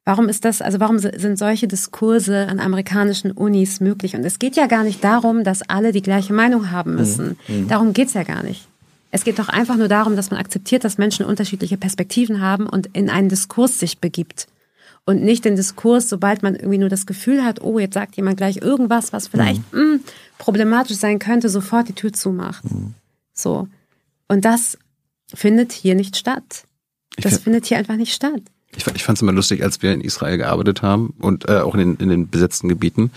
Warum 0.09 0.31
ist 0.31 0.47
das, 0.47 0.63
also 0.63 0.81
warum 0.81 0.99
sind 0.99 1.39
solche 1.39 1.69
Diskurse 1.69 2.49
an 2.49 2.61
amerikanischen 2.61 3.31
Unis 3.31 3.81
möglich? 3.81 4.17
Und 4.17 4.25
es 4.25 4.39
geht 4.39 4.57
ja 4.57 4.67
gar 4.67 4.83
nicht 4.83 5.05
darum, 5.05 5.45
dass 5.45 5.61
alle 5.69 5.93
die 5.93 6.01
gleiche 6.01 6.33
Meinung 6.33 6.71
haben 6.71 6.95
müssen. 6.95 7.37
Mhm. 7.47 7.55
mhm. 7.55 7.69
Darum 7.69 7.93
geht's 7.93 8.15
ja 8.15 8.23
gar 8.23 8.43
nicht. 8.43 8.67
Es 9.11 9.23
geht 9.23 9.39
doch 9.39 9.51
einfach 9.51 9.77
nur 9.77 9.89
darum, 9.89 10.17
dass 10.17 10.31
man 10.31 10.41
akzeptiert, 10.41 10.83
dass 10.83 10.97
Menschen 10.97 11.27
unterschiedliche 11.27 11.77
Perspektiven 11.77 12.41
haben 12.41 12.67
und 12.67 12.87
in 12.95 13.11
einen 13.11 13.29
Diskurs 13.29 13.79
sich 13.79 13.99
begibt. 13.99 14.47
Und 15.05 15.21
nicht 15.23 15.45
den 15.45 15.57
Diskurs, 15.57 16.09
sobald 16.09 16.43
man 16.43 16.55
irgendwie 16.55 16.79
nur 16.79 16.89
das 16.89 17.05
Gefühl 17.05 17.45
hat, 17.45 17.61
oh, 17.61 17.79
jetzt 17.79 17.93
sagt 17.93 18.17
jemand 18.17 18.39
gleich 18.39 18.57
irgendwas, 18.63 19.13
was 19.13 19.29
vielleicht 19.29 19.61
mhm. 19.75 19.79
mh, 19.79 19.93
hm, 19.93 20.01
problematisch 20.39 20.97
sein 20.97 21.19
könnte, 21.19 21.51
sofort 21.51 21.87
die 21.87 21.95
Tür 21.95 22.15
zumacht. 22.15 22.65
Mhm. 22.65 22.95
So. 23.35 23.69
Und 24.27 24.47
das 24.47 24.79
findet 25.35 25.73
hier 25.73 25.95
nicht 25.95 26.17
statt. 26.17 26.65
Das 27.19 27.37
findet 27.41 27.67
hier 27.67 27.77
einfach 27.77 27.97
nicht 27.97 28.15
statt. 28.15 28.41
Ich, 28.79 28.87
ich 28.87 29.03
fand 29.03 29.19
es 29.19 29.23
immer 29.23 29.33
lustig, 29.33 29.63
als 29.65 29.83
wir 29.83 29.93
in 29.93 30.01
Israel 30.01 30.39
gearbeitet 30.39 30.83
haben 30.83 31.13
und 31.19 31.49
äh, 31.49 31.59
auch 31.59 31.75
in 31.75 31.81
den, 31.81 31.97
in 31.97 32.09
den 32.09 32.29
besetzten 32.31 32.69
Gebieten 32.69 33.11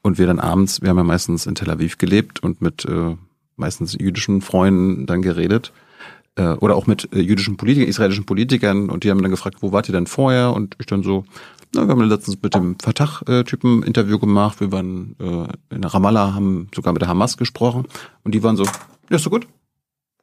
und 0.00 0.18
wir 0.18 0.26
dann 0.26 0.40
abends, 0.40 0.80
wir 0.80 0.88
haben 0.88 0.96
ja 0.96 1.04
meistens 1.04 1.44
in 1.46 1.54
Tel 1.54 1.70
Aviv 1.70 1.98
gelebt 1.98 2.42
und 2.42 2.62
mit 2.62 2.86
äh, 2.86 3.16
meistens 3.56 3.92
jüdischen 3.92 4.40
Freunden 4.40 5.04
dann 5.04 5.20
geredet 5.20 5.72
äh, 6.36 6.52
oder 6.54 6.76
auch 6.76 6.86
mit 6.86 7.12
äh, 7.12 7.20
jüdischen 7.20 7.58
Politikern, 7.58 7.90
israelischen 7.90 8.24
Politikern 8.24 8.88
und 8.88 9.04
die 9.04 9.10
haben 9.10 9.20
dann 9.20 9.30
gefragt, 9.30 9.58
wo 9.60 9.70
wart 9.70 9.88
ihr 9.88 9.92
denn 9.92 10.06
vorher? 10.06 10.54
Und 10.54 10.76
ich 10.78 10.86
dann 10.86 11.02
so, 11.02 11.24
na, 11.74 11.86
wir 11.86 11.90
haben 11.90 12.02
letztens 12.04 12.38
mit 12.42 12.54
dem 12.54 12.76
Fatah-Typen 12.80 13.82
Interview 13.82 14.18
gemacht, 14.18 14.60
wir 14.60 14.72
waren 14.72 15.14
äh, 15.20 15.74
in 15.74 15.84
Ramallah, 15.84 16.34
haben 16.34 16.68
sogar 16.74 16.94
mit 16.94 17.02
der 17.02 17.08
Hamas 17.08 17.36
gesprochen 17.36 17.86
und 18.24 18.34
die 18.34 18.42
waren 18.42 18.56
so, 18.56 18.64
ja, 18.64 19.16
ist 19.16 19.24
so 19.24 19.30
gut. 19.30 19.46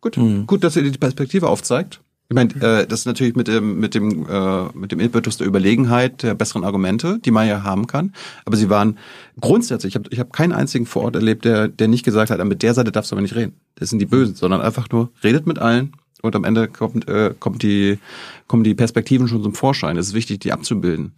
Gut, 0.02 0.18
mhm. 0.18 0.48
gut, 0.48 0.64
dass 0.64 0.76
ihr 0.76 0.84
die 0.84 0.98
Perspektive 0.98 1.48
aufzeigt. 1.48 2.02
Ich 2.32 2.36
meine, 2.36 2.54
äh, 2.62 2.86
das 2.86 3.00
ist 3.00 3.06
natürlich 3.08 3.36
mit 3.36 3.48
dem 3.48 3.80
mit 3.80 3.96
dem 3.96 4.28
äh, 4.30 4.66
mit 4.76 4.92
dem 4.92 5.00
Impetus 5.00 5.38
der 5.38 5.48
Überlegenheit 5.48 6.22
der 6.22 6.36
besseren 6.36 6.64
Argumente, 6.64 7.18
die 7.18 7.32
man 7.32 7.48
ja 7.48 7.64
haben 7.64 7.88
kann. 7.88 8.14
Aber 8.46 8.56
sie 8.56 8.70
waren 8.70 9.00
grundsätzlich. 9.42 9.92
Ich 9.92 9.96
habe 9.96 10.10
ich 10.12 10.20
hab 10.20 10.32
keinen 10.32 10.54
einzigen 10.54 10.86
vor 10.86 11.02
Ort 11.06 11.16
erlebt, 11.16 11.44
der 11.44 11.68
der 11.68 11.88
nicht 11.88 12.06
gesagt 12.06 12.30
hat, 12.30 12.44
mit 12.46 12.62
der 12.62 12.76
Seite 12.76 12.92
darfst 12.92 13.12
du 13.12 13.16
aber 13.16 13.24
nicht 13.24 13.34
reden. 13.34 13.54
Das 13.76 13.90
sind 13.90 13.98
die 13.98 14.06
Bösen, 14.06 14.36
sondern 14.36 14.62
einfach 14.62 14.88
nur 14.92 15.10
redet 15.24 15.48
mit 15.48 15.58
allen 15.58 15.94
und 16.22 16.36
am 16.36 16.44
Ende 16.44 16.68
kommt 16.68 17.08
äh, 17.08 17.34
kommt 17.40 17.64
die 17.64 17.98
kommen 18.46 18.64
die 18.64 18.76
Perspektiven 18.76 19.28
schon 19.28 19.42
zum 19.42 19.56
Vorschein. 19.56 19.98
Es 19.98 20.10
ist 20.10 20.14
wichtig, 20.14 20.40
die 20.40 20.52
abzubilden. 20.52 21.14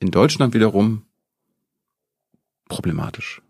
In 0.00 0.10
Deutschland 0.10 0.52
wiederum 0.52 1.02
problematisch. 2.68 3.40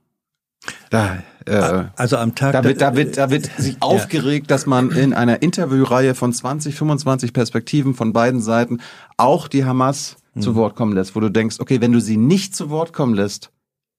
Da, 0.90 1.18
äh, 1.46 1.84
also 1.96 2.16
am 2.16 2.34
Tag. 2.34 2.52
Da 2.52 2.64
wird, 2.64 2.80
da 2.80 2.96
wird, 2.96 3.16
da 3.16 3.30
wird 3.30 3.50
sich 3.58 3.76
aufgeregt, 3.80 4.50
dass 4.50 4.66
man 4.66 4.90
in 4.90 5.14
einer 5.14 5.42
Interviewreihe 5.42 6.14
von 6.14 6.32
20, 6.32 6.74
25 6.74 7.32
Perspektiven 7.32 7.94
von 7.94 8.12
beiden 8.12 8.40
Seiten 8.40 8.80
auch 9.16 9.48
die 9.48 9.64
Hamas 9.64 10.16
mhm. 10.34 10.40
zu 10.40 10.54
Wort 10.54 10.76
kommen 10.76 10.92
lässt, 10.92 11.14
wo 11.14 11.20
du 11.20 11.30
denkst, 11.30 11.56
okay, 11.60 11.80
wenn 11.80 11.92
du 11.92 12.00
sie 12.00 12.16
nicht 12.16 12.56
zu 12.56 12.70
Wort 12.70 12.92
kommen 12.92 13.14
lässt, 13.14 13.50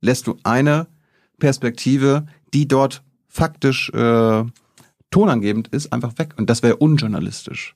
lässt 0.01 0.27
du 0.27 0.37
eine 0.43 0.87
Perspektive, 1.39 2.25
die 2.53 2.67
dort 2.67 3.03
faktisch 3.27 3.89
äh, 3.93 4.43
tonangebend 5.11 5.69
ist, 5.69 5.93
einfach 5.93 6.17
weg. 6.17 6.33
Und 6.37 6.49
das 6.49 6.63
wäre 6.63 6.77
unjournalistisch. 6.77 7.75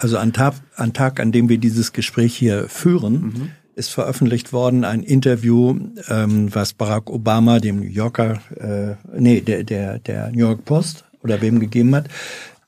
Also 0.00 0.18
an 0.18 0.32
Tag, 0.32 0.54
an 0.76 0.92
Tag, 0.92 1.18
an 1.18 1.32
dem 1.32 1.48
wir 1.48 1.58
dieses 1.58 1.92
Gespräch 1.92 2.36
hier 2.36 2.68
führen, 2.68 3.20
mhm 3.20 3.50
ist 3.78 3.90
veröffentlicht 3.90 4.52
worden 4.52 4.84
ein 4.84 5.02
Interview, 5.02 5.78
ähm, 6.08 6.54
was 6.54 6.72
Barack 6.74 7.08
Obama 7.10 7.60
dem 7.60 7.80
New 7.80 7.86
Yorker, 7.86 8.40
äh, 8.56 8.96
nee, 9.18 9.40
der, 9.40 9.64
der, 9.64 9.98
der 10.00 10.30
New 10.30 10.40
York 10.40 10.64
Post 10.64 11.04
oder 11.22 11.40
wem 11.40 11.60
gegeben 11.60 11.94
hat. 11.94 12.08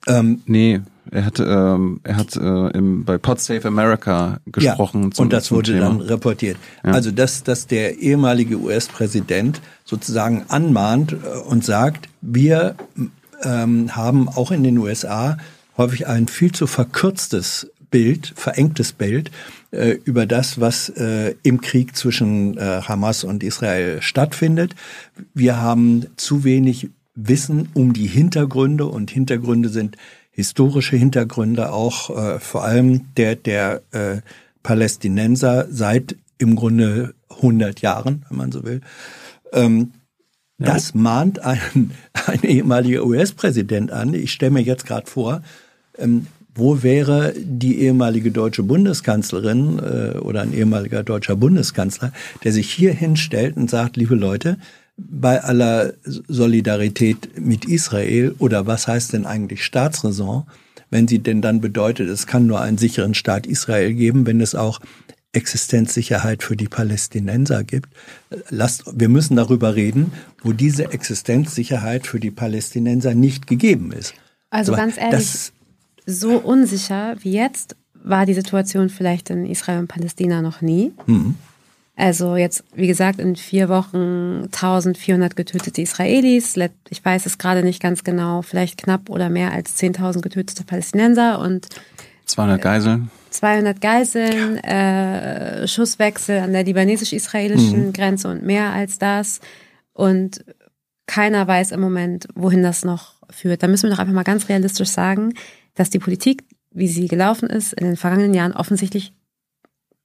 Ähm, 0.06 0.40
nee, 0.46 0.80
Er 1.12 1.24
hat, 1.24 1.40
ähm, 1.40 2.00
er 2.04 2.16
hat 2.16 2.36
äh, 2.36 2.68
im, 2.68 3.04
bei 3.04 3.18
Pod 3.18 3.40
Save 3.40 3.66
America 3.66 4.38
gesprochen. 4.46 5.04
Ja, 5.04 5.10
zum, 5.10 5.24
und 5.24 5.32
das 5.32 5.50
wurde 5.50 5.72
Thema. 5.72 5.86
dann 5.86 6.00
reportiert. 6.00 6.56
Ja. 6.84 6.92
Also, 6.92 7.10
dass, 7.10 7.42
dass 7.42 7.66
der 7.66 7.98
ehemalige 7.98 8.56
US-Präsident 8.56 9.60
sozusagen 9.84 10.44
anmahnt 10.48 11.12
äh, 11.12 11.38
und 11.38 11.64
sagt, 11.64 12.08
wir 12.20 12.76
ähm, 13.42 13.96
haben 13.96 14.28
auch 14.28 14.52
in 14.52 14.62
den 14.62 14.78
USA 14.78 15.36
häufig 15.76 16.06
ein 16.06 16.28
viel 16.28 16.52
zu 16.52 16.66
verkürztes 16.66 17.69
Bild, 17.90 18.32
verengtes 18.36 18.92
Bild 18.92 19.30
äh, 19.70 19.98
über 20.04 20.26
das, 20.26 20.60
was 20.60 20.88
äh, 20.90 21.34
im 21.42 21.60
Krieg 21.60 21.96
zwischen 21.96 22.56
äh, 22.56 22.82
Hamas 22.82 23.24
und 23.24 23.42
Israel 23.42 24.02
stattfindet. 24.02 24.74
Wir 25.34 25.60
haben 25.60 26.06
zu 26.16 26.44
wenig 26.44 26.90
Wissen 27.14 27.68
um 27.74 27.92
die 27.92 28.06
Hintergründe 28.06 28.86
und 28.86 29.10
Hintergründe 29.10 29.68
sind 29.68 29.96
historische 30.30 30.96
Hintergründe 30.96 31.72
auch 31.72 32.16
äh, 32.16 32.38
vor 32.38 32.64
allem 32.64 33.12
der 33.16 33.36
der 33.36 33.82
äh, 33.90 34.20
Palästinenser 34.62 35.66
seit 35.70 36.16
im 36.38 36.56
Grunde 36.56 37.14
100 37.28 37.80
Jahren, 37.80 38.24
wenn 38.28 38.38
man 38.38 38.52
so 38.52 38.64
will. 38.64 38.80
Ähm, 39.52 39.92
das 40.58 40.94
mahnt 40.94 41.40
ein, 41.40 41.92
ein 42.26 42.42
ehemaliger 42.42 43.04
US-Präsident 43.04 43.90
an. 43.90 44.14
Ich 44.14 44.32
stelle 44.32 44.52
mir 44.52 44.62
jetzt 44.62 44.86
gerade 44.86 45.10
vor, 45.10 45.42
ähm, 45.98 46.26
wo 46.60 46.82
wäre 46.84 47.34
die 47.36 47.80
ehemalige 47.80 48.30
deutsche 48.30 48.62
Bundeskanzlerin 48.62 49.78
äh, 49.78 50.18
oder 50.18 50.42
ein 50.42 50.52
ehemaliger 50.52 51.02
deutscher 51.02 51.34
Bundeskanzler, 51.34 52.12
der 52.44 52.52
sich 52.52 52.70
hier 52.70 52.92
hinstellt 52.92 53.56
und 53.56 53.68
sagt, 53.68 53.96
liebe 53.96 54.14
Leute, 54.14 54.58
bei 54.96 55.42
aller 55.42 55.94
Solidarität 56.04 57.40
mit 57.40 57.64
Israel 57.64 58.34
oder 58.38 58.66
was 58.66 58.86
heißt 58.86 59.12
denn 59.14 59.26
eigentlich 59.26 59.64
Staatsräson, 59.64 60.44
wenn 60.90 61.08
sie 61.08 61.20
denn 61.20 61.40
dann 61.40 61.60
bedeutet, 61.60 62.08
es 62.08 62.26
kann 62.26 62.46
nur 62.46 62.60
einen 62.60 62.78
sicheren 62.78 63.14
Staat 63.14 63.46
Israel 63.46 63.94
geben, 63.94 64.26
wenn 64.26 64.40
es 64.40 64.54
auch 64.54 64.80
Existenzsicherheit 65.32 66.42
für 66.42 66.56
die 66.56 66.68
Palästinenser 66.68 67.64
gibt. 67.64 67.88
Lasst, 68.50 68.84
wir 68.94 69.08
müssen 69.08 69.36
darüber 69.36 69.74
reden, 69.76 70.12
wo 70.42 70.52
diese 70.52 70.92
Existenzsicherheit 70.92 72.06
für 72.06 72.20
die 72.20 72.32
Palästinenser 72.32 73.14
nicht 73.14 73.46
gegeben 73.46 73.92
ist. 73.92 74.14
Also 74.50 74.72
Aber 74.72 74.82
ganz 74.82 74.96
ehrlich, 74.98 75.12
das- 75.12 75.52
so 76.10 76.38
unsicher 76.38 77.16
wie 77.20 77.32
jetzt 77.32 77.76
war 77.94 78.26
die 78.26 78.34
Situation 78.34 78.88
vielleicht 78.88 79.30
in 79.30 79.46
Israel 79.46 79.80
und 79.80 79.88
Palästina 79.88 80.42
noch 80.42 80.60
nie. 80.60 80.92
Mhm. 81.06 81.34
Also 81.96 82.36
jetzt, 82.36 82.64
wie 82.74 82.86
gesagt, 82.86 83.18
in 83.18 83.36
vier 83.36 83.68
Wochen 83.68 84.44
1400 84.44 85.36
getötete 85.36 85.82
Israelis. 85.82 86.56
Ich 86.88 87.04
weiß 87.04 87.26
es 87.26 87.36
gerade 87.36 87.62
nicht 87.62 87.82
ganz 87.82 88.04
genau, 88.04 88.40
vielleicht 88.40 88.82
knapp 88.82 89.10
oder 89.10 89.28
mehr 89.28 89.52
als 89.52 89.76
10.000 89.76 90.22
getötete 90.22 90.64
Palästinenser 90.64 91.38
und 91.40 91.68
200 92.24 92.62
Geiseln. 92.62 93.10
200 93.28 93.80
Geiseln, 93.80 94.56
äh, 94.64 95.68
Schusswechsel 95.68 96.38
an 96.38 96.52
der 96.52 96.64
libanesisch-israelischen 96.64 97.92
Grenze 97.92 98.28
und 98.28 98.44
mehr 98.44 98.72
als 98.72 98.98
das. 98.98 99.40
Und 99.92 100.42
keiner 101.06 101.46
weiß 101.46 101.72
im 101.72 101.80
Moment, 101.80 102.28
wohin 102.34 102.62
das 102.62 102.84
noch 102.84 103.14
führt. 103.28 103.62
Da 103.62 103.68
müssen 103.68 103.84
wir 103.84 103.90
doch 103.90 103.98
einfach 103.98 104.14
mal 104.14 104.22
ganz 104.22 104.48
realistisch 104.48 104.88
sagen, 104.88 105.34
dass 105.80 105.88
die 105.88 105.98
Politik, 105.98 106.44
wie 106.72 106.88
sie 106.88 107.08
gelaufen 107.08 107.48
ist, 107.48 107.72
in 107.72 107.86
den 107.86 107.96
vergangenen 107.96 108.34
Jahren 108.34 108.52
offensichtlich 108.52 109.14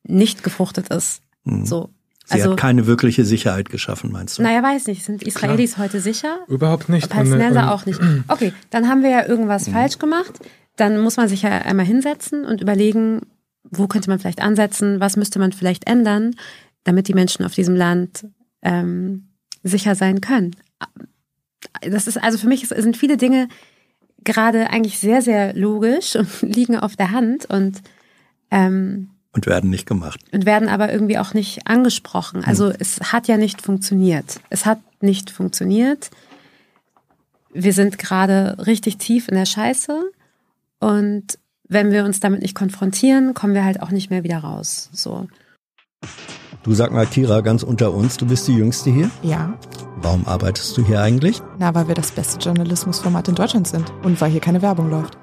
nicht 0.03 0.41
gefruchtet 0.41 0.87
ist. 0.87 1.21
So. 1.43 1.89
Sie 2.23 2.35
Also, 2.35 2.51
hat 2.51 2.57
keine 2.57 2.87
wirkliche 2.87 3.25
Sicherheit 3.25 3.69
geschaffen, 3.69 4.09
meinst 4.09 4.37
du? 4.39 4.43
naja, 4.43 4.63
weiß 4.63 4.87
nicht. 4.87 5.03
Sind 5.03 5.21
Israelis 5.21 5.77
heute 5.77 5.99
sicher? 5.99 6.39
Überhaupt 6.47 6.87
nicht. 6.87 7.09
Palästinenser 7.09 7.63
Und, 7.63 7.67
äh, 7.67 7.71
auch 7.71 7.85
nicht. 7.85 7.99
Okay, 8.29 8.53
dann 8.69 8.87
haben 8.87 9.03
wir 9.03 9.09
ja 9.09 9.27
irgendwas 9.27 9.67
falsch 9.67 9.99
gemacht. 9.99 10.39
Dann 10.77 11.01
muss 11.01 11.17
man 11.17 11.27
sich 11.27 11.41
ja 11.41 11.49
einmal 11.49 11.85
hinsetzen 11.85 12.45
und 12.45 12.61
überlegen, 12.61 13.23
wo 13.69 13.87
könnte 13.87 14.09
man 14.09 14.19
vielleicht 14.19 14.41
ansetzen, 14.41 15.01
was 15.01 15.17
müsste 15.17 15.39
man 15.39 15.51
vielleicht 15.51 15.89
ändern, 15.89 16.35
damit 16.85 17.09
die 17.09 17.13
Menschen 17.13 17.43
auf 17.45 17.53
diesem 17.53 17.75
Land 17.75 18.27
ähm, 18.61 19.27
sicher 19.61 19.95
sein 19.95 20.21
können. 20.21 20.55
Das 21.81 22.07
ist 22.07 22.15
also 22.23 22.37
für 22.37 22.47
mich 22.47 22.65
sind 22.69 22.95
viele 22.95 23.17
Dinge 23.17 23.49
gerade 24.25 24.69
eigentlich 24.69 24.99
sehr, 24.99 25.21
sehr 25.21 25.53
logisch 25.53 26.15
und 26.15 26.41
liegen 26.41 26.77
auf 26.77 26.95
der 26.95 27.11
Hand 27.11 27.45
und 27.45 27.81
ähm, 28.51 29.09
Und 29.31 29.45
werden 29.45 29.69
nicht 29.69 29.87
gemacht. 29.87 30.19
und 30.31 30.45
werden 30.45 30.67
aber 30.67 30.91
irgendwie 30.91 31.17
auch 31.17 31.33
nicht 31.33 31.67
angesprochen. 31.67 32.43
Also 32.43 32.71
es 32.77 33.13
hat 33.13 33.27
ja 33.27 33.37
nicht 33.37 33.61
funktioniert. 33.61 34.39
Es 34.49 34.65
hat 34.65 34.79
nicht 35.01 35.29
funktioniert. 35.29 36.09
Wir 37.53 37.71
sind 37.73 37.97
gerade 37.97 38.57
richtig 38.67 38.97
tief 38.97 39.29
in 39.29 39.35
der 39.35 39.45
Scheiße 39.45 40.11
und 40.79 41.39
wenn 41.67 41.91
wir 41.91 42.03
uns 42.05 42.19
damit 42.19 42.41
nicht 42.41 42.53
konfrontieren, 42.55 43.33
kommen 43.33 43.53
wir 43.53 43.63
halt 43.63 43.81
auch 43.81 43.89
nicht 43.91 44.09
mehr 44.09 44.23
wieder 44.23 44.39
raus. 44.39 44.89
So. 44.93 45.27
Du 46.63 46.73
sag 46.73 46.91
mal, 46.91 47.05
Kira, 47.07 47.41
ganz 47.41 47.63
unter 47.63 47.93
uns, 47.93 48.17
du 48.17 48.25
bist 48.27 48.47
die 48.47 48.55
Jüngste 48.55 48.91
hier. 48.91 49.09
Ja, 49.23 49.57
Warum 50.05 50.27
arbeitest 50.27 50.77
du 50.77 50.85
hier 50.85 51.01
eigentlich? 51.01 51.41
na, 51.57 51.73
weil 51.73 51.87
wir 51.87 51.95
das 51.95 52.11
beste 52.11 52.37
Journalismusformat 52.37 53.27
in 53.27 53.33
Deutschland 53.33 53.67
sind 53.67 53.91
und 54.03 54.21
weil 54.21 54.29
hier 54.29 54.39
keine 54.39 54.61
Werbung 54.61 54.91
läuft. 54.91 55.17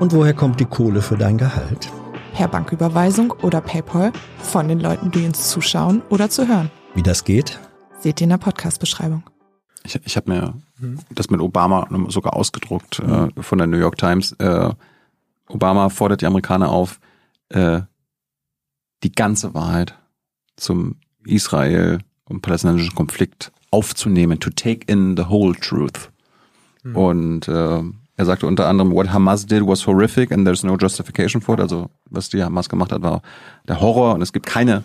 Und 0.00 0.14
woher 0.14 0.32
kommt 0.32 0.58
die 0.58 0.64
Kohle 0.64 1.02
für 1.02 1.18
dein 1.18 1.36
Gehalt? 1.36 1.92
Per 2.32 2.48
Banküberweisung 2.48 3.32
oder 3.42 3.60
PayPal 3.60 4.14
von 4.38 4.68
den 4.68 4.80
Leuten, 4.80 5.10
die 5.10 5.26
uns 5.26 5.50
zuschauen 5.50 6.00
oder 6.08 6.30
zu 6.30 6.48
hören. 6.48 6.70
Wie 6.94 7.02
das 7.02 7.24
geht? 7.24 7.60
Seht 7.98 8.22
ihr 8.22 8.24
in 8.24 8.30
der 8.30 8.38
Podcast-Beschreibung. 8.38 9.22
Ich, 9.84 10.00
ich 10.02 10.16
habe 10.16 10.32
mir 10.32 10.54
das 11.10 11.28
mit 11.28 11.42
Obama 11.42 11.86
sogar 12.08 12.36
ausgedruckt 12.36 13.00
äh, 13.00 13.28
von 13.42 13.58
der 13.58 13.66
New 13.66 13.76
York 13.76 13.98
Times. 13.98 14.32
Äh, 14.38 14.70
Obama 15.46 15.90
fordert 15.90 16.22
die 16.22 16.26
Amerikaner 16.26 16.70
auf, 16.70 17.00
äh, 17.50 17.82
die 19.02 19.12
ganze 19.12 19.52
Wahrheit 19.52 19.94
zum 20.56 20.96
Israel- 21.26 21.98
und 22.24 22.40
palästinensischen 22.40 22.94
Konflikt 22.94 23.52
aufzunehmen, 23.76 24.40
to 24.40 24.50
take 24.50 24.90
in 24.90 25.16
the 25.16 25.24
whole 25.28 25.54
truth. 25.54 26.10
Und 26.94 27.48
äh, 27.48 27.82
er 28.16 28.24
sagte 28.24 28.46
unter 28.46 28.66
anderem, 28.66 28.92
what 28.92 29.12
Hamas 29.12 29.44
did 29.44 29.66
was 29.66 29.86
horrific 29.86 30.32
and 30.32 30.46
there's 30.46 30.62
no 30.62 30.76
justification 30.76 31.42
for 31.42 31.54
it. 31.54 31.60
Also 31.60 31.90
was 32.08 32.28
die 32.28 32.42
Hamas 32.42 32.68
gemacht 32.68 32.92
hat, 32.92 33.02
war 33.02 33.22
der 33.68 33.80
Horror 33.80 34.14
und 34.14 34.22
es 34.22 34.32
gibt 34.32 34.46
keine 34.46 34.84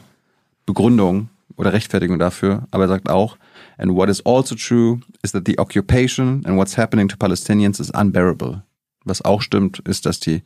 Begründung 0.65 1.29
oder 1.55 1.73
Rechtfertigung 1.73 2.19
dafür. 2.19 2.67
Aber 2.71 2.85
er 2.85 2.87
sagt 2.89 3.09
auch, 3.09 3.37
and 3.77 3.93
what 3.93 4.09
is 4.09 4.25
also 4.25 4.55
true 4.55 4.99
is 5.23 5.31
that 5.31 5.43
the 5.45 5.57
occupation 5.59 6.41
and 6.45 6.57
what's 6.57 6.77
happening 6.77 7.07
to 7.07 7.15
Palestinians 7.17 7.79
is 7.79 7.91
unbearable. 7.91 8.63
Was 9.05 9.23
auch 9.23 9.41
stimmt, 9.41 9.79
ist, 9.79 10.05
dass 10.05 10.19
die 10.19 10.43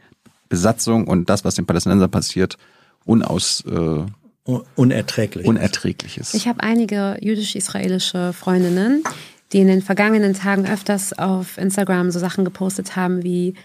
Besatzung 0.50 1.08
und 1.08 1.30
das, 1.30 1.44
was 1.44 1.56
den 1.56 1.66
Palästinensern 1.66 2.12
passiert, 2.12 2.58
unaus, 3.06 3.64
äh, 3.66 4.06
Un- 4.48 4.64
Unerträglich. 4.76 5.46
unerträglich 5.48 6.18
ist. 6.18 6.34
Ich 6.36 6.48
habe 6.48 6.62
einige 6.62 7.18
jüdisch-israelische 7.22 8.32
Freundinnen, 8.34 9.04
die 9.52 9.60
in 9.60 9.68
den 9.68 9.82
vergangenen 9.82 10.34
Tagen 10.34 10.68
öfters 10.68 11.14
auf 11.18 11.58
Instagram 11.58 12.12
so 12.12 12.20
Sachen 12.20 12.46
gepostet 12.46 12.96
haben 12.96 13.24
wie 13.24 13.56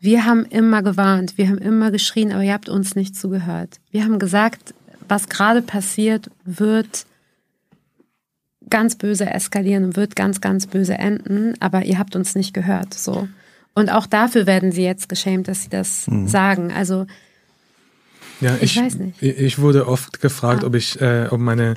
wir 0.00 0.24
haben 0.24 0.44
immer 0.44 0.82
gewarnt, 0.82 1.38
wir 1.38 1.48
haben 1.48 1.58
immer 1.58 1.90
geschrien, 1.90 2.30
aber 2.32 2.44
ihr 2.44 2.52
habt 2.52 2.68
uns 2.68 2.94
nicht 2.94 3.16
zugehört. 3.16 3.80
Wir 3.90 4.04
haben 4.04 4.20
gesagt, 4.20 4.72
was 5.08 5.28
gerade 5.28 5.60
passiert, 5.60 6.30
wird 6.44 7.04
ganz 8.70 8.96
böse 8.96 9.26
eskalieren 9.26 9.84
und 9.84 9.96
wird 9.96 10.14
ganz, 10.14 10.40
ganz 10.40 10.66
böse 10.68 10.94
enden, 10.94 11.54
aber 11.60 11.84
ihr 11.84 11.98
habt 11.98 12.14
uns 12.14 12.34
nicht 12.36 12.54
gehört. 12.54 12.94
So. 12.94 13.28
Und 13.74 13.90
auch 13.90 14.06
dafür 14.06 14.46
werden 14.46 14.70
sie 14.70 14.84
jetzt 14.84 15.08
geschämt, 15.08 15.48
dass 15.48 15.62
sie 15.64 15.70
das 15.70 16.06
sagen. 16.26 16.70
Also 16.72 17.06
Ja, 18.40 18.56
Ich 18.56 18.76
ich, 18.76 18.82
weiß 18.82 18.94
nicht. 18.96 19.22
Ich, 19.22 19.58
wurde 19.58 19.86
oft 19.88 20.20
gefragt, 20.20 20.62
Ah. 20.62 20.66
ob 20.66 20.74
ich, 20.74 21.00
äh, 21.00 21.26
ob 21.30 21.40
meine 21.40 21.74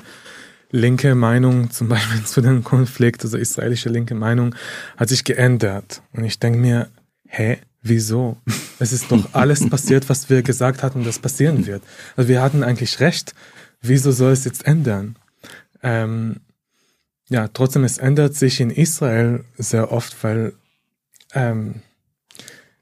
linke 0.70 1.14
Meinung 1.14 1.70
zum 1.78 1.88
Beispiel 1.88 2.24
zu 2.24 2.40
dem 2.40 2.64
Konflikt, 2.64 3.22
also 3.24 3.36
israelische 3.36 3.88
linke 3.88 4.14
Meinung, 4.14 4.54
hat 4.96 5.08
sich 5.08 5.24
geändert. 5.24 6.02
Und 6.12 6.24
ich 6.24 6.38
denke 6.38 6.58
mir, 6.58 6.88
hä, 7.26 7.58
wieso? 7.82 8.36
Es 8.78 8.92
ist 8.92 9.10
doch 9.10 9.28
alles 9.34 9.68
passiert, 9.68 10.08
was 10.08 10.30
wir 10.30 10.42
gesagt 10.42 10.82
hatten, 10.82 11.04
dass 11.04 11.18
passieren 11.18 11.66
wird. 11.66 11.82
Also 12.16 12.28
wir 12.28 12.42
hatten 12.42 12.62
eigentlich 12.62 13.00
recht. 13.00 13.34
Wieso 13.80 14.12
soll 14.12 14.32
es 14.32 14.44
jetzt 14.44 14.64
ändern? 14.66 15.16
Ähm, 15.82 16.36
ja, 17.28 17.48
trotzdem, 17.48 17.82
es 17.82 17.98
ändert 17.98 18.34
sich 18.36 18.60
in 18.60 18.70
Israel 18.70 19.44
sehr 19.58 19.90
oft, 19.90 20.22
weil, 20.22 20.52
ähm, 21.34 21.76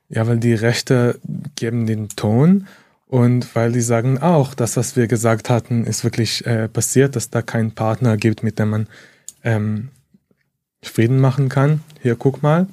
ja, 0.09 0.27
weil 0.27 0.39
die 0.39 0.52
Rechte 0.55 1.19
geben 1.55 1.86
den 1.86 2.09
Ton 2.11 2.66
und 3.11 3.57
weil 3.57 3.73
die 3.73 3.81
sagen 3.81 4.19
auch, 4.19 4.55
das, 4.55 4.77
was 4.77 4.95
wir 4.95 5.09
gesagt 5.09 5.51
hatten, 5.51 5.85
ist 5.85 6.05
wirklich 6.05 6.47
äh, 6.47 6.69
passiert, 6.69 7.16
dass 7.16 7.28
da 7.28 7.43
keinen 7.43 7.73
Partner 7.73 8.16
gibt, 8.16 8.45
mit 8.45 8.61
dem 8.61 8.70
man 8.70 8.87
ähm, 9.43 9.89
Frieden 10.81 11.19
machen 11.19 11.49
kann. 11.49 11.81
Hier, 12.01 12.15
guck 12.15 12.41
mal. 12.45 12.69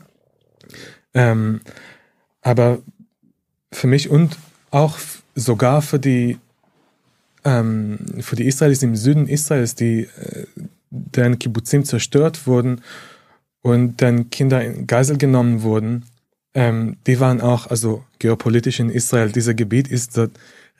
Ähm, 1.15 1.61
aber 2.43 2.77
für 3.71 3.87
mich 3.87 4.11
und 4.11 4.37
auch 4.69 4.99
sogar 5.33 5.81
für 5.81 5.97
die 5.97 6.37
ähm, 7.43 7.97
für 8.19 8.35
die 8.35 8.45
Israelis 8.45 8.83
im 8.83 8.95
Süden 8.95 9.27
Israels, 9.27 9.73
die 9.73 10.01
äh, 10.01 10.45
deren 10.91 11.39
Kibbutzim 11.39 11.83
zerstört 11.83 12.45
wurden 12.45 12.81
und 13.63 14.03
dann 14.03 14.29
Kinder 14.29 14.63
in 14.63 14.85
Geisel 14.85 15.17
genommen 15.17 15.63
wurden, 15.63 16.05
ähm, 16.61 16.97
die 17.05 17.19
waren 17.19 17.39
auch, 17.39 17.67
also 17.67 18.03
geopolitisch 18.19 18.79
in 18.79 18.89
Israel, 18.89 19.31
dieser 19.31 19.53
Gebiet 19.53 19.87
ist 19.87 20.17
dort 20.17 20.31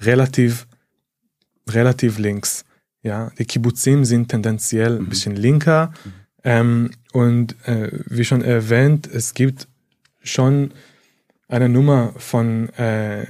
relativ, 0.02 0.66
relativ 1.70 2.18
links. 2.18 2.66
Ja, 3.04 3.32
die 3.38 3.46
Kibbutzim 3.46 4.04
sind 4.04 4.30
tendenziell 4.30 4.94
ein 4.98 5.04
Mhm. 5.04 5.10
bisschen 5.10 5.36
linker. 5.36 5.94
Ähm, 6.44 6.92
und 7.14 7.56
äh, 7.68 7.92
wie 8.08 8.26
schon 8.26 8.42
erwähnt, 8.42 9.08
es 9.20 9.34
gibt 9.34 9.68
schon 10.24 10.72
eine 11.48 11.70
Nummer 11.70 12.14
von 12.18 12.70
äh, 12.70 13.26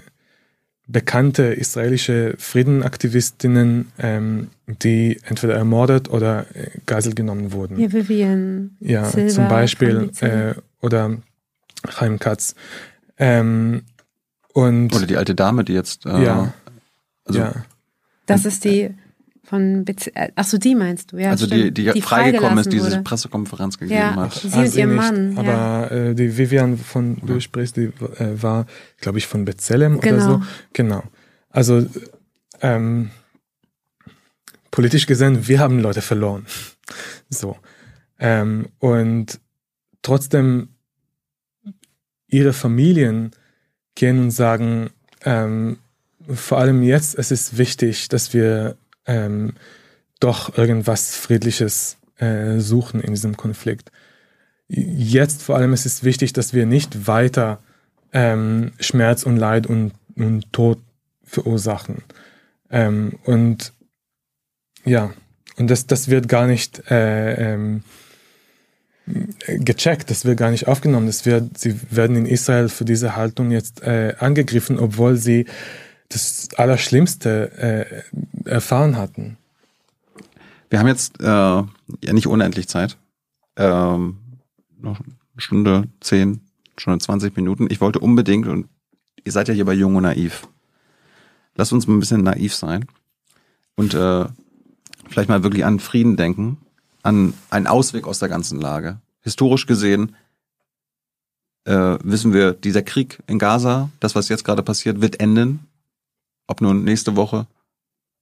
bekannte 0.88 1.44
israelische 1.64 2.36
Friedenaktivistinnen, 2.38 3.91
ähm, 3.99 4.48
die 4.84 5.19
entweder 5.28 5.56
ermordet 5.56 6.10
oder 6.10 6.45
äh, 6.56 6.69
Geisel 6.86 7.14
genommen 7.14 7.52
wurden. 7.52 7.76
Hier 7.78 7.91
Vivian. 7.91 8.78
Ja, 8.80 9.03
Silva 9.06 9.30
zum 9.30 9.48
Beispiel 9.49 10.11
äh, 10.22 10.53
oder 10.82 11.18
Chaim 11.88 12.20
Katz. 12.20 12.56
Ähm, 13.18 13.84
und 14.54 14.94
Oder 14.95 15.06
die 15.06 15.18
alte 15.18 15.36
Dame, 15.36 15.64
die 15.64 15.74
jetzt. 15.74 16.06
Äh, 16.06 16.24
ja, 16.24 16.54
also, 17.26 17.40
ja, 17.40 17.54
Das 18.26 18.45
ist 18.45 18.64
die 18.64 18.95
von 19.44 19.86
Bez 19.86 20.10
Ach 20.36 20.44
so, 20.44 20.58
die 20.58 20.76
meinst 20.76 21.12
du, 21.14 21.18
ja. 21.18 21.30
also 21.30 21.45
die, 21.48 21.70
stimmt. 21.72 21.78
die, 21.78 22.02
freigekommen 22.02 22.58
ist, 22.58 22.66
freigelassen 22.66 22.72
diese. 22.72 23.02
Pressekonferenz 23.04 23.78
gegeben 23.78 23.99
Ja. 23.99 24.16
hat. 24.16 24.34
Sie 24.34 24.49
Ah, 24.52 24.60
und 24.62 24.76
ihr 24.76 24.88
nicht, 24.88 24.95
Mann, 24.95 25.36
ja. 25.36 25.40
Aber 25.40 25.91
äh, 25.91 26.16
die 26.16 26.38
Vivian, 26.38 26.78
von 26.78 27.18
du 27.26 27.40
sprichst, 27.40 27.78
die 27.78 27.86
äh, 28.18 28.41
war, 28.41 28.66
glaube 28.99 29.20
ich, 29.20 29.28
von 29.28 29.45
Bezellem 29.45 29.98
oder 29.99 30.08
Genau. 30.10 30.26
so. 30.40 30.41
Genau. 30.74 31.04
Also 31.49 31.86
ähm, 32.62 33.12
politisch 34.72 35.06
gesehen, 35.06 35.48
wir 35.48 35.60
haben 35.60 35.80
Leute 35.80 36.02
verloren. 36.02 36.45
So. 37.30 37.58
Ähm, 38.20 38.68
und 38.80 39.40
trotzdem 40.02 40.70
ihre 42.28 42.54
Familien 42.54 43.32
gehen 43.95 44.20
und 44.20 44.32
sagen, 44.32 44.90
ähm, 45.24 45.78
vor 46.28 46.60
allem 46.60 46.84
jetzt, 46.84 47.18
es 47.18 47.32
ist 47.32 47.58
wichtig, 47.58 48.10
dass 48.10 48.34
wir 48.34 48.78
ähm, 49.06 49.54
doch 50.20 50.58
irgendwas 50.58 51.16
Friedliches 51.16 51.98
äh, 52.18 52.60
suchen 52.60 53.02
in 53.02 53.14
diesem 53.14 53.38
Konflikt. 53.38 53.91
Jetzt 54.68 55.44
vor 55.44 55.56
allem 55.56 55.74
ist 55.74 55.86
es 55.86 56.04
wichtig, 56.04 56.34
dass 56.34 56.54
wir 56.54 56.66
nicht 56.66 57.08
weiter 57.08 57.60
ähm, 58.12 58.74
Schmerz 58.80 59.24
und 59.24 59.38
Leid 59.38 59.68
und, 59.68 59.94
und 60.16 60.52
Tod 60.52 60.80
verursachen. 61.24 62.04
Ähm, 62.70 63.18
und 63.24 63.74
ja, 64.84 65.14
und 65.58 65.70
das, 65.70 65.88
das 65.88 66.10
wird 66.10 66.28
gar 66.28 66.48
nicht 66.48 66.90
äh, 66.91 67.54
ähm, 67.54 67.84
gecheckt, 69.48 70.10
das 70.10 70.26
wird 70.26 70.38
gar 70.38 70.52
nicht 70.52 70.68
aufgenommen. 70.68 71.08
Das 71.08 71.26
wird, 71.26 71.58
sie 71.58 71.80
werden 71.90 72.16
in 72.16 72.26
Israel 72.26 72.70
für 72.70 72.86
diese 72.86 73.16
Haltung 73.16 73.52
jetzt 73.52 73.82
äh, 73.82 74.16
angegriffen, 74.20 74.80
obwohl 74.80 75.16
sie 75.16 75.46
das 76.10 76.50
Allerschlimmste 76.56 78.04
äh, 78.46 78.50
erfahren 78.50 78.98
hatten. 78.98 79.38
Wir 80.70 80.80
haben 80.80 80.88
jetzt 80.88 81.20
äh, 81.22 81.26
ja 81.26 82.14
nicht 82.14 82.28
unendlich 82.28 82.68
Zeit. 82.68 82.98
Ähm, 83.56 84.18
noch 84.80 85.00
eine 85.00 85.08
Stunde 85.38 85.84
zehn, 86.02 86.42
Stunde 86.78 87.00
20 87.00 87.36
Minuten. 87.36 87.68
Ich 87.70 87.82
wollte 87.82 88.00
unbedingt, 88.00 88.48
und 88.48 88.68
ihr 89.24 89.32
seid 89.32 89.48
ja 89.48 89.54
hier 89.54 89.66
bei 89.66 89.74
Jung 89.74 89.96
und 89.96 90.04
Naiv. 90.04 90.48
Lasst 91.56 91.74
uns 91.74 91.88
mal 91.88 91.96
ein 91.96 92.00
bisschen 92.00 92.24
naiv 92.24 92.54
sein 92.54 92.86
und 93.76 93.94
äh, 93.94 94.26
vielleicht 95.10 95.30
mal 95.30 95.44
wirklich 95.44 95.66
an 95.66 95.80
Frieden 95.80 96.16
denken, 96.16 96.58
an 97.03 97.34
einen 97.49 97.68
Ausweg 97.68 98.07
aus 98.07 98.19
der 98.19 98.30
ganzen 98.30 98.60
Lage. 98.60 98.99
Historisch 99.22 99.65
gesehen 99.65 100.15
äh, 101.65 101.98
wissen 102.03 102.34
wir, 102.34 102.53
dieser 102.53 102.82
Krieg 102.82 103.22
in 103.28 103.40
Gaza, 103.40 103.90
das, 103.99 104.15
was 104.15 104.30
jetzt 104.30 104.45
gerade 104.45 104.64
passiert, 104.64 105.02
wird 105.02 105.19
enden. 105.19 105.68
Ob 106.48 106.61
nun 106.61 106.84
nächste 106.84 107.15
Woche, 107.18 107.45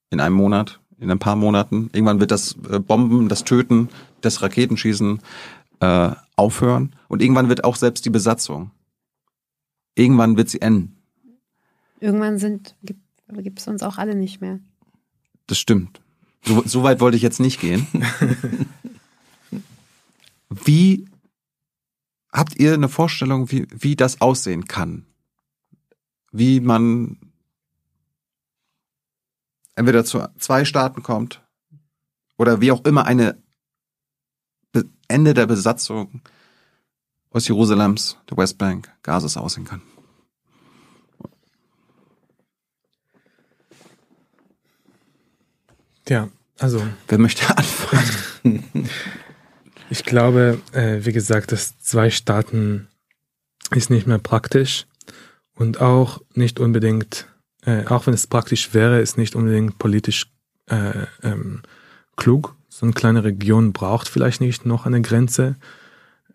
in 0.10 0.20
einem 0.20 0.36
Monat, 0.36 0.80
in 1.00 1.12
ein 1.12 1.20
paar 1.20 1.36
Monaten. 1.36 1.90
Irgendwann 1.94 2.20
wird 2.20 2.32
das 2.32 2.56
äh, 2.70 2.80
Bomben, 2.80 3.30
das 3.30 3.44
Töten, 3.44 3.90
das 4.22 4.42
Raketenschießen 4.42 5.20
äh, 5.80 6.12
aufhören. 6.36 6.96
Und 7.08 7.22
irgendwann 7.22 7.50
wird 7.50 7.64
auch 7.64 7.76
selbst 7.76 8.06
die 8.06 8.10
Besatzung. 8.10 8.72
Irgendwann 9.96 10.38
wird 10.38 10.50
sie 10.50 10.62
enden. 10.62 10.98
Irgendwann 12.00 12.38
sind 12.38 12.76
gibt 12.82 13.60
es 13.60 13.68
uns 13.68 13.82
auch 13.84 13.98
alle 13.98 14.16
nicht 14.16 14.42
mehr. 14.42 14.60
Das 15.48 15.58
stimmt. 15.58 16.02
So, 16.46 16.64
so 16.66 16.84
weit 16.84 17.00
wollte 17.00 17.18
ich 17.18 17.24
jetzt 17.24 17.40
nicht 17.40 17.60
gehen. 17.60 17.88
Wie 20.50 21.08
habt 22.32 22.56
ihr 22.60 22.74
eine 22.74 22.90
Vorstellung, 22.90 23.52
wie, 23.52 23.68
wie 23.72 23.96
das 23.96 24.22
aussehen 24.22 24.66
kann? 24.66 25.06
Wie 26.32 26.60
man 26.60 27.18
entweder 29.76 30.06
zu 30.06 30.28
zwei 30.38 30.66
Staaten 30.66 31.02
kommt 31.02 31.42
oder 32.38 32.62
wie 32.62 32.72
auch 32.72 32.84
immer 32.86 33.06
eine 33.06 33.42
Be 34.72 34.86
Ende 35.08 35.34
der 35.34 35.46
Besatzung 35.46 36.22
aus 37.32 37.48
Jerusalems, 37.48 38.18
der 38.30 38.38
Westbank, 38.38 38.92
Gazas 39.02 39.38
aussehen 39.38 39.66
kann. 39.66 39.82
Ja, 46.08 46.30
also 46.60 46.86
Wer 47.08 47.18
möchte 47.18 47.46
anfangen? 47.58 48.90
ich 49.90 50.04
glaube, 50.04 50.60
äh, 50.72 51.00
wie 51.02 51.12
gesagt, 51.12 51.52
das 51.52 51.78
zwei 51.80 52.10
Staaten 52.10 52.88
ist 53.72 53.90
nicht 53.90 54.08
mehr 54.08 54.20
praktisch 54.20 54.86
und 55.56 55.82
auch 55.82 56.22
nicht 56.34 56.60
unbedingt, 56.60 57.28
äh, 57.66 57.86
auch 57.88 58.08
wenn 58.08 58.14
es 58.14 58.28
praktisch 58.28 58.74
wäre, 58.74 59.02
ist 59.02 59.18
nicht 59.18 59.36
unbedingt 59.36 59.80
politisch 59.80 60.28
äh, 60.68 61.06
ähm, 61.24 61.62
klug. 62.16 62.56
So 62.70 62.86
eine 62.86 62.94
kleine 62.94 63.24
Region 63.24 63.74
braucht 63.74 64.10
vielleicht 64.10 64.42
nicht 64.42 64.66
noch 64.66 64.86
eine 64.86 65.02
Grenze. 65.02 65.56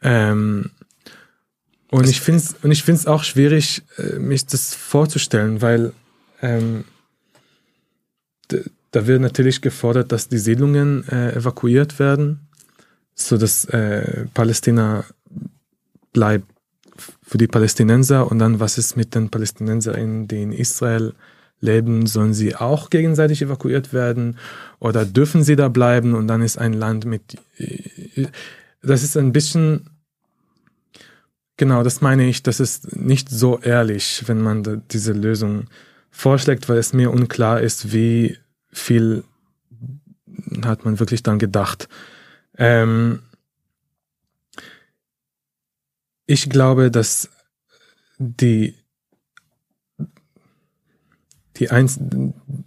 Ähm, 0.02 0.70
und 1.90 2.08
ich 2.08 2.20
finde 2.20 2.40
es 2.40 2.54
und 2.62 2.70
ich 2.70 2.82
finde 2.82 3.00
es 3.00 3.06
auch 3.06 3.24
schwierig, 3.24 3.82
äh, 3.98 4.18
mich 4.18 4.46
das 4.46 4.74
vorzustellen, 4.74 5.60
weil 5.60 5.92
ähm, 6.40 6.84
da 8.90 9.06
wird 9.06 9.20
natürlich 9.20 9.60
gefordert, 9.60 10.12
dass 10.12 10.28
die 10.28 10.38
Siedlungen 10.38 11.06
äh, 11.08 11.32
evakuiert 11.32 11.98
werden, 11.98 12.48
so 13.14 13.36
dass 13.36 13.64
äh, 13.66 14.26
Palästina 14.34 15.04
bleibt 16.12 16.46
für 17.22 17.38
die 17.38 17.46
Palästinenser. 17.46 18.30
Und 18.30 18.38
dann 18.40 18.60
was 18.60 18.78
ist 18.78 18.96
mit 18.96 19.14
den 19.14 19.30
PalästinenserInnen, 19.30 20.28
die 20.28 20.42
in 20.42 20.52
Israel 20.52 21.14
leben, 21.60 22.06
sollen 22.06 22.34
sie 22.34 22.56
auch 22.56 22.90
gegenseitig 22.90 23.42
evakuiert 23.42 23.92
werden? 23.92 24.38
Oder 24.80 25.04
dürfen 25.04 25.44
sie 25.44 25.56
da 25.56 25.68
bleiben? 25.68 26.14
Und 26.14 26.26
dann 26.26 26.42
ist 26.42 26.58
ein 26.58 26.72
Land 26.72 27.04
mit 27.04 27.36
äh, 27.58 28.26
das 28.82 29.02
ist 29.02 29.16
ein 29.16 29.32
bisschen 29.32 29.90
genau, 31.56 31.82
das 31.82 32.00
meine 32.00 32.26
ich, 32.26 32.42
das 32.42 32.60
ist 32.60 32.96
nicht 32.96 33.28
so 33.28 33.58
ehrlich, 33.60 34.24
wenn 34.26 34.40
man 34.40 34.82
diese 34.90 35.12
Lösung 35.12 35.66
vorschlägt, 36.10 36.68
weil 36.68 36.78
es 36.78 36.92
mir 36.92 37.10
unklar 37.10 37.60
ist, 37.60 37.92
wie 37.92 38.38
viel 38.72 39.24
hat 40.64 40.84
man 40.84 40.98
wirklich 40.98 41.22
dann 41.22 41.38
gedacht. 41.38 41.88
Ähm, 42.56 43.22
ich 46.26 46.48
glaube, 46.48 46.90
dass 46.90 47.30
die 48.18 48.74
die 51.56 51.70
einz 51.70 52.00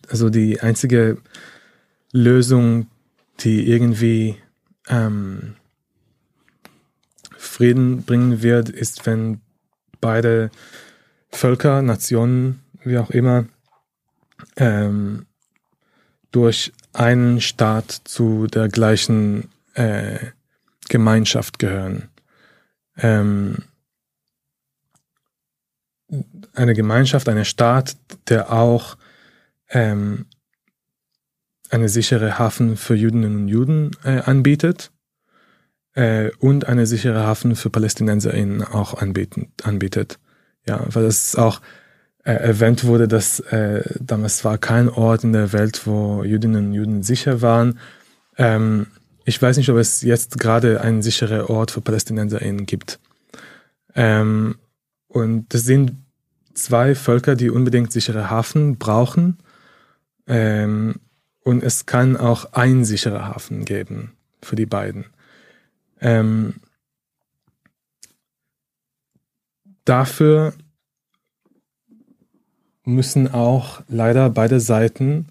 also 0.10 0.30
die 0.30 0.62
einzige 0.62 1.18
Lösung, 2.12 2.88
die 3.40 3.68
irgendwie 3.68 4.36
ähm, 4.88 5.56
Frieden 7.38 8.04
bringen 8.04 8.42
wird, 8.44 8.70
ist, 8.70 9.06
wenn 9.06 9.42
beide 10.00 10.52
Völker, 11.32 11.82
Nationen, 11.82 12.62
wie 12.84 12.98
auch 13.00 13.10
immer, 13.10 13.46
ähm, 14.58 15.26
durch 16.34 16.74
einen 16.92 17.40
Staat 17.40 17.92
zu 18.04 18.48
der 18.48 18.68
gleichen 18.68 19.50
äh, 19.76 20.20
Gemeinschaft 20.90 21.60
gehören. 21.60 22.10
Ähm, 22.98 23.60
eine 26.54 26.74
Gemeinschaft, 26.74 27.30
eine 27.30 27.46
Staat, 27.46 27.96
der 28.28 28.52
auch 28.52 28.98
ähm, 29.70 30.26
eine 31.70 31.90
sichere 31.90 32.38
Hafen 32.38 32.78
für 32.78 32.96
Jüdinnen 32.96 33.36
und 33.36 33.48
Juden 33.48 33.92
äh, 34.04 34.20
anbietet 34.20 34.92
äh, 35.94 36.30
und 36.40 36.68
eine 36.68 36.86
sichere 36.86 37.26
Hafen 37.26 37.56
für 37.56 37.70
PalästinenserInnen 37.70 38.64
auch 38.64 38.96
anbieten, 38.96 39.52
anbietet. 39.64 40.20
Ja, 40.66 40.86
weil 40.88 41.06
es 41.06 41.36
auch 41.36 41.62
äh, 42.24 42.34
erwähnt 42.34 42.86
wurde, 42.86 43.08
dass 43.08 43.40
äh, 43.40 43.84
damals 44.00 44.46
war 44.46 44.58
kein 44.58 44.90
Ort 44.90 45.24
in 45.24 45.34
der 45.34 45.52
Welt, 45.54 45.86
wo 45.86 46.24
Jüdinnen 46.24 46.68
und 46.68 46.74
Juden 46.74 47.04
sicher 47.04 47.42
waren. 47.42 47.80
Ähm, 48.38 48.88
ich 49.26 49.42
weiß 49.42 49.58
nicht, 49.58 49.70
ob 49.70 49.78
es 49.78 50.02
jetzt 50.02 50.40
gerade 50.40 50.82
einen 50.82 51.02
sicheren 51.02 51.42
Ort 51.42 51.72
für 51.72 51.82
PalästinenserInnen 51.82 52.66
gibt. 52.66 53.00
Ähm, 53.96 54.56
und 55.08 55.54
das 55.54 55.64
sind 55.64 55.96
zwei 56.54 56.96
Völker, 56.96 57.36
die 57.36 57.50
unbedingt 57.50 57.92
sichere 57.92 58.30
Hafen 58.30 58.78
brauchen. 58.78 59.38
Ähm, 60.28 60.96
und 61.44 61.64
es 61.64 61.86
kann 61.86 62.16
auch 62.16 62.54
ein 62.54 62.86
sicherer 62.86 63.28
Hafen 63.28 63.66
geben 63.66 64.14
für 64.42 64.56
die 64.56 64.66
beiden. 64.66 65.06
Ähm, 66.00 66.56
dafür 69.86 70.54
müssen 72.86 73.32
auch 73.32 73.82
leider 73.88 74.30
beide 74.30 74.60
Seiten 74.60 75.28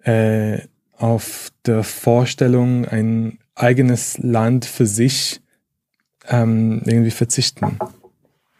äh, 0.00 0.60
auf 0.96 1.50
der 1.66 1.82
Vorstellung, 1.82 2.86
ein 2.86 3.38
eigenes 3.54 4.18
Land 4.18 4.64
für 4.64 4.86
sich 4.86 5.40
ähm, 6.28 6.82
irgendwie 6.84 7.10
verzichten. 7.10 7.78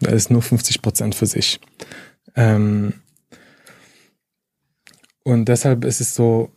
Da 0.00 0.10
ist 0.10 0.30
nur 0.30 0.42
50 0.42 0.82
Prozent 0.82 1.14
für 1.14 1.26
sich. 1.26 1.60
Ähm, 2.34 2.94
und 5.22 5.46
deshalb 5.46 5.84
ist 5.84 6.00
es 6.00 6.14
so 6.14 6.52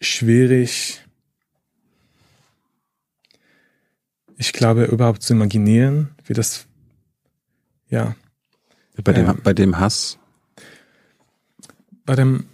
schwierig, 0.00 1.00
ich 4.36 4.52
glaube, 4.52 4.84
überhaupt 4.84 5.22
zu 5.22 5.32
imaginieren, 5.32 6.14
wie 6.26 6.34
das, 6.34 6.66
ja. 7.88 8.14
Bei 9.02 9.12
dem, 9.12 9.26
Ähm. 9.28 9.40
bei 9.42 9.52
dem 9.52 9.78
Hass. 9.78 10.18
Bei 12.04 12.14
dem 12.16 12.44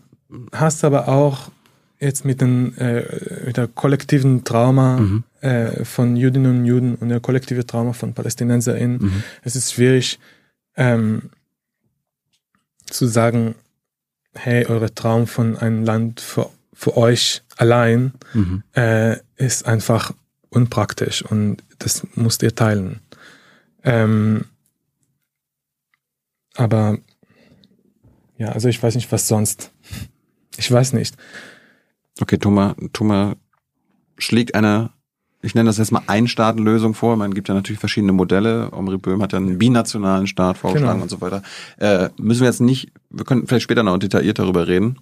Hass 0.53 0.85
aber 0.85 1.09
auch 1.09 1.51
jetzt 1.99 2.25
mit, 2.25 2.41
den, 2.41 2.77
äh, 2.79 3.47
mit 3.47 3.57
der 3.57 3.69
kollektiven 3.69 4.45
Trauma 4.45 4.99
Mhm. 4.99 5.25
äh, 5.41 5.85
von 5.85 6.17
Jüdinnen 6.17 6.61
und 6.61 6.65
Juden 6.67 6.95
und 6.95 7.09
der 7.09 7.21
kollektive 7.21 7.67
Trauma 7.67 7.93
von 7.93 8.15
PalästinenserInnen. 8.15 8.99
Mhm. 9.03 9.23
Es 9.43 9.57
ist 9.57 9.73
schwierig 9.73 10.19
ähm, 10.77 11.31
zu 12.87 13.07
sagen, 13.07 13.55
hey, 14.35 14.67
eure 14.67 14.95
Traum 14.95 15.27
von 15.27 15.57
einem 15.59 15.85
Land 15.85 16.21
für, 16.21 16.49
für 16.73 16.97
euch 16.97 17.43
allein 17.57 18.13
Mhm. 18.33 18.63
äh, 18.75 19.17
ist 19.37 19.67
einfach 19.67 20.13
unpraktisch 20.51 21.23
und 21.23 21.63
das 21.79 22.07
musst 22.15 22.43
ihr 22.43 22.55
teilen. 22.55 23.01
Ähm, 23.85 24.45
aber 26.57 26.99
ja, 28.41 28.49
also 28.53 28.69
ich 28.69 28.83
weiß 28.83 28.95
nicht, 28.95 29.13
was 29.13 29.29
sonst. 29.29 29.71
Ich 30.57 30.71
weiß 30.73 30.95
nicht. 30.95 31.17
Okay, 32.21 32.39
Thomas, 32.39 32.75
Thomas 32.95 33.37
schlägt 34.19 34.55
eine, 34.55 34.91
ich 35.43 35.55
nenne 35.55 35.69
das 35.69 35.77
jetzt 35.79 35.93
mal 35.93 36.03
Einstaatenlösung 36.07 36.95
vor. 36.95 37.17
Man 37.17 37.35
gibt 37.35 37.49
ja 37.49 37.55
natürlich 37.55 37.79
verschiedene 37.79 38.13
Modelle. 38.13 38.71
Omri 38.73 38.97
Böhm 38.97 39.23
hat 39.23 39.33
ja 39.33 39.39
einen 39.39 39.59
binationalen 39.59 40.27
Staat 40.27 40.57
vorgeschlagen 40.59 41.01
Genau. 41.01 41.03
und 41.03 41.09
so 41.11 41.21
weiter. 41.21 41.43
Äh, 41.79 42.09
müssen 42.17 42.41
wir 42.41 42.49
jetzt 42.49 42.61
nicht, 42.61 42.93
wir 43.11 43.25
können 43.27 43.47
vielleicht 43.47 43.65
später 43.65 43.83
noch 43.83 43.99
detailliert 43.99 44.39
darüber 44.39 44.67
reden. 44.67 44.97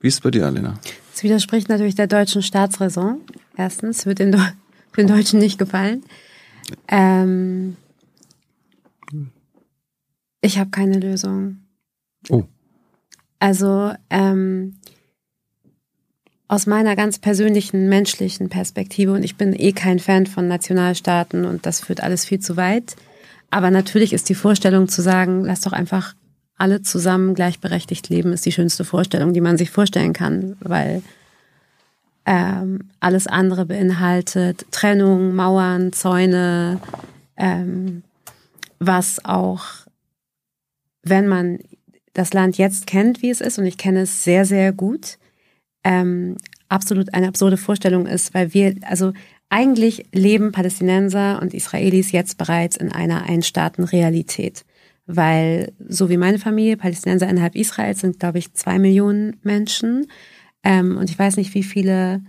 Wie 0.00 0.08
ist 0.08 0.14
es 0.14 0.20
bei 0.20 0.30
dir, 0.30 0.46
Alena? 0.46 0.78
Das 1.12 1.22
widerspricht 1.22 1.68
natürlich 1.68 1.94
der 1.94 2.08
deutschen 2.08 2.42
Staatsräson. 2.42 3.20
Erstens, 3.56 4.04
wird 4.04 4.18
den, 4.18 4.36
den 4.96 5.06
Deutschen 5.06 5.38
nicht 5.38 5.58
gefallen. 5.58 6.04
Ähm, 6.88 7.76
ich 10.46 10.58
habe 10.58 10.70
keine 10.70 10.98
Lösung. 10.98 11.58
Oh. 12.30 12.44
Also 13.38 13.92
ähm, 14.08 14.76
aus 16.48 16.66
meiner 16.66 16.96
ganz 16.96 17.18
persönlichen 17.18 17.88
menschlichen 17.88 18.48
Perspektive 18.48 19.12
und 19.12 19.24
ich 19.24 19.36
bin 19.36 19.52
eh 19.52 19.72
kein 19.72 19.98
Fan 19.98 20.26
von 20.26 20.48
Nationalstaaten 20.48 21.44
und 21.44 21.66
das 21.66 21.80
führt 21.80 22.02
alles 22.02 22.24
viel 22.24 22.38
zu 22.38 22.56
weit. 22.56 22.96
Aber 23.50 23.70
natürlich 23.70 24.12
ist 24.12 24.28
die 24.28 24.34
Vorstellung 24.34 24.88
zu 24.88 25.02
sagen, 25.02 25.44
lass 25.44 25.60
doch 25.60 25.72
einfach 25.72 26.14
alle 26.56 26.82
zusammen 26.82 27.34
gleichberechtigt 27.34 28.08
leben, 28.08 28.32
ist 28.32 28.46
die 28.46 28.52
schönste 28.52 28.84
Vorstellung, 28.84 29.32
die 29.34 29.40
man 29.40 29.58
sich 29.58 29.70
vorstellen 29.70 30.12
kann, 30.12 30.56
weil 30.60 31.02
ähm, 32.24 32.88
alles 32.98 33.26
andere 33.26 33.66
beinhaltet 33.66 34.66
Trennung, 34.70 35.34
Mauern, 35.34 35.92
Zäune, 35.92 36.80
ähm, 37.36 38.02
was 38.78 39.24
auch, 39.24 39.64
wenn 41.08 41.26
man 41.26 41.58
das 42.12 42.32
Land 42.32 42.58
jetzt 42.58 42.86
kennt, 42.86 43.22
wie 43.22 43.30
es 43.30 43.40
ist, 43.40 43.58
und 43.58 43.66
ich 43.66 43.78
kenne 43.78 44.02
es 44.02 44.24
sehr, 44.24 44.44
sehr 44.44 44.72
gut, 44.72 45.18
ähm, 45.84 46.36
absolut 46.68 47.14
eine 47.14 47.28
absurde 47.28 47.56
Vorstellung 47.56 48.06
ist, 48.06 48.34
weil 48.34 48.54
wir, 48.54 48.74
also 48.82 49.12
eigentlich 49.48 50.06
leben 50.12 50.52
Palästinenser 50.52 51.40
und 51.40 51.54
Israelis 51.54 52.12
jetzt 52.12 52.38
bereits 52.38 52.76
in 52.76 52.90
einer 52.90 53.24
Einstaaten-Realität. 53.24 54.64
Weil, 55.06 55.72
so 55.88 56.10
wie 56.10 56.16
meine 56.16 56.40
Familie, 56.40 56.76
Palästinenser 56.76 57.28
innerhalb 57.28 57.54
Israels 57.54 58.00
sind, 58.00 58.18
glaube 58.18 58.38
ich, 58.38 58.54
zwei 58.54 58.80
Millionen 58.80 59.36
Menschen. 59.44 60.08
Ähm, 60.64 60.96
und 60.96 61.08
ich 61.10 61.18
weiß 61.18 61.36
nicht, 61.36 61.54
wie 61.54 61.62
viele 61.62 62.22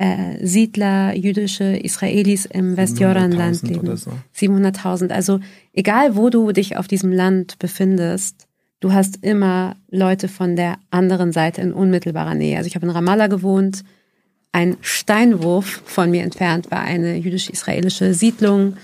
äh, 0.00 0.38
Siedler, 0.46 1.14
jüdische 1.14 1.76
Israelis 1.76 2.46
im 2.46 2.78
Westjordanland 2.78 3.56
700.000 3.56 3.66
leben. 3.68 3.96
so. 3.98 4.12
700.000. 4.34 5.10
Also 5.10 5.40
egal, 5.74 6.16
wo 6.16 6.30
du 6.30 6.52
dich 6.52 6.78
auf 6.78 6.88
diesem 6.88 7.12
Land 7.12 7.58
befindest, 7.58 8.46
du 8.80 8.94
hast 8.94 9.22
immer 9.22 9.76
Leute 9.90 10.28
von 10.28 10.56
der 10.56 10.78
anderen 10.90 11.32
Seite 11.32 11.60
in 11.60 11.74
unmittelbarer 11.74 12.34
Nähe. 12.34 12.56
Also 12.56 12.66
ich 12.66 12.76
habe 12.76 12.86
in 12.86 12.92
Ramallah 12.92 13.26
gewohnt. 13.26 13.84
Ein 14.52 14.78
Steinwurf 14.80 15.82
von 15.84 16.10
mir 16.10 16.22
entfernt 16.22 16.70
war 16.70 16.80
eine 16.80 17.16
jüdisch-israelische 17.16 18.14
Siedlung. 18.14 18.78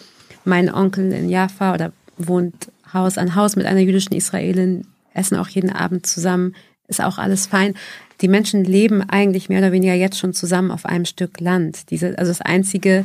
Mein 0.45 0.73
Onkel 0.73 1.13
in 1.13 1.31
Jaffa 1.31 1.73
oder 1.73 1.93
wohnt 2.19 2.71
Haus 2.93 3.17
an 3.17 3.35
Haus 3.35 3.57
mit 3.57 3.65
einer 3.65 3.81
jüdischen 3.81 4.15
Israelin, 4.15 4.87
essen 5.15 5.39
auch 5.39 5.49
jeden 5.49 5.71
Abend 5.71 6.05
zusammen, 6.05 6.55
ist 6.89 7.03
auch 7.03 7.17
alles 7.17 7.47
fein. 7.47 7.75
Die 8.21 8.29
Menschen 8.29 8.65
leben 8.65 9.03
eigentlich 9.03 9.49
mehr 9.49 9.59
oder 9.59 9.73
weniger 9.73 9.95
jetzt 9.95 10.19
schon 10.19 10.33
zusammen 10.33 10.71
auf 10.71 10.87
einem 10.87 11.05
Stück 11.05 11.41
Land. 11.41 11.91
Diese, 11.91 12.19
also 12.19 12.31
das 12.31 12.41
einzige 12.41 13.05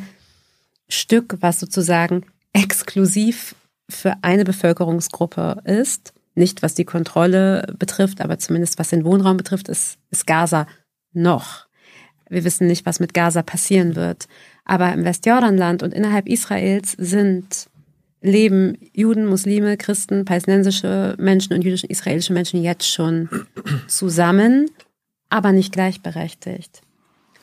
Stück, 0.88 1.38
was 1.40 1.60
sozusagen 1.60 2.26
exklusiv 2.54 3.56
für 3.90 4.16
eine 4.22 4.46
Bevölkerungsgruppe 4.46 5.62
ist, 5.66 6.14
nicht 6.36 6.62
was 6.62 6.76
die 6.76 6.86
Kontrolle 6.86 7.74
betrifft, 7.78 8.22
aber 8.22 8.40
zumindest 8.40 8.80
was 8.80 8.90
den 8.90 9.04
Wohnraum 9.04 9.38
betrifft, 9.38 9.68
ist, 9.68 9.98
ist 10.12 10.26
Gaza 10.26 10.66
noch. 11.12 11.68
Wir 12.30 12.46
wissen 12.46 12.68
nicht, 12.68 12.86
was 12.86 13.02
mit 13.02 13.14
Gaza 13.14 13.44
passieren 13.44 13.96
wird. 13.96 14.28
Aber 14.64 14.94
im 14.94 15.04
Westjordanland 15.04 15.84
und 15.84 15.94
innerhalb 15.94 16.30
Israels 16.30 16.94
sind 16.98 17.68
leben 18.22 18.78
Juden, 18.94 19.26
Muslime, 19.26 19.76
Christen, 19.78 20.24
palästinensische 20.26 21.16
Menschen 21.18 21.54
und 21.54 21.64
jüdische 21.64 21.88
israelische 21.88 22.34
Menschen 22.34 22.64
jetzt 22.64 22.90
schon 22.90 23.30
zusammen, 23.88 24.70
aber 25.32 25.52
nicht 25.52 25.72
gleichberechtigt. 25.74 26.82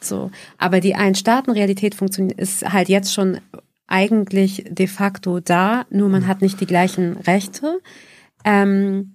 So, 0.01 0.31
aber 0.59 0.81
die 0.81 0.94
Ein-Staaten-Realität 0.94 1.94
funktioniert 1.94 2.39
ist 2.39 2.73
halt 2.73 2.89
jetzt 2.89 3.12
schon 3.12 3.40
eigentlich 3.89 4.65
de 4.69 4.86
facto 4.86 5.40
da, 5.40 5.86
nur 5.90 6.09
man 6.09 6.28
hat 6.28 6.43
nicht 6.43 6.60
die 6.60 6.66
gleichen 6.66 7.16
Rechte. 7.16 7.81
Ähm, 8.44 9.15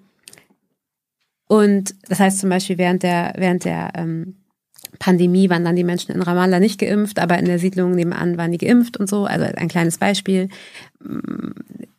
und 1.47 1.95
das 2.09 2.19
heißt 2.19 2.39
zum 2.39 2.49
Beispiel 2.49 2.77
während 2.77 3.03
der 3.03 3.33
während 3.37 3.63
der 3.63 3.91
ähm, 3.95 4.37
Pandemie 4.99 5.49
waren 5.49 5.63
dann 5.63 5.75
die 5.75 5.83
Menschen 5.83 6.11
in 6.13 6.21
Ramallah 6.21 6.59
nicht 6.59 6.79
geimpft, 6.79 7.19
aber 7.19 7.37
in 7.37 7.45
der 7.45 7.59
Siedlung 7.59 7.95
nebenan 7.95 8.37
waren 8.37 8.51
die 8.51 8.57
geimpft 8.57 8.97
und 8.97 9.09
so. 9.09 9.25
Also 9.25 9.45
ein 9.45 9.67
kleines 9.67 9.97
Beispiel. 9.97 10.49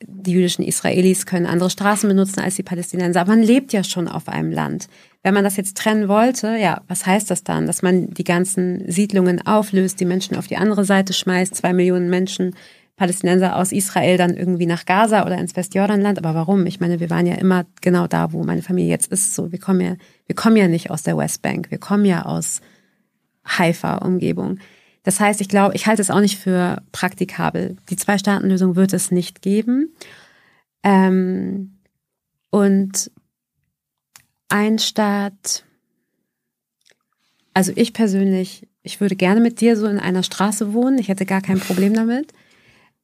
Die 0.01 0.33
jüdischen 0.33 0.65
Israelis 0.65 1.27
können 1.27 1.47
andere 1.47 1.71
Straßen 1.71 2.09
benutzen 2.09 2.41
als 2.41 2.57
die 2.57 2.63
Palästinenser, 2.63 3.21
aber 3.21 3.33
man 3.33 3.43
lebt 3.43 3.73
ja 3.73 3.85
schon 3.85 4.09
auf 4.09 4.29
einem 4.29 4.51
Land. 4.51 4.89
Wenn 5.25 5.35
man 5.35 5.43
das 5.43 5.57
jetzt 5.57 5.79
trennen 5.79 6.07
wollte, 6.07 6.57
ja, 6.59 6.83
was 6.87 7.07
heißt 7.07 7.31
das 7.31 7.43
dann? 7.43 7.67
Dass 7.67 7.81
man 7.81 8.11
die 8.11 8.25
ganzen 8.25 8.85
Siedlungen 8.91 9.45
auflöst, 9.45 9.99
die 9.99 10.05
Menschen 10.05 10.37
auf 10.37 10.47
die 10.47 10.59
andere 10.59 10.85
Seite 10.85 11.15
schmeißt, 11.15 11.55
zwei 11.55 11.73
Millionen 11.73 12.11
Menschen, 12.11 12.55
Palästinenser 12.97 13.57
aus 13.57 13.73
Israel 13.73 14.19
dann 14.19 14.37
irgendwie 14.37 14.67
nach 14.67 14.85
Gaza 14.85 15.25
oder 15.25 15.39
ins 15.39 15.57
Westjordanland. 15.57 16.19
Aber 16.19 16.35
warum? 16.35 16.67
Ich 16.67 16.79
meine, 16.79 17.01
wir 17.01 17.09
waren 17.09 17.27
ja 17.27 17.37
immer 17.37 17.65
genau 17.81 18.07
da, 18.07 18.33
wo 18.33 18.45
meine 18.45 18.63
Familie 18.63 18.91
jetzt 18.91 19.11
ist. 19.11 19.35
So, 19.35 19.51
wir 19.51 19.59
kommen 19.59 19.81
ja, 19.81 19.97
wir 20.27 20.37
kommen 20.37 20.57
ja 20.57 20.69
nicht 20.69 20.91
aus 20.91 21.03
der 21.03 21.17
Westbank, 21.17 21.71
wir 21.71 21.79
kommen 21.79 22.05
ja 22.05 22.27
aus 22.27 22.61
Haifa-Umgebung. 23.47 24.59
Das 25.05 25.21
heißt, 25.21 25.41
ich 25.41 25.49
glaube, 25.49 25.75
ich 25.75 25.87
halte 25.87 26.03
es 26.03 26.11
auch 26.11 26.21
nicht 26.21 26.39
für 26.39 26.83
praktikabel. 26.93 27.77
Die 27.89 27.97
Zwei-Staaten-Lösung 27.97 28.77
wird 28.77 28.93
es 28.93 29.11
nicht 29.11 29.43
geben. 29.43 29.95
Ähm, 30.83 31.79
und 32.51 33.11
ein 34.55 34.79
Staat, 34.79 35.65
also 37.55 37.73
ich 37.75 37.93
persönlich, 37.93 38.69
ich 38.85 39.01
würde 39.01 39.17
gerne 39.17 39.41
mit 39.41 39.61
dir 39.61 39.77
so 39.77 39.87
in 39.87 39.99
einer 39.99 40.23
Straße 40.23 40.73
wohnen. 40.73 40.99
Ich 40.99 41.09
hätte 41.09 41.27
gar 41.27 41.41
kein 41.41 41.59
Problem 41.59 41.93
damit. 41.93 42.33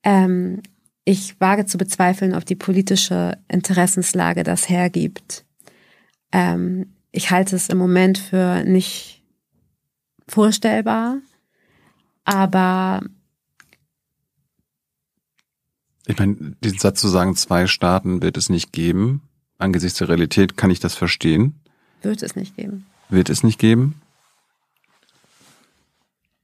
Ähm, 0.05 0.63
ich 1.05 1.41
wage 1.41 1.67
zu 1.67 1.77
bezweifeln, 1.77 2.37
ob 2.37 2.47
die 2.47 2.55
politische 2.55 3.37
Interessenslage 3.49 4.45
das 4.45 4.69
hergibt. 4.69 5.45
Ähm, 6.31 6.95
ich 7.11 7.33
halte 7.33 7.57
es 7.57 7.69
im 7.69 7.79
Moment 7.79 8.19
für 8.19 8.63
nicht 8.63 9.25
vorstellbar, 10.29 11.19
aber 12.25 13.01
Ich 16.07 16.17
meine, 16.17 16.57
diesen 16.63 16.79
Satz 16.79 17.01
zu 17.01 17.09
sagen, 17.09 17.35
zwei 17.35 17.67
Staaten 17.67 18.23
wird 18.23 18.37
es 18.37 18.49
nicht 18.49 18.73
geben, 18.73 19.30
angesichts 19.61 19.99
der 19.99 20.09
Realität 20.09 20.57
kann 20.57 20.71
ich 20.71 20.81
das 20.81 20.95
verstehen. 20.95 21.61
Wird 22.03 22.23
es 22.23 22.35
nicht 22.37 22.57
geben. 22.57 22.87
Wird 23.09 23.29
es 23.31 23.43
nicht 23.43 23.59
geben. 23.59 24.01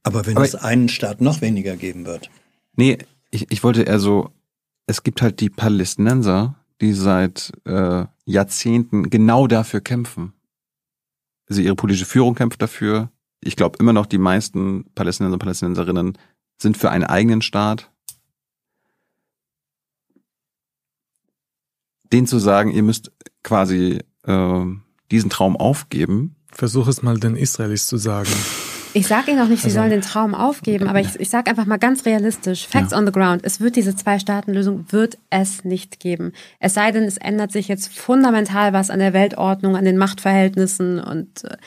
Aber 0.03 0.25
wenn 0.25 0.37
Aber- 0.37 0.45
es 0.45 0.55
einen 0.55 0.89
Staat 0.89 1.21
noch 1.21 1.41
weniger 1.41 1.75
geben 1.75 2.05
wird. 2.05 2.29
Nee, 2.75 2.97
ich, 3.31 3.51
ich 3.51 3.63
wollte 3.63 3.83
eher 3.83 3.99
so, 3.99 4.31
es 4.85 5.03
gibt 5.03 5.21
halt 5.21 5.39
die 5.41 5.49
Palästinenser, 5.49 6.55
die 6.79 6.93
seit 6.93 7.51
äh, 7.65 8.05
Jahrzehnten 8.25 9.09
genau 9.09 9.47
dafür 9.47 9.81
kämpfen. 9.81 10.33
Also 11.49 11.61
ihre 11.61 11.75
politische 11.75 12.05
Führung 12.05 12.35
kämpft 12.35 12.61
dafür. 12.61 13.09
Ich 13.41 13.55
glaube 13.55 13.77
immer 13.79 13.93
noch, 13.93 14.05
die 14.05 14.17
meisten 14.17 14.85
Palästinenser 14.95 15.33
und 15.33 15.39
Palästinenserinnen 15.39 16.17
sind 16.61 16.77
für 16.77 16.89
einen 16.91 17.03
eigenen 17.03 17.41
Staat. 17.41 17.89
Den 22.11 22.27
zu 22.27 22.39
sagen, 22.39 22.71
ihr 22.71 22.83
müsst 22.83 23.11
quasi 23.43 23.99
äh, 24.25 24.65
diesen 25.11 25.29
Traum 25.29 25.55
aufgeben, 25.57 26.35
Versuch 26.51 26.87
es 26.87 27.03
mal 27.03 27.19
den 27.19 27.35
Israelis 27.35 27.85
zu 27.85 27.97
sagen. 27.97 28.29
Ich 28.93 29.05
sage 29.05 29.29
Ihnen 29.31 29.41
auch 29.41 29.47
nicht, 29.47 29.61
Sie 29.61 29.67
Also- 29.67 29.79
sollen 29.79 29.91
den 29.91 30.01
Traum 30.01 30.33
aufgeben, 30.33 30.87
aber 30.87 30.99
ich, 30.99 31.19
ich 31.19 31.29
sage 31.29 31.51
einfach 31.51 31.65
mal 31.67 31.77
ganz 31.77 32.05
realistisch, 32.05 32.65
Facts 32.65 32.93
on 32.93 33.05
the 33.05 33.11
ground, 33.11 33.41
es 33.43 33.59
wird 33.59 33.75
diese 33.75 33.95
Zwei-Staaten-Lösung, 33.95 34.85
wird 34.89 35.19
es 35.29 35.63
nicht 35.65 35.99
geben. 35.99 36.31
Es 36.59 36.73
sei 36.73 36.91
denn, 36.91 37.03
es 37.03 37.17
ändert 37.17 37.51
sich 37.51 37.67
jetzt 37.67 37.95
fundamental 37.95 38.73
was 38.73 38.89
an 38.89 38.97
der 38.99 39.13
Weltordnung, 39.13 39.75
an 39.75 39.85
den 39.85 39.97
Machtverhältnissen 39.97 40.99
und 40.99 41.43
äh, 41.43 41.57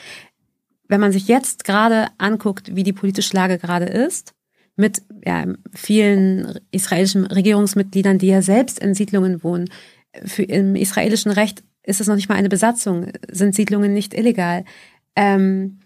wenn 0.89 0.99
man 0.99 1.13
sich 1.13 1.29
jetzt 1.29 1.63
gerade 1.63 2.07
anguckt, 2.17 2.75
wie 2.75 2.83
die 2.83 2.91
politische 2.91 3.33
Lage 3.33 3.59
gerade 3.59 3.85
ist, 3.85 4.33
mit 4.75 5.01
ja, 5.25 5.45
vielen 5.73 6.59
israelischen 6.71 7.27
Regierungsmitgliedern, 7.27 8.17
die 8.17 8.27
ja 8.27 8.41
selbst 8.41 8.79
in 8.79 8.93
Siedlungen 8.93 9.41
wohnen, 9.43 9.69
für, 10.25 10.43
im 10.43 10.75
israelischen 10.75 11.31
Recht 11.31 11.63
ist 11.83 12.01
es 12.01 12.07
noch 12.07 12.15
nicht 12.15 12.29
mal 12.29 12.35
eine 12.35 12.49
Besatzung, 12.49 13.11
sind 13.29 13.55
Siedlungen 13.55 13.93
nicht 13.93 14.13
illegal. 14.13 14.65
Ähm, 15.15 15.79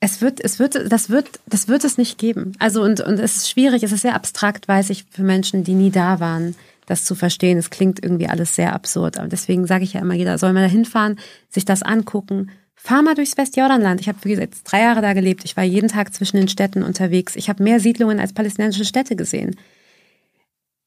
es 0.00 0.20
wird, 0.20 0.40
es 0.42 0.58
wird, 0.58 0.92
das 0.92 1.10
wird, 1.10 1.40
das 1.46 1.68
wird 1.68 1.84
es 1.84 1.98
nicht 1.98 2.18
geben. 2.18 2.52
Also 2.58 2.82
und 2.82 3.00
und 3.00 3.18
es 3.18 3.36
ist 3.36 3.50
schwierig, 3.50 3.82
es 3.82 3.92
ist 3.92 4.02
sehr 4.02 4.14
abstrakt, 4.14 4.68
weiß 4.68 4.90
ich, 4.90 5.04
für 5.10 5.22
Menschen, 5.22 5.64
die 5.64 5.74
nie 5.74 5.90
da 5.90 6.20
waren, 6.20 6.54
das 6.86 7.04
zu 7.04 7.14
verstehen. 7.14 7.58
Es 7.58 7.70
klingt 7.70 8.02
irgendwie 8.02 8.28
alles 8.28 8.54
sehr 8.54 8.72
absurd. 8.72 9.18
Aber 9.18 9.28
deswegen 9.28 9.66
sage 9.66 9.84
ich 9.84 9.94
ja 9.94 10.00
immer, 10.00 10.14
jeder 10.14 10.38
soll 10.38 10.52
mal 10.52 10.62
da 10.62 10.68
hinfahren, 10.68 11.18
sich 11.48 11.64
das 11.64 11.82
angucken. 11.82 12.50
Fahr 12.74 13.02
mal 13.02 13.14
durchs 13.14 13.36
Westjordanland. 13.36 14.00
Ich 14.00 14.08
habe 14.08 14.18
wie 14.22 14.30
gesagt 14.30 14.54
drei 14.64 14.82
Jahre 14.82 15.00
da 15.00 15.12
gelebt. 15.12 15.44
Ich 15.44 15.56
war 15.56 15.64
jeden 15.64 15.88
Tag 15.88 16.14
zwischen 16.14 16.36
den 16.36 16.48
Städten 16.48 16.82
unterwegs. 16.82 17.34
Ich 17.34 17.48
habe 17.48 17.62
mehr 17.62 17.80
Siedlungen 17.80 18.20
als 18.20 18.32
palästinensische 18.32 18.84
Städte 18.84 19.16
gesehen. 19.16 19.56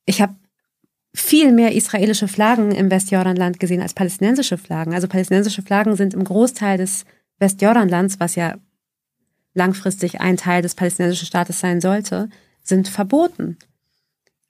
Ich 0.06 0.22
habe 0.22 0.36
viel 1.14 1.52
mehr 1.52 1.74
israelische 1.74 2.28
Flaggen 2.28 2.72
im 2.72 2.92
Westjordanland 2.92 3.60
gesehen 3.60 3.82
als 3.82 3.94
palästinensische 3.94 4.58
Flaggen. 4.58 4.94
Also 4.94 5.08
palästinensische 5.08 5.62
Flaggen 5.62 5.96
sind 5.96 6.14
im 6.14 6.24
Großteil 6.24 6.78
des 6.78 7.06
Westjordanlands, 7.40 8.20
was 8.20 8.36
ja 8.36 8.56
langfristig 9.54 10.22
ein 10.22 10.38
Teil 10.38 10.62
des 10.62 10.76
palästinensischen 10.76 11.26
Staates 11.26 11.60
sein 11.60 11.82
sollte, 11.82 12.30
sind 12.64 12.88
verboten. 12.88 13.58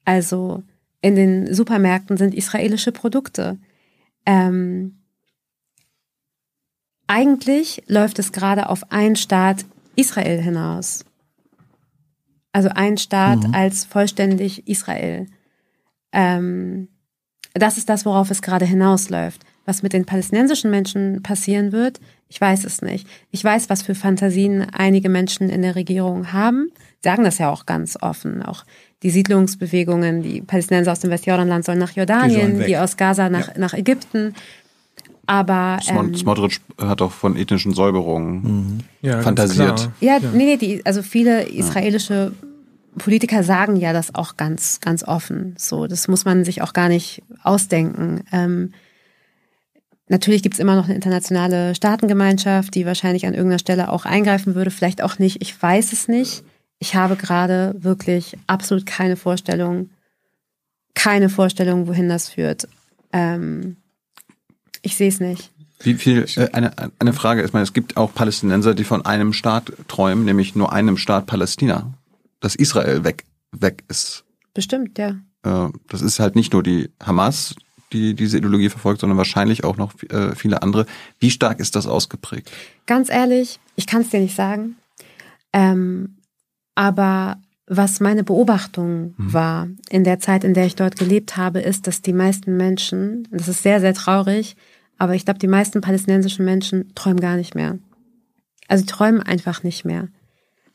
Also 0.04 0.64
in 1.02 1.16
den 1.16 1.54
Supermärkten 1.54 2.18
sind 2.18 2.36
israelische 2.36 2.92
Produkte. 2.92 3.58
Ähm, 4.26 5.00
eigentlich 7.08 7.84
läuft 7.88 8.20
es 8.20 8.32
gerade 8.32 8.70
auf 8.70 8.92
ein 8.92 9.16
Staat 9.16 9.66
Israel 9.96 10.42
hinaus. 10.42 11.06
Also 12.52 12.70
ein 12.70 12.98
Staat 12.98 13.46
als 13.54 13.86
vollständig 13.86 14.68
Israel. 14.68 15.28
Ähm, 16.12 16.88
das 17.54 17.78
ist 17.78 17.90
das, 17.90 18.06
worauf 18.06 18.32
es 18.32 18.42
gerade 18.42 18.66
hinausläuft. 18.66 19.42
Was 19.66 19.84
mit 19.84 19.94
den 19.94 20.06
palästinensischen 20.06 20.72
Menschen 20.72 21.22
passieren 21.22 21.72
wird, 21.72 22.00
ich 22.28 22.40
weiß 22.40 22.64
es 22.64 22.82
nicht. 22.82 23.08
Ich 23.32 23.44
weiß, 23.44 23.70
was 23.70 23.82
für 23.82 23.96
Fantasien 23.96 24.68
einige 24.72 25.10
Menschen 25.10 25.50
in 25.50 25.62
der 25.62 25.76
Regierung 25.76 26.32
haben. 26.32 26.70
Sagen 27.04 27.24
das 27.24 27.38
ja 27.38 27.50
auch 27.50 27.66
ganz 27.66 27.98
offen. 28.02 28.44
Auch 28.44 28.64
die 29.04 29.10
Siedlungsbewegungen, 29.10 30.22
die 30.22 30.42
Palästinenser 30.42 30.92
aus 30.92 31.00
dem 31.00 31.10
Westjordanland 31.12 31.66
sollen 31.66 31.80
nach 31.80 31.90
Die 31.94 32.00
sollen 32.00 32.08
Jordanien, 32.08 32.60
weg. 32.60 32.68
die, 32.68 32.78
aus 32.78 32.98
Gaza 32.98 33.30
nach, 33.30 33.56
nach 33.58 33.74
Ägypten. 33.74 34.36
Aber 35.26 35.78
ähm, 35.88 36.16
Smotrich 36.16 36.60
hat 36.80 37.02
auch 37.02 37.12
von 37.12 37.36
ethnischen 37.36 37.74
Säuberungen. 37.74 38.84
Ja, 39.02 39.14
ganz 39.14 39.26
Fantasiert. 39.26 39.76
klar. 39.78 39.94
ja, 40.00 40.20
nee, 40.34 40.46
nee, 40.46 40.58
die, 40.58 40.86
also 40.86 41.04
viele 41.04 41.44
israelische 41.44 42.32
Politiker 42.98 43.44
sagen 43.44 43.76
ja 43.76 43.94
das 43.94 44.16
auch 44.16 44.38
ganz, 44.38 44.80
ganz 44.82 45.04
offen. 45.04 45.56
So, 45.58 45.88
das 45.88 46.08
muss 46.08 46.26
man 46.26 46.44
sich 46.44 46.62
auch 46.62 46.74
gar 46.74 46.90
nicht 46.90 47.22
ausdenken. 47.44 48.24
Ähm, 48.32 48.74
natürlich 50.08 50.44
gibt's 50.44 50.60
immer 50.60 50.76
noch 50.76 50.86
eine 50.86 50.96
internationale 50.96 51.76
Staatengemeinschaft, 51.76 52.76
die 52.76 52.86
wahrscheinlich 52.86 53.26
an 53.26 53.34
irgendeiner 53.34 53.60
Stelle 53.60 53.90
auch 53.90 54.06
eingreifen 54.06 54.56
würde, 54.56 54.72
vielleicht 54.72 55.02
auch 55.02 55.20
nicht. 55.20 55.42
Ich 55.42 55.62
weiß 55.62 55.94
es 55.94 56.08
nicht. 56.08 56.44
Ich 56.80 56.96
habe 56.96 57.16
gerade 57.16 57.76
wirklich 57.78 58.38
absolut 58.48 58.86
keine 58.86 59.18
Vorstellung, 59.18 59.90
keine 60.94 61.30
Vorstellung, 61.30 61.88
wohin 61.88 62.10
das 62.10 62.30
führt. 62.30 62.68
Ähm, 63.12 63.78
ich 64.82 64.96
sehe 64.96 65.10
es 65.10 65.20
nicht. 65.20 65.52
Wie 65.82 65.94
viel, 65.94 66.26
äh, 66.36 66.50
eine, 66.52 66.72
eine 67.00 67.14
Frage 67.14 67.42
ist, 67.42 67.54
es 67.54 67.74
gibt 67.74 67.98
auch 67.98 68.14
Palästinenser, 68.14 68.74
die 68.74 68.84
von 68.84 69.06
einem 69.06 69.34
Staat 69.34 69.72
träumen, 69.88 70.26
nämlich 70.26 70.56
nur 70.56 70.74
einem 70.74 70.98
Staat 70.98 71.26
Palästina, 71.26 71.94
dass 72.40 72.56
Israel 72.56 73.04
weg, 73.04 73.26
weg 73.52 73.84
ist. 73.88 74.26
Bestimmt, 74.54 74.98
ja. 74.98 75.20
Äh, 75.44 75.70
das 75.88 76.02
ist 76.02 76.20
halt 76.20 76.36
nicht 76.36 76.54
nur 76.54 76.64
die 76.64 76.90
Hamas, 77.02 77.56
die 77.94 78.14
diese 78.14 78.38
Ideologie 78.38 78.70
verfolgt, 78.70 79.02
sondern 79.02 79.18
wahrscheinlich 79.18 79.64
auch 79.64 79.78
noch 79.78 79.94
äh, 80.10 80.36
viele 80.36 80.62
andere. 80.62 80.86
Wie 81.20 81.32
stark 81.32 81.60
ist 81.60 81.76
das 81.76 81.88
ausgeprägt? 81.88 82.52
Ganz 82.86 83.10
ehrlich, 83.10 83.60
ich 83.76 83.88
kann 83.88 84.02
es 84.02 84.10
dir 84.10 84.20
nicht 84.20 84.36
sagen. 84.36 84.76
Ähm, 85.54 86.18
aber 86.76 87.38
was 87.66 88.00
meine 88.00 88.24
Beobachtung 88.24 89.14
war 89.18 89.68
in 89.90 90.04
der 90.04 90.20
Zeit, 90.20 90.44
in 90.44 90.56
der 90.56 90.66
ich 90.66 90.76
dort 90.76 90.98
gelebt 90.98 91.38
habe, 91.38 91.60
ist, 91.60 91.86
dass 91.86 92.02
die 92.02 92.14
meisten 92.14 92.58
Menschen, 92.58 93.28
das 93.32 93.48
ist 93.48 93.62
sehr, 93.62 93.80
sehr 93.80 93.94
traurig, 93.94 94.56
aber 94.98 95.14
ich 95.14 95.24
glaube, 95.24 95.40
die 95.40 95.48
meisten 95.48 95.80
palästinensischen 95.82 96.46
Menschen 96.46 96.94
träumen 96.96 97.20
gar 97.20 97.36
nicht 97.36 97.54
mehr. 97.54 97.78
Also 98.68 98.86
träumen 98.86 99.22
einfach 99.22 99.64
nicht 99.64 99.86
mehr. 99.86 100.08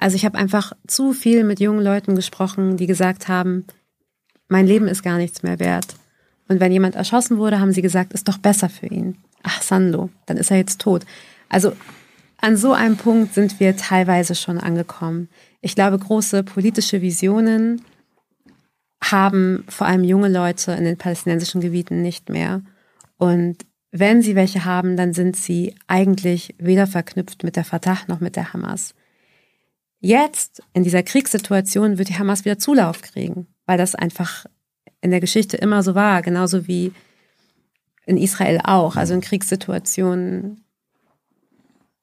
Also 0.04 0.16
ich 0.16 0.26
habe 0.26 0.36
einfach 0.36 0.74
zu 0.86 1.14
viel 1.14 1.44
mit 1.44 1.60
jungen 1.60 1.82
Leuten 1.82 2.14
gesprochen, 2.14 2.76
die 2.76 2.86
gesagt 2.86 3.26
haben, 3.26 3.64
mein 4.48 4.66
Leben 4.66 4.86
ist 4.86 5.02
gar 5.02 5.16
nichts 5.16 5.42
mehr 5.42 5.58
wert. 5.58 5.94
Und 6.46 6.60
wenn 6.60 6.72
jemand 6.72 6.94
erschossen 6.94 7.38
wurde, 7.38 7.58
haben 7.58 7.72
sie 7.72 7.80
gesagt, 7.80 8.12
ist 8.12 8.28
doch 8.28 8.36
besser 8.36 8.68
für 8.68 8.86
ihn. 8.86 9.16
Ach, 9.42 9.62
Sando, 9.62 10.10
dann 10.26 10.36
ist 10.36 10.50
er 10.50 10.58
jetzt 10.58 10.82
tot. 10.82 11.06
Also 11.48 11.72
an 12.36 12.58
so 12.58 12.74
einem 12.74 12.98
Punkt 12.98 13.32
sind 13.32 13.60
wir 13.60 13.78
teilweise 13.78 14.34
schon 14.34 14.58
angekommen. 14.58 15.30
Ich 15.62 15.74
glaube, 15.74 15.98
große 15.98 16.42
politische 16.42 17.00
Visionen 17.00 17.80
haben 19.02 19.64
vor 19.70 19.86
allem 19.86 20.04
junge 20.04 20.28
Leute 20.28 20.72
in 20.72 20.84
den 20.84 20.98
palästinensischen 20.98 21.62
Gebieten 21.62 22.02
nicht 22.02 22.28
mehr. 22.28 22.60
Und 23.16 23.64
wenn 23.90 24.20
sie 24.20 24.34
welche 24.34 24.66
haben, 24.66 24.98
dann 24.98 25.14
sind 25.14 25.34
sie 25.34 25.74
eigentlich 25.86 26.54
weder 26.58 26.86
verknüpft 26.86 27.42
mit 27.42 27.56
der 27.56 27.64
Fatah 27.64 28.00
noch 28.06 28.20
mit 28.20 28.36
der 28.36 28.52
Hamas. 28.52 28.94
Jetzt, 30.04 30.62
in 30.74 30.82
dieser 30.82 31.02
Kriegssituation, 31.02 31.96
wird 31.96 32.10
die 32.10 32.18
Hamas 32.18 32.44
wieder 32.44 32.58
Zulauf 32.58 33.00
kriegen, 33.00 33.46
weil 33.64 33.78
das 33.78 33.94
einfach 33.94 34.44
in 35.00 35.10
der 35.10 35.20
Geschichte 35.20 35.56
immer 35.56 35.82
so 35.82 35.94
war, 35.94 36.20
genauso 36.20 36.66
wie 36.66 36.92
in 38.04 38.18
Israel 38.18 38.60
auch. 38.64 38.96
Also 38.96 39.14
in 39.14 39.22
Kriegssituationen 39.22 40.62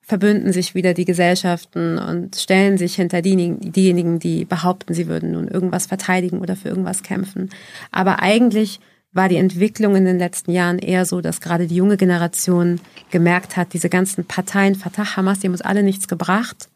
verbünden 0.01 0.51
sich 0.51 0.73
wieder 0.73 0.95
die 0.95 1.05
Gesellschaften 1.05 1.99
und 1.99 2.35
stellen 2.37 2.79
sich 2.79 2.95
hinter 2.95 3.21
diejenigen, 3.21 4.17
die 4.17 4.45
behaupten, 4.45 4.95
sie 4.95 5.07
würden 5.07 5.33
nun 5.33 5.47
irgendwas 5.47 5.85
verteidigen 5.85 6.39
oder 6.39 6.55
für 6.55 6.69
irgendwas 6.69 7.03
kämpfen. 7.03 7.51
Aber 7.91 8.23
eigentlich 8.23 8.79
war 9.11 9.29
die 9.29 9.37
Entwicklung 9.37 9.95
in 9.95 10.05
den 10.05 10.17
letzten 10.17 10.53
Jahren 10.53 10.79
eher 10.79 11.05
so, 11.05 11.21
dass 11.21 11.39
gerade 11.39 11.67
die 11.67 11.75
junge 11.75 11.97
Generation 11.97 12.81
gemerkt 13.11 13.57
hat, 13.57 13.73
diese 13.73 13.89
ganzen 13.89 14.25
Parteien, 14.25 14.73
Fatah, 14.73 15.15
Hamas, 15.15 15.41
die 15.41 15.45
haben 15.45 15.53
uns 15.53 15.61
alle 15.61 15.83
nichts 15.83 16.07
gebracht. 16.07 16.70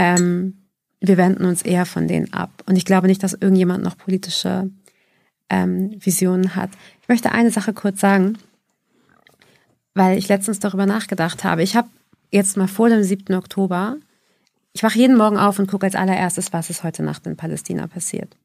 Ähm, 0.00 0.54
wir 1.00 1.18
wenden 1.18 1.44
uns 1.44 1.60
eher 1.60 1.84
von 1.84 2.08
denen 2.08 2.32
ab. 2.32 2.50
Und 2.66 2.76
ich 2.76 2.86
glaube 2.86 3.06
nicht, 3.06 3.22
dass 3.22 3.34
irgendjemand 3.34 3.84
noch 3.84 3.98
politische 3.98 4.70
ähm, 5.50 5.94
Visionen 5.98 6.56
hat. 6.56 6.70
Ich 7.02 7.08
möchte 7.08 7.32
eine 7.32 7.50
Sache 7.50 7.74
kurz 7.74 8.00
sagen, 8.00 8.38
weil 9.92 10.16
ich 10.16 10.28
letztens 10.28 10.58
darüber 10.58 10.86
nachgedacht 10.86 11.44
habe. 11.44 11.62
Ich 11.62 11.76
habe 11.76 11.88
jetzt 12.30 12.56
mal 12.56 12.66
vor 12.66 12.88
dem 12.88 13.02
7. 13.02 13.34
Oktober, 13.34 13.96
ich 14.72 14.82
wache 14.82 14.98
jeden 14.98 15.18
Morgen 15.18 15.36
auf 15.36 15.58
und 15.58 15.70
gucke 15.70 15.84
als 15.84 15.96
allererstes, 15.96 16.52
was 16.54 16.70
ist 16.70 16.82
heute 16.82 17.02
Nacht 17.02 17.26
in 17.26 17.36
Palästina 17.36 17.86
passiert. 17.86 18.36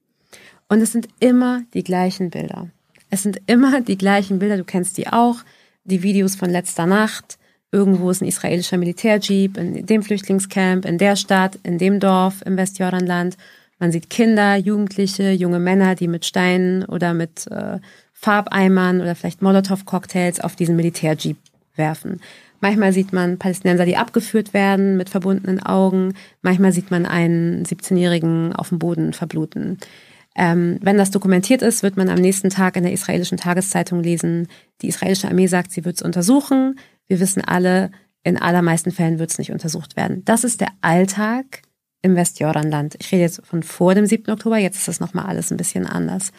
Und 0.68 0.82
es 0.82 0.91
sind 0.91 1.07
immer 1.22 1.64
die 1.73 1.84
gleichen 1.84 2.32
Bilder. 2.32 2.68
Es 3.10 3.23
sind 3.23 3.40
immer 3.48 3.80
die 3.80 3.98
gleichen 3.98 4.40
Bilder, 4.40 4.57
du 4.57 4.65
kennst 4.65 4.98
die 4.98 5.07
auch, 5.07 5.38
die 5.86 6.03
Videos 6.03 6.36
von 6.36 6.49
letzter 6.49 6.86
Nacht. 6.86 7.38
Irgendwo 7.76 8.10
ist 8.10 8.22
ein 8.22 8.28
israelischer 8.30 8.78
Militärjeep 8.78 9.58
in 9.58 9.86
dem 9.86 10.02
Flüchtlingscamp, 10.02 10.86
in 10.86 10.98
der 10.98 11.18
Stadt, 11.18 11.60
in 11.64 11.78
dem 11.78 12.00
Dorf, 12.00 12.42
im 12.46 12.56
Westjordanland. 12.56 13.36
Man 13.80 13.92
sieht 13.92 14.10
Kinder, 14.10 14.56
Jugendliche, 14.56 15.32
junge 15.32 15.60
Männer, 15.60 15.96
die 15.96 16.08
mit 16.08 16.26
Steinen 16.26 16.86
oder 16.86 17.14
mit 17.14 17.48
äh, 17.52 17.80
Farbeimern 18.14 19.02
oder 19.02 19.14
vielleicht 19.14 19.42
Molotow-Cocktails 19.42 20.40
auf 20.40 20.56
diesen 20.56 20.78
Militärjeep 20.78 21.36
werfen. 21.76 22.22
Manchmal 22.62 22.94
sieht 22.94 23.12
man 23.12 23.40
Palästinenser, 23.40 23.84
die 23.84 23.98
abgeführt 23.98 24.54
werden 24.54 24.96
mit 24.96 25.10
verbundenen 25.10 25.62
Augen. 25.62 26.14
Manchmal 26.42 26.72
sieht 26.72 26.92
man 26.92 27.06
einen 27.06 27.66
17-Jährigen 27.66 28.54
auf 28.54 28.70
dem 28.70 28.80
Boden 28.80 29.12
verbluten. 29.12 29.80
Ähm, 30.38 30.80
wenn 30.82 30.98
das 30.98 31.12
dokumentiert 31.12 31.62
ist, 31.62 31.84
wird 31.84 31.98
man 31.98 32.08
am 32.08 32.20
nächsten 32.20 32.50
Tag 32.50 32.78
in 32.78 32.84
der 32.84 32.94
israelischen 32.94 33.38
Tageszeitung 33.38 34.02
lesen, 34.02 34.48
die 34.82 34.88
israelische 34.88 35.28
Armee 35.28 35.48
sagt, 35.48 35.72
sie 35.72 35.84
wird 35.84 35.98
es 35.98 36.02
untersuchen. 36.02 36.80
Wir 37.07 37.19
wissen 37.19 37.44
alle, 37.44 37.91
in 38.23 38.41
allermeisten 38.41 38.91
Fällen 38.91 39.19
wird 39.19 39.32
es 39.32 39.38
nicht 39.38 39.52
untersucht 39.52 39.95
werden. 39.95 40.23
Das 40.26 40.44
ist 40.44 40.61
der 40.61 40.69
Alltag 40.82 41.61
im 42.02 42.15
Westjordanland. 42.15 42.95
Ich 42.99 43.11
rede 43.11 43.22
jetzt 43.22 43.45
von 43.45 43.64
vor 43.64 43.95
dem 43.95 44.06
7. 44.06 44.32
Oktober, 44.32 44.57
jetzt 44.57 44.77
ist 44.77 44.88
das 44.88 44.99
nochmal 44.99 45.26
alles 45.26 45.52
ein 45.52 45.57
bisschen 45.57 45.86
anders. 45.86 46.32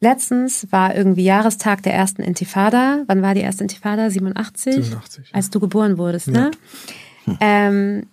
Letztens 0.00 0.70
war 0.70 0.94
irgendwie 0.94 1.24
Jahrestag 1.24 1.82
der 1.82 1.92
ersten 1.92 2.22
Intifada. 2.22 3.02
Wann 3.06 3.20
war 3.20 3.34
die 3.34 3.40
erste 3.40 3.64
Intifada? 3.64 4.10
87? 4.10 4.74
87 4.74 5.28
ja. 5.28 5.34
Als 5.34 5.50
du 5.50 5.58
geboren 5.58 5.98
wurdest, 5.98 6.28
ne? 6.28 6.50
Hm. 7.24 7.38
Ähm, 7.40 8.06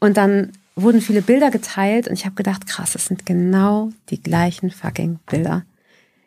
und 0.00 0.16
dann 0.16 0.52
wurden 0.76 1.00
viele 1.00 1.22
Bilder 1.22 1.50
geteilt 1.50 2.08
und 2.08 2.14
ich 2.14 2.26
habe 2.26 2.34
gedacht, 2.34 2.66
krass, 2.66 2.94
es 2.94 3.06
sind 3.06 3.24
genau 3.24 3.90
die 4.10 4.22
gleichen 4.22 4.70
fucking 4.70 5.18
Bilder. 5.30 5.64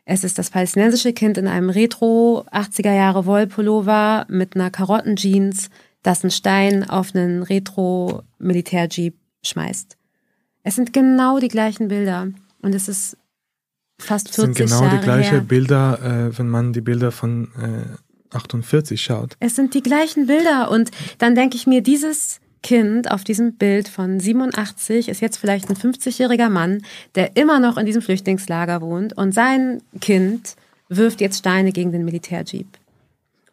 Es 0.10 0.24
ist 0.24 0.40
das 0.40 0.50
palästinensische 0.52 1.12
Kind 1.12 1.38
in 1.38 1.50
einem 1.50 1.70
Retro 1.70 2.46
80er 2.54 2.94
Jahre 2.94 3.26
Wollpullover 3.26 4.26
mit 4.30 4.56
einer 4.56 4.72
Karottenjeans, 4.72 5.70
das 6.02 6.24
einen 6.24 6.32
Stein 6.32 6.90
auf 6.90 7.14
einen 7.14 7.44
Retro 7.44 8.24
Militärjeep 8.40 9.16
schmeißt. 9.44 9.98
Es 10.64 10.76
sind 10.76 10.94
genau 10.94 11.40
die 11.40 11.50
gleichen 11.50 11.90
Bilder 11.90 12.30
und 12.62 12.74
es 12.74 12.88
ist 12.88 13.18
fast 14.00 14.34
40 14.34 14.38
Jahre 14.38 14.52
Es 14.52 14.60
sind 14.60 14.70
genau 14.70 14.84
Jahre 14.86 14.98
die 14.98 15.04
gleichen. 15.04 15.48
Bilder, 15.48 16.00
äh, 16.02 16.38
wenn 16.38 16.48
man 16.48 16.72
die 16.72 16.82
Bilder 16.82 17.12
von 17.12 17.50
äh, 17.62 18.34
48 18.34 19.02
schaut. 19.02 19.36
Es 19.42 19.58
sind 19.58 19.74
die 19.74 19.84
gleichen 19.84 20.28
Bilder 20.28 20.72
und 20.72 20.90
dann 21.18 21.36
denke 21.36 21.58
ich 21.58 21.68
mir, 21.68 21.84
dieses 21.84 22.40
Kind 22.64 23.12
auf 23.12 23.24
diesem 23.24 23.54
Bild 23.54 23.88
von 23.88 24.20
87 24.20 25.10
ist 25.10 25.22
jetzt 25.22 25.38
vielleicht 25.38 25.70
ein 25.70 25.76
50-jähriger 25.76 26.50
Mann, 26.50 26.82
der 27.16 27.36
immer 27.38 27.60
noch 27.60 27.78
in 27.78 27.86
diesem 27.86 28.02
Flüchtlingslager 28.02 28.82
wohnt 28.82 29.14
und 29.14 29.34
sein 29.34 29.82
Kind 30.02 30.56
wirft 30.90 31.22
jetzt 31.22 31.40
Steine 31.40 31.72
gegen 31.72 31.92
den 31.92 32.06
Militärjeep. 32.06 32.68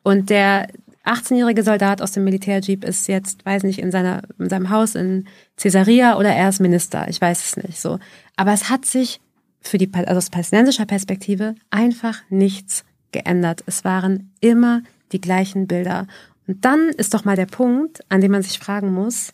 Und 0.02 0.30
der 0.30 0.68
18-jährige 1.04 1.62
Soldat 1.62 2.00
aus 2.00 2.12
dem 2.12 2.24
Militärjeep 2.24 2.84
ist 2.84 3.08
jetzt, 3.08 3.44
weiß 3.44 3.62
nicht, 3.64 3.78
in, 3.78 3.90
seiner, 3.90 4.22
in 4.38 4.48
seinem 4.48 4.70
Haus 4.70 4.94
in 4.94 5.26
Caesarea 5.56 6.16
oder 6.16 6.30
er 6.30 6.48
ist 6.48 6.60
Minister. 6.60 7.06
Ich 7.08 7.20
weiß 7.20 7.44
es 7.44 7.56
nicht 7.62 7.78
so. 7.78 7.98
Aber 8.36 8.52
es 8.52 8.70
hat 8.70 8.86
sich 8.86 9.20
für 9.60 9.78
die, 9.78 9.90
also 9.92 10.16
aus 10.16 10.30
palästinensischer 10.30 10.86
Perspektive 10.86 11.54
einfach 11.70 12.22
nichts 12.30 12.84
geändert. 13.12 13.62
Es 13.66 13.84
waren 13.84 14.30
immer 14.40 14.82
die 15.12 15.20
gleichen 15.20 15.66
Bilder. 15.66 16.06
Und 16.46 16.64
dann 16.64 16.88
ist 16.90 17.14
doch 17.14 17.24
mal 17.24 17.36
der 17.36 17.46
Punkt, 17.46 18.00
an 18.10 18.20
dem 18.20 18.32
man 18.32 18.42
sich 18.42 18.58
fragen 18.58 18.92
muss, 18.92 19.32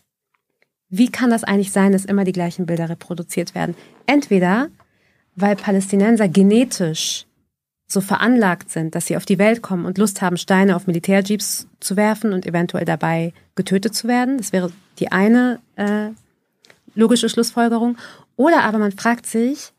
wie 0.89 1.09
kann 1.09 1.29
das 1.29 1.43
eigentlich 1.43 1.71
sein, 1.71 1.93
dass 1.93 2.05
immer 2.05 2.25
die 2.25 2.33
gleichen 2.33 2.65
Bilder 2.65 2.89
reproduziert 2.89 3.55
werden? 3.55 3.75
Entweder, 4.05 4.69
weil 5.35 5.55
Palästinenser 5.55 6.27
genetisch 6.27 7.25
so 7.87 8.01
veranlagt 8.01 8.69
sind, 8.69 8.95
dass 8.95 9.05
sie 9.05 9.17
auf 9.17 9.25
die 9.25 9.39
Welt 9.39 9.61
kommen 9.61 9.85
und 9.85 9.97
Lust 9.97 10.21
haben, 10.21 10.37
Steine 10.37 10.75
auf 10.75 10.87
Militärjeeps 10.87 11.67
zu 11.79 11.95
werfen 11.95 12.33
und 12.33 12.45
eventuell 12.45 12.85
dabei 12.85 13.33
getötet 13.55 13.95
zu 13.95 14.07
werden. 14.07 14.37
Das 14.37 14.53
wäre 14.53 14.71
die 14.99 15.11
eine 15.11 15.59
äh, 15.75 16.09
logische 16.95 17.29
Schlussfolgerung. 17.29 17.97
Oder 18.35 18.63
aber 18.63 18.77
man 18.77 18.91
fragt 18.91 19.25
sich, 19.25 19.71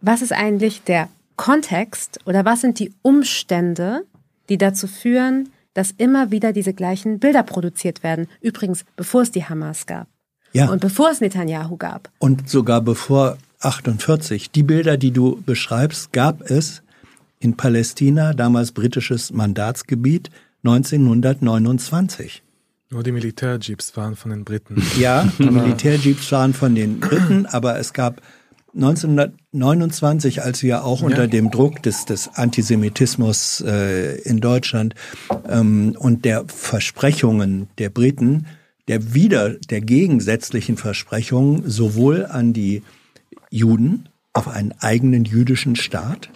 was 0.00 0.22
ist 0.22 0.32
eigentlich 0.32 0.82
der 0.82 1.08
Kontext 1.36 2.20
oder 2.26 2.44
was 2.44 2.60
sind 2.60 2.78
die 2.78 2.92
Umstände, 3.02 4.04
die 4.48 4.58
dazu 4.58 4.86
führen, 4.86 5.51
dass 5.74 5.90
immer 5.90 6.30
wieder 6.30 6.52
diese 6.52 6.74
gleichen 6.74 7.18
Bilder 7.18 7.42
produziert 7.42 8.02
werden. 8.02 8.26
Übrigens, 8.40 8.84
bevor 8.96 9.22
es 9.22 9.30
die 9.30 9.44
Hamas 9.44 9.86
gab. 9.86 10.08
Ja. 10.52 10.68
Und 10.70 10.80
bevor 10.80 11.10
es 11.10 11.20
Netanyahu 11.20 11.76
gab. 11.76 12.10
Und 12.18 12.48
sogar 12.48 12.80
bevor 12.82 13.38
48. 13.60 14.50
Die 14.50 14.62
Bilder, 14.62 14.96
die 14.96 15.12
du 15.12 15.42
beschreibst, 15.46 16.12
gab 16.12 16.42
es 16.42 16.82
in 17.38 17.56
Palästina, 17.56 18.34
damals 18.34 18.72
britisches 18.72 19.32
Mandatsgebiet, 19.32 20.30
1929. 20.64 22.42
Nur 22.90 23.02
die 23.02 23.12
Militärjeeps 23.12 23.96
waren 23.96 24.16
von 24.16 24.30
den 24.30 24.44
Briten. 24.44 24.82
Ja, 24.98 25.24
die 25.38 25.50
Militärjeeps 25.50 26.30
waren 26.30 26.52
von 26.52 26.74
den 26.74 27.00
Briten, 27.00 27.46
aber 27.46 27.78
es 27.78 27.92
gab 27.92 28.20
1929, 28.74 30.42
als 30.42 30.62
wir 30.62 30.84
auch 30.84 31.02
unter 31.02 31.28
dem 31.28 31.50
Druck 31.50 31.82
des, 31.82 32.06
des 32.06 32.30
Antisemitismus 32.34 33.60
äh, 33.60 34.16
in 34.22 34.40
Deutschland 34.40 34.94
ähm, 35.46 35.94
und 35.98 36.24
der 36.24 36.44
Versprechungen 36.46 37.68
der 37.78 37.90
Briten, 37.90 38.46
der 38.88 39.14
wieder 39.14 39.50
der 39.50 39.82
gegensätzlichen 39.82 40.76
Versprechungen 40.76 41.68
sowohl 41.68 42.24
an 42.24 42.52
die 42.52 42.82
Juden 43.50 44.08
auf 44.32 44.48
einen 44.48 44.72
eigenen 44.80 45.24
jüdischen 45.24 45.76
Staat 45.76 46.30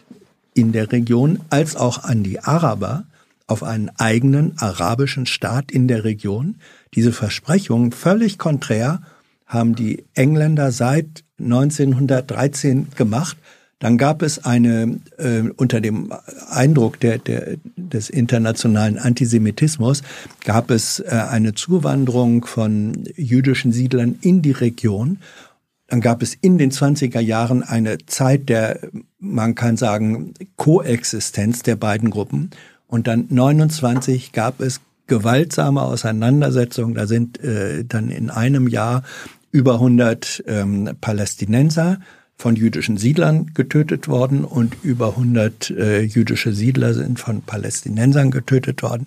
in 0.53 0.73
der 0.73 0.93
Region 0.93 1.41
als 1.49 1.75
auch 1.75 2.05
an 2.05 2.23
die 2.23 2.41
Araber 2.41 3.05
auf 3.47 3.63
einen 3.63 3.91
eigenen 3.97 4.59
arabischen 4.59 5.27
Staat 5.27 5.71
in 5.71 5.89
der 5.89 6.05
Region. 6.05 6.57
Diese 6.95 7.13
Versprechungen 7.13 7.93
völlig 7.93 8.39
konträr 8.39 9.01
haben 9.47 9.75
die 9.75 10.05
Engländer 10.15 10.73
seit 10.73 11.25
1913 11.39 12.89
gemacht. 12.97 13.37
Dann 13.79 13.99
gab 13.99 14.23
es 14.23 14.45
eine, 14.45 15.01
äh, 15.19 15.43
unter 15.57 15.81
dem 15.81 16.13
Eindruck 16.49 16.99
der, 16.99 17.19
der, 17.19 17.57
des 17.77 18.09
internationalen 18.09 18.99
Antisemitismus, 18.99 20.03
gab 20.45 20.71
es 20.71 21.01
äh, 21.01 21.11
eine 21.11 21.55
Zuwanderung 21.55 22.47
von 22.47 23.05
jüdischen 23.17 23.73
Siedlern 23.73 24.19
in 24.23 24.41
die 24.41 24.53
Region. 24.53 25.19
Dann 25.89 26.01
gab 26.01 26.23
es 26.23 26.35
in 26.35 26.57
den 26.57 26.73
20er 26.73 27.21
Jahren 27.21 27.63
eine 27.63 27.99
Zeit 28.07 28.49
der, 28.49 28.81
man 29.19 29.55
kann 29.55 29.77
sagen, 29.77 30.33
Koexistenz 30.57 31.63
der 31.63 31.77
beiden 31.77 32.11
Gruppen. 32.11 32.51
Und 32.89 33.07
dann 33.07 33.27
29 33.29 34.33
gab 34.33 34.61
es 34.61 34.81
gewaltsame 35.07 35.83
Auseinandersetzungen. 35.83 36.95
Da 36.95 37.07
sind 37.07 37.43
äh, 37.43 37.85
dann 37.85 38.11
in 38.11 38.31
einem 38.31 38.69
Jahr 38.69 39.03
über 39.57 39.75
100 39.75 40.45
ähm, 40.47 40.91
Palästinenser 41.01 41.99
von 42.37 42.57
jüdischen 42.57 42.99
Siedlern 42.99 43.55
getötet 43.55 44.07
worden 44.07 44.45
und 44.45 44.77
über 44.83 45.09
100 45.17 45.71
äh, 45.71 46.03
jüdische 46.03 46.53
Siedler 46.53 46.93
sind 46.93 47.19
von 47.19 47.41
Palästinensern 47.41 48.31
getötet 48.31 48.83
worden. 48.83 49.07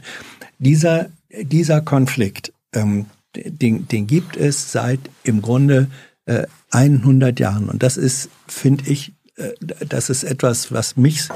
Dieser, 0.58 1.10
dieser 1.30 1.82
Konflikt, 1.82 2.52
ähm, 2.74 3.06
den, 3.36 3.88
den 3.88 4.08
gibt 4.08 4.38
es 4.38 4.72
seit 4.72 5.00
im 5.24 5.44
Grunde 5.44 5.88
äh, 6.26 6.48
100 6.72 7.40
Jahren. 7.40 7.70
Und 7.70 7.84
das 7.84 7.98
ist, 7.98 8.30
finde 8.48 8.90
ich, 8.90 9.14
äh, 9.36 9.52
das 9.88 10.10
ist 10.10 10.24
etwas, 10.24 10.72
was 10.72 10.98
mich 10.98 11.30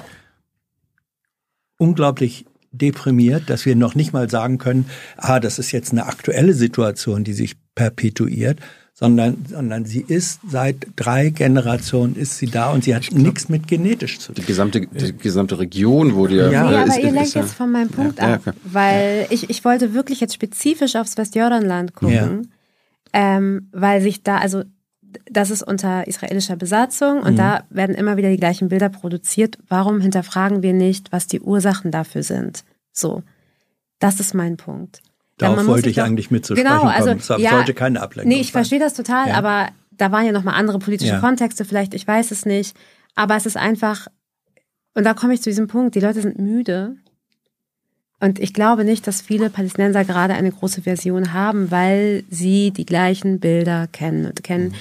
unglaublich 1.78 2.46
deprimiert, 2.72 3.52
dass 3.52 3.68
wir 3.68 3.76
noch 3.76 3.94
nicht 3.94 4.12
mal 4.12 4.28
sagen 4.28 4.58
können, 4.58 4.88
ah, 5.18 5.40
das 5.40 5.60
ist 5.60 5.72
jetzt 5.72 5.92
eine 5.92 6.08
aktuelle 6.08 6.56
Situation, 6.56 7.24
die 7.24 7.34
sich 7.34 7.56
perpetuiert, 7.76 8.60
sondern, 8.96 9.44
sondern 9.50 9.86
sie 9.86 10.02
ist 10.08 10.40
seit 10.48 10.88
drei 10.96 11.30
Generationen 11.30 12.16
ist 12.16 12.38
sie 12.38 12.46
da 12.48 12.72
und 12.72 12.84
sie 12.84 12.94
hat 12.96 13.12
nichts 13.12 13.50
mit 13.50 13.68
genetisch 13.68 14.20
zu 14.20 14.28
tun. 14.34 14.36
Die 14.42 14.46
gesamte, 14.48 14.82
die 14.88 15.18
gesamte 15.18 15.58
Region 15.60 16.14
wurde 16.14 16.36
ja. 16.38 16.52
Ja. 16.52 16.52
Ja, 16.52 16.72
äh, 16.72 16.76
aber 16.84 16.88
ist, 16.88 16.98
ihr 17.00 17.12
lenkt 17.12 17.34
ja- 17.34 17.42
jetzt 17.42 17.54
von 17.56 17.72
meinem 17.72 17.90
Punkt 17.90 18.20
Ja, 18.20 18.28
ja, 18.30 18.34
ab, 18.36 18.42
okay. 18.46 18.58
weil 18.64 19.28
ich, 19.32 19.50
ich 19.50 19.66
wollte 19.66 19.94
wirklich 19.96 20.20
jetzt 20.20 20.36
spezifisch 20.36 20.96
aufs 20.96 21.18
Westjordanland 21.18 21.96
gucken, 21.96 22.52
ähm, 23.14 23.68
weil 23.72 24.02
sich 24.02 24.22
da, 24.24 24.38
also 24.38 24.64
das 25.30 25.50
ist 25.52 25.62
unter 25.64 26.08
israelischer 26.08 26.56
Besatzung 26.56 27.22
und 27.22 27.34
Mhm. 27.34 27.38
da 27.38 27.64
werden 27.70 27.96
immer 27.96 28.18
wieder 28.18 28.30
die 28.30 28.38
gleichen 28.38 28.70
Bilder 28.70 28.90
produziert. 28.90 29.58
Warum 29.70 30.02
hinterfragen 30.02 30.64
wir 30.64 30.74
nicht, 30.74 31.12
was 31.12 31.28
die 31.28 31.40
Ursachen 31.40 31.92
dafür 31.92 32.24
sind? 32.24 32.64
So, 32.92 33.24
das 34.00 34.20
ist 34.20 34.34
mein 34.34 34.58
Punkt. 34.58 35.02
Darauf 35.44 35.68
wollte 35.68 35.90
ich 35.90 35.98
doch- 35.98 36.04
eigentlich 36.04 36.32
mit 36.32 36.46
zu 36.46 36.56
genau, 36.56 36.78
sprechen 36.80 36.88
also, 36.90 37.08
kommen. 37.10 37.20
Es 37.20 37.28
soll- 37.28 37.42
ja, 37.42 37.50
sollte 37.52 37.74
keine 37.74 38.02
Ablenkung 38.02 38.30
Nee, 38.30 38.40
ich 38.42 38.48
sein. 38.48 38.52
verstehe 38.54 38.80
das 38.80 38.94
total, 38.94 39.30
Ja. 39.30 39.36
aber 39.36 39.68
da 39.92 40.12
waren 40.12 40.26
ja 40.26 40.32
nochmal 40.32 40.56
andere 40.56 40.80
politische 40.80 41.14
Ja. 41.14 41.20
Kontexte 41.20 41.66
vielleicht, 41.66 41.94
ich 41.94 42.08
weiß 42.08 42.32
es 42.32 42.46
nicht. 42.46 42.76
Aber 43.16 43.36
es 43.36 43.46
ist 43.46 43.58
einfach, 43.58 44.08
und 44.96 45.04
da 45.04 45.14
komme 45.14 45.34
ich 45.34 45.42
zu 45.42 45.50
diesem 45.50 45.68
Punkt, 45.68 45.96
die 45.96 46.00
Leute 46.00 46.22
sind 46.22 46.40
müde. 46.40 46.96
Und 48.20 48.40
ich 48.40 48.54
glaube 48.54 48.86
nicht, 48.86 49.06
dass 49.06 49.22
viele 49.22 49.50
Palästinenser 49.50 50.06
gerade 50.06 50.34
eine 50.34 50.52
große 50.52 50.82
Version 50.84 51.34
haben, 51.34 51.72
weil 51.72 52.24
sie 52.30 52.72
die 52.72 52.86
gleichen 52.86 53.40
Bilder 53.40 53.88
kennen 53.92 54.26
und 54.26 54.44
kennen. 54.44 54.70
Mhm. 54.70 54.74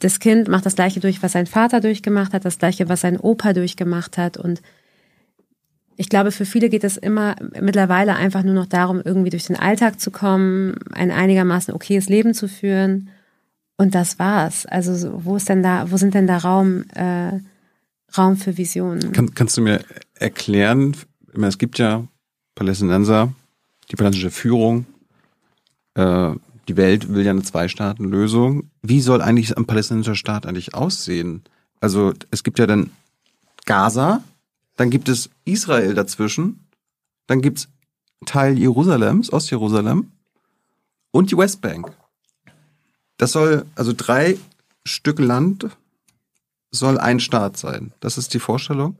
Das 0.00 0.18
Kind 0.20 0.48
macht 0.48 0.66
das 0.66 0.74
gleiche 0.74 1.00
durch, 1.00 1.22
was 1.22 1.32
sein 1.32 1.46
Vater 1.46 1.80
durchgemacht 1.80 2.32
hat, 2.32 2.44
das 2.44 2.58
gleiche, 2.58 2.88
was 2.88 3.00
sein 3.00 3.16
Opa 3.18 3.52
durchgemacht 3.52 4.18
hat. 4.18 4.36
Und 4.36 4.60
ich 6.00 6.08
glaube, 6.08 6.30
für 6.30 6.44
viele 6.44 6.68
geht 6.68 6.84
es 6.84 6.96
immer 6.96 7.34
mittlerweile 7.60 8.14
einfach 8.14 8.44
nur 8.44 8.54
noch 8.54 8.66
darum, 8.66 9.02
irgendwie 9.04 9.30
durch 9.30 9.46
den 9.46 9.56
Alltag 9.56 9.98
zu 9.98 10.12
kommen, 10.12 10.76
ein 10.92 11.10
einigermaßen 11.10 11.74
okayes 11.74 12.08
Leben 12.08 12.34
zu 12.34 12.48
führen. 12.48 13.10
und 13.76 13.94
das 13.94 14.18
war's. 14.18 14.64
Also 14.64 15.24
wo 15.24 15.36
ist 15.36 15.48
denn 15.48 15.62
da, 15.62 15.90
wo 15.90 15.96
sind 15.96 16.14
denn 16.14 16.28
da 16.28 16.38
Raum, 16.38 16.84
äh, 16.94 17.40
Raum 18.16 18.36
für 18.36 18.56
Visionen? 18.56 19.12
Kann, 19.12 19.34
kannst 19.34 19.56
du 19.56 19.60
mir 19.60 19.80
erklären, 20.14 20.96
es 21.42 21.58
gibt 21.58 21.78
ja 21.78 22.04
Palästinenser, 22.54 23.32
die 23.90 23.96
palästinensische 23.96 24.30
Führung, 24.30 24.86
äh, 25.94 26.30
die 26.68 26.76
Welt 26.76 27.12
will 27.12 27.24
ja 27.24 27.32
eine 27.32 27.42
Zwei-Staaten-Lösung. 27.42 28.70
Wie 28.82 29.00
soll 29.00 29.20
eigentlich 29.20 29.56
ein 29.56 29.66
palästinensischer 29.66 30.16
Staat 30.16 30.46
eigentlich 30.46 30.74
aussehen? 30.74 31.42
Also 31.80 32.12
es 32.30 32.44
gibt 32.44 32.58
ja 32.58 32.66
dann 32.66 32.90
Gaza, 33.64 34.22
dann 34.78 34.90
gibt 34.90 35.08
es 35.08 35.28
Israel 35.44 35.92
dazwischen, 35.92 36.60
dann 37.26 37.42
gibt 37.42 37.58
es 37.58 37.68
Teil 38.24 38.56
Jerusalems, 38.56 39.32
Ostjerusalem 39.32 40.12
und 41.10 41.30
die 41.30 41.36
Westbank. 41.36 41.92
Das 43.16 43.32
soll, 43.32 43.66
also 43.74 43.92
drei 43.94 44.38
Stück 44.86 45.18
Land 45.18 45.68
soll 46.70 46.96
ein 46.96 47.18
Staat 47.18 47.56
sein. 47.56 47.92
Das 48.00 48.18
ist 48.18 48.32
die 48.34 48.38
Vorstellung. 48.38 48.96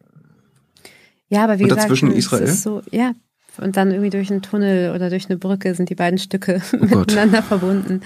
Ja, 1.28 1.44
aber 1.44 1.58
wie 1.58 1.62
und 1.62 1.68
gesagt, 1.68 1.84
dazwischen 1.84 2.10
es 2.10 2.18
Israel? 2.18 2.44
ist 2.44 2.62
so, 2.62 2.82
ja. 2.90 3.12
Und 3.58 3.76
dann 3.76 3.90
irgendwie 3.90 4.10
durch 4.10 4.30
einen 4.30 4.42
Tunnel 4.42 4.94
oder 4.94 5.10
durch 5.10 5.28
eine 5.28 5.38
Brücke 5.38 5.74
sind 5.74 5.90
die 5.90 5.94
beiden 5.94 6.18
Stücke 6.18 6.60
Oh 6.72 6.76
miteinander 6.98 7.42
verbunden. 7.42 8.02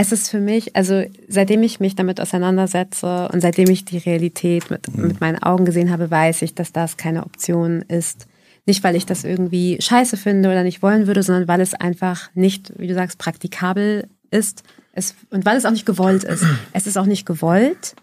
Es 0.00 0.12
ist 0.12 0.30
für 0.30 0.38
mich, 0.38 0.76
also 0.76 1.02
seitdem 1.26 1.64
ich 1.64 1.80
mich 1.80 1.96
damit 1.96 2.20
auseinandersetze 2.20 3.28
und 3.32 3.40
seitdem 3.40 3.68
ich 3.68 3.84
die 3.84 3.98
Realität 3.98 4.70
mit, 4.70 4.86
Mhm. 4.96 5.08
mit 5.08 5.20
meinen 5.20 5.42
Augen 5.42 5.64
gesehen 5.64 5.90
habe, 5.90 6.08
weiß 6.08 6.42
ich, 6.42 6.54
dass 6.54 6.70
das 6.72 6.96
keine 6.96 7.26
Option 7.26 7.82
ist. 7.82 8.28
Nicht, 8.64 8.84
weil 8.84 8.94
ich 8.94 9.06
das 9.06 9.24
irgendwie 9.24 9.76
scheiße 9.80 10.16
finde 10.16 10.50
oder 10.50 10.62
nicht 10.62 10.82
wollen 10.82 11.08
würde, 11.08 11.24
sondern 11.24 11.48
weil 11.48 11.60
es 11.60 11.74
einfach 11.74 12.30
nicht, 12.34 12.72
wie 12.78 12.86
du 12.86 12.94
sagst, 12.94 13.18
praktikabel 13.18 14.06
ist. 14.30 14.62
Es, 14.92 15.16
und 15.30 15.44
weil 15.44 15.56
es 15.56 15.64
auch 15.64 15.72
nicht 15.72 15.86
gewollt 15.86 16.22
ist. 16.22 16.44
Es 16.72 16.86
ist 16.86 16.96
auch 16.96 17.06
nicht 17.06 17.26
gewollt. 17.26 17.96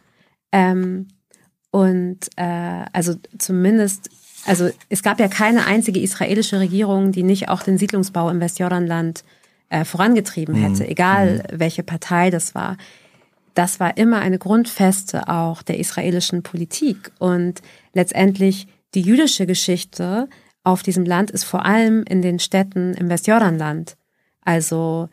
Ähm, 0.52 1.08
und 1.72 2.28
äh, 2.36 2.84
also 2.92 3.16
zumindest, 3.38 4.10
also 4.46 4.70
es 4.90 5.02
gab 5.02 5.18
ja 5.22 5.30
keine 5.30 5.66
einzige 5.66 6.02
israelische 6.02 6.60
Regierung, 6.60 7.14
die 7.14 7.24
nicht 7.24 7.48
auch 7.48 7.64
den 7.64 7.78
Siedlungsbau 7.78 8.30
im 8.30 8.42
Westjordanland 8.42 9.24
äh, 9.70 9.86
vorangetrieben 9.86 10.56
hätte, 10.56 10.88
egal 10.88 11.44
welche 11.52 11.84
Partei 11.84 12.30
das 12.30 12.56
war. 12.56 12.78
Das 13.54 13.80
war 13.80 13.98
immer 13.98 14.20
eine 14.20 14.38
Grundfeste 14.38 15.28
auch 15.30 15.62
der 15.62 15.80
israelischen 15.80 16.44
Politik. 16.44 17.12
Und 17.20 17.62
letztendlich 17.94 18.68
die 18.94 19.02
jüdische 19.02 19.46
Geschichte 19.46 20.28
auf 20.64 20.84
diesem 20.84 21.06
Land 21.06 21.32
ist 21.32 21.44
vor 21.44 21.66
allem 21.66 22.04
in 22.04 22.22
den 22.22 22.40
Städten 22.40 22.94
im 22.96 23.10
Westjordanland. 23.10 23.96
Also 24.42 25.10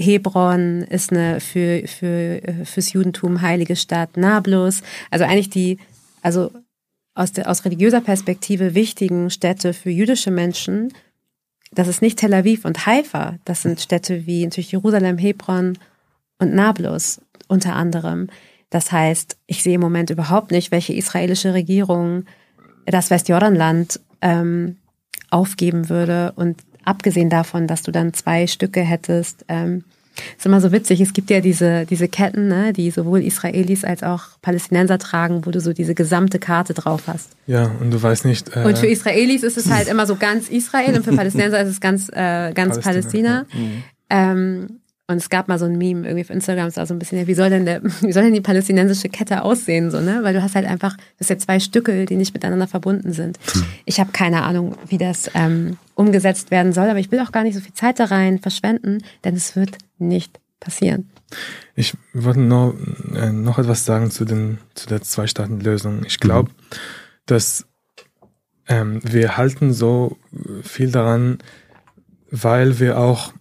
Hebron 0.00 0.82
ist 0.82 1.12
eine 1.12 1.40
für, 1.40 1.86
für, 1.86 2.40
fürs 2.64 2.92
Judentum 2.92 3.42
heilige 3.42 3.76
Stadt, 3.76 4.16
Nablus. 4.16 4.82
Also 5.10 5.24
eigentlich 5.24 5.50
die, 5.50 5.78
also 6.22 6.50
aus, 7.14 7.32
der, 7.32 7.50
aus 7.50 7.64
religiöser 7.64 8.00
Perspektive 8.00 8.74
wichtigen 8.74 9.30
Städte 9.30 9.72
für 9.72 9.90
jüdische 9.90 10.30
Menschen. 10.30 10.92
Das 11.74 11.88
ist 11.88 12.02
nicht 12.02 12.18
Tel 12.18 12.34
Aviv 12.34 12.64
und 12.64 12.86
Haifa. 12.86 13.38
Das 13.44 13.62
sind 13.62 13.80
Städte 13.80 14.26
wie 14.26 14.44
natürlich 14.44 14.72
Jerusalem, 14.72 15.18
Hebron 15.18 15.78
und 16.38 16.54
Nablus 16.54 17.20
unter 17.48 17.74
anderem. 17.74 18.28
Das 18.70 18.92
heißt, 18.92 19.36
ich 19.46 19.62
sehe 19.62 19.74
im 19.74 19.80
Moment 19.80 20.10
überhaupt 20.10 20.50
nicht, 20.50 20.70
welche 20.70 20.94
israelische 20.94 21.54
Regierung 21.54 22.24
das 22.86 23.10
Westjordanland 23.10 24.00
ähm, 24.20 24.76
aufgeben 25.30 25.88
würde. 25.88 26.32
Und 26.36 26.62
abgesehen 26.84 27.30
davon, 27.30 27.66
dass 27.66 27.82
du 27.82 27.92
dann 27.92 28.12
zwei 28.14 28.46
Stücke 28.46 28.80
hättest, 28.80 29.44
ähm, 29.48 29.84
ist 30.36 30.46
immer 30.46 30.60
so 30.60 30.72
witzig. 30.72 31.00
Es 31.00 31.12
gibt 31.12 31.30
ja 31.30 31.40
diese, 31.40 31.86
diese 31.86 32.08
Ketten, 32.08 32.48
ne, 32.48 32.72
die 32.72 32.90
sowohl 32.90 33.22
Israelis 33.22 33.84
als 33.84 34.02
auch 34.02 34.22
Palästinenser 34.42 34.98
tragen, 34.98 35.46
wo 35.46 35.50
du 35.50 35.60
so 35.60 35.72
diese 35.72 35.94
gesamte 35.94 36.38
Karte 36.38 36.74
drauf 36.74 37.02
hast. 37.06 37.30
Ja, 37.46 37.70
und 37.80 37.90
du 37.90 38.02
weißt 38.02 38.24
nicht. 38.24 38.54
Äh, 38.56 38.64
Und 38.64 38.78
für 38.78 38.86
Israelis 38.86 39.42
ist 39.42 39.56
es 39.56 39.70
halt 39.70 39.88
immer 39.92 40.06
so 40.06 40.16
ganz 40.16 40.48
Israel 40.48 40.94
und 40.96 41.04
für 41.04 41.14
Palästinenser 41.14 41.60
ist 41.62 41.68
es 41.68 41.80
ganz, 41.80 42.08
äh, 42.10 42.52
ganz 42.52 42.78
Palästina, 42.80 43.46
Palästina. 43.50 43.72
Ähm, 44.10 44.81
und 45.08 45.16
es 45.16 45.28
gab 45.28 45.48
mal 45.48 45.58
so 45.58 45.64
ein 45.64 45.76
Meme 45.76 46.06
irgendwie 46.06 46.24
auf 46.24 46.30
Instagram, 46.30 46.68
es 46.68 46.76
war 46.76 46.86
so 46.86 46.94
ein 46.94 46.98
bisschen, 46.98 47.18
ja, 47.18 47.26
wie 47.26 47.34
soll 47.34 47.50
denn 47.50 47.64
der, 47.64 47.82
wie 48.00 48.12
soll 48.12 48.24
denn 48.24 48.34
die 48.34 48.40
palästinensische 48.40 49.08
Kette 49.08 49.42
aussehen, 49.42 49.90
so, 49.90 50.00
ne? 50.00 50.20
Weil 50.22 50.34
du 50.34 50.42
hast 50.42 50.54
halt 50.54 50.66
einfach, 50.66 50.96
das 51.18 51.28
sind 51.28 51.40
ja 51.40 51.46
zwei 51.46 51.60
Stücke, 51.60 52.06
die 52.06 52.16
nicht 52.16 52.34
miteinander 52.34 52.68
verbunden 52.68 53.12
sind. 53.12 53.38
Ich 53.84 54.00
habe 54.00 54.12
keine 54.12 54.42
Ahnung, 54.42 54.76
wie 54.88 54.98
das 54.98 55.30
ähm, 55.34 55.76
umgesetzt 55.94 56.50
werden 56.50 56.72
soll, 56.72 56.88
aber 56.88 56.98
ich 56.98 57.10
will 57.10 57.20
auch 57.20 57.32
gar 57.32 57.42
nicht 57.42 57.54
so 57.54 57.60
viel 57.60 57.74
Zeit 57.74 57.98
da 57.98 58.04
rein 58.04 58.38
verschwenden, 58.38 59.02
denn 59.24 59.34
es 59.34 59.56
wird 59.56 59.76
nicht 59.98 60.38
passieren. 60.60 61.10
Ich 61.74 61.94
wollte 62.12 62.40
noch, 62.40 62.74
äh, 63.14 63.32
noch 63.32 63.58
etwas 63.58 63.84
sagen 63.84 64.10
zu, 64.10 64.24
den, 64.24 64.58
zu 64.74 64.86
der 64.86 65.02
Zwei-Staaten-Lösung. 65.02 66.04
Ich 66.04 66.20
glaube, 66.20 66.50
dass 67.26 67.66
ähm, 68.68 69.00
wir 69.02 69.36
halten 69.36 69.72
so 69.72 70.16
viel 70.62 70.90
daran, 70.90 71.38
weil 72.30 72.78
wir 72.78 72.98
auch 72.98 73.32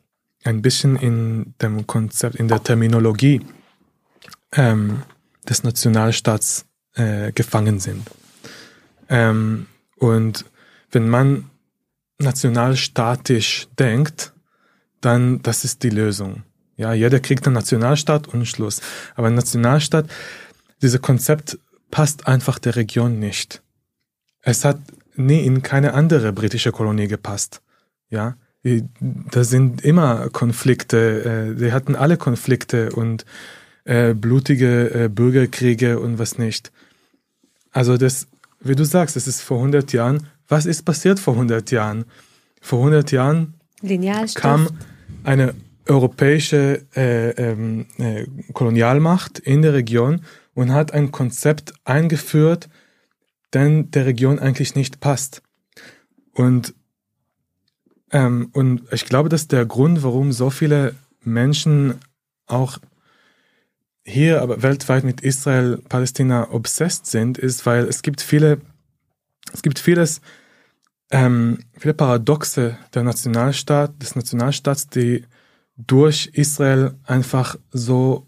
ein 0.44 0.62
bisschen 0.62 0.96
in 0.96 1.54
dem 1.62 1.88
Konzept, 1.88 2.36
in 2.36 2.48
der 2.48 2.64
Terminologie 2.64 3.42
ähm, 4.54 5.04
des 5.48 5.64
Nationalstaats 5.64 6.66
äh, 6.96 7.32
gefangen 7.32 7.80
sind. 7.80 8.10
Ähm, 9.10 9.68
und 9.98 10.46
wenn 10.92 11.10
man 11.10 11.50
nationalstatisch 12.20 13.68
denkt, 13.78 14.34
dann 15.02 15.42
das 15.42 15.64
ist 15.64 15.84
die 15.84 15.90
Lösung. 15.90 16.44
Ja, 16.78 16.94
jeder 16.94 17.20
kriegt 17.20 17.46
einen 17.46 17.56
Nationalstaat 17.56 18.28
und 18.28 18.46
Schluss. 18.46 18.82
Aber 19.16 19.30
Nationalstaat, 19.30 20.10
dieses 20.82 21.02
Konzept 21.02 21.58
passt 21.92 22.28
einfach 22.28 22.58
der 22.60 22.76
Region 22.76 23.20
nicht. 23.20 23.62
Es 24.42 24.66
hat 24.66 24.80
nie 25.16 25.46
in 25.46 25.62
keine 25.62 25.94
andere 25.94 26.34
britische 26.34 26.72
Kolonie 26.72 27.08
gepasst. 27.08 27.62
Ja, 28.10 28.36
da 28.64 29.44
sind 29.44 29.82
immer 29.82 30.30
Konflikte, 30.30 31.52
äh, 31.52 31.56
die 31.56 31.72
hatten 31.72 31.96
alle 31.96 32.18
Konflikte 32.18 32.92
und 32.92 33.26
äh, 33.86 34.14
blutige 34.14 35.06
äh, 35.06 35.10
Bürgerkriege 35.10 36.00
und 36.00 36.20
was 36.20 36.38
nicht. 36.38 36.72
Also 37.72 37.98
das, 37.98 38.28
wie 38.60 38.76
du 38.76 38.84
sagst, 38.84 39.16
es 39.18 39.28
ist 39.28 39.42
vor 39.42 39.58
100 39.58 39.94
Jahren. 39.94 40.28
Was 40.48 40.66
ist 40.66 40.84
passiert 40.84 41.20
vor 41.20 41.34
100 41.34 41.72
Jahren? 41.72 42.06
Vor 42.62 42.80
100 42.80 43.12
Jahren 43.12 43.56
kam 44.36 44.68
eine 45.24 45.56
europäische 45.88 46.86
äh, 46.96 47.32
ähm, 47.32 47.88
äh, 47.98 48.26
Kolonialmacht 48.54 49.40
in 49.40 49.62
der 49.62 49.74
Region 49.74 50.22
und 50.54 50.72
hat 50.72 50.94
ein 50.94 51.12
Konzept 51.12 51.74
eingeführt, 51.84 52.70
denn 53.54 53.90
der 53.92 54.06
Region 54.06 54.40
eigentlich 54.40 54.76
nicht 54.76 55.00
passt. 55.00 55.42
Und, 56.34 56.74
ähm, 58.12 58.50
und 58.54 58.84
ich 58.92 59.06
glaube, 59.06 59.30
dass 59.30 59.48
der 59.48 59.66
Grund, 59.66 60.04
warum 60.04 60.32
so 60.32 60.50
viele 60.50 60.96
Menschen 61.24 61.96
auch 62.48 62.78
hier, 64.04 64.42
aber 64.42 64.64
weltweit 64.64 65.04
mit 65.04 65.22
Israel, 65.22 65.78
Palästina 65.90 66.52
obsessed 66.52 67.06
sind, 67.06 67.38
ist, 67.38 67.66
weil 67.66 67.86
es 67.86 68.02
gibt 68.02 68.22
viele, 68.22 68.60
es 69.54 69.62
gibt 69.62 69.80
vieles, 69.80 70.22
ähm, 71.12 71.60
viele 71.78 71.94
Paradoxe 71.94 72.78
der 72.94 73.04
Nationalstaat, 73.04 74.02
des 74.02 74.16
Nationalstaats, 74.16 74.88
die 74.88 75.26
durch 75.78 76.32
Israel 76.34 76.96
einfach 77.04 77.58
so 77.72 78.28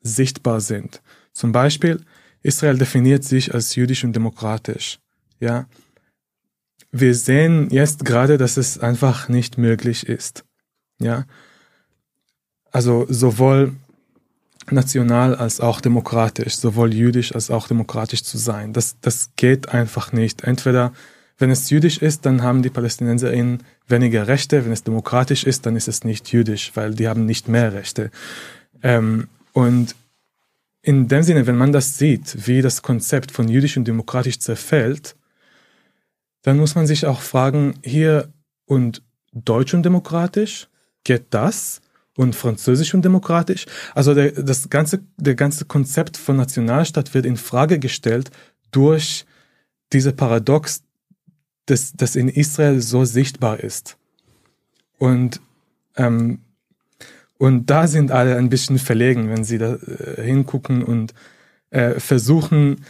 sichtbar 0.00 0.60
sind. 0.60 1.02
Zum 1.32 1.52
Beispiel, 1.52 2.04
Israel 2.42 2.76
definiert 2.76 3.24
sich 3.24 3.54
als 3.54 3.74
jüdisch 3.76 4.04
und 4.04 4.14
demokratisch. 4.14 4.98
Ja. 5.40 5.66
Wir 6.92 7.14
sehen 7.14 7.68
jetzt 7.70 8.04
gerade, 8.04 8.36
dass 8.36 8.58
es 8.58 8.78
einfach 8.78 9.28
nicht 9.28 9.56
möglich 9.56 10.06
ist. 10.06 10.44
Ja. 11.00 11.24
Also 12.70 13.06
sowohl 13.08 13.74
national 14.70 15.34
als 15.34 15.60
auch 15.60 15.80
demokratisch, 15.80 16.56
sowohl 16.56 16.94
jüdisch 16.94 17.34
als 17.34 17.50
auch 17.50 17.66
demokratisch 17.66 18.22
zu 18.22 18.38
sein. 18.38 18.72
Das, 18.72 18.96
das 19.00 19.30
geht 19.36 19.70
einfach 19.70 20.12
nicht. 20.12 20.44
Entweder, 20.44 20.92
wenn 21.38 21.50
es 21.50 21.70
jüdisch 21.70 21.98
ist, 21.98 22.26
dann 22.26 22.42
haben 22.42 22.62
die 22.62 22.70
PalästinenserInnen 22.70 23.62
weniger 23.88 24.28
Rechte. 24.28 24.64
Wenn 24.64 24.72
es 24.72 24.84
demokratisch 24.84 25.44
ist, 25.44 25.66
dann 25.66 25.76
ist 25.76 25.88
es 25.88 26.04
nicht 26.04 26.30
jüdisch, 26.30 26.72
weil 26.74 26.94
die 26.94 27.08
haben 27.08 27.26
nicht 27.26 27.48
mehr 27.48 27.72
Rechte. 27.72 28.10
Ähm, 28.82 29.28
und 29.52 29.96
in 30.82 31.08
dem 31.08 31.22
Sinne, 31.22 31.46
wenn 31.46 31.56
man 31.56 31.72
das 31.72 31.98
sieht, 31.98 32.46
wie 32.46 32.60
das 32.62 32.82
Konzept 32.82 33.30
von 33.30 33.48
jüdisch 33.48 33.76
und 33.76 33.86
demokratisch 33.86 34.38
zerfällt, 34.40 35.16
dann 36.42 36.58
muss 36.58 36.74
man 36.74 36.86
sich 36.86 37.06
auch 37.06 37.20
fragen, 37.20 37.74
hier 37.82 38.28
und 38.66 39.02
deutsch 39.32 39.74
und 39.74 39.82
demokratisch, 39.82 40.68
geht 41.04 41.26
das? 41.30 41.80
Und 42.14 42.36
französisch 42.36 42.92
und 42.92 43.04
demokratisch? 43.04 43.64
Also 43.94 44.12
der, 44.14 44.32
das 44.32 44.68
ganze, 44.68 45.00
der 45.16 45.34
ganze 45.34 45.64
Konzept 45.64 46.18
von 46.18 46.36
Nationalstaat 46.36 47.14
wird 47.14 47.24
in 47.24 47.38
Frage 47.38 47.78
gestellt 47.78 48.30
durch 48.70 49.24
diese 49.92 50.12
Paradox, 50.12 50.82
das, 51.66 51.92
das 51.94 52.16
in 52.16 52.28
Israel 52.28 52.82
so 52.82 53.04
sichtbar 53.04 53.60
ist. 53.60 53.96
Und, 54.98 55.40
ähm, 55.96 56.40
Und 57.38 57.70
da 57.70 57.88
sind 57.88 58.12
alle 58.12 58.36
ein 58.36 58.50
bisschen 58.50 58.78
verlegen, 58.78 59.28
wenn 59.28 59.42
sie 59.42 59.58
da 59.58 59.74
äh, 59.74 60.22
hingucken 60.22 60.84
und 60.84 61.12
äh, 61.70 61.98
versuchen 61.98 62.84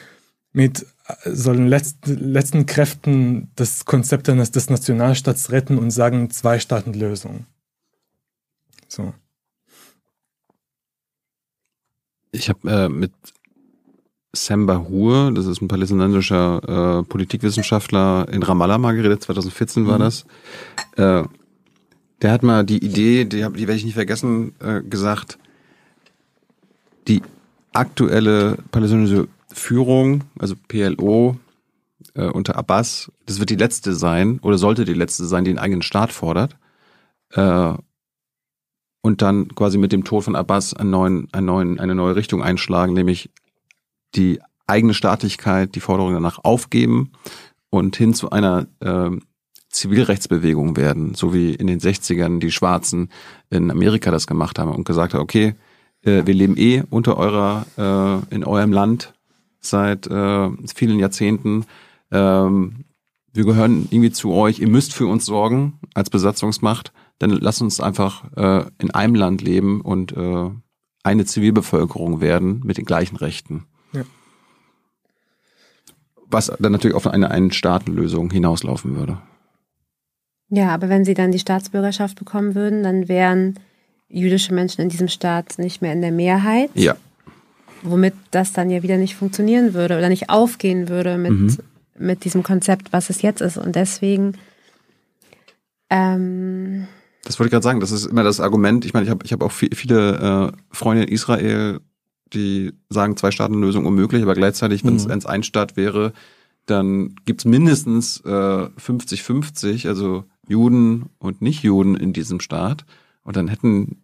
mit 0.53 0.85
äh, 1.25 1.31
solchen 1.31 1.67
letzten, 1.67 2.33
letzten 2.33 2.67
Kräften 2.67 3.51
das 3.57 3.85
Konzept 3.85 4.29
eines 4.29 4.51
des 4.51 4.71
Nationalstaats 4.71 5.51
retten 5.51 5.79
und 5.79 5.91
sagen 5.91 6.31
Zwei-Staaten-Lösung. 6.31 7.47
So. 8.89 9.15
Ich 12.33 12.49
habe 12.49 12.71
äh, 12.71 12.89
mit 12.89 13.13
Sam 14.35 14.67
Bahur, 14.67 15.31
das 15.33 15.47
ist 15.47 15.61
ein 15.61 15.69
palästinensischer 15.69 17.01
äh, 17.01 17.03
Politikwissenschaftler 17.03 18.27
in 18.31 18.43
Ramallah 18.43 18.79
mal 18.79 18.95
geredet, 18.95 19.23
2014 19.23 19.87
war 19.87 19.99
mhm. 19.99 20.03
das. 20.03 20.25
Äh, 20.97 21.25
der 22.23 22.33
hat 22.33 22.43
mal 22.43 22.65
die 22.65 22.83
Idee, 22.83 23.25
die, 23.25 23.39
die 23.39 23.43
werde 23.43 23.75
ich 23.75 23.85
nicht 23.85 23.95
vergessen, 23.95 24.55
äh, 24.61 24.81
gesagt, 24.81 25.39
die 27.09 27.21
aktuelle 27.73 28.57
palästinensische 28.71 29.29
Führung, 29.55 30.25
also 30.39 30.55
PLO 30.69 31.37
äh, 32.15 32.27
unter 32.27 32.57
Abbas, 32.57 33.11
das 33.27 33.39
wird 33.39 33.51
die 33.51 33.57
letzte 33.57 33.95
sein 33.95 34.39
oder 34.41 34.59
sollte 34.59 34.85
die 34.85 34.95
letzte 34.95 35.25
sein, 35.25 35.45
die 35.45 35.51
einen 35.51 35.59
eigenen 35.59 35.83
Staat 35.83 36.13
fordert. 36.13 36.57
Äh, 37.31 37.75
und 39.05 39.21
dann 39.21 39.49
quasi 39.55 39.79
mit 39.79 39.93
dem 39.93 40.05
Tod 40.05 40.25
von 40.25 40.37
Abbas 40.37 40.75
einen 40.75 40.91
neuen, 40.91 41.29
einen 41.33 41.47
neuen, 41.47 41.81
eine 41.81 41.95
neue 41.95 42.15
Richtung 42.15 42.43
einschlagen, 42.43 42.95
nämlich 42.95 43.31
die 44.15 44.41
eigene 44.67 44.95
Staatlichkeit, 44.95 45.75
die 45.75 45.81
Forderung 45.81 46.15
danach 46.15 46.39
aufgeben 46.45 47.13
und 47.71 47.97
hin 47.97 48.15
zu 48.15 48.31
einer 48.31 48.67
äh, 48.81 49.11
Zivilrechtsbewegung 49.71 50.77
werden, 50.77 51.15
so 51.15 51.35
wie 51.35 51.55
in 51.55 51.67
den 51.67 51.81
60ern 51.81 52.39
die 52.39 52.53
Schwarzen 52.53 53.11
in 53.51 53.71
Amerika 53.71 54.11
das 54.11 54.27
gemacht 54.27 54.59
haben 54.59 54.71
und 54.71 54.85
gesagt 54.85 55.15
haben, 55.15 55.23
okay, 55.23 55.55
äh, 56.03 56.27
wir 56.27 56.35
leben 56.35 56.57
eh 56.57 56.83
unter 56.91 57.17
eurer, 57.17 57.67
äh, 58.31 58.35
in 58.35 58.45
eurem 58.45 58.73
Land 58.73 59.15
seit 59.63 60.07
äh, 60.07 60.51
vielen 60.75 60.99
Jahrzehnten. 60.99 61.65
Ähm, 62.11 62.85
wir 63.33 63.45
gehören 63.45 63.89
irgendwie 63.91 64.13
zu 64.13 64.33
euch, 64.33 64.59
ihr 64.59 64.69
müsst 64.69 64.93
für 64.93 65.07
uns 65.07 65.25
sorgen 65.25 65.79
als 65.95 66.11
Besatzungsmacht, 66.11 66.93
dann 67.19 67.31
lasst 67.31 67.63
uns 67.63 67.81
einfach 67.81 68.25
äh, 68.37 68.65
in 68.79 68.91
einem 68.91 69.15
Land 69.15 69.41
leben 69.41 69.81
und 69.81 70.15
äh, 70.17 70.51
eine 71.03 71.25
Zivilbevölkerung 71.25 72.21
werden 72.21 72.61
mit 72.65 72.79
den 72.79 72.85
gleichen 72.85 73.17
Rechten. 73.17 73.65
Ja. 73.93 74.03
Was 76.27 76.53
dann 76.59 76.73
natürlich 76.73 76.97
auf 76.97 77.07
eine 77.07 77.31
Ein-Staaten-Lösung 77.31 78.31
hinauslaufen 78.31 78.97
würde. 78.97 79.19
Ja, 80.49 80.69
aber 80.69 80.89
wenn 80.89 81.05
sie 81.05 81.15
dann 81.15 81.33
die 81.33 81.39
Staatsbürgerschaft 81.39 82.19
bekommen 82.19 82.55
würden, 82.55 82.83
dann 82.83 83.09
wären 83.09 83.59
jüdische 84.09 84.53
Menschen 84.53 84.83
in 84.83 84.91
diesem 84.91 85.09
Staat 85.09 85.59
nicht 85.59 85.81
mehr 85.81 85.93
in 85.95 86.03
der 86.03 86.13
Mehrheit. 86.13 86.71
Ja. 86.75 86.97
Womit 87.83 88.15
das 88.31 88.53
dann 88.53 88.71
ja 88.71 88.83
wieder 88.83 88.97
nicht 88.97 89.17
funktionieren 89.17 89.75
würde 89.75 89.99
oder 89.99 90.09
nicht 90.09 90.31
aufgehen 90.31 90.89
würde 90.89 91.19
mit, 91.19 91.33
mhm. 91.33 91.57
mit 91.99 92.25
diesem 92.25 92.43
Konzept, 92.43 92.93
was 92.93 93.11
es 93.11 93.23
jetzt 93.23 93.41
ist. 93.41 93.59
Und 93.59 93.77
deswegen. 93.77 94.35
Ähm, 95.91 96.87
das 97.25 97.39
wollte 97.39 97.49
ich 97.49 97.53
gerade 97.53 97.65
sagen, 97.65 97.81
das 97.81 97.93
ist 97.93 98.07
immer 98.07 98.25
das 98.25 98.41
Argument. 98.41 98.85
Ich 98.85 98.95
meine, 98.95 99.05
ich 99.05 99.11
habe 99.11 99.25
ich 99.25 99.33
hab 99.33 99.43
auch 99.43 99.53
viele 99.53 100.53
äh, 100.53 100.57
Freunde 100.71 101.05
in 101.05 101.09
Israel, 101.09 101.81
die 102.33 102.73
sagen, 102.89 103.17
Zwei-Staaten-Lösung 103.17 103.87
unmöglich, 103.87 104.23
aber 104.23 104.35
gleichzeitig, 104.35 104.85
wenn 104.85 104.97
es 104.97 105.07
mhm. 105.07 105.27
ein 105.27 105.43
Staat 105.43 105.77
wäre, 105.77 106.13
dann 106.67 107.17
gibt's 107.25 107.45
mindestens 107.45 108.23
50-50, 108.25 109.85
äh, 109.85 109.89
also 109.89 110.25
Juden 110.49 111.07
und 111.19 111.43
Nicht-Juden 111.43 111.97
in 111.97 112.13
diesem 112.13 112.41
Staat. 112.41 112.85
Und 113.23 113.37
dann 113.37 113.49
hätten 113.49 114.02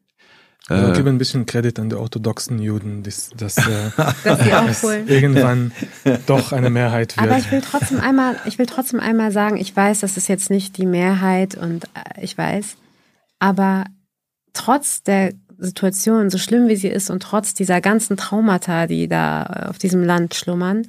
äh, 0.68 0.92
gebe 0.92 1.08
ein 1.08 1.18
bisschen 1.18 1.46
Kredit 1.46 1.78
an 1.78 1.88
die 1.88 1.96
orthodoxen 1.96 2.58
Juden, 2.58 3.02
dass, 3.02 3.30
dass, 3.30 3.56
äh, 3.58 3.90
dass 4.24 4.82
irgendwann 5.06 5.72
doch 6.26 6.52
eine 6.52 6.70
Mehrheit 6.70 7.16
wird. 7.16 7.26
Aber 7.26 7.38
ich 7.38 7.50
will 7.50 7.60
trotzdem 7.60 8.00
einmal, 8.00 8.36
ich 8.44 8.58
will 8.58 8.66
trotzdem 8.66 9.00
einmal 9.00 9.32
sagen, 9.32 9.56
ich 9.56 9.74
weiß, 9.74 10.00
das 10.00 10.16
ist 10.16 10.28
jetzt 10.28 10.50
nicht 10.50 10.76
die 10.76 10.86
Mehrheit 10.86 11.54
und 11.56 11.84
äh, 11.84 12.22
ich 12.22 12.36
weiß, 12.36 12.76
aber 13.38 13.84
trotz 14.52 15.02
der 15.02 15.32
Situation, 15.58 16.30
so 16.30 16.38
schlimm 16.38 16.68
wie 16.68 16.76
sie 16.76 16.88
ist 16.88 17.10
und 17.10 17.22
trotz 17.22 17.54
dieser 17.54 17.80
ganzen 17.80 18.16
Traumata, 18.16 18.86
die 18.86 19.08
da 19.08 19.42
auf 19.68 19.78
diesem 19.78 20.04
Land 20.04 20.34
schlummern, 20.34 20.86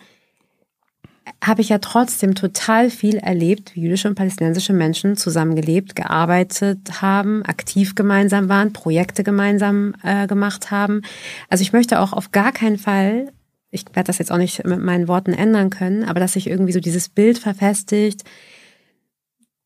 habe 1.43 1.61
ich 1.61 1.69
ja 1.69 1.79
trotzdem 1.79 2.35
total 2.35 2.89
viel 2.89 3.17
erlebt, 3.17 3.75
wie 3.75 3.81
jüdische 3.81 4.07
und 4.07 4.15
palästinensische 4.15 4.73
Menschen 4.73 5.17
zusammengelebt, 5.17 5.95
gearbeitet 5.95 7.01
haben, 7.01 7.43
aktiv 7.45 7.95
gemeinsam 7.95 8.49
waren, 8.49 8.73
Projekte 8.73 9.23
gemeinsam 9.23 9.95
äh, 10.03 10.27
gemacht 10.27 10.71
haben. 10.71 11.01
Also 11.49 11.61
ich 11.61 11.73
möchte 11.73 11.99
auch 11.99 12.13
auf 12.13 12.31
gar 12.31 12.51
keinen 12.51 12.77
Fall, 12.77 13.31
ich 13.71 13.85
werde 13.93 14.07
das 14.07 14.17
jetzt 14.17 14.31
auch 14.31 14.37
nicht 14.37 14.65
mit 14.65 14.79
meinen 14.79 15.07
Worten 15.07 15.33
ändern 15.33 15.69
können, 15.69 16.03
aber 16.03 16.19
dass 16.19 16.33
sich 16.33 16.47
irgendwie 16.47 16.73
so 16.73 16.79
dieses 16.79 17.09
Bild 17.09 17.37
verfestigt, 17.37 18.23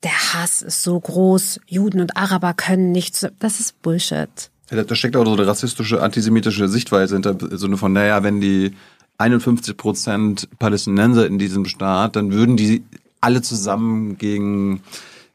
der 0.03 0.34
Hass 0.34 0.61
ist 0.61 0.84
so 0.84 0.99
groß, 0.99 1.61
Juden 1.68 2.02
und 2.02 2.18
Araber 2.18 2.53
können 2.53 2.91
nichts, 2.91 3.26
das 3.40 3.60
ist 3.60 3.81
Bullshit. 3.81 4.52
Da 4.69 4.95
steckt 4.95 5.15
auch 5.15 5.26
so 5.26 5.34
eine 5.34 5.45
rassistische, 5.45 6.02
antisemitische 6.02 6.68
Sichtweise 6.68 7.15
hinter, 7.15 7.38
so 7.57 7.68
eine 7.68 7.77
von, 7.77 7.94
naja, 7.94 8.23
wenn 8.23 8.41
die 8.41 8.73
51 9.18 9.77
Prozent 9.77 10.49
Palästinenser 10.60 11.27
in 11.27 11.38
diesem 11.38 11.65
Staat, 11.65 12.15
dann 12.15 12.31
würden 12.31 12.57
die 12.57 12.84
alle 13.22 13.41
zusammen 13.41 14.18
gegen, 14.18 14.81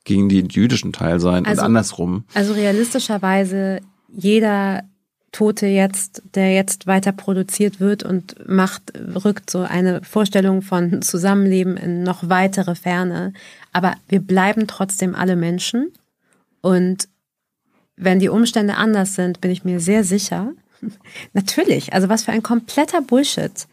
gegen 0.05 0.29
den 0.29 0.49
jüdischen 0.49 0.93
Teil 0.93 1.21
sein 1.21 1.47
also, 1.47 1.61
und 1.61 1.67
andersrum. 1.67 2.25
Also 2.35 2.53
realistischerweise 2.53 3.81
jeder 4.09 4.83
Tote 5.33 5.67
jetzt, 5.67 6.23
der 6.35 6.55
jetzt 6.55 6.87
weiter 6.87 7.13
produziert 7.13 7.81
wird 7.81 8.03
und 8.03 8.49
macht, 8.49 8.93
rückt 9.25 9.51
so 9.51 9.61
eine 9.61 10.03
Vorstellung 10.03 10.63
von 10.63 11.03
Zusammenleben 11.03 11.77
in 11.77 12.03
noch 12.03 12.29
weitere 12.29 12.75
Ferne. 12.75 13.33
Aber 13.73 13.95
wir 14.09 14.21
bleiben 14.21 14.67
trotzdem 14.67 15.15
alle 15.15 15.37
Menschen. 15.37 15.93
Und 16.63 17.09
wenn 17.97 18.21
die 18.21 18.31
Umstände 18.31 18.77
anders 18.77 19.15
sind, 19.15 19.41
bin 19.41 19.51
ich 19.51 19.65
mir 19.65 19.81
sehr 19.81 20.03
sicher, 20.03 20.53
Natürlich, 21.33 21.93
also 21.93 22.09
was 22.09 22.25
für 22.25 22.33
ein 22.33 22.43
kompletter 22.43 23.03
Bullshit. 23.03 23.67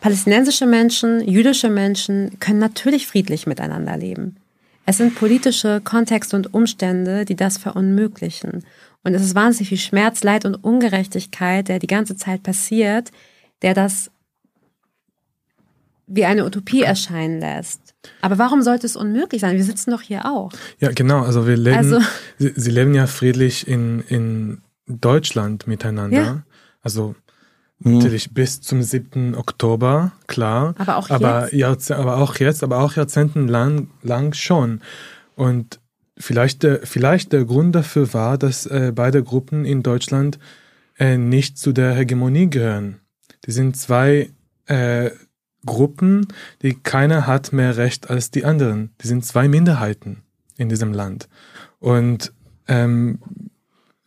Palästinensische 0.00 0.66
Menschen, 0.66 1.26
jüdische 1.26 1.68
Menschen 1.68 2.38
können 2.40 2.58
natürlich 2.58 3.06
friedlich 3.06 3.46
miteinander 3.46 3.96
leben. 3.96 4.36
Es 4.84 4.96
sind 4.96 5.14
politische 5.14 5.80
Kontexte 5.80 6.34
und 6.34 6.52
Umstände, 6.52 7.24
die 7.24 7.36
das 7.36 7.56
verunmöglichen. 7.56 8.64
Und 9.04 9.14
es 9.14 9.22
ist 9.22 9.36
wahnsinnig 9.36 9.68
viel 9.68 9.78
Schmerz, 9.78 10.24
Leid 10.24 10.44
und 10.44 10.56
Ungerechtigkeit, 10.56 11.68
der 11.68 11.78
die 11.78 11.86
ganze 11.86 12.16
Zeit 12.16 12.42
passiert, 12.42 13.12
der 13.62 13.74
das 13.74 14.10
wie 16.08 16.24
eine 16.24 16.44
Utopie 16.44 16.82
erscheinen 16.82 17.40
lässt. 17.40 17.94
Aber 18.20 18.38
warum 18.38 18.62
sollte 18.62 18.86
es 18.86 18.96
unmöglich 18.96 19.40
sein? 19.40 19.56
Wir 19.56 19.64
sitzen 19.64 19.92
doch 19.92 20.02
hier 20.02 20.26
auch. 20.26 20.52
Ja, 20.80 20.90
genau. 20.90 21.22
Also 21.22 21.46
wir 21.46 21.56
leben, 21.56 21.76
also, 21.76 22.00
sie, 22.38 22.52
sie 22.56 22.70
leben 22.70 22.94
ja 22.94 23.06
friedlich 23.06 23.66
in, 23.68 24.00
in 24.08 24.58
Deutschland 25.00 25.66
miteinander. 25.66 26.22
Ja. 26.22 26.42
Also 26.82 27.14
hm. 27.82 27.98
natürlich 27.98 28.32
bis 28.32 28.60
zum 28.60 28.82
7. 28.82 29.34
Oktober, 29.34 30.12
klar. 30.26 30.74
Aber 30.78 30.96
auch 30.96 31.10
aber 31.10 31.54
jetzt. 31.54 31.90
aber 31.90 32.18
auch 32.18 32.36
jetzt, 32.36 32.62
aber 32.62 32.80
auch 32.80 32.94
jahrzehntelang 32.94 33.88
lang 34.02 34.34
schon. 34.34 34.80
Und 35.34 35.80
vielleicht, 36.18 36.62
der, 36.62 36.80
vielleicht 36.86 37.32
der 37.32 37.44
Grund 37.44 37.74
dafür 37.74 38.12
war, 38.14 38.38
dass 38.38 38.66
äh, 38.66 38.92
beide 38.94 39.22
Gruppen 39.22 39.64
in 39.64 39.82
Deutschland 39.82 40.38
äh, 40.98 41.16
nicht 41.16 41.58
zu 41.58 41.72
der 41.72 41.94
Hegemonie 41.94 42.50
gehören. 42.50 43.00
Die 43.46 43.52
sind 43.52 43.76
zwei 43.76 44.30
äh, 44.66 45.10
Gruppen, 45.64 46.26
die 46.62 46.74
keiner 46.74 47.26
hat 47.26 47.52
mehr 47.52 47.76
Recht 47.76 48.10
als 48.10 48.30
die 48.30 48.44
anderen. 48.44 48.90
Die 49.02 49.06
sind 49.06 49.24
zwei 49.24 49.48
Minderheiten 49.48 50.22
in 50.56 50.68
diesem 50.68 50.92
Land. 50.92 51.28
Und 51.78 52.32
ähm, 52.68 53.20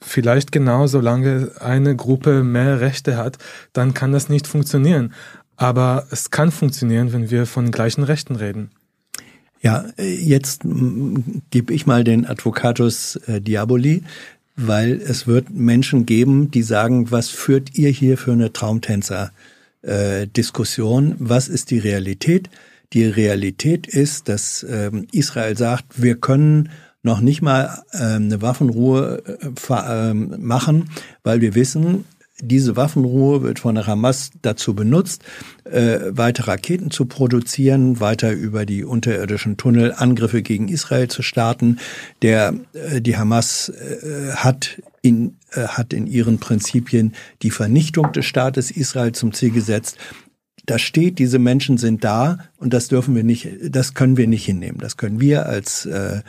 vielleicht 0.05 0.51
genau, 0.51 0.87
solange 0.87 1.51
eine 1.59 1.95
Gruppe 1.95 2.43
mehr 2.43 2.79
Rechte 2.79 3.17
hat, 3.17 3.37
dann 3.73 3.93
kann 3.93 4.11
das 4.11 4.29
nicht 4.29 4.47
funktionieren. 4.47 5.13
Aber 5.57 6.07
es 6.11 6.31
kann 6.31 6.51
funktionieren, 6.51 7.13
wenn 7.13 7.31
wir 7.31 7.45
von 7.45 7.71
gleichen 7.71 8.03
Rechten 8.03 8.35
reden. 8.35 8.71
Ja, 9.61 9.85
jetzt 9.97 10.63
gebe 11.49 11.73
ich 11.73 11.87
mal 11.87 12.03
den 12.03 12.25
Advocatus 12.25 13.15
äh, 13.27 13.39
Diaboli, 13.41 14.03
weil 14.55 15.01
es 15.01 15.25
wird 15.27 15.49
Menschen 15.49 16.05
geben, 16.05 16.51
die 16.51 16.61
sagen, 16.61 17.09
was 17.11 17.29
führt 17.29 17.77
ihr 17.77 17.89
hier 17.89 18.17
für 18.17 18.33
eine 18.33 18.51
Traumtänzer-Diskussion? 18.53 21.11
Äh, 21.11 21.15
was 21.17 21.47
ist 21.47 21.71
die 21.71 21.79
Realität? 21.79 22.49
Die 22.93 23.05
Realität 23.05 23.87
ist, 23.87 24.29
dass 24.29 24.63
ähm, 24.69 25.07
Israel 25.11 25.57
sagt, 25.57 25.99
wir 26.01 26.15
können 26.15 26.69
noch 27.05 27.21
nicht 27.21 27.41
mal 27.41 27.83
äh, 27.91 28.15
eine 28.15 28.41
Waffenruhe 28.41 29.23
äh, 29.25 30.09
äh, 30.09 30.13
machen, 30.13 30.89
weil 31.23 31.39
wir 31.39 31.55
wissen, 31.55 32.05
diese 32.41 32.75
Waffenruhe 32.75 33.43
wird 33.43 33.59
von 33.59 33.75
der 33.75 33.87
Hamas 33.87 34.31
dazu 34.41 34.73
benutzt, 34.73 35.23
äh, 35.63 35.99
weiter 36.09 36.49
Raketen 36.49 36.91
zu 36.91 37.05
produzieren, 37.05 38.01
weiter 38.01 38.33
über 38.33 38.65
die 38.65 38.83
unterirdischen 38.83 39.55
Tunnel 39.55 39.93
Angriffe 39.95 40.41
gegen 40.41 40.67
Israel 40.67 41.07
zu 41.07 41.21
starten. 41.21 41.79
Der 42.23 42.55
äh, 42.73 42.99
die 42.99 43.15
Hamas 43.15 43.69
äh, 43.69 44.33
hat 44.33 44.81
in 45.01 45.37
äh, 45.51 45.61
hat 45.61 45.93
in 45.93 46.07
ihren 46.07 46.39
Prinzipien 46.39 47.13
die 47.41 47.51
Vernichtung 47.51 48.11
des 48.11 48.25
Staates 48.25 48.69
Israel 48.69 49.13
zum 49.13 49.31
Ziel 49.31 49.51
gesetzt. 49.51 49.97
Da 50.65 50.79
steht, 50.79 51.19
diese 51.19 51.39
Menschen 51.39 51.77
sind 51.77 52.03
da 52.03 52.39
und 52.57 52.73
das 52.73 52.87
dürfen 52.87 53.15
wir 53.15 53.23
nicht, 53.23 53.47
das 53.69 53.93
können 53.93 54.17
wir 54.17 54.27
nicht 54.27 54.45
hinnehmen. 54.45 54.79
Das 54.79 54.97
können 54.97 55.21
wir 55.21 55.45
als 55.45 55.85
äh, 55.85 56.21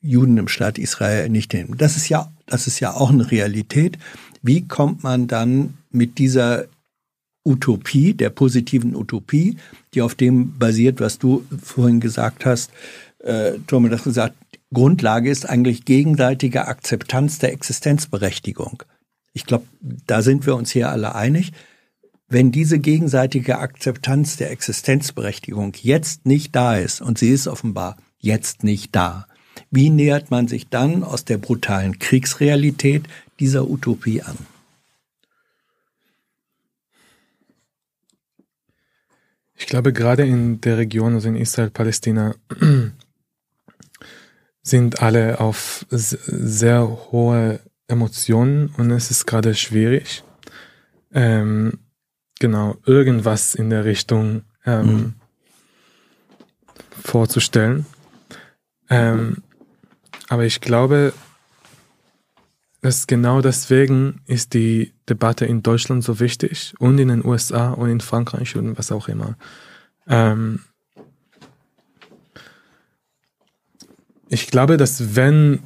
Juden 0.00 0.38
im 0.38 0.48
Staat 0.48 0.78
Israel 0.78 1.28
nicht 1.28 1.52
hinnehmen. 1.52 1.78
Das 1.78 1.96
ist 1.96 2.08
ja, 2.08 2.32
das 2.46 2.66
ist 2.66 2.80
ja 2.80 2.94
auch 2.94 3.10
eine 3.10 3.30
Realität. 3.30 3.98
Wie 4.42 4.66
kommt 4.66 5.02
man 5.02 5.26
dann 5.26 5.74
mit 5.90 6.18
dieser 6.18 6.66
Utopie, 7.44 8.14
der 8.14 8.30
positiven 8.30 8.94
Utopie, 8.94 9.56
die 9.94 10.02
auf 10.02 10.14
dem 10.14 10.58
basiert, 10.58 11.00
was 11.00 11.18
du 11.18 11.44
vorhin 11.62 12.00
gesagt 12.00 12.44
hast, 12.44 12.70
äh, 13.18 13.52
Thomas 13.66 13.92
hat 13.92 14.04
gesagt, 14.04 14.34
Grundlage 14.72 15.30
ist 15.30 15.48
eigentlich 15.48 15.84
gegenseitige 15.84 16.68
Akzeptanz 16.68 17.38
der 17.38 17.52
Existenzberechtigung. 17.52 18.82
Ich 19.32 19.46
glaube, 19.46 19.66
da 19.80 20.22
sind 20.22 20.46
wir 20.46 20.54
uns 20.54 20.70
hier 20.70 20.90
alle 20.90 21.14
einig. 21.14 21.52
Wenn 22.28 22.52
diese 22.52 22.78
gegenseitige 22.78 23.58
Akzeptanz 23.58 24.36
der 24.36 24.52
Existenzberechtigung 24.52 25.72
jetzt 25.80 26.26
nicht 26.26 26.54
da 26.54 26.76
ist, 26.76 27.00
und 27.00 27.18
sie 27.18 27.30
ist 27.30 27.48
offenbar 27.48 27.96
jetzt 28.20 28.64
nicht 28.64 28.94
da, 28.94 29.26
wie 29.70 29.90
nähert 29.90 30.30
man 30.30 30.48
sich 30.48 30.68
dann 30.68 31.02
aus 31.02 31.24
der 31.24 31.38
brutalen 31.38 31.98
Kriegsrealität 31.98 33.04
dieser 33.38 33.68
Utopie 33.68 34.22
an? 34.22 34.36
Ich 39.54 39.66
glaube, 39.66 39.92
gerade 39.92 40.24
in 40.26 40.60
der 40.62 40.78
Region, 40.78 41.14
also 41.14 41.28
in 41.28 41.36
Israel, 41.36 41.70
Palästina, 41.70 42.34
sind 44.62 45.02
alle 45.02 45.38
auf 45.38 45.86
sehr 45.90 46.88
hohe 47.12 47.60
Emotionen 47.86 48.68
und 48.78 48.90
es 48.90 49.10
ist 49.10 49.26
gerade 49.26 49.54
schwierig, 49.54 50.24
ähm, 51.12 51.78
genau 52.38 52.76
irgendwas 52.86 53.54
in 53.54 53.68
der 53.68 53.84
Richtung 53.84 54.42
ähm, 54.64 54.86
mhm. 54.86 55.14
vorzustellen. 57.02 57.86
Ähm, 58.90 59.38
aber 60.28 60.44
ich 60.44 60.60
glaube, 60.60 61.12
dass 62.82 63.06
genau 63.06 63.40
deswegen 63.40 64.20
ist 64.26 64.54
die 64.54 64.92
Debatte 65.08 65.46
in 65.46 65.62
Deutschland 65.62 66.02
so 66.02 66.18
wichtig 66.18 66.74
und 66.78 66.98
in 66.98 67.08
den 67.08 67.24
USA 67.24 67.72
und 67.72 67.90
in 67.90 68.00
Frankreich 68.00 68.56
und 68.56 68.78
was 68.78 68.90
auch 68.90 69.08
immer. 69.08 69.36
Ähm 70.08 70.60
ich 74.28 74.46
glaube, 74.46 74.76
dass 74.76 75.16
wenn, 75.16 75.60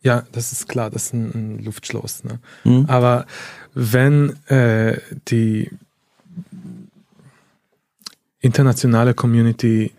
ja, 0.00 0.24
das 0.32 0.52
ist 0.52 0.68
klar, 0.68 0.90
das 0.90 1.06
ist 1.06 1.14
ein, 1.14 1.30
ein 1.34 1.64
Luftschloss, 1.64 2.24
ne? 2.24 2.40
Mhm. 2.64 2.86
aber 2.88 3.26
wenn 3.72 4.36
äh, 4.46 5.00
die 5.28 5.70
internationale 8.40 9.14
Community 9.14 9.92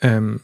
ähm, 0.00 0.40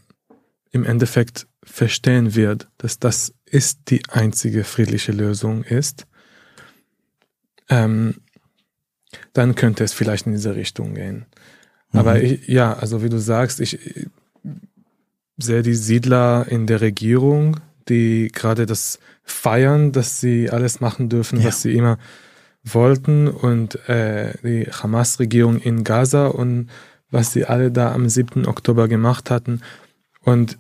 im 0.77 0.85
Endeffekt 0.85 1.48
verstehen 1.65 2.35
wird, 2.36 2.69
dass 2.78 2.98
das 2.98 3.35
ist 3.44 3.90
die 3.90 4.03
einzige 4.09 4.62
friedliche 4.62 5.12
Lösung 5.12 5.65
ist, 5.65 6.07
ähm, 7.69 8.16
dann 9.32 9.55
könnte 9.55 9.82
es 9.82 9.93
vielleicht 9.93 10.27
in 10.27 10.32
diese 10.32 10.55
Richtung 10.55 10.94
gehen. 10.94 11.27
Mhm. 11.90 11.98
Aber 11.98 12.23
ich, 12.23 12.47
ja, 12.47 12.74
also 12.74 13.03
wie 13.03 13.09
du 13.09 13.19
sagst, 13.19 13.61
ich, 13.61 13.85
ich 13.85 14.07
sehe 15.39 15.62
die 15.62 15.74
Siedler 15.74 16.47
in 16.48 16.66
der 16.66 16.81
Regierung, 16.81 17.59
die 17.89 18.31
gerade 18.32 18.66
das 18.66 18.98
feiern, 19.23 19.93
dass 19.93 20.20
sie 20.20 20.51
alles 20.51 20.81
machen 20.81 21.09
dürfen, 21.09 21.40
ja. 21.40 21.47
was 21.47 21.62
sie 21.62 21.74
immer 21.74 21.98
wollten 22.62 23.28
und 23.28 23.89
äh, 23.89 24.35
die 24.43 24.70
Hamas-Regierung 24.70 25.59
in 25.59 25.85
Gaza 25.85 26.27
und 26.27 26.69
was 27.11 27.32
sie 27.32 27.44
alle 27.44 27.70
da 27.70 27.93
am 27.93 28.09
7. 28.09 28.47
Oktober 28.47 28.89
gemacht 28.89 29.31
hatten. 29.31 29.61
Und 30.20 30.59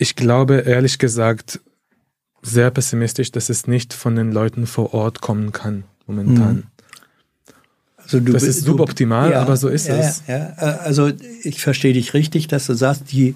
ich 0.00 0.16
glaube 0.16 0.60
ehrlich 0.60 0.98
gesagt 0.98 1.60
sehr 2.42 2.70
pessimistisch, 2.70 3.30
dass 3.32 3.50
es 3.50 3.66
nicht 3.66 3.92
von 3.92 4.16
den 4.16 4.32
Leuten 4.32 4.66
vor 4.66 4.94
Ort 4.94 5.20
kommen 5.20 5.52
kann 5.52 5.84
momentan. 6.06 6.56
Mhm. 6.56 6.62
Also 7.96 8.18
du, 8.18 8.32
das 8.32 8.44
ist 8.44 8.64
suboptimal, 8.64 9.32
ja, 9.32 9.42
aber 9.42 9.58
so 9.58 9.68
ist 9.68 9.88
ja, 9.88 9.96
es. 9.96 10.22
Ja, 10.26 10.54
also 10.56 11.12
ich 11.42 11.62
verstehe 11.62 11.92
dich 11.92 12.14
richtig, 12.14 12.48
dass 12.48 12.66
du 12.66 12.72
sagst, 12.72 13.12
die 13.12 13.34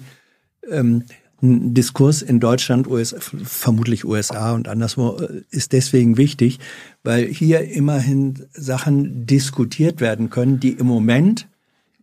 ähm, 0.69 1.03
Diskurs 1.39 2.23
in 2.23 2.39
Deutschland, 2.39 2.87
US, 2.87 3.15
vermutlich 3.19 4.03
USA 4.03 4.53
und 4.53 4.67
anderswo 4.67 5.17
äh, 5.17 5.43
ist 5.51 5.71
deswegen 5.71 6.17
wichtig, 6.17 6.59
weil 7.03 7.27
hier 7.27 7.69
immerhin 7.69 8.47
Sachen 8.53 9.27
diskutiert 9.27 10.01
werden 10.01 10.31
können, 10.31 10.59
die 10.59 10.71
im 10.71 10.87
Moment 10.87 11.47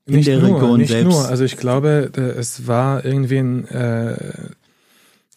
in 0.06 0.16
nicht 0.16 0.26
der 0.28 0.38
nur, 0.38 0.56
Region 0.56 0.78
nicht 0.78 0.90
selbst. 0.90 1.12
Nur. 1.12 1.28
Also 1.28 1.44
ich 1.44 1.56
glaube, 1.56 2.10
es 2.38 2.66
war 2.66 3.04
irgendwie 3.04 3.38
ein, 3.38 3.68
äh, 3.68 4.16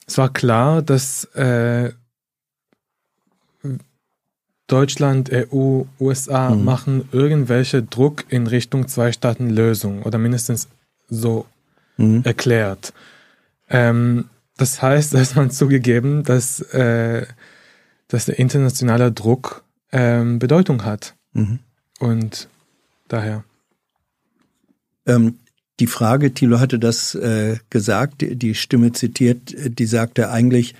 es 0.08 0.18
war 0.18 0.32
klar, 0.32 0.82
dass 0.82 1.26
äh, 1.36 1.92
Deutschland, 4.68 5.32
EU, 5.32 5.84
USA 6.00 6.50
mhm. 6.50 6.64
machen 6.64 7.10
irgendwelche 7.12 7.84
Druck 7.84 8.26
in 8.30 8.48
Richtung 8.48 8.88
Zwei-Staaten-Lösung 8.88 10.04
oder 10.04 10.18
mindestens 10.18 10.68
so 11.08 11.46
mhm. 11.98 12.24
erklärt. 12.24 12.94
Ähm, 13.70 14.26
das 14.58 14.82
heißt, 14.82 15.14
dass 15.14 15.36
man 15.36 15.52
zugegeben, 15.52 16.24
dass, 16.24 16.62
äh, 16.62 17.28
dass 18.08 18.26
der 18.26 18.40
internationale 18.40 19.12
Druck 19.12 19.64
ähm, 19.92 20.40
Bedeutung 20.40 20.84
hat. 20.84 21.16
Mhm. 21.34 21.60
Und 22.00 22.48
daher. 23.08 23.44
Ähm, 25.06 25.36
die 25.80 25.88
Frage, 25.88 26.34
Thilo 26.34 26.60
hatte 26.60 26.80
das 26.80 27.16
äh, 27.16 27.58
gesagt, 27.70 28.26
die 28.28 28.56
Stimme 28.56 28.94
zitiert, 28.94 29.54
die 29.58 29.86
sagte, 29.86 30.30
eigentlich 30.30 30.74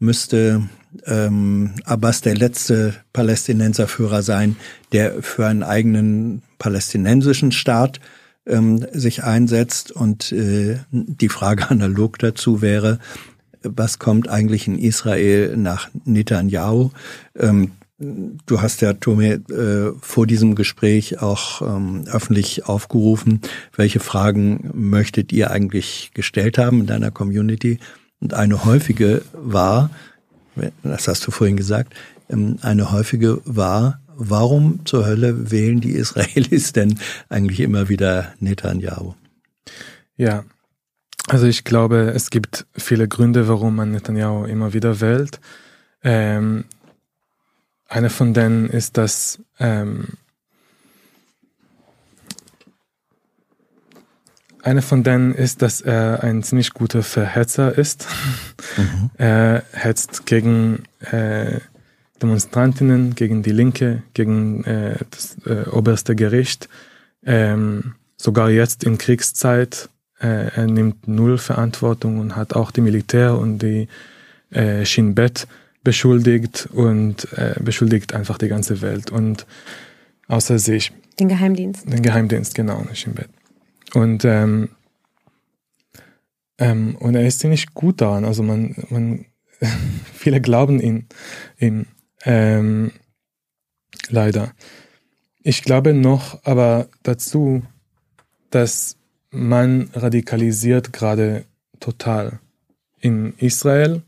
müsste 0.00 0.62
ähm, 1.06 1.72
Abbas 1.84 2.20
der 2.20 2.34
letzte 2.34 2.94
Palästinenserführer 3.12 4.22
sein, 4.22 4.56
der 4.92 5.22
für 5.22 5.46
einen 5.46 5.62
eigenen 5.62 6.42
palästinensischen 6.58 7.52
Staat 7.52 8.00
ähm, 8.46 8.84
sich 8.92 9.22
einsetzt. 9.22 9.92
Und 9.92 10.32
äh, 10.32 10.78
die 10.90 11.28
Frage 11.28 11.68
analog 11.70 12.18
dazu 12.18 12.60
wäre, 12.60 12.98
was 13.62 13.98
kommt 13.98 14.28
eigentlich 14.28 14.66
in 14.66 14.78
Israel 14.78 15.56
nach 15.56 15.90
Netanyahu? 16.04 16.90
Ähm, 17.38 17.72
Du 18.00 18.62
hast 18.62 18.80
ja, 18.80 18.94
Tome, 18.94 19.34
äh, 19.50 19.92
vor 20.00 20.26
diesem 20.26 20.54
Gespräch 20.54 21.20
auch 21.20 21.60
ähm, 21.60 22.04
öffentlich 22.10 22.64
aufgerufen, 22.64 23.42
welche 23.76 24.00
Fragen 24.00 24.70
möchtet 24.72 25.32
ihr 25.32 25.50
eigentlich 25.50 26.10
gestellt 26.14 26.56
haben 26.56 26.80
in 26.80 26.86
deiner 26.86 27.10
Community? 27.10 27.78
Und 28.18 28.32
eine 28.32 28.64
häufige 28.64 29.20
war, 29.34 29.90
das 30.82 31.08
hast 31.08 31.26
du 31.26 31.30
vorhin 31.30 31.58
gesagt, 31.58 31.92
ähm, 32.30 32.56
eine 32.62 32.90
häufige 32.90 33.42
war, 33.44 34.00
warum 34.16 34.86
zur 34.86 35.04
Hölle 35.04 35.50
wählen 35.50 35.82
die 35.82 35.92
Israelis 35.92 36.72
denn 36.74 36.98
eigentlich 37.28 37.60
immer 37.60 37.90
wieder 37.90 38.32
Netanyahu? 38.40 39.12
Ja, 40.16 40.44
also 41.28 41.44
ich 41.44 41.64
glaube, 41.64 42.12
es 42.14 42.30
gibt 42.30 42.64
viele 42.74 43.08
Gründe, 43.08 43.46
warum 43.46 43.76
man 43.76 43.90
Netanyahu 43.90 44.46
immer 44.46 44.72
wieder 44.72 45.02
wählt. 45.02 45.38
Ähm, 46.02 46.64
eine 47.90 48.08
von 48.08 48.32
denen 48.32 48.70
ist, 48.70 48.96
dass 48.96 49.40
ähm, 49.58 50.08
eine 54.62 54.80
von 54.80 55.02
denen 55.02 55.34
ist, 55.34 55.60
dass 55.62 55.80
er 55.80 56.22
ein 56.22 56.42
ziemlich 56.42 56.72
guter 56.72 57.02
Verhetzer 57.02 57.76
ist. 57.76 58.06
Mhm. 58.76 59.10
er 59.18 59.64
hetzt 59.72 60.24
gegen 60.24 60.84
äh, 61.10 61.58
Demonstrantinnen, 62.22 63.14
gegen 63.14 63.42
die 63.42 63.52
Linke, 63.52 64.02
gegen 64.14 64.64
äh, 64.64 64.98
das 65.10 65.36
äh, 65.46 65.68
oberste 65.70 66.14
Gericht. 66.14 66.68
Ähm, 67.24 67.94
sogar 68.16 68.50
jetzt 68.50 68.84
in 68.84 68.98
Kriegszeit. 68.98 69.88
Äh, 70.20 70.54
er 70.54 70.66
nimmt 70.66 71.08
null 71.08 71.38
Verantwortung 71.38 72.20
und 72.20 72.36
hat 72.36 72.54
auch 72.54 72.70
die 72.70 72.82
Militär 72.82 73.36
und 73.36 73.58
die 73.58 73.88
äh, 74.50 74.84
Shin 74.84 75.14
Bet 75.14 75.48
beschuldigt 75.82 76.68
und 76.72 77.32
äh, 77.32 77.54
beschuldigt 77.60 78.14
einfach 78.14 78.38
die 78.38 78.48
ganze 78.48 78.80
Welt 78.82 79.10
und 79.10 79.46
außer 80.28 80.58
sich. 80.58 80.92
Den 81.18 81.28
Geheimdienst. 81.28 81.90
Den 81.90 82.02
Geheimdienst, 82.02 82.54
genau, 82.54 82.82
nicht 82.82 83.06
im 83.06 83.14
Bett. 83.14 83.28
Und, 83.94 84.24
ähm, 84.24 84.70
ähm, 86.58 86.96
und 86.96 87.14
er 87.14 87.26
ist 87.26 87.40
ziemlich 87.40 87.74
gut 87.74 88.00
daran. 88.00 88.24
Also 88.24 88.42
man, 88.42 88.76
man 88.90 89.24
viele 90.14 90.40
glauben 90.40 90.80
ihn, 90.80 91.06
ihm. 91.58 91.86
Ähm, 92.24 92.92
leider. 94.08 94.52
Ich 95.42 95.62
glaube 95.62 95.94
noch 95.94 96.44
aber 96.44 96.88
dazu, 97.02 97.62
dass 98.50 98.96
man 99.30 99.90
radikalisiert 99.94 100.92
gerade 100.92 101.44
total 101.78 102.40
in 103.00 103.32
Israel. 103.38 104.02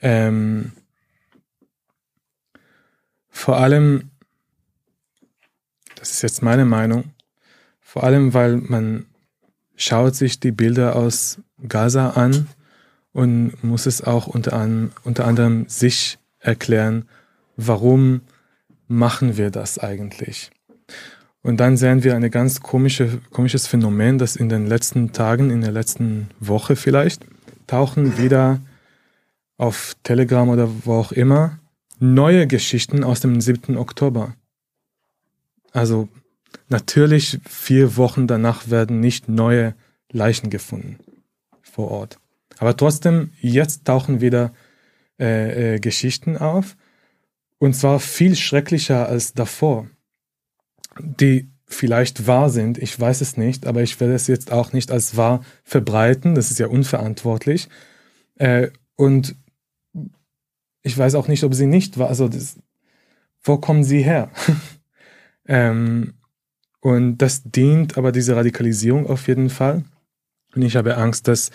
Ähm, 0.00 0.72
vor 3.34 3.58
allem, 3.58 4.10
das 5.96 6.12
ist 6.12 6.22
jetzt 6.22 6.42
meine 6.42 6.64
Meinung, 6.64 7.10
vor 7.80 8.04
allem 8.04 8.32
weil 8.32 8.56
man 8.56 9.06
schaut 9.76 10.14
sich 10.14 10.38
die 10.38 10.52
Bilder 10.52 10.94
aus 10.94 11.40
Gaza 11.68 12.10
an 12.10 12.46
und 13.12 13.62
muss 13.62 13.86
es 13.86 14.02
auch 14.02 14.28
unter, 14.28 14.52
an, 14.54 14.92
unter 15.02 15.26
anderem 15.26 15.68
sich 15.68 16.18
erklären, 16.38 17.06
warum 17.56 18.22
machen 18.86 19.36
wir 19.36 19.50
das 19.50 19.78
eigentlich? 19.78 20.52
Und 21.42 21.58
dann 21.58 21.76
sehen 21.76 22.04
wir 22.04 22.14
ein 22.14 22.30
ganz 22.30 22.60
komische, 22.60 23.20
komisches 23.32 23.66
Phänomen, 23.66 24.16
das 24.16 24.36
in 24.36 24.48
den 24.48 24.66
letzten 24.66 25.12
Tagen, 25.12 25.50
in 25.50 25.60
der 25.60 25.72
letzten 25.72 26.30
Woche 26.38 26.76
vielleicht, 26.76 27.26
tauchen 27.66 28.16
wieder 28.16 28.60
auf 29.58 29.96
Telegram 30.04 30.48
oder 30.48 30.68
wo 30.84 30.94
auch 30.94 31.12
immer 31.12 31.58
neue 32.12 32.46
Geschichten 32.46 33.02
aus 33.02 33.20
dem 33.20 33.40
7. 33.40 33.76
Oktober. 33.76 34.34
Also 35.72 36.08
natürlich 36.68 37.40
vier 37.48 37.96
Wochen 37.96 38.26
danach 38.26 38.68
werden 38.68 39.00
nicht 39.00 39.28
neue 39.28 39.74
Leichen 40.10 40.50
gefunden 40.50 40.98
vor 41.62 41.90
Ort. 41.90 42.18
Aber 42.58 42.76
trotzdem, 42.76 43.32
jetzt 43.40 43.84
tauchen 43.84 44.20
wieder 44.20 44.52
äh, 45.18 45.74
äh, 45.74 45.80
Geschichten 45.80 46.36
auf 46.36 46.76
und 47.58 47.74
zwar 47.74 47.98
viel 48.00 48.36
schrecklicher 48.36 49.08
als 49.08 49.32
davor, 49.32 49.88
die 51.00 51.50
vielleicht 51.66 52.26
wahr 52.26 52.50
sind, 52.50 52.78
ich 52.78 52.98
weiß 52.98 53.20
es 53.20 53.36
nicht, 53.36 53.66
aber 53.66 53.82
ich 53.82 53.98
werde 53.98 54.14
es 54.14 54.26
jetzt 54.26 54.52
auch 54.52 54.72
nicht 54.72 54.92
als 54.92 55.16
wahr 55.16 55.44
verbreiten, 55.64 56.34
das 56.34 56.50
ist 56.50 56.60
ja 56.60 56.68
unverantwortlich. 56.68 57.68
Äh, 58.36 58.68
und 58.96 59.34
ich 60.84 60.96
weiß 60.96 61.16
auch 61.16 61.26
nicht, 61.26 61.42
ob 61.42 61.54
sie 61.54 61.66
nicht 61.66 61.98
war. 61.98 62.08
Also, 62.08 62.28
das, 62.28 62.56
wo 63.42 63.56
kommen 63.56 63.82
sie 63.82 64.02
her? 64.02 64.30
ähm, 65.46 66.12
und 66.80 67.18
das 67.18 67.42
dient 67.42 67.98
aber 67.98 68.12
diese 68.12 68.36
Radikalisierung 68.36 69.06
auf 69.08 69.26
jeden 69.26 69.50
Fall. 69.50 69.82
Und 70.54 70.62
ich 70.62 70.76
habe 70.76 70.96
Angst, 70.98 71.26
dass 71.26 71.50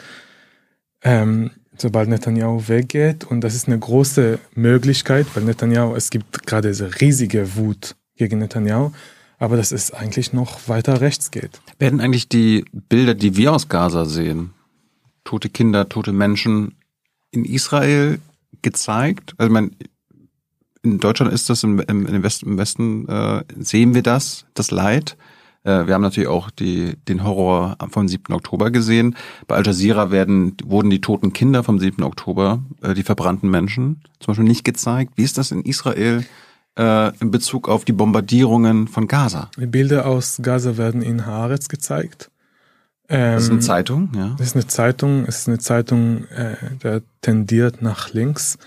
ähm, 1.04 1.52
sobald 1.78 2.10
Netanyahu 2.10 2.68
weggeht, 2.68 3.24
und 3.24 3.42
das 3.42 3.54
ist 3.54 3.68
eine 3.68 3.80
große 3.80 4.40
Möglichkeit, 4.56 5.28
weil 5.36 5.44
Netanyahu, 5.44 5.96
es 5.96 6.10
gibt 6.10 6.46
gerade 6.46 6.70
diese 6.70 7.00
riesige 7.00 7.56
Wut 7.56 7.96
gegen 8.16 8.40
Netanyahu, 8.40 8.92
aber 9.38 9.56
dass 9.56 9.72
es 9.72 9.92
eigentlich 9.92 10.34
noch 10.34 10.68
weiter 10.68 11.00
rechts 11.00 11.32
geht. 11.32 11.62
Werden 11.78 12.02
eigentlich 12.02 12.28
die 12.28 12.66
Bilder, 12.74 13.14
die 13.14 13.38
wir 13.38 13.54
aus 13.54 13.70
Gaza 13.70 14.06
sehen, 14.06 14.52
tote 15.24 15.50
Kinder, 15.50 15.88
tote 15.88 16.12
Menschen 16.12 16.76
in 17.32 17.46
Israel 17.46 18.20
gezeigt. 18.62 19.34
Also 19.38 19.52
man, 19.52 19.72
in 20.82 21.00
Deutschland 21.00 21.34
ist 21.34 21.50
das 21.50 21.64
im, 21.64 21.80
im, 21.80 22.06
im 22.06 22.24
Westen, 22.24 22.48
im 22.48 22.58
Westen 22.58 23.08
äh, 23.08 23.44
sehen 23.58 23.94
wir 23.94 24.04
das, 24.04 24.46
das 24.54 24.72
Leid. 24.72 25.18
Äh, 25.64 25.88
wir 25.88 25.94
haben 25.94 26.02
natürlich 26.02 26.30
auch 26.30 26.50
die, 26.50 26.96
den 27.08 27.24
Horror 27.24 27.78
vom 27.90 28.08
7. 28.08 28.34
Oktober 28.34 28.72
gesehen. 28.72 29.16
Bei 29.48 29.56
Al 29.56 29.66
Jazeera 29.66 30.12
werden, 30.12 30.56
wurden 30.64 30.90
die 30.90 31.02
toten 31.02 31.34
Kinder 31.34 31.64
vom 31.64 31.80
7. 31.80 32.04
Oktober, 32.04 32.64
äh, 32.82 32.94
die 32.94 33.04
verbrannten 33.04 33.50
Menschen, 33.50 34.04
zum 34.20 34.32
Beispiel 34.32 34.48
nicht 34.48 34.64
gezeigt. 34.64 35.14
Wie 35.16 35.24
ist 35.24 35.38
das 35.38 35.52
in 35.52 35.64
Israel 35.64 36.26
äh, 36.78 37.18
in 37.20 37.32
Bezug 37.32 37.68
auf 37.68 37.86
die 37.86 37.94
Bombardierungen 37.94 38.88
von 38.88 39.08
Gaza? 39.08 39.50
Die 39.58 39.66
Bilder 39.66 40.06
aus 40.06 40.40
Gaza 40.42 40.78
werden 40.78 41.02
in 41.02 41.26
Haaretz 41.26 41.68
gezeigt. 41.68 42.32
Ähm, 43.10 43.34
das 43.34 43.44
ist 43.44 43.50
eine 43.52 43.60
Zeitung, 43.60 44.12
ja. 44.16 44.36
Das 44.38 44.48
ist 44.48 44.56
eine 44.56 44.68
Zeitung, 44.68 45.26
es 45.26 45.40
ist 45.40 45.48
eine 45.48 45.60
Zeitung, 45.60 46.26
äh, 46.28 46.56
der 46.84 47.02
tendiert 47.22 47.82
nach 47.82 48.14
links. 48.14 48.58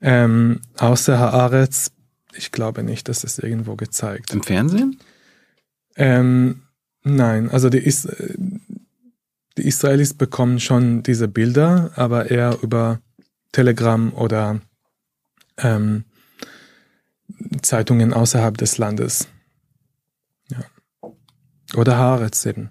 Ähm, 0.00 0.60
außer 0.78 1.18
Haaretz, 1.18 1.90
ich 2.34 2.52
glaube 2.52 2.84
nicht, 2.84 3.08
dass 3.08 3.24
es 3.24 3.38
irgendwo 3.38 3.74
gezeigt. 3.74 4.32
Im 4.32 4.42
Fernsehen? 4.42 4.98
Ähm, 5.96 6.62
nein, 7.02 7.50
also 7.50 7.68
die, 7.68 7.78
Is 7.78 8.08
die 9.58 9.66
Israelis 9.66 10.14
bekommen 10.14 10.60
schon 10.60 11.02
diese 11.02 11.26
Bilder, 11.28 11.90
aber 11.96 12.30
eher 12.30 12.58
über 12.62 13.00
Telegram 13.52 14.12
oder 14.14 14.60
ähm, 15.58 16.04
Zeitungen 17.62 18.12
außerhalb 18.12 18.56
des 18.56 18.78
Landes. 18.78 19.28
Ja. 20.48 20.64
Oder 21.74 21.96
Haaretz 21.96 22.46
eben. 22.46 22.70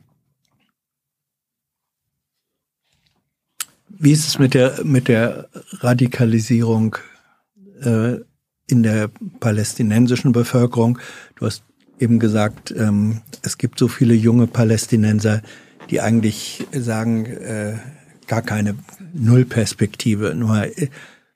Wie 4.02 4.14
ist 4.14 4.26
es 4.26 4.40
mit 4.40 4.54
der, 4.54 4.86
mit 4.86 5.10
der 5.10 5.50
Radikalisierung 5.82 6.96
äh, 7.82 8.14
in 8.66 8.82
der 8.82 9.10
palästinensischen 9.42 10.32
Bevölkerung? 10.32 11.00
Du 11.36 11.46
hast 11.46 11.64
eben 12.00 12.18
gesagt, 12.18 12.72
ähm, 12.72 13.20
es 13.42 13.58
gibt 13.58 13.78
so 13.78 13.90
viele 13.90 14.14
junge 14.14 14.48
Palästinenser, 14.48 15.42
die 15.90 16.00
eigentlich 16.00 16.66
sagen, 16.72 17.26
äh, 17.26 17.74
gar 18.28 18.42
keine 18.42 18.76
Nullperspektive. 19.14 20.34
Nur 20.34 20.64
äh, 20.64 20.88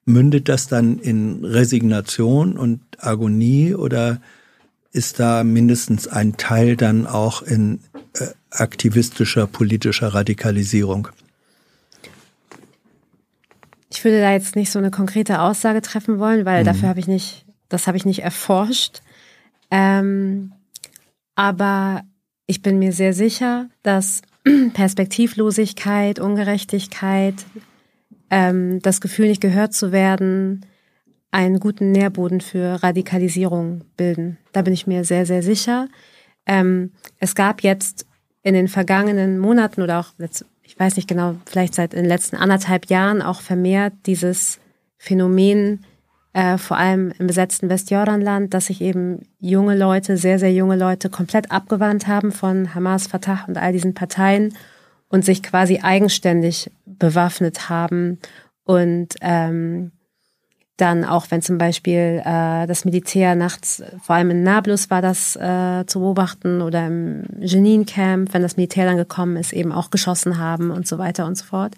mündet 0.05 0.47
das 0.47 0.69
dann 0.69 0.99
in 0.99 1.43
Resignation 1.43 2.57
und 2.57 2.79
Agonie 2.97 3.75
oder 3.75 4.21
ist 4.93 5.19
da 5.19 5.43
mindestens 5.43 6.07
ein 6.07 6.37
Teil 6.37 6.77
dann 6.77 7.07
auch 7.07 7.41
in 7.41 7.81
äh, 8.13 8.27
aktivistischer, 8.51 9.47
politischer 9.47 10.13
Radikalisierung? 10.13 11.09
Ich 13.93 14.03
würde 14.03 14.21
da 14.21 14.31
jetzt 14.31 14.55
nicht 14.55 14.71
so 14.71 14.79
eine 14.79 14.89
konkrete 14.89 15.39
Aussage 15.39 15.79
treffen 15.83 16.17
wollen, 16.17 16.45
weil 16.45 16.61
mhm. 16.61 16.65
dafür 16.65 16.89
habe 16.89 16.99
ich 16.99 17.05
nicht, 17.07 17.45
das 17.69 17.85
habe 17.85 17.95
ich 17.95 18.05
nicht 18.05 18.23
erforscht. 18.23 19.01
Ähm, 19.69 20.51
aber 21.35 22.01
ich 22.47 22.63
bin 22.63 22.79
mir 22.79 22.91
sehr 22.91 23.13
sicher, 23.13 23.69
dass 23.83 24.23
Perspektivlosigkeit, 24.73 26.19
Ungerechtigkeit, 26.19 27.35
ähm, 28.31 28.81
das 28.81 28.99
Gefühl, 28.99 29.27
nicht 29.27 29.41
gehört 29.41 29.75
zu 29.75 29.91
werden, 29.91 30.65
einen 31.29 31.59
guten 31.59 31.91
Nährboden 31.91 32.41
für 32.41 32.81
Radikalisierung 32.81 33.83
bilden. 33.95 34.39
Da 34.53 34.63
bin 34.63 34.73
ich 34.73 34.87
mir 34.87 35.03
sehr, 35.03 35.27
sehr 35.27 35.43
sicher. 35.43 35.87
Ähm, 36.47 36.93
es 37.19 37.35
gab 37.35 37.61
jetzt 37.61 38.07
in 38.41 38.55
den 38.55 38.67
vergangenen 38.67 39.37
Monaten 39.37 39.83
oder 39.83 39.99
auch 39.99 40.13
ich 40.63 40.79
weiß 40.79 40.95
nicht 40.95 41.07
genau, 41.07 41.35
vielleicht 41.45 41.75
seit 41.75 41.93
den 41.93 42.05
letzten 42.05 42.35
anderthalb 42.35 42.87
Jahren 42.87 43.21
auch 43.21 43.41
vermehrt 43.41 43.93
dieses 44.05 44.59
Phänomen, 44.97 45.85
äh, 46.33 46.57
vor 46.57 46.77
allem 46.77 47.13
im 47.19 47.27
besetzten 47.27 47.69
Westjordanland, 47.69 48.53
dass 48.53 48.67
sich 48.67 48.81
eben 48.81 49.27
junge 49.39 49.77
Leute, 49.77 50.17
sehr, 50.17 50.39
sehr 50.39 50.51
junge 50.51 50.75
Leute 50.75 51.09
komplett 51.09 51.51
abgewandt 51.51 52.07
haben 52.07 52.31
von 52.31 52.73
Hamas, 52.73 53.07
Fatah 53.07 53.45
und 53.47 53.57
all 53.57 53.73
diesen 53.73 53.93
Parteien 53.93 54.55
und 55.09 55.23
sich 55.23 55.43
quasi 55.43 55.81
eigenständig 55.83 56.71
bewaffnet 56.85 57.69
haben 57.69 58.19
und 58.63 59.09
ähm, 59.21 59.91
dann 60.77 61.05
auch, 61.05 61.27
wenn 61.29 61.41
zum 61.41 61.57
Beispiel 61.57 62.21
äh, 62.25 62.65
das 62.65 62.83
Militär 62.83 63.35
nachts, 63.35 63.83
vor 64.01 64.15
allem 64.15 64.31
in 64.31 64.43
Nablus 64.43 64.89
war 64.89 65.01
das 65.01 65.35
äh, 65.35 65.85
zu 65.85 65.99
beobachten 65.99 66.61
oder 66.61 66.87
im 66.87 67.23
Jenin-Camp, 67.39 68.33
wenn 68.33 68.41
das 68.41 68.57
Militär 68.57 68.85
dann 68.85 68.97
gekommen 68.97 69.37
ist, 69.37 69.53
eben 69.53 69.71
auch 69.71 69.91
geschossen 69.91 70.39
haben 70.39 70.71
und 70.71 70.87
so 70.87 70.97
weiter 70.97 71.25
und 71.27 71.37
so 71.37 71.45
fort. 71.45 71.75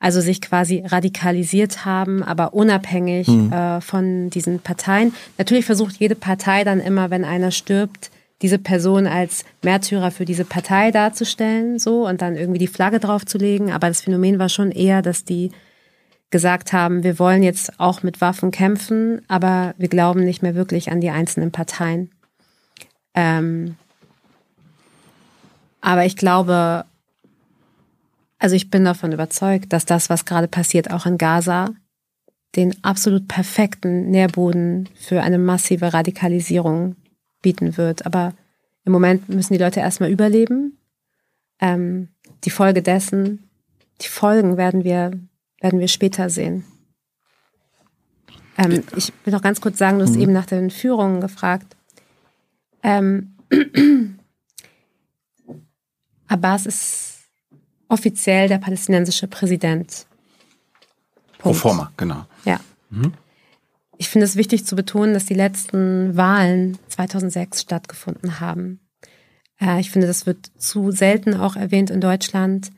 Also 0.00 0.20
sich 0.20 0.40
quasi 0.40 0.82
radikalisiert 0.86 1.84
haben, 1.84 2.22
aber 2.22 2.54
unabhängig 2.54 3.28
mhm. 3.28 3.52
äh, 3.52 3.80
von 3.80 4.30
diesen 4.30 4.58
Parteien. 4.60 5.14
Natürlich 5.38 5.66
versucht 5.66 5.96
jede 5.96 6.14
Partei 6.14 6.64
dann 6.64 6.80
immer, 6.80 7.10
wenn 7.10 7.24
einer 7.24 7.50
stirbt, 7.50 8.10
diese 8.42 8.58
Person 8.58 9.06
als 9.06 9.44
Märtyrer 9.62 10.10
für 10.10 10.24
diese 10.24 10.44
Partei 10.44 10.90
darzustellen, 10.90 11.78
so 11.78 12.06
und 12.06 12.20
dann 12.20 12.36
irgendwie 12.36 12.58
die 12.58 12.66
Flagge 12.66 13.00
draufzulegen. 13.00 13.70
Aber 13.70 13.88
das 13.88 14.02
Phänomen 14.02 14.38
war 14.38 14.48
schon 14.48 14.70
eher, 14.70 15.02
dass 15.02 15.24
die 15.24 15.50
gesagt 16.34 16.72
haben, 16.72 17.04
wir 17.04 17.20
wollen 17.20 17.44
jetzt 17.44 17.78
auch 17.78 18.02
mit 18.02 18.20
Waffen 18.20 18.50
kämpfen, 18.50 19.22
aber 19.28 19.72
wir 19.78 19.86
glauben 19.86 20.24
nicht 20.24 20.42
mehr 20.42 20.56
wirklich 20.56 20.90
an 20.90 21.00
die 21.00 21.10
einzelnen 21.10 21.52
Parteien. 21.52 22.10
Ähm, 23.14 23.76
aber 25.80 26.06
ich 26.06 26.16
glaube, 26.16 26.86
also 28.40 28.56
ich 28.56 28.68
bin 28.68 28.84
davon 28.84 29.12
überzeugt, 29.12 29.72
dass 29.72 29.84
das, 29.86 30.10
was 30.10 30.24
gerade 30.24 30.48
passiert, 30.48 30.90
auch 30.90 31.06
in 31.06 31.18
Gaza, 31.18 31.68
den 32.56 32.82
absolut 32.82 33.28
perfekten 33.28 34.10
Nährboden 34.10 34.88
für 34.96 35.22
eine 35.22 35.38
massive 35.38 35.94
Radikalisierung 35.94 36.96
bieten 37.42 37.76
wird. 37.76 38.06
Aber 38.06 38.32
im 38.84 38.90
Moment 38.90 39.28
müssen 39.28 39.52
die 39.52 39.62
Leute 39.62 39.78
erstmal 39.78 40.10
überleben. 40.10 40.80
Ähm, 41.60 42.08
die 42.42 42.50
Folge 42.50 42.82
dessen, 42.82 43.48
die 44.00 44.08
Folgen 44.08 44.56
werden 44.56 44.82
wir 44.82 45.12
werden 45.64 45.80
wir 45.80 45.88
später 45.88 46.28
sehen. 46.28 46.62
Ähm, 48.58 48.84
ich 48.96 49.14
will 49.24 49.32
noch 49.32 49.40
ganz 49.40 49.62
kurz 49.62 49.78
sagen, 49.78 49.98
du 49.98 50.04
hast 50.04 50.14
eben 50.14 50.32
nach 50.32 50.44
den 50.44 50.70
Führungen 50.70 51.22
gefragt. 51.22 51.74
Ähm, 52.82 53.34
Abbas 56.28 56.66
ist 56.66 57.20
offiziell 57.88 58.48
der 58.48 58.58
palästinensische 58.58 59.26
Präsident. 59.26 60.06
Pro 61.38 61.48
Punkt. 61.50 61.58
forma, 61.58 61.92
genau. 61.96 62.26
Ja. 62.44 62.60
Ich 63.96 64.10
finde 64.10 64.26
es 64.26 64.36
wichtig 64.36 64.66
zu 64.66 64.76
betonen, 64.76 65.14
dass 65.14 65.24
die 65.24 65.32
letzten 65.32 66.14
Wahlen 66.14 66.76
2006 66.88 67.62
stattgefunden 67.62 68.38
haben. 68.38 68.80
Äh, 69.58 69.80
ich 69.80 69.90
finde, 69.90 70.08
das 70.08 70.26
wird 70.26 70.50
zu 70.58 70.90
selten 70.90 71.32
auch 71.32 71.56
erwähnt 71.56 71.88
in 71.88 72.02
Deutschland. 72.02 72.70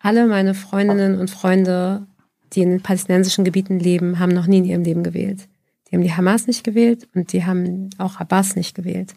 Alle 0.00 0.26
meine 0.26 0.54
Freundinnen 0.54 1.18
und 1.18 1.30
Freunde, 1.30 2.06
die 2.52 2.62
in 2.62 2.70
den 2.70 2.80
palästinensischen 2.80 3.44
Gebieten 3.44 3.78
leben, 3.78 4.18
haben 4.18 4.32
noch 4.32 4.46
nie 4.46 4.58
in 4.58 4.64
ihrem 4.64 4.82
Leben 4.82 5.02
gewählt. 5.02 5.46
Die 5.90 5.96
haben 5.96 6.02
die 6.02 6.14
Hamas 6.14 6.46
nicht 6.46 6.64
gewählt 6.64 7.08
und 7.14 7.32
die 7.32 7.44
haben 7.44 7.90
auch 7.98 8.18
Abbas 8.18 8.56
nicht 8.56 8.74
gewählt. 8.74 9.14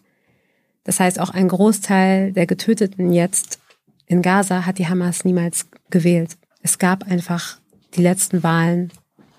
Das 0.84 0.99
heißt, 0.99 1.19
auch 1.19 1.30
ein 1.30 1.47
Großteil 1.47 2.34
der 2.34 2.45
Getöteten 2.45 3.11
jetzt 3.14 3.60
in 4.05 4.22
Gaza 4.22 4.65
hat 4.65 4.77
die 4.77 4.88
Hamas 4.88 5.23
niemals 5.23 5.68
gewählt. 5.89 6.38
Es 6.61 6.77
gab 6.77 7.10
einfach 7.10 7.57
die 7.95 8.01
letzten 8.01 8.43
Wahlen 8.43 8.91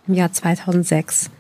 im 0.07 0.15
Jahr 0.15 0.33
2006. 0.33 1.31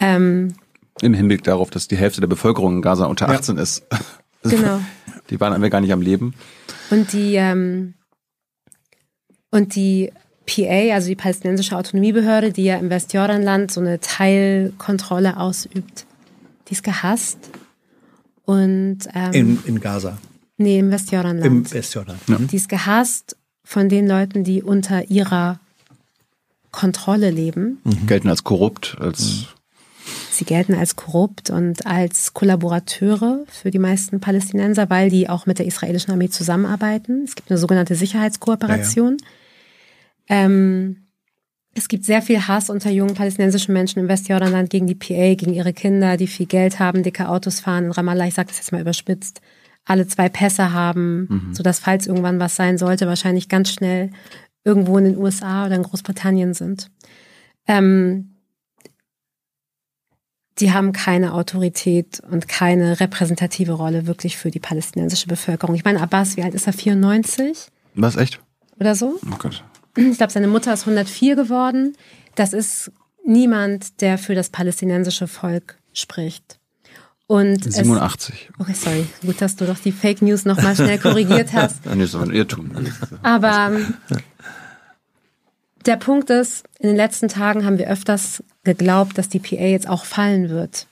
Ähm, 0.00 0.54
Im 1.00 1.14
Hinblick 1.14 1.42
darauf, 1.44 1.70
dass 1.70 1.88
die 1.88 1.96
Hälfte 1.96 2.20
der 2.20 2.28
Bevölkerung 2.28 2.76
in 2.76 2.82
Gaza 2.82 3.06
unter 3.06 3.28
Ja. 3.28 3.34
18 3.38 3.56
ist. 3.56 3.86
genau. 4.42 4.80
Die 5.30 5.40
waren 5.40 5.52
einfach 5.54 5.70
gar 5.70 5.80
nicht 5.80 5.92
am 5.92 6.02
Leben. 6.02 6.34
Und 6.90 7.12
die, 7.12 7.36
ähm, 7.36 7.94
und 9.54 9.76
die 9.76 10.10
PA, 10.46 10.94
also 10.94 11.06
die 11.06 11.14
palästinensische 11.14 11.76
Autonomiebehörde, 11.76 12.50
die 12.50 12.64
ja 12.64 12.76
im 12.76 12.90
Westjordanland 12.90 13.70
so 13.70 13.80
eine 13.80 14.00
Teilkontrolle 14.00 15.38
ausübt, 15.38 16.06
die 16.68 16.72
ist 16.72 16.82
gehasst. 16.82 17.38
Und 18.44 18.98
ähm, 19.14 19.32
In, 19.32 19.58
in 19.64 19.80
Gaza, 19.80 20.18
nee, 20.56 20.80
im 20.80 20.90
Westjordanland. 20.90 21.46
im 21.46 21.72
Westjordan. 21.72 22.16
Mhm. 22.26 22.48
Die 22.48 22.56
ist 22.56 22.68
gehasst 22.68 23.36
von 23.62 23.88
den 23.88 24.08
Leuten, 24.08 24.42
die 24.42 24.60
unter 24.60 25.08
ihrer 25.08 25.60
Kontrolle 26.72 27.30
leben. 27.30 27.78
Gelten 28.06 28.28
als 28.28 28.42
korrupt, 28.42 28.96
als 29.00 29.46
Sie 30.32 30.44
gelten 30.44 30.74
als 30.74 30.96
korrupt 30.96 31.50
und 31.50 31.86
als 31.86 32.34
Kollaborateure 32.34 33.44
für 33.46 33.70
die 33.70 33.78
meisten 33.78 34.18
Palästinenser, 34.18 34.90
weil 34.90 35.08
die 35.08 35.28
auch 35.28 35.46
mit 35.46 35.60
der 35.60 35.66
israelischen 35.66 36.10
Armee 36.10 36.28
zusammenarbeiten. 36.28 37.22
Es 37.24 37.36
gibt 37.36 37.50
eine 37.50 37.58
sogenannte 37.58 37.94
Sicherheitskooperation. 37.94 39.16
Ähm, 40.28 41.08
es 41.74 41.88
gibt 41.88 42.04
sehr 42.04 42.22
viel 42.22 42.46
Hass 42.46 42.70
unter 42.70 42.90
jungen 42.90 43.14
palästinensischen 43.14 43.74
Menschen 43.74 43.98
im 43.98 44.08
Westjordanland 44.08 44.70
gegen 44.70 44.86
die 44.86 44.94
PA, 44.94 45.34
gegen 45.34 45.54
ihre 45.54 45.72
Kinder, 45.72 46.16
die 46.16 46.28
viel 46.28 46.46
Geld 46.46 46.78
haben, 46.78 47.02
dicke 47.02 47.28
Autos 47.28 47.60
fahren 47.60 47.86
in 47.86 47.90
Ramallah. 47.90 48.26
Ich 48.26 48.34
sage 48.34 48.48
das 48.48 48.58
jetzt 48.58 48.72
mal 48.72 48.80
überspitzt. 48.80 49.40
Alle 49.84 50.06
zwei 50.06 50.28
Pässe 50.28 50.72
haben, 50.72 51.50
sodass 51.52 51.80
falls 51.80 52.06
irgendwann 52.06 52.40
was 52.40 52.56
sein 52.56 52.78
sollte, 52.78 53.06
wahrscheinlich 53.06 53.48
ganz 53.48 53.70
schnell 53.70 54.10
irgendwo 54.64 54.96
in 54.96 55.04
den 55.04 55.18
USA 55.18 55.66
oder 55.66 55.74
in 55.74 55.82
Großbritannien 55.82 56.54
sind. 56.54 56.90
Ähm, 57.66 58.36
die 60.58 60.72
haben 60.72 60.92
keine 60.92 61.34
Autorität 61.34 62.20
und 62.30 62.48
keine 62.48 63.00
repräsentative 63.00 63.72
Rolle 63.72 64.06
wirklich 64.06 64.36
für 64.36 64.50
die 64.50 64.60
palästinensische 64.60 65.26
Bevölkerung. 65.26 65.74
Ich 65.74 65.84
meine, 65.84 66.00
Abbas, 66.00 66.36
wie 66.36 66.42
alt 66.42 66.54
ist 66.54 66.66
er? 66.66 66.72
94 66.72 67.68
was 67.96 68.16
echt? 68.16 68.40
oder 68.80 68.94
so? 68.94 69.18
Oh 69.24 69.36
Gott. 69.38 69.64
Ich 69.96 70.16
glaube, 70.16 70.32
seine 70.32 70.48
Mutter 70.48 70.72
ist 70.72 70.82
104 70.82 71.36
geworden. 71.36 71.96
Das 72.34 72.52
ist 72.52 72.90
niemand, 73.24 74.00
der 74.00 74.18
für 74.18 74.34
das 74.34 74.50
palästinensische 74.50 75.26
Volk 75.26 75.76
spricht. 75.92 76.58
Und 77.26 77.64
es, 77.64 77.76
87. 77.76 78.50
okay, 78.58 78.74
sorry, 78.74 79.06
gut, 79.24 79.40
dass 79.40 79.56
du 79.56 79.64
doch 79.64 79.78
die 79.78 79.92
Fake 79.92 80.20
News 80.20 80.44
nochmal 80.44 80.76
schnell 80.76 80.98
korrigiert 80.98 81.52
hast. 81.54 81.86
Nee, 81.86 82.04
ist 82.04 82.14
aber 82.14 82.24
ein 82.24 82.32
Irrtum. 82.32 82.70
Aber 83.22 83.72
ähm, 83.72 83.94
der 85.86 85.96
Punkt 85.96 86.28
ist, 86.28 86.66
in 86.78 86.88
den 86.88 86.96
letzten 86.96 87.28
Tagen 87.28 87.64
haben 87.64 87.78
wir 87.78 87.88
öfters 87.88 88.44
geglaubt, 88.62 89.16
dass 89.16 89.30
die 89.30 89.38
PA 89.38 89.56
jetzt 89.56 89.88
auch 89.88 90.04
fallen 90.04 90.50
wird, 90.50 90.86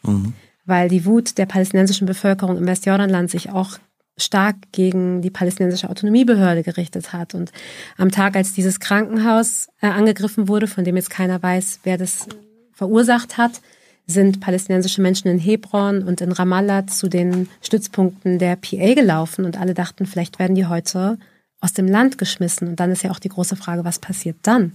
weil 0.64 0.88
die 0.88 1.04
Wut 1.04 1.36
der 1.36 1.46
palästinensischen 1.46 2.06
Bevölkerung 2.06 2.56
im 2.56 2.66
Westjordanland 2.66 3.30
sich 3.30 3.50
auch 3.50 3.78
stark 4.18 4.56
gegen 4.72 5.22
die 5.22 5.30
palästinensische 5.30 5.88
Autonomiebehörde 5.88 6.62
gerichtet 6.62 7.12
hat. 7.12 7.34
Und 7.34 7.52
am 7.96 8.10
Tag, 8.10 8.36
als 8.36 8.52
dieses 8.52 8.80
Krankenhaus 8.80 9.68
äh, 9.80 9.86
angegriffen 9.86 10.48
wurde, 10.48 10.66
von 10.66 10.84
dem 10.84 10.96
jetzt 10.96 11.10
keiner 11.10 11.42
weiß, 11.42 11.80
wer 11.84 11.98
das 11.98 12.26
verursacht 12.72 13.38
hat, 13.38 13.60
sind 14.06 14.40
palästinensische 14.40 15.00
Menschen 15.00 15.28
in 15.28 15.38
Hebron 15.38 16.02
und 16.02 16.20
in 16.20 16.32
Ramallah 16.32 16.86
zu 16.86 17.08
den 17.08 17.48
Stützpunkten 17.62 18.38
der 18.38 18.56
PA 18.56 18.94
gelaufen 18.94 19.44
und 19.44 19.58
alle 19.58 19.74
dachten, 19.74 20.06
vielleicht 20.06 20.38
werden 20.38 20.56
die 20.56 20.66
heute 20.66 21.18
aus 21.60 21.72
dem 21.72 21.86
Land 21.86 22.18
geschmissen. 22.18 22.68
Und 22.68 22.80
dann 22.80 22.90
ist 22.90 23.04
ja 23.04 23.10
auch 23.10 23.20
die 23.20 23.28
große 23.28 23.56
Frage, 23.56 23.84
was 23.84 24.00
passiert 24.00 24.36
dann? 24.42 24.72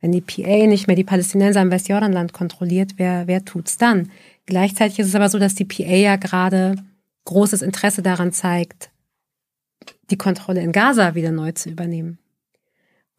Wenn 0.00 0.12
die 0.12 0.20
PA 0.20 0.66
nicht 0.66 0.86
mehr 0.86 0.94
die 0.94 1.04
Palästinenser 1.04 1.62
im 1.62 1.70
Westjordanland 1.70 2.32
kontrolliert, 2.32 2.92
wer, 2.98 3.26
wer 3.26 3.44
tut's 3.44 3.78
dann? 3.78 4.10
Gleichzeitig 4.46 5.00
ist 5.00 5.08
es 5.08 5.14
aber 5.14 5.28
so, 5.28 5.38
dass 5.38 5.54
die 5.54 5.64
PA 5.64 5.84
ja 5.84 6.16
gerade 6.16 6.76
großes 7.28 7.62
Interesse 7.62 8.02
daran 8.02 8.32
zeigt, 8.32 8.90
die 10.10 10.18
Kontrolle 10.18 10.62
in 10.62 10.72
Gaza 10.72 11.14
wieder 11.14 11.30
neu 11.30 11.52
zu 11.52 11.70
übernehmen. 11.70 12.18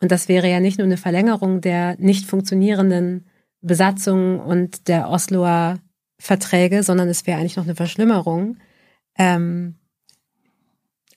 Und 0.02 0.12
das 0.12 0.28
wäre 0.28 0.50
ja 0.50 0.60
nicht 0.60 0.78
nur 0.78 0.86
eine 0.86 0.98
Verlängerung 0.98 1.62
der 1.62 1.96
nicht 2.00 2.26
funktionierenden 2.26 3.28
Besatzung 3.62 4.40
und 4.40 4.88
der 4.88 5.10
Osloer 5.10 5.80
Verträge, 6.18 6.84
sondern 6.84 7.08
es 7.08 7.28
wäre 7.28 7.40
eigentlich 7.40 7.56
noch 7.56 7.64
eine 7.64 7.76
Verschlimmerung. 7.76 8.58
Ähm, 9.18 9.76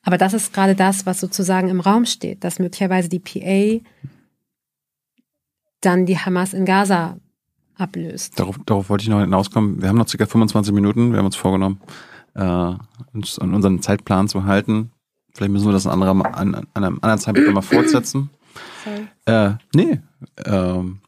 aber 0.03 0.19
das 0.19 0.35
ist 0.35 0.53
gerade 0.53 0.75
das, 0.75 1.07
was 1.07 1.21
sozusagen 1.21 1.69
im 1.69 1.81
Raum 1.81 2.07
steht, 2.07 2.45
dass 2.45 2.59
möglicherweise 2.59 3.09
die 3.09 3.21
PA 3.21 3.85
dann 5.81 6.07
die 6.07 6.19
Hamas 6.19 6.53
in 6.53 6.65
Gaza 6.65 7.19
ablöst. 7.77 8.39
Darauf, 8.39 8.59
darauf 8.67 8.91
wollte 8.91 9.03
ich 9.03 9.09
noch 9.09 9.21
hinauskommen. 9.21 9.81
Wir 9.81 9.89
haben 9.89 9.97
noch 9.97 10.09
circa 10.09 10.27
25 10.27 10.73
Minuten. 10.73 11.13
Wir 11.13 11.19
haben 11.19 11.27
uns 11.27 11.37
vorgenommen, 11.37 11.81
äh, 12.35 12.75
uns 13.13 13.39
an 13.39 13.55
unseren 13.55 13.83
Zeitplan 13.83 14.29
zu 14.29 14.45
halten. 14.45 14.91
Vielleicht 15.35 15.53
müssen 15.53 15.67
wir 15.67 15.73
das 15.73 15.87
an, 15.87 16.03
anderer, 16.03 16.37
an, 16.37 16.55
an 16.55 16.67
einem 16.75 16.99
anderen 17.01 17.19
Zeitpunkt 17.21 17.53
mal 17.53 17.63
fortsetzen. 17.63 18.31
Sorry. 18.85 19.07
Äh, 19.25 19.55
nee. 19.75 20.01
Ähm, 20.45 21.01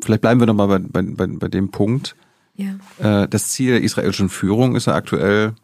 vielleicht 0.00 0.20
bleiben 0.20 0.40
wir 0.40 0.46
noch 0.46 0.54
mal 0.54 0.66
bei, 0.78 1.02
bei, 1.02 1.26
bei, 1.26 1.48
dem 1.48 1.70
Punkt. 1.70 2.14
Ja. 2.54 2.76
Äh, 2.98 3.28
das 3.28 3.48
Ziel 3.48 3.72
der 3.72 3.82
israelischen 3.82 4.28
Führung 4.28 4.76
ist 4.76 4.86
ja 4.86 4.94
aktuell, 4.94 5.54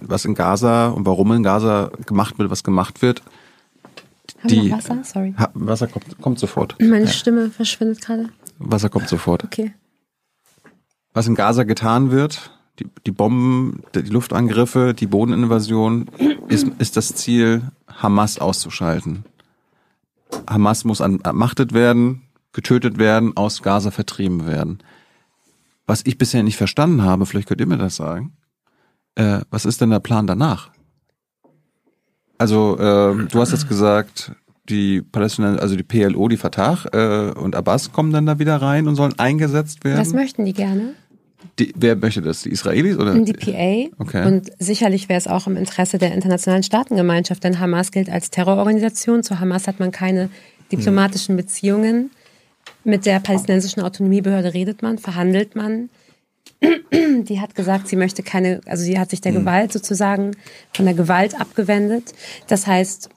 was 0.00 0.24
in 0.24 0.34
Gaza 0.34 0.88
und 0.88 1.06
warum 1.06 1.32
in 1.32 1.42
Gaza 1.42 1.90
gemacht 2.06 2.38
wird, 2.38 2.50
was 2.50 2.64
gemacht 2.64 3.00
wird. 3.02 3.22
Haben 4.40 4.48
Die- 4.48 4.56
wir 4.56 4.70
noch 4.70 4.78
Wasser? 4.78 5.04
Sorry. 5.04 5.34
Ha, 5.38 5.50
Wasser 5.54 5.86
kommt, 5.86 6.20
kommt 6.20 6.38
sofort. 6.38 6.76
Meine 6.80 7.08
Stimme 7.08 7.50
verschwindet 7.50 8.02
gerade. 8.02 8.28
Wasser 8.58 8.88
kommt 8.88 9.08
sofort. 9.08 9.44
Okay. 9.44 9.72
was 11.12 11.26
in 11.28 11.34
Gaza 11.34 11.62
getan 11.62 12.10
wird, 12.10 12.50
die, 12.78 12.86
die 13.06 13.12
Bomben, 13.12 13.82
die 13.94 14.00
Luftangriffe, 14.00 14.94
die 14.94 15.06
Bodeninvasion, 15.06 16.06
ist, 16.48 16.68
ist 16.78 16.96
das 16.96 17.14
Ziel, 17.14 17.62
Hamas 17.88 18.38
auszuschalten. 18.38 19.24
Hamas 20.48 20.84
muss 20.84 21.00
ermachtet 21.00 21.72
werden, 21.72 22.22
getötet 22.52 22.98
werden, 22.98 23.36
aus 23.36 23.62
Gaza 23.62 23.90
vertrieben 23.90 24.46
werden. 24.46 24.78
Was 25.86 26.02
ich 26.04 26.18
bisher 26.18 26.42
nicht 26.42 26.56
verstanden 26.56 27.02
habe, 27.02 27.26
vielleicht 27.26 27.48
könnt 27.48 27.60
ihr 27.60 27.66
mir 27.66 27.78
das 27.78 27.96
sagen, 27.96 28.32
äh, 29.14 29.40
was 29.50 29.64
ist 29.64 29.80
denn 29.80 29.90
der 29.90 30.00
Plan 30.00 30.26
danach? 30.26 30.70
Also, 32.38 32.76
äh, 32.78 33.26
du 33.26 33.40
hast 33.40 33.52
jetzt 33.52 33.68
gesagt, 33.68 34.32
die 34.68 35.02
Palästinenser, 35.02 35.60
also 35.62 35.76
die 35.76 35.82
PLO, 35.82 36.28
die 36.28 36.36
Fatah 36.36 36.78
äh, 36.92 37.32
und 37.38 37.54
Abbas 37.54 37.92
kommen 37.92 38.12
dann 38.12 38.26
da 38.26 38.38
wieder 38.38 38.56
rein 38.56 38.88
und 38.88 38.96
sollen 38.96 39.18
eingesetzt 39.18 39.84
werden. 39.84 39.98
Das 39.98 40.12
möchten 40.12 40.44
die 40.44 40.54
gerne. 40.54 40.94
Die, 41.58 41.72
wer 41.76 41.96
möchte 41.96 42.22
das? 42.22 42.42
Die 42.42 42.50
Israelis 42.50 42.96
oder? 42.96 43.14
Die 43.18 43.32
PA. 43.32 44.02
Okay. 44.02 44.26
Und 44.26 44.50
sicherlich 44.58 45.08
wäre 45.08 45.18
es 45.18 45.26
auch 45.26 45.46
im 45.46 45.56
Interesse 45.56 45.98
der 45.98 46.12
internationalen 46.12 46.62
Staatengemeinschaft, 46.62 47.44
denn 47.44 47.60
Hamas 47.60 47.92
gilt 47.92 48.10
als 48.10 48.30
Terrororganisation. 48.30 49.22
Zu 49.22 49.40
Hamas 49.40 49.66
hat 49.68 49.80
man 49.80 49.90
keine 49.92 50.30
diplomatischen 50.72 51.36
Beziehungen. 51.36 52.10
Mit 52.82 53.06
der 53.06 53.20
palästinensischen 53.20 53.82
Autonomiebehörde 53.82 54.54
redet 54.54 54.82
man, 54.82 54.98
verhandelt 54.98 55.56
man. 55.56 55.90
Die 56.92 57.40
hat 57.40 57.54
gesagt, 57.54 57.88
sie 57.88 57.96
möchte 57.96 58.22
keine, 58.22 58.60
also 58.66 58.84
sie 58.84 58.98
hat 58.98 59.10
sich 59.10 59.20
der 59.20 59.32
Gewalt 59.32 59.72
sozusagen 59.72 60.32
von 60.72 60.84
der 60.84 60.94
Gewalt 60.94 61.40
abgewendet. 61.40 62.12
Das 62.48 62.66
heißt, 62.66 63.08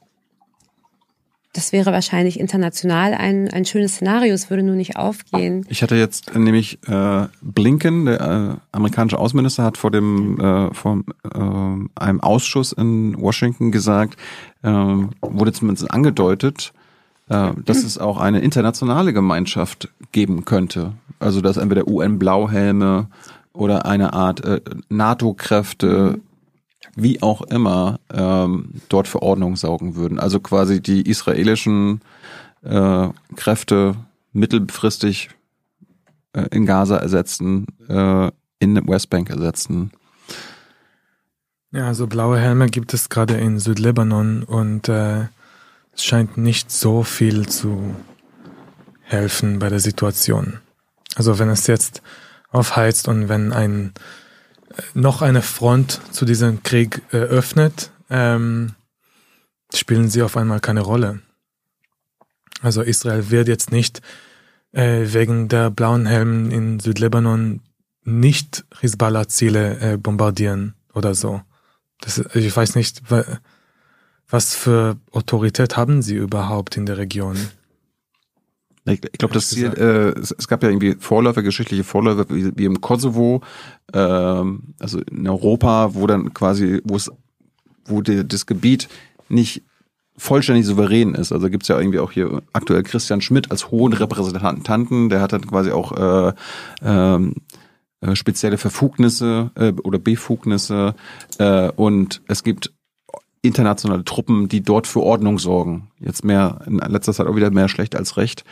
das 1.57 1.71
wäre 1.71 1.91
wahrscheinlich 1.91 2.39
international 2.39 3.15
ein, 3.15 3.49
ein 3.49 3.65
schönes 3.65 3.95
Szenario. 3.95 4.31
Es 4.35 4.51
würde 4.51 4.61
nur 4.61 4.75
nicht 4.75 4.95
aufgehen. 4.95 5.65
Ich 5.69 5.81
hatte 5.81 5.95
jetzt 5.95 6.35
äh, 6.35 6.37
nämlich 6.37 6.77
äh, 6.87 7.25
Blinken, 7.41 8.05
der 8.05 8.21
äh, 8.21 8.59
amerikanische 8.71 9.17
Außenminister, 9.17 9.63
hat 9.63 9.77
vor 9.77 9.89
dem 9.89 10.39
äh, 10.39 10.71
vor 10.75 10.99
äh, 11.23 11.99
einem 11.99 12.21
Ausschuss 12.21 12.73
in 12.73 13.19
Washington 13.19 13.71
gesagt, 13.71 14.17
äh, 14.61 14.69
wurde 14.69 15.51
zumindest 15.51 15.89
angedeutet, 15.89 16.73
äh, 17.29 17.53
dass 17.65 17.83
es 17.83 17.97
auch 17.97 18.19
eine 18.19 18.41
internationale 18.41 19.11
Gemeinschaft 19.11 19.89
geben 20.11 20.45
könnte, 20.45 20.93
Also 21.17 21.41
dass 21.41 21.57
entweder 21.57 21.87
UN-Blauhelme 21.87 23.07
oder 23.53 23.87
eine 23.87 24.13
Art 24.13 24.45
äh, 24.45 24.61
NATO-Kräfte, 24.89 26.19
wie 26.97 27.21
auch 27.21 27.43
immer, 27.43 27.99
ähm, 28.11 28.71
dort 28.89 29.07
für 29.07 29.21
Ordnung 29.21 29.55
saugen 29.55 29.95
würden. 29.95 30.19
Also 30.19 30.39
quasi 30.39 30.81
die 30.81 31.07
israelischen 31.07 32.01
äh, 32.63 33.09
Kräfte 33.35 33.95
mittelfristig 34.33 35.29
äh, 36.33 36.47
in 36.51 36.65
Gaza 36.65 36.97
ersetzen, 36.97 37.67
äh, 37.87 38.31
in 38.59 38.75
der 38.75 38.87
Westbank 38.87 39.29
ersetzen. 39.29 39.91
Ja, 41.71 41.85
also 41.85 42.07
blaue 42.07 42.39
Helme 42.39 42.67
gibt 42.67 42.93
es 42.95 43.09
gerade 43.09 43.35
in 43.35 43.59
Südlibanon 43.59 44.41
und 44.41 44.89
äh, 44.89 45.27
es 45.93 46.03
scheint 46.03 46.37
nicht 46.37 46.71
so 46.71 47.03
viel 47.03 47.47
zu 47.47 47.95
helfen 49.01 49.59
bei 49.59 49.69
der 49.69 49.79
Situation. 49.79 50.59
Also 51.15 51.37
wenn 51.37 51.49
es 51.49 51.67
jetzt 51.67 52.01
aufheizt 52.49 53.07
und 53.07 53.29
wenn 53.29 53.53
ein 53.53 53.93
noch 54.93 55.21
eine 55.21 55.41
Front 55.41 56.01
zu 56.11 56.25
diesem 56.25 56.63
Krieg 56.63 57.01
äh, 57.11 57.17
öffnet, 57.17 57.91
ähm, 58.09 58.75
spielen 59.73 60.09
sie 60.09 60.23
auf 60.23 60.37
einmal 60.37 60.59
keine 60.59 60.81
Rolle. 60.81 61.21
Also 62.61 62.81
Israel 62.81 63.29
wird 63.29 63.47
jetzt 63.47 63.71
nicht 63.71 64.01
äh, 64.71 65.05
wegen 65.05 65.47
der 65.47 65.69
blauen 65.69 66.05
Helmen 66.05 66.51
in 66.51 66.79
Südlibanon 66.79 67.61
nicht 68.03 68.65
Hisbollah-Ziele 68.79 69.79
äh, 69.79 69.97
bombardieren 69.97 70.75
oder 70.93 71.13
so. 71.13 71.41
Das, 71.99 72.17
ich 72.33 72.55
weiß 72.55 72.75
nicht, 72.75 73.01
was 74.29 74.55
für 74.55 74.97
Autorität 75.11 75.77
haben 75.77 76.01
sie 76.01 76.15
überhaupt 76.15 76.77
in 76.77 76.85
der 76.85 76.97
Region? 76.97 77.37
Ich, 78.87 79.01
ich 79.03 79.19
glaube, 79.19 79.33
das 79.33 79.49
Ziel, 79.49 79.73
äh, 79.77 80.19
es, 80.19 80.31
es, 80.31 80.47
gab 80.47 80.63
ja 80.63 80.69
irgendwie 80.69 80.95
Vorläufer, 80.99 81.43
geschichtliche 81.43 81.83
Vorläufer 81.83 82.25
wie, 82.29 82.51
wie 82.55 82.65
im 82.65 82.79
Kosovo, 82.79 83.41
ähm, 83.93 84.73
also 84.79 84.99
in 84.99 85.27
Europa, 85.27 85.93
wo 85.93 86.07
dann 86.07 86.33
quasi, 86.33 86.81
wo 86.83 86.95
es, 86.95 87.11
wo 87.85 88.01
die, 88.01 88.27
das 88.27 88.45
Gebiet 88.45 88.87
nicht 89.29 89.63
vollständig 90.17 90.65
souverän 90.65 91.15
ist. 91.15 91.31
Also 91.31 91.49
gibt's 91.49 91.67
ja 91.67 91.77
irgendwie 91.77 91.99
auch 91.99 92.11
hier 92.11 92.41
aktuell 92.53 92.83
Christian 92.83 93.21
Schmidt 93.21 93.51
als 93.51 93.71
hohen 93.71 93.93
Repräsentanten, 93.93 95.09
der 95.09 95.21
hat 95.21 95.33
dann 95.33 95.45
quasi 95.45 95.71
auch 95.71 95.91
äh, 95.91 96.33
ähm, 96.81 97.35
äh, 98.01 98.15
spezielle 98.15 98.57
Verfugnisse 98.57 99.51
äh, 99.55 99.73
oder 99.83 99.99
Befugnisse 99.99 100.95
äh, 101.37 101.69
und 101.71 102.21
es 102.27 102.43
gibt 102.43 102.73
internationale 103.41 104.03
Truppen, 104.03 104.49
die 104.49 104.61
dort 104.61 104.87
für 104.87 105.01
Ordnung 105.01 105.39
sorgen. 105.39 105.89
Jetzt 105.99 106.25
mehr 106.25 106.59
in 106.65 106.77
letzter 106.77 107.13
Zeit 107.13 107.27
auch 107.27 107.35
wieder 107.35 107.51
mehr 107.51 107.69
schlecht 107.69 107.95
als 107.95 108.17
recht, 108.17 108.43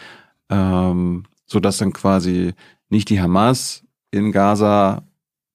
ähm, 0.50 1.24
so 1.46 1.60
dass 1.60 1.78
dann 1.78 1.94
quasi 1.94 2.54
nicht 2.90 3.10
die 3.10 3.22
Hamas 3.22 3.84
in 4.12 4.32
Gaza 4.32 5.04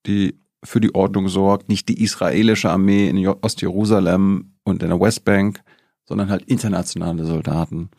die 0.07 0.41
für 0.62 0.81
die 0.81 0.95
Ordnung 0.95 1.29
sorgt, 1.29 1.69
nicht 1.69 1.89
die 1.89 2.03
israelische 2.03 2.71
Armee 2.71 3.09
in 3.09 3.27
Ostjerusalem 3.27 4.53
und 4.62 4.83
in 4.83 4.91
der 4.91 5.01
Westbank, 5.01 5.62
sondern 6.05 6.31
halt 6.31 6.43
internationale 6.45 7.25
Soldaten. 7.25 7.91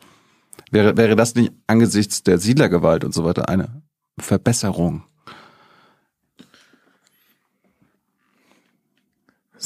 Wäre, 0.70 0.96
wäre 0.96 1.16
das 1.16 1.34
nicht 1.34 1.52
angesichts 1.66 2.22
der 2.22 2.38
Siedlergewalt 2.38 3.04
und 3.04 3.14
so 3.14 3.24
weiter 3.24 3.48
eine 3.48 3.82
Verbesserung? 4.18 5.02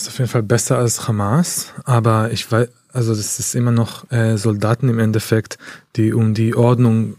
Ist 0.03 0.09
auf 0.09 0.19
jeden 0.19 0.31
Fall 0.31 0.43
besser 0.43 0.79
als 0.79 1.09
Hamas, 1.09 1.73
aber 1.85 2.31
ich 2.31 2.51
weiß, 2.51 2.69
also 2.93 3.15
das 3.15 3.39
ist 3.39 3.55
immer 3.55 3.73
noch 3.73 4.11
äh, 4.11 4.37
Soldaten 4.37 4.89
im 4.89 4.99
Endeffekt, 4.99 5.59
die 5.97 6.13
um 6.13 6.35
die 6.35 6.55
Ordnung 6.55 7.17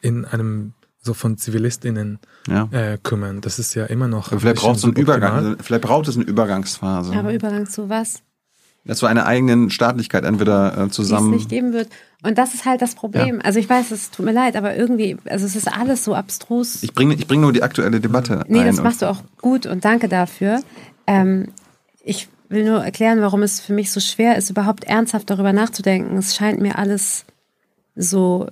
in 0.00 0.24
einem 0.24 0.74
so 1.00 1.14
von 1.14 1.36
ZivilistInnen 1.36 2.20
ja. 2.48 2.68
äh, 2.70 2.98
kümmern. 3.02 3.40
Das 3.40 3.58
ist 3.58 3.74
ja 3.74 3.86
immer 3.86 4.06
noch. 4.06 4.28
vielleicht 4.28 4.56
braucht 4.56 4.76
es 4.76 4.84
einen 4.84 4.94
Übergang, 4.94 5.56
vielleicht 5.60 5.82
braucht 5.82 6.08
es 6.08 6.16
eine 6.16 6.24
Übergangsphase. 6.24 7.12
Aber 7.14 7.34
Übergang 7.34 7.68
zu 7.68 7.88
was? 7.88 8.22
Dass 8.84 8.98
zu 8.98 9.06
einer 9.06 9.26
eigenen 9.26 9.70
Staatlichkeit 9.70 10.24
entweder 10.24 10.76
äh, 10.76 10.88
zusammen. 10.90 11.30
Die 11.30 11.36
es 11.36 11.42
nicht 11.42 11.50
geben 11.50 11.72
wird. 11.72 11.88
Und 12.24 12.38
das 12.38 12.54
ist 12.54 12.64
halt 12.64 12.82
das 12.82 12.96
Problem. 12.96 13.36
Ja. 13.36 13.44
Also 13.44 13.60
ich 13.60 13.68
weiß, 13.68 13.92
es 13.92 14.10
tut 14.10 14.26
mir 14.26 14.32
leid, 14.32 14.56
aber 14.56 14.76
irgendwie, 14.76 15.16
also 15.26 15.46
es 15.46 15.54
ist 15.54 15.68
alles 15.68 16.04
so 16.04 16.14
abstrus. 16.14 16.82
Ich 16.82 16.92
bringe 16.92 17.14
ich 17.14 17.28
bring 17.28 17.40
nur 17.40 17.52
die 17.52 17.62
aktuelle 17.62 18.00
Debatte. 18.00 18.44
Nee, 18.48 18.60
ein 18.60 18.66
das 18.66 18.82
machst 18.82 19.02
du 19.02 19.06
auch 19.06 19.22
gut 19.40 19.66
und 19.66 19.84
danke 19.84 20.08
dafür. 20.08 20.62
Ähm, 21.06 21.52
ich 22.04 22.28
will 22.48 22.64
nur 22.64 22.84
erklären, 22.84 23.20
warum 23.20 23.42
es 23.42 23.60
für 23.60 23.72
mich 23.72 23.90
so 23.90 24.00
schwer 24.00 24.36
ist, 24.36 24.50
überhaupt 24.50 24.84
ernsthaft 24.84 25.30
darüber 25.30 25.52
nachzudenken. 25.52 26.16
Es 26.16 26.36
scheint 26.36 26.60
mir 26.60 26.78
alles 26.78 27.24
so 27.96 28.48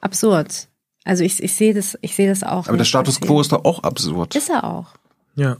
absurd. 0.00 0.68
Also 1.04 1.24
ich, 1.24 1.42
ich 1.42 1.54
sehe 1.54 1.74
das, 1.74 1.98
ich 2.02 2.14
sehe 2.14 2.28
das 2.28 2.42
auch. 2.42 2.68
Aber 2.68 2.76
der 2.76 2.84
Status 2.84 3.20
quo 3.20 3.40
ist 3.40 3.52
doch 3.52 3.64
auch 3.64 3.82
absurd. 3.82 4.34
Ist 4.36 4.50
er 4.50 4.64
auch. 4.64 4.94
Ja. 5.34 5.56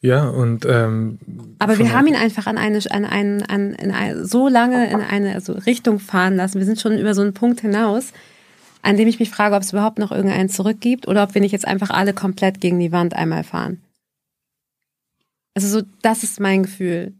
Ja, 0.00 0.28
und 0.28 0.64
ähm, 0.64 1.18
aber 1.58 1.78
wir 1.78 1.92
haben 1.92 2.06
ihn 2.06 2.14
einfach 2.14 2.46
an 2.46 2.56
eine, 2.56 2.78
an 2.90 3.04
einen, 3.04 3.42
an, 3.42 3.72
in 3.72 3.90
eine, 3.90 4.24
so 4.26 4.46
lange 4.46 4.88
in 4.90 5.00
eine 5.00 5.34
also 5.34 5.54
Richtung 5.54 5.98
fahren 5.98 6.36
lassen. 6.36 6.58
Wir 6.58 6.66
sind 6.66 6.80
schon 6.80 6.96
über 6.96 7.14
so 7.14 7.22
einen 7.22 7.34
Punkt 7.34 7.62
hinaus, 7.62 8.12
an 8.82 8.96
dem 8.96 9.08
ich 9.08 9.18
mich 9.18 9.30
frage, 9.30 9.56
ob 9.56 9.62
es 9.62 9.72
überhaupt 9.72 9.98
noch 9.98 10.12
irgendeinen 10.12 10.50
zurück 10.50 10.80
gibt 10.80 11.08
oder 11.08 11.24
ob 11.24 11.34
wir 11.34 11.40
nicht 11.40 11.50
jetzt 11.50 11.66
einfach 11.66 11.90
alle 11.90 12.12
komplett 12.12 12.60
gegen 12.60 12.78
die 12.78 12.92
Wand 12.92 13.14
einmal 13.14 13.42
fahren. 13.42 13.80
Also 15.58 15.80
so, 15.80 15.86
das 16.02 16.22
ist 16.22 16.38
mein 16.38 16.62
Gefühl. 16.62 17.14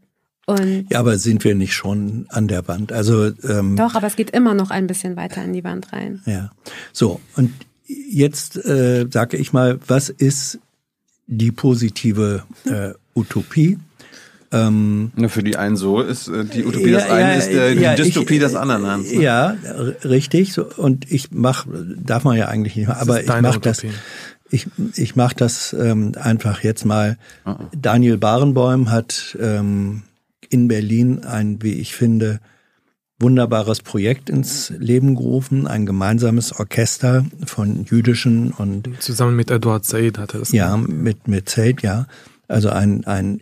Und 0.47 0.87
ja, 0.91 1.01
aber 1.01 1.19
sind 1.19 1.43
wir 1.43 1.57
nicht 1.57 1.75
schon 1.75 2.27
an 2.29 2.47
der 2.47 2.69
Wand? 2.69 2.93
Also 2.93 3.33
ähm, 3.43 3.75
doch, 3.75 3.97
aber 3.97 4.07
es 4.07 4.15
geht 4.15 4.31
immer 4.31 4.55
noch 4.55 4.71
ein 4.71 4.87
bisschen 4.87 5.17
weiter 5.17 5.43
in 5.43 5.53
die 5.53 5.65
Wand 5.65 5.93
rein. 5.93 6.23
Ja, 6.25 6.53
so 6.93 7.21
und 7.35 7.53
jetzt 7.85 8.65
äh, 8.65 9.09
sage 9.11 9.39
ich 9.39 9.53
mal, 9.53 9.81
was 9.89 10.09
ist 10.09 10.61
die 11.27 11.51
positive 11.51 12.45
äh, 12.65 12.93
Utopie? 13.17 13.77
Ähm, 14.53 15.11
Na, 15.17 15.27
für 15.27 15.43
die 15.43 15.57
einen 15.57 15.77
so 15.77 16.01
ist 16.01 16.29
äh, 16.29 16.45
die 16.45 16.65
Utopie 16.65 16.91
ja, 16.91 17.01
das 17.01 17.11
eine, 17.11 17.33
ja, 17.33 17.35
ist 17.35 17.49
äh, 17.49 17.75
die 17.75 17.83
ja, 17.83 17.95
Dystopie 17.97 18.35
ich, 18.35 18.41
des 18.41 18.55
anderen. 18.55 18.87
Hans, 18.87 19.13
ne? 19.13 19.21
Ja, 19.21 19.57
richtig. 20.05 20.53
So, 20.53 20.65
und 20.77 21.11
ich 21.11 21.33
mach, 21.33 21.67
darf 21.97 22.23
man 22.23 22.37
ja 22.37 22.47
eigentlich 22.47 22.77
nicht, 22.77 22.89
aber 22.89 23.21
ich 23.21 23.27
mache 23.43 23.59
das. 23.59 23.83
Ich, 24.51 24.67
ich 24.95 25.17
mache 25.17 25.37
das 25.37 25.75
ähm, 25.79 26.13
einfach 26.21 26.63
jetzt 26.63 26.85
mal. 26.85 27.19
Uh 27.47 27.51
-uh. 27.51 27.69
Daniel 27.77 28.17
Barenboim 28.17 28.91
hat 28.91 29.37
ähm, 29.41 30.03
in 30.49 30.69
Berlin 30.69 31.25
ein, 31.25 31.63
wie 31.63 31.75
ich 31.75 31.95
finde, 31.95 32.41
wunderbares 33.19 33.81
Projekt 33.81 34.31
ins 34.31 34.71
Leben 34.79 35.17
gerufen, 35.17 35.67
ein 35.67 35.87
gemeinsames 35.87 36.53
Orchester 36.59 37.25
von 37.45 37.85
jüdischen 37.85 38.53
und 38.53 38.89
zusammen 39.01 39.35
mit 39.35 39.51
Eduard 39.51 39.85
Said 39.85 40.19
hatte 40.19 40.39
es. 40.39 40.53
Ja, 40.53 40.77
mit 40.77 41.27
mit 41.27 41.49
Said, 41.49 41.83
ja. 41.83 42.07
Also 42.47 42.71
ein 42.71 43.05
ein 43.07 43.41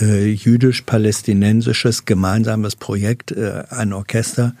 äh, 0.00 0.32
jüdisch-palästinensisches 0.32 2.04
gemeinsames 2.04 2.76
Projekt, 2.76 3.32
äh, 3.32 3.64
ein 3.70 3.92
Orchester, 3.92 4.54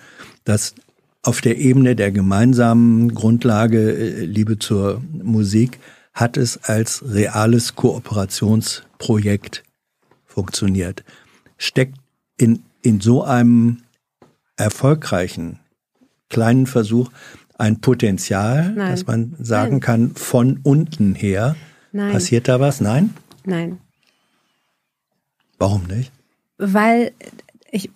das 0.44 0.74
auf 1.22 1.40
der 1.40 1.58
Ebene 1.58 1.96
der 1.96 2.12
gemeinsamen 2.12 3.14
Grundlage 3.14 3.92
äh, 3.92 4.24
Liebe 4.24 4.58
zur 4.58 5.02
Musik 5.12 5.78
hat 6.12 6.36
es 6.36 6.56
als 6.64 7.04
reales 7.06 7.76
Kooperationsprojekt 7.76 9.62
funktioniert. 10.26 11.04
Steckt 11.56 11.98
in, 12.36 12.62
in 12.82 13.00
so 13.00 13.22
einem 13.22 13.82
erfolgreichen 14.56 15.60
kleinen 16.28 16.66
Versuch 16.66 17.10
ein 17.58 17.80
Potenzial, 17.80 18.72
Nein. 18.72 18.90
dass 18.90 19.06
man 19.06 19.36
sagen 19.38 19.72
Nein. 19.72 19.80
kann, 19.80 20.10
von 20.14 20.60
unten 20.62 21.14
her 21.14 21.56
Nein. 21.92 22.12
passiert 22.12 22.48
da 22.48 22.60
was? 22.60 22.80
Nein? 22.80 23.14
Nein. 23.44 23.78
Warum 25.58 25.84
nicht? 25.84 26.10
Weil 26.56 27.12
ich, 27.70 27.90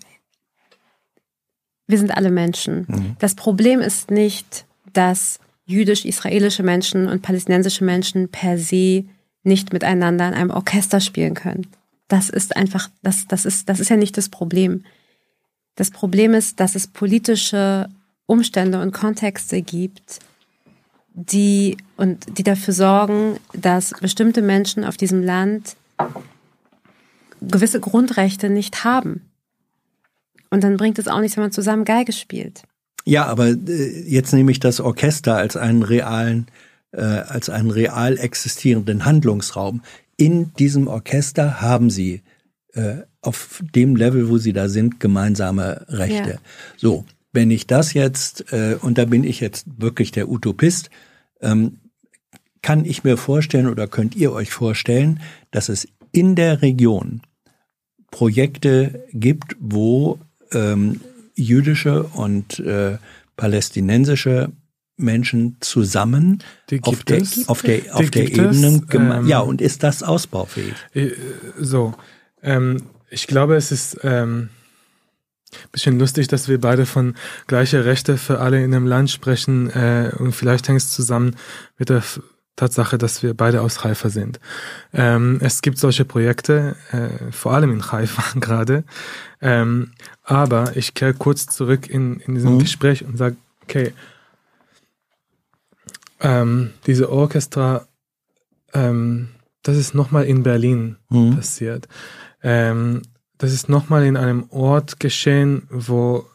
wir 1.86 1.98
sind 1.98 2.16
alle 2.16 2.30
Menschen. 2.30 2.86
Mhm. 2.88 3.16
Das 3.18 3.34
Problem 3.34 3.80
ist 3.80 4.10
nicht, 4.10 4.64
dass 4.92 5.38
jüdisch-israelische 5.66 6.62
Menschen 6.62 7.08
und 7.08 7.22
palästinensische 7.22 7.84
Menschen 7.84 8.28
per 8.28 8.58
se 8.58 9.04
nicht 9.42 9.72
miteinander 9.72 10.28
in 10.28 10.34
einem 10.34 10.50
Orchester 10.50 11.00
spielen 11.00 11.34
können. 11.34 11.66
Das 12.08 12.28
ist 12.30 12.56
einfach, 12.56 12.90
das, 13.02 13.26
das 13.28 13.44
ist, 13.44 13.68
das 13.68 13.80
ist 13.80 13.90
ja 13.90 13.96
nicht 13.96 14.16
das 14.16 14.28
Problem. 14.28 14.84
Das 15.74 15.90
Problem 15.90 16.34
ist, 16.34 16.60
dass 16.60 16.74
es 16.74 16.86
politische 16.86 17.88
Umstände 18.26 18.80
und 18.80 18.92
Kontexte 18.92 19.62
gibt, 19.62 20.20
die 21.14 21.76
und 21.96 22.38
die 22.38 22.42
dafür 22.42 22.74
sorgen, 22.74 23.38
dass 23.52 23.92
bestimmte 24.00 24.42
Menschen 24.42 24.84
auf 24.84 24.96
diesem 24.96 25.22
Land 25.22 25.76
gewisse 27.40 27.80
Grundrechte 27.80 28.50
nicht 28.50 28.84
haben. 28.84 29.22
Und 30.54 30.62
dann 30.62 30.76
bringt 30.76 31.00
es 31.00 31.08
auch 31.08 31.18
nichts, 31.18 31.36
wenn 31.36 31.42
man 31.42 31.50
zusammen 31.50 31.84
Geige 31.84 32.12
spielt. 32.12 32.62
Ja, 33.04 33.26
aber 33.26 33.48
äh, 33.48 34.04
jetzt 34.06 34.32
nehme 34.32 34.52
ich 34.52 34.60
das 34.60 34.78
Orchester 34.78 35.34
als 35.34 35.56
einen 35.56 35.82
realen, 35.82 36.46
äh, 36.92 37.00
als 37.02 37.50
einen 37.50 37.72
real 37.72 38.16
existierenden 38.16 39.04
Handlungsraum. 39.04 39.82
In 40.16 40.54
diesem 40.54 40.86
Orchester 40.86 41.60
haben 41.60 41.90
sie 41.90 42.22
äh, 42.74 42.98
auf 43.20 43.64
dem 43.74 43.96
Level, 43.96 44.28
wo 44.28 44.38
sie 44.38 44.52
da 44.52 44.68
sind, 44.68 45.00
gemeinsame 45.00 45.86
Rechte. 45.88 46.30
Ja. 46.30 46.38
So, 46.76 47.04
wenn 47.32 47.50
ich 47.50 47.66
das 47.66 47.92
jetzt, 47.92 48.52
äh, 48.52 48.76
und 48.80 48.96
da 48.96 49.06
bin 49.06 49.24
ich 49.24 49.40
jetzt 49.40 49.66
wirklich 49.78 50.12
der 50.12 50.28
Utopist, 50.28 50.88
ähm, 51.40 51.78
kann 52.62 52.84
ich 52.84 53.02
mir 53.02 53.16
vorstellen 53.16 53.66
oder 53.66 53.88
könnt 53.88 54.14
ihr 54.14 54.30
euch 54.30 54.52
vorstellen, 54.52 55.20
dass 55.50 55.68
es 55.68 55.88
in 56.12 56.36
der 56.36 56.62
Region 56.62 57.22
Projekte 58.12 59.04
gibt, 59.12 59.56
wo 59.58 60.20
ähm, 60.52 61.00
jüdische 61.34 62.04
und 62.04 62.58
äh, 62.60 62.98
palästinensische 63.36 64.52
Menschen 64.96 65.56
zusammen 65.60 66.42
auf 66.82 67.02
der, 67.02 67.22
auf 67.46 67.62
der, 67.62 67.96
auf 67.96 68.10
der 68.10 68.30
Ebene, 68.30 68.82
ähm, 68.92 69.26
ja, 69.26 69.40
und 69.40 69.60
ist 69.60 69.82
das 69.82 70.02
ausbaufähig? 70.02 70.74
Äh, 70.94 71.10
so, 71.58 71.94
ähm, 72.42 72.82
ich 73.10 73.26
glaube, 73.26 73.56
es 73.56 73.72
ist 73.72 73.98
ähm, 74.04 74.50
bisschen 75.72 75.98
lustig, 75.98 76.28
dass 76.28 76.48
wir 76.48 76.60
beide 76.60 76.86
von 76.86 77.14
gleiche 77.46 77.84
Rechte 77.84 78.16
für 78.16 78.40
alle 78.40 78.62
in 78.62 78.74
einem 78.74 78.86
Land 78.86 79.10
sprechen 79.10 79.70
äh, 79.70 80.12
und 80.18 80.32
vielleicht 80.32 80.68
hängt 80.68 80.80
es 80.80 80.90
zusammen 80.90 81.36
mit 81.78 81.88
der 81.88 82.02
Tatsache, 82.56 82.98
dass 82.98 83.22
wir 83.22 83.34
beide 83.34 83.62
aus 83.62 83.82
Haifa 83.82 84.08
sind. 84.10 84.38
Ähm, 84.92 85.38
es 85.40 85.60
gibt 85.60 85.78
solche 85.78 86.04
Projekte, 86.04 86.76
äh, 86.92 87.32
vor 87.32 87.52
allem 87.52 87.72
in 87.72 87.90
Haifa 87.90 88.22
gerade. 88.40 88.84
Ähm, 89.40 89.92
aber 90.22 90.76
ich 90.76 90.94
kehre 90.94 91.14
kurz 91.14 91.46
zurück 91.46 91.88
in, 91.88 92.20
in 92.20 92.34
diesem 92.34 92.54
mhm. 92.54 92.58
Gespräch 92.60 93.04
und 93.04 93.16
sage, 93.16 93.36
okay, 93.62 93.92
ähm, 96.20 96.70
diese 96.86 97.10
Orchestra, 97.10 97.86
ähm, 98.72 99.30
das 99.62 99.76
ist 99.76 99.94
nochmal 99.94 100.24
in 100.24 100.42
Berlin 100.42 100.96
mhm. 101.08 101.36
passiert. 101.36 101.88
Ähm, 102.42 103.02
das 103.38 103.52
ist 103.52 103.68
nochmal 103.68 104.04
in 104.04 104.16
einem 104.16 104.46
Ort 104.50 105.00
geschehen, 105.00 105.66
wo 105.70 106.26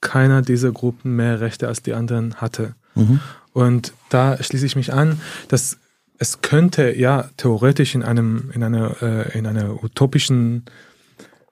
keiner 0.00 0.42
dieser 0.42 0.70
Gruppen 0.70 1.16
mehr 1.16 1.40
Rechte 1.40 1.66
als 1.66 1.82
die 1.82 1.94
anderen 1.94 2.36
hatte. 2.36 2.74
Mhm. 2.94 3.20
Und 3.54 3.92
da 4.10 4.42
schließe 4.42 4.66
ich 4.66 4.76
mich 4.76 4.92
an, 4.92 5.20
dass 5.48 5.78
es 6.18 6.42
könnte 6.42 6.94
ja 6.96 7.30
theoretisch 7.36 7.94
in 7.94 8.02
einem 8.02 8.50
in 8.52 8.62
einer 8.62 9.00
äh, 9.00 9.38
in 9.38 9.46
einer 9.46 9.82
utopischen 9.82 10.64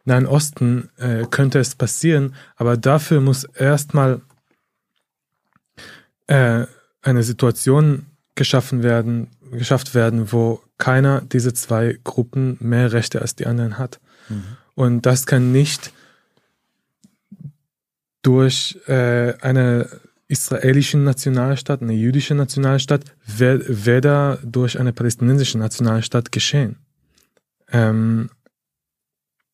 Nahen 0.05 0.27
Osten 0.27 0.91
äh, 0.99 1.25
könnte 1.31 1.61
es 1.61 1.77
passieren, 1.77 2.35
aber 2.57 2.77
dafür 2.77 3.21
muss 3.21 3.45
erstmal 3.45 4.21
äh, 6.27 6.67
eine 7.03 7.23
Situation 7.23 8.07
geschaffen 8.35 8.83
werden, 8.83 9.29
geschafft 9.53 9.95
werden, 9.95 10.33
wo 10.33 10.61
keiner 10.79 11.21
dieser 11.21 11.55
zwei 11.55 11.99
Gruppen 12.03 12.57
mehr 12.59 12.93
Rechte 12.93 13.23
als 13.23 13.37
die 13.37 13.47
anderen 13.47 13.79
hat. 13.79 14.01
Mhm. 14.29 14.45
Und 14.75 15.07
das 15.07 15.27
kann 15.27 15.53
nicht 15.53 15.93
durch 18.23 18.81
äh, 18.89 19.35
eine 19.41 19.89
israelische 20.33 20.97
Nationalstaat, 20.97 21.83
eine 21.83 21.93
jüdische 21.93 22.35
Nationalstaat, 22.35 23.05
weder 23.27 24.39
durch 24.43 24.81
eine 24.81 24.95
palästinensische 24.95 25.59
Nationalstaat 25.59 26.33
geschehen. 26.33 26.77
Ähm, 27.71 28.31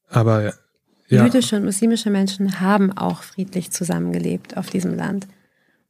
aber 0.08 0.54
ja. 1.08 1.24
Jüdische 1.24 1.56
und 1.56 1.64
muslimische 1.64 2.10
Menschen 2.10 2.60
haben 2.60 2.96
auch 2.96 3.22
friedlich 3.22 3.72
zusammengelebt 3.72 4.56
auf 4.56 4.70
diesem 4.70 4.94
Land. 4.94 5.26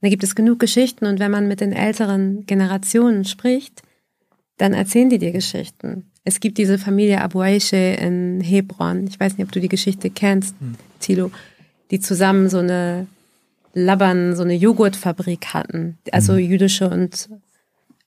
Da 0.00 0.08
gibt 0.08 0.24
es 0.24 0.34
genug 0.34 0.58
Geschichten 0.58 1.04
und 1.06 1.20
wenn 1.20 1.30
man 1.30 1.48
mit 1.48 1.60
den 1.60 1.72
älteren 1.72 2.46
Generationen 2.46 3.24
spricht, 3.24 3.82
dann 4.56 4.72
erzählen 4.72 5.10
die 5.10 5.18
dir 5.18 5.32
Geschichten. 5.32 6.10
Es 6.24 6.40
gibt 6.40 6.56
diese 6.56 6.78
Familie 6.78 7.20
Abu 7.20 7.40
Aishe 7.40 7.76
in 7.76 8.40
Hebron. 8.40 9.06
Ich 9.06 9.20
weiß 9.20 9.36
nicht, 9.36 9.46
ob 9.46 9.52
du 9.52 9.60
die 9.60 9.68
Geschichte 9.68 10.08
kennst, 10.08 10.54
hm. 10.60 10.76
Tilo, 11.00 11.30
die 11.90 12.00
zusammen 12.00 12.48
so 12.48 12.58
eine 12.58 13.06
Laban, 13.84 14.36
so 14.36 14.42
eine 14.42 14.54
Joghurtfabrik 14.54 15.46
hatten. 15.54 15.98
Also 16.12 16.34
hm. 16.34 16.40
jüdische 16.40 16.88
und, 16.90 17.28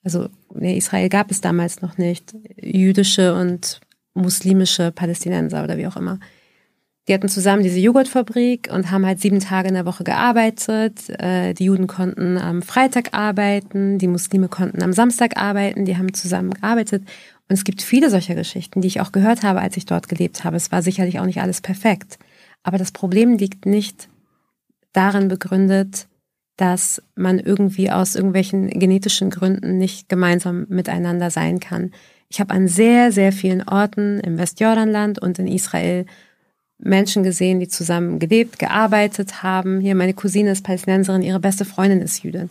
also 0.04 0.30
nee, 0.54 0.78
Israel 0.78 1.10
gab 1.10 1.32
es 1.32 1.42
damals 1.42 1.82
noch 1.82 1.98
nicht. 1.98 2.36
Jüdische 2.62 3.36
und 3.36 3.82
muslimische 4.14 4.92
Palästinenser 4.92 5.64
oder 5.64 5.78
wie 5.78 5.88
auch 5.88 5.98
immer. 5.98 6.20
Die 7.08 7.14
hatten 7.14 7.30
zusammen 7.30 7.64
diese 7.64 7.80
Joghurtfabrik 7.80 8.70
und 8.72 8.92
haben 8.92 9.06
halt 9.06 9.20
sieben 9.20 9.40
Tage 9.40 9.70
in 9.70 9.74
der 9.74 9.86
Woche 9.86 10.04
gearbeitet. 10.04 11.10
Äh, 11.10 11.54
die 11.54 11.66
Juden 11.66 11.88
konnten 11.88 12.38
am 12.38 12.62
Freitag 12.62 13.14
arbeiten, 13.14 13.98
die 13.98 14.08
Muslime 14.08 14.48
konnten 14.50 14.84
am 14.84 14.94
Samstag 14.94 15.36
arbeiten, 15.36 15.86
die 15.86 15.98
haben 15.98 16.14
zusammen 16.14 16.52
gearbeitet. 16.52 17.04
Und 17.50 17.56
es 17.56 17.64
gibt 17.64 17.82
viele 17.82 18.10
solcher 18.10 18.36
Geschichten, 18.36 18.82
die 18.82 18.88
ich 18.88 19.02
auch 19.02 19.12
gehört 19.12 19.42
habe, 19.44 19.62
als 19.62 19.78
ich 19.78 19.86
dort 19.86 20.08
gelebt 20.10 20.44
habe. 20.44 20.58
Es 20.58 20.72
war 20.72 20.84
sicherlich 20.84 21.20
auch 21.20 21.26
nicht 21.26 21.42
alles 21.42 21.60
perfekt. 21.60 22.20
Aber 22.64 22.78
das 22.78 22.92
Problem 22.92 23.38
liegt 23.38 23.66
nicht 23.66 24.08
darin 24.94 25.28
begründet, 25.28 26.08
dass 26.58 27.02
man 27.16 27.40
irgendwie 27.40 27.92
aus 27.92 28.16
irgendwelchen 28.16 28.70
genetischen 28.70 29.30
Gründen 29.30 29.78
nicht 29.78 30.10
gemeinsam 30.10 30.66
miteinander 30.70 31.32
sein 31.32 31.60
kann. 31.60 31.92
Ich 32.30 32.40
habe 32.40 32.54
an 32.54 32.68
sehr, 32.68 33.12
sehr 33.12 33.32
vielen 33.32 33.68
Orten 33.68 34.20
im 34.20 34.38
Westjordanland 34.38 35.20
und 35.20 35.40
in 35.40 35.48
Israel 35.48 36.06
Menschen 36.78 37.24
gesehen, 37.24 37.60
die 37.60 37.68
zusammen 37.68 38.20
gelebt, 38.20 38.60
gearbeitet 38.60 39.44
haben. 39.44 39.80
Hier 39.80 39.96
meine 39.96 40.14
Cousine 40.14 40.52
ist 40.52 40.64
Palästinenserin, 40.64 41.22
ihre 41.22 41.40
beste 41.40 41.66
Freundin 41.66 42.02
ist 42.02 42.24
Jüdin. 42.24 42.50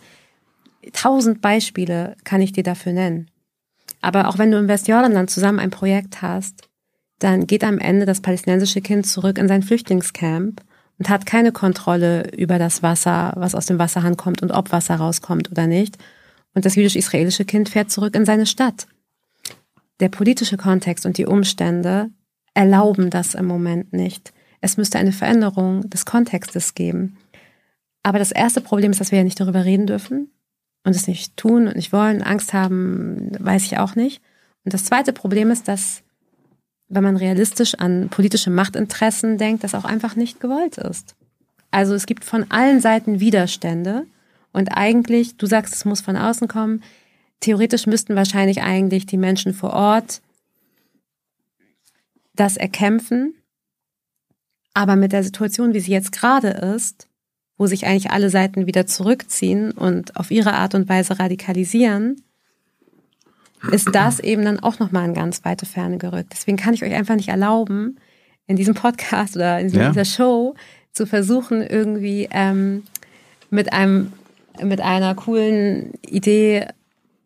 Tausend 0.93 1.41
Beispiele 1.41 2.17
kann 2.25 2.41
ich 2.41 2.53
dir 2.53 2.63
dafür 2.63 2.93
nennen. 2.93 3.29
Aber 4.01 4.29
auch 4.29 4.39
wenn 4.39 4.51
du 4.51 4.59
im 4.59 4.69
Westjordanland 4.69 5.31
zusammen 5.31 5.59
ein 5.59 5.71
Projekt 5.71 6.23
hast, 6.23 6.69
dann 7.19 7.47
geht 7.47 7.65
am 7.65 7.79
Ende 7.79 8.07
das 8.07 8.23
palästinensische 8.23 8.81
Kind 8.81 9.07
zurück 9.07 9.37
in 9.37 9.49
sein 9.49 9.63
Flüchtlingscamp 9.63 10.63
und 11.01 11.09
hat 11.09 11.25
keine 11.25 11.51
Kontrolle 11.51 12.31
über 12.37 12.59
das 12.59 12.83
Wasser, 12.83 13.33
was 13.35 13.55
aus 13.55 13.65
dem 13.65 13.79
Wasserhahn 13.79 14.19
kommt 14.19 14.43
und 14.43 14.53
ob 14.53 14.71
Wasser 14.71 14.97
rauskommt 14.97 15.51
oder 15.51 15.67
nicht. 15.67 15.97
Und 16.53 16.67
das 16.67 16.77
jüdisch-israelische 16.77 17.47
Kind 17.47 17.71
fährt 17.71 17.91
zurück 17.91 18.15
in 18.15 18.27
seine 18.27 18.45
Stadt. 18.45 18.87
Der 20.01 20.11
politische 20.11 20.59
Kontext 20.59 21.07
und 21.07 21.17
die 21.17 21.25
Umstände 21.25 22.11
erlauben 22.53 23.09
das 23.09 23.35
im 23.35 23.47
Moment 23.47 23.95
nicht. 23.95 24.35
Es 24.61 24.77
müsste 24.77 24.99
eine 24.99 25.13
Veränderung 25.13 25.89
des 25.89 26.05
Kontextes 26.05 26.75
geben. 26.75 27.17
Aber 28.03 28.19
das 28.19 28.31
erste 28.31 28.61
Problem 28.61 28.91
ist, 28.91 29.01
dass 29.01 29.11
wir 29.11 29.19
ja 29.19 29.25
nicht 29.25 29.41
darüber 29.41 29.65
reden 29.65 29.87
dürfen 29.87 30.31
und 30.85 30.95
es 30.95 31.09
nicht 31.09 31.35
tun 31.39 31.67
und 31.67 31.77
nicht 31.77 31.95
wollen, 31.95 32.23
Angst 32.23 32.53
haben, 32.53 33.31
weiß 33.39 33.65
ich 33.65 33.79
auch 33.79 33.95
nicht. 33.95 34.21
Und 34.67 34.75
das 34.75 34.85
zweite 34.85 35.15
Problem 35.15 35.51
ist, 35.51 35.67
dass 35.67 36.03
wenn 36.91 37.05
man 37.05 37.17
realistisch 37.17 37.77
an 37.77 38.09
politische 38.11 38.51
Machtinteressen 38.51 39.39
denkt, 39.39 39.65
das 39.65 39.75
auch 39.75 39.85
einfach 39.85 40.17
nicht 40.17 40.41
gewollt 40.41 40.77
ist. 40.77 41.15
Also 41.71 41.95
es 41.95 42.05
gibt 42.05 42.25
von 42.25 42.51
allen 42.51 42.81
Seiten 42.81 43.21
Widerstände 43.21 44.07
und 44.53 44.77
eigentlich, 44.77 45.37
du 45.37 45.47
sagst, 45.47 45.73
es 45.73 45.85
muss 45.85 46.01
von 46.01 46.17
außen 46.17 46.49
kommen, 46.49 46.83
theoretisch 47.39 47.87
müssten 47.87 48.17
wahrscheinlich 48.17 48.63
eigentlich 48.63 49.07
die 49.07 49.17
Menschen 49.17 49.55
vor 49.55 49.73
Ort 49.73 50.21
das 52.35 52.57
erkämpfen. 52.57 53.35
Aber 54.75 54.97
mit 54.97 55.13
der 55.13 55.23
Situation, 55.23 55.75
wie 55.75 55.81
sie 55.81 55.93
jetzt 55.93 56.13
gerade 56.13 56.49
ist, 56.49 57.09
wo 57.57 57.67
sich 57.67 57.87
eigentlich 57.87 58.11
alle 58.11 58.31
Seiten 58.31 58.67
wieder 58.67 58.87
zurückziehen 58.87 59.71
und 59.71 60.17
auf 60.17 60.31
ihre 60.31 60.55
Art 60.55 60.75
und 60.75 60.89
Weise 60.89 61.21
radikalisieren, 61.21 62.23
ist 63.71 63.95
das 63.95 64.21
eben 64.21 64.45
dann 64.45 64.61
auch 64.61 64.79
nochmal 64.79 65.07
in 65.07 65.15
ganz 65.15 65.45
weite 65.45 65.67
Ferne 65.67 65.99
gerückt. 65.99 66.31
Deswegen 66.33 66.57
kann 66.57 66.75
ich 66.75 66.83
euch 66.83 66.95
einfach 66.95 67.17
nicht 67.17 67.29
erlauben, 67.29 67.99
in 68.47 68.57
diesem 68.57 68.75
Podcast 68.75 69.37
oder 69.37 69.61
in 69.61 69.69
dieser 69.69 69.93
ja. 69.93 70.05
Show 70.05 70.55
zu 70.93 71.07
versuchen, 71.07 71.63
irgendwie 71.63 72.29
ähm, 72.33 72.83
mit 73.51 73.73
einem 73.73 74.13
mit 74.63 74.81
einer 74.81 75.15
coolen 75.15 75.93
Idee 76.07 76.67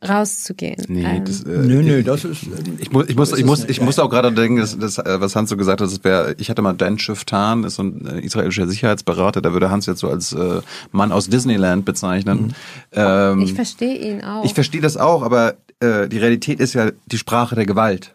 rauszugehen. 0.06 0.84
Nee, 0.88 1.04
ähm. 1.04 1.24
das, 1.24 1.42
äh, 1.44 1.48
nö, 1.48 1.82
nö, 1.82 2.02
das 2.02 2.24
ist. 2.24 2.42
Ich 2.78 2.92
muss, 2.92 3.08
ich 3.08 3.16
muss, 3.16 3.32
ich 3.32 3.44
muss, 3.44 3.64
ich 3.64 3.80
muss 3.80 3.98
auch 3.98 4.10
gerade 4.10 4.32
denken, 4.32 4.58
dass, 4.58 4.78
dass, 4.78 4.98
äh, 4.98 5.20
was 5.20 5.34
Hans 5.34 5.50
so 5.50 5.56
gesagt 5.56 5.80
hat, 5.80 5.88
das 5.88 6.04
wäre, 6.04 6.34
ich 6.38 6.50
hatte 6.50 6.62
mal 6.62 6.74
Dan 6.74 6.98
Shiftan, 6.98 7.64
ist 7.64 7.76
so 7.76 7.82
ein 7.84 8.06
äh, 8.06 8.20
israelischer 8.20 8.66
Sicherheitsberater, 8.66 9.40
da 9.40 9.52
würde 9.52 9.70
Hans 9.70 9.86
jetzt 9.86 10.00
so 10.00 10.08
als 10.08 10.32
äh, 10.32 10.60
Mann 10.92 11.12
aus 11.12 11.28
Disneyland 11.28 11.84
bezeichnen. 11.84 12.48
Mhm. 12.48 12.52
Ähm, 12.92 13.40
ich 13.40 13.54
verstehe 13.54 13.96
ihn 13.96 14.22
auch. 14.22 14.44
Ich 14.44 14.54
verstehe 14.54 14.80
das 14.80 14.96
auch, 14.96 15.22
aber 15.22 15.54
äh, 15.84 16.08
die 16.08 16.18
Realität 16.18 16.60
ist 16.60 16.74
ja 16.74 16.90
die 17.06 17.18
Sprache 17.18 17.54
der 17.54 17.66
Gewalt 17.66 18.14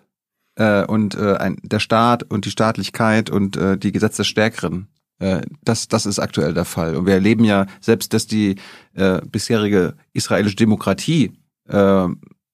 äh, 0.56 0.84
und 0.86 1.16
äh, 1.16 1.36
ein, 1.36 1.58
der 1.64 1.80
Staat 1.80 2.24
und 2.24 2.46
die 2.46 2.52
Staatlichkeit 2.52 3.30
und 3.30 3.56
äh, 3.58 3.78
die 3.78 3.92
Gesetze 3.92 4.18
des 4.18 4.28
Stärkeren. 4.28 4.88
Äh, 5.20 5.42
das, 5.64 5.88
das 5.88 6.06
ist 6.06 6.20
aktuell 6.20 6.54
der 6.54 6.66
Fall. 6.66 6.96
Und 6.96 7.06
wir 7.06 7.14
erleben 7.14 7.44
ja 7.44 7.68
selbst, 7.80 8.14
dass 8.14 8.28
die 8.28 8.56
äh, 8.96 9.22
bisherige 9.26 9.94
israelische 10.14 10.56
Demokratie 10.56 11.32
äh, 11.68 12.08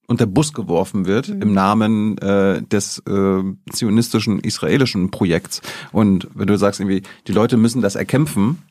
unter 0.07 0.25
Bus 0.27 0.53
geworfen 0.53 1.05
wird 1.05 1.29
mhm. 1.29 1.41
im 1.41 1.53
Namen 1.53 2.17
äh, 2.19 2.61
des 2.61 2.99
äh, 3.07 3.43
zionistischen 3.71 4.39
israelischen 4.39 5.09
Projekts. 5.11 5.61
Und 5.91 6.27
wenn 6.35 6.47
du 6.47 6.57
sagst 6.57 6.79
irgendwie, 6.79 7.03
die 7.27 7.31
Leute 7.31 7.57
müssen 7.57 7.81
das 7.81 7.95
erkämpfen, 7.95 8.61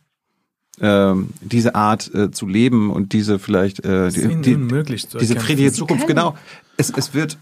äh, 0.80 1.14
diese 1.40 1.74
Art 1.74 2.12
äh, 2.14 2.30
zu 2.30 2.46
leben 2.46 2.90
und 2.90 3.12
diese 3.12 3.38
vielleicht 3.38 3.84
äh, 3.84 4.10
die, 4.10 4.40
die, 4.40 4.96
diese 5.20 5.40
friedliche 5.40 5.72
Zukunft, 5.72 6.06
genau. 6.06 6.36
Es, 6.76 6.90
es 6.90 7.14
wird 7.14 7.38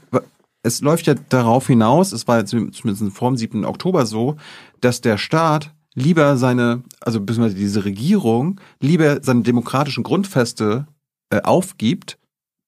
es 0.62 0.80
läuft 0.80 1.06
ja 1.06 1.14
darauf 1.14 1.66
hinaus, 1.66 2.12
es 2.12 2.28
war 2.28 2.44
zumindest 2.46 3.16
vor 3.16 3.30
dem 3.30 3.36
7. 3.36 3.64
Oktober 3.64 4.06
so, 4.06 4.36
dass 4.80 5.00
der 5.00 5.18
Staat 5.18 5.72
lieber 5.94 6.36
seine, 6.36 6.82
also 7.00 7.20
beziehungsweise 7.20 7.56
diese 7.56 7.84
Regierung, 7.84 8.60
lieber 8.80 9.22
seine 9.22 9.42
demokratischen 9.42 10.04
Grundfeste 10.04 10.86
äh, 11.30 11.40
aufgibt 11.42 12.18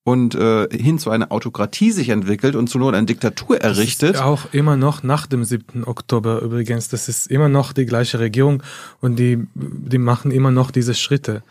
und 0.05 0.35
äh, 0.35 0.69
hin 0.71 0.99
zu 0.99 1.09
einer 1.09 1.31
Autokratie 1.31 1.91
sich 1.91 2.09
entwickelt 2.09 2.55
und 2.55 2.69
zu 2.69 2.77
nur 2.77 2.93
eine 2.93 3.07
Diktatur 3.07 3.59
errichtet. 3.59 4.17
Auch 4.17 4.53
immer 4.53 4.77
noch 4.77 5.01
nach 5.01 5.25
dem 5.25 5.43
7. 5.43 5.83
Oktober 5.83 6.41
übrigens. 6.41 6.89
Das 6.89 7.09
ist 7.09 7.25
immer 7.25 7.49
noch 7.49 7.73
die 7.73 7.87
gleiche 7.87 8.19
Regierung 8.19 8.61
und 9.01 9.17
die, 9.17 9.47
die 9.55 9.97
machen 9.97 10.29
immer 10.29 10.51
noch 10.51 10.69
diese 10.69 10.93
Schritte. 10.93 11.41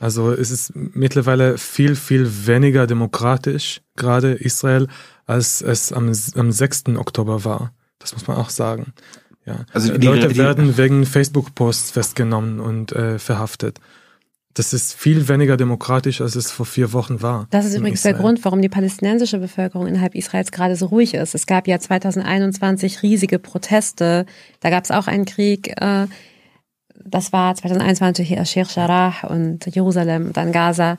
Also 0.00 0.32
es 0.32 0.50
ist 0.50 0.72
mittlerweile 0.74 1.56
viel, 1.56 1.94
viel 1.94 2.28
weniger 2.46 2.88
demokratisch, 2.88 3.80
gerade 3.94 4.32
Israel, 4.32 4.88
als 5.26 5.62
es 5.62 5.92
am, 5.92 6.10
am 6.34 6.50
6. 6.50 6.96
Oktober 6.96 7.44
war. 7.44 7.72
Das 8.00 8.12
muss 8.12 8.26
man 8.26 8.36
auch 8.38 8.50
sagen. 8.50 8.92
Ja. 9.46 9.66
Also 9.72 9.96
die 9.96 10.04
Leute 10.04 10.28
die, 10.28 10.36
werden 10.36 10.76
wegen 10.76 11.06
Facebook-Posts 11.06 11.92
festgenommen 11.92 12.58
und 12.58 12.90
äh, 12.90 13.20
verhaftet. 13.20 13.78
Das 14.54 14.72
ist 14.72 14.94
viel 14.94 15.28
weniger 15.28 15.56
demokratisch, 15.56 16.20
als 16.20 16.36
es 16.36 16.52
vor 16.52 16.64
vier 16.64 16.92
Wochen 16.92 17.20
war. 17.22 17.48
Das 17.50 17.66
ist 17.66 17.74
übrigens 17.74 18.00
Israel. 18.00 18.14
der 18.14 18.22
Grund, 18.22 18.44
warum 18.44 18.62
die 18.62 18.68
palästinensische 18.68 19.38
Bevölkerung 19.38 19.88
innerhalb 19.88 20.14
Israels 20.14 20.52
gerade 20.52 20.76
so 20.76 20.86
ruhig 20.86 21.14
ist. 21.14 21.34
Es 21.34 21.46
gab 21.46 21.66
ja 21.66 21.80
2021 21.80 23.02
riesige 23.02 23.40
Proteste. 23.40 24.26
Da 24.60 24.70
gab 24.70 24.84
es 24.84 24.92
auch 24.92 25.08
einen 25.08 25.24
Krieg. 25.24 25.74
Äh, 25.80 26.06
das 27.04 27.32
war 27.32 27.56
2021 27.56 28.28
hier 28.28 28.44
Sheikh 28.44 28.70
Jarrah 28.74 29.26
und 29.28 29.66
Jerusalem, 29.74 30.32
dann 30.32 30.52
Gaza. 30.52 30.98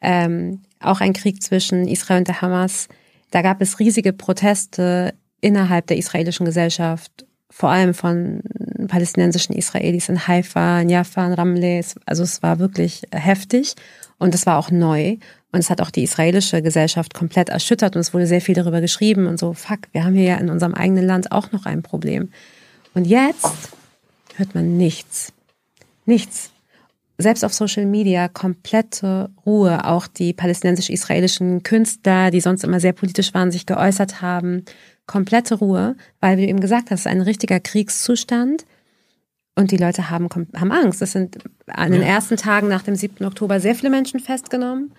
Ähm, 0.00 0.62
auch 0.80 1.00
ein 1.00 1.12
Krieg 1.12 1.42
zwischen 1.42 1.86
Israel 1.86 2.18
und 2.18 2.28
der 2.28 2.42
Hamas. 2.42 2.88
Da 3.30 3.42
gab 3.42 3.62
es 3.62 3.78
riesige 3.78 4.12
Proteste 4.12 5.14
innerhalb 5.40 5.86
der 5.86 5.96
israelischen 5.96 6.44
Gesellschaft 6.44 7.26
vor 7.50 7.70
allem 7.70 7.94
von 7.94 8.42
palästinensischen 8.88 9.54
Israelis 9.54 10.08
in 10.08 10.26
Haifa, 10.26 10.80
in 10.80 10.88
Jaffa, 10.88 11.26
in 11.26 11.32
Ramleh. 11.32 11.82
Also 12.04 12.22
es 12.22 12.42
war 12.42 12.58
wirklich 12.58 13.02
heftig 13.12 13.74
und 14.18 14.34
es 14.34 14.46
war 14.46 14.58
auch 14.58 14.70
neu. 14.70 15.16
Und 15.52 15.60
es 15.60 15.70
hat 15.70 15.80
auch 15.80 15.90
die 15.90 16.02
israelische 16.02 16.60
Gesellschaft 16.60 17.14
komplett 17.14 17.48
erschüttert 17.48 17.96
und 17.96 18.00
es 18.00 18.12
wurde 18.12 18.26
sehr 18.26 18.40
viel 18.40 18.54
darüber 18.54 18.80
geschrieben 18.80 19.26
und 19.26 19.38
so, 19.38 19.54
fuck, 19.54 19.80
wir 19.92 20.04
haben 20.04 20.14
hier 20.14 20.24
ja 20.24 20.36
in 20.36 20.50
unserem 20.50 20.74
eigenen 20.74 21.06
Land 21.06 21.32
auch 21.32 21.52
noch 21.52 21.64
ein 21.64 21.82
Problem. 21.82 22.30
Und 22.94 23.06
jetzt 23.06 23.70
hört 24.36 24.54
man 24.54 24.76
nichts. 24.76 25.32
Nichts. 26.04 26.50
Selbst 27.18 27.44
auf 27.44 27.54
Social 27.54 27.86
Media 27.86 28.28
komplette 28.28 29.30
Ruhe. 29.46 29.86
Auch 29.86 30.06
die 30.06 30.34
palästinensisch-israelischen 30.34 31.62
Künstler, 31.62 32.30
die 32.30 32.40
sonst 32.40 32.62
immer 32.62 32.80
sehr 32.80 32.92
politisch 32.92 33.32
waren, 33.32 33.50
sich 33.50 33.64
geäußert 33.64 34.20
haben 34.20 34.64
komplette 35.06 35.56
Ruhe, 35.56 35.96
weil 36.20 36.36
wie 36.36 36.42
du 36.42 36.48
eben 36.48 36.60
gesagt 36.60 36.90
hast, 36.90 37.06
ein 37.06 37.20
richtiger 37.20 37.60
Kriegszustand. 37.60 38.66
Und 39.58 39.70
die 39.70 39.78
Leute 39.78 40.10
haben, 40.10 40.28
haben 40.54 40.70
Angst. 40.70 41.00
Es 41.00 41.12
sind 41.12 41.38
an 41.66 41.90
den 41.90 42.02
ja. 42.02 42.08
ersten 42.08 42.36
Tagen 42.36 42.68
nach 42.68 42.82
dem 42.82 42.94
7. 42.94 43.24
Oktober 43.24 43.58
sehr 43.58 43.74
viele 43.74 43.88
Menschen 43.88 44.20
festgenommen. 44.20 44.92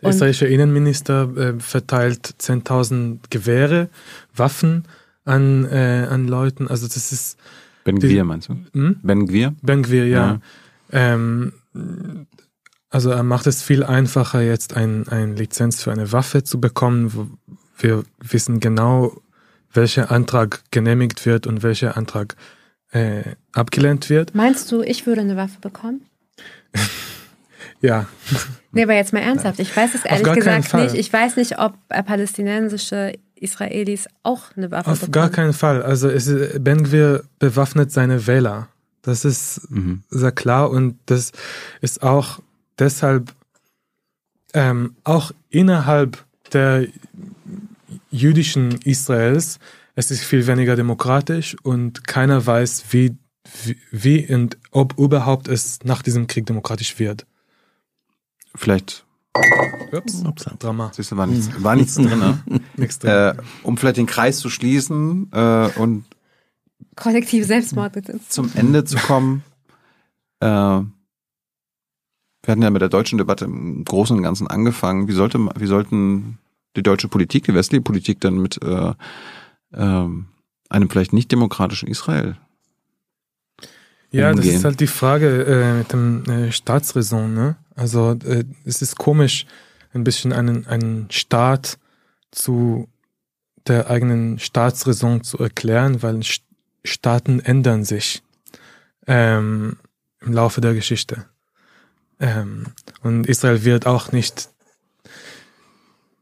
Der 0.00 0.08
israelische 0.08 0.46
Innenminister 0.46 1.28
äh, 1.36 1.60
verteilt 1.60 2.34
10.000 2.40 3.18
Gewehre, 3.28 3.90
Waffen 4.34 4.84
an, 5.26 5.66
äh, 5.66 6.06
an 6.10 6.26
Leuten. 6.26 6.68
Also 6.68 6.86
das 6.86 7.12
ist... 7.12 7.38
Ben 7.84 7.98
Gwir 7.98 8.24
meinst 8.24 8.48
du? 8.48 8.56
Hm? 8.72 8.98
Ben 9.02 9.26
Gwir? 9.26 9.54
Ben 9.60 9.82
Gwir, 9.82 10.06
ja. 10.06 10.40
ja. 10.90 11.10
Ähm, 11.14 11.52
also 12.88 13.10
er 13.10 13.22
macht 13.22 13.46
es 13.46 13.62
viel 13.62 13.84
einfacher, 13.84 14.40
jetzt 14.40 14.74
ein, 14.74 15.06
eine 15.08 15.34
Lizenz 15.34 15.82
für 15.82 15.92
eine 15.92 16.12
Waffe 16.12 16.44
zu 16.44 16.60
bekommen. 16.60 17.38
Wir 17.78 18.04
wissen 18.20 18.60
genau, 18.60 19.20
welcher 19.72 20.10
Antrag 20.10 20.62
genehmigt 20.70 21.26
wird 21.26 21.46
und 21.46 21.62
welcher 21.62 21.98
Antrag 21.98 22.36
äh, 22.92 23.22
abgelehnt 23.52 24.08
wird. 24.10 24.34
Meinst 24.34 24.70
du, 24.72 24.82
ich 24.82 25.06
würde 25.06 25.20
eine 25.22 25.36
Waffe 25.36 25.60
bekommen? 25.60 26.02
ja. 27.80 28.06
Nee, 28.72 28.82
aber 28.84 28.94
jetzt 28.94 29.12
mal 29.12 29.20
ernsthaft. 29.20 29.58
Ich 29.60 29.74
weiß 29.76 29.94
es 29.94 30.04
ehrlich 30.04 30.34
gesagt 30.34 30.74
nicht. 30.74 30.94
Ich 30.94 31.12
weiß 31.12 31.36
nicht, 31.36 31.58
ob 31.58 31.74
äh, 31.88 32.02
palästinensische 32.02 33.14
Israelis 33.34 34.08
auch 34.22 34.56
eine 34.56 34.70
Waffe 34.70 34.90
Auf 34.90 35.00
bekommen. 35.00 35.12
gar 35.12 35.30
keinen 35.30 35.52
Fall. 35.52 35.82
Also 35.82 36.08
es, 36.08 36.30
Ben 36.58 36.84
Gvir 36.84 37.24
bewaffnet 37.38 37.92
seine 37.92 38.26
Wähler. 38.26 38.68
Das 39.02 39.24
ist 39.24 39.70
mhm. 39.70 40.02
sehr 40.10 40.32
klar 40.32 40.70
und 40.70 40.98
das 41.06 41.32
ist 41.80 42.02
auch 42.02 42.40
deshalb 42.78 43.32
ähm, 44.54 44.96
auch 45.04 45.30
innerhalb 45.50 46.24
der 46.52 46.86
jüdischen 48.10 48.72
Israels, 48.84 49.58
es 49.98 50.12
ist 50.12 50.22
viel 50.22 50.46
weniger 50.46 50.76
demokratisch 50.76 51.56
und 51.64 52.06
keiner 52.06 52.46
weiß, 52.46 52.84
wie, 52.90 53.16
wie, 53.64 53.76
wie 53.90 54.32
und 54.32 54.56
ob 54.70 54.96
überhaupt 54.96 55.48
es 55.48 55.80
nach 55.82 56.02
diesem 56.02 56.28
Krieg 56.28 56.46
demokratisch 56.46 57.00
wird. 57.00 57.26
Vielleicht. 58.54 59.04
Ups, 59.90 60.22
Upsa. 60.24 60.54
Drama. 60.60 60.92
Siehst 60.94 61.10
du, 61.10 61.16
war 61.16 61.26
nichts, 61.26 61.50
war 61.64 61.74
nichts 61.74 61.96
drin. 61.96 62.16
Ne? 62.16 62.40
nichts 62.76 63.00
drin. 63.00 63.10
Äh, 63.10 63.34
um 63.64 63.76
vielleicht 63.76 63.96
den 63.96 64.06
Kreis 64.06 64.38
zu 64.38 64.50
schließen 64.50 65.32
äh, 65.32 65.68
und 65.76 66.04
kollektiv 66.94 67.44
Selbstmord 67.44 67.94
bitte. 67.94 68.20
Zum 68.28 68.52
Ende 68.54 68.84
zu 68.84 68.98
kommen. 68.98 69.42
Äh, 70.38 70.46
wir 70.46 70.86
hatten 72.46 72.62
ja 72.62 72.70
mit 72.70 72.82
der 72.82 72.88
deutschen 72.88 73.18
Debatte 73.18 73.46
im 73.46 73.84
Großen 73.84 74.16
und 74.16 74.22
Ganzen 74.22 74.46
angefangen. 74.46 75.08
Wie 75.08 75.12
sollte, 75.12 75.40
wie 75.56 75.66
sollten 75.66 76.38
die 76.76 76.84
deutsche 76.84 77.08
Politik, 77.08 77.46
die 77.46 77.54
westliche 77.54 77.82
Politik 77.82 78.20
dann 78.20 78.36
mit 78.38 78.62
äh, 78.62 78.94
ähm, 79.72 80.28
einem 80.68 80.90
vielleicht 80.90 81.12
nicht 81.12 81.30
demokratischen 81.32 81.88
Israel? 81.88 82.36
Ja, 84.10 84.30
umgehen? 84.30 84.46
das 84.46 84.56
ist 84.56 84.64
halt 84.64 84.80
die 84.80 84.86
Frage 84.86 85.44
äh, 85.44 85.78
mit 85.78 85.92
dem 85.92 86.24
äh, 86.24 86.52
Staatsräson. 86.52 87.34
Ne? 87.34 87.56
Also 87.74 88.12
äh, 88.24 88.44
es 88.64 88.82
ist 88.82 88.96
komisch, 88.96 89.46
ein 89.92 90.04
bisschen 90.04 90.32
einen, 90.32 90.66
einen 90.66 91.10
Staat 91.10 91.78
zu 92.30 92.88
der 93.66 93.90
eigenen 93.90 94.38
Staatsräson 94.38 95.24
zu 95.24 95.38
erklären, 95.38 96.02
weil 96.02 96.20
Staaten 96.84 97.40
ändern 97.40 97.84
sich 97.84 98.22
ähm, 99.06 99.76
im 100.20 100.32
Laufe 100.32 100.60
der 100.60 100.74
Geschichte. 100.74 101.26
Ähm, 102.20 102.66
und 103.02 103.26
Israel 103.26 103.64
wird 103.64 103.86
auch 103.86 104.12
nicht 104.12 104.48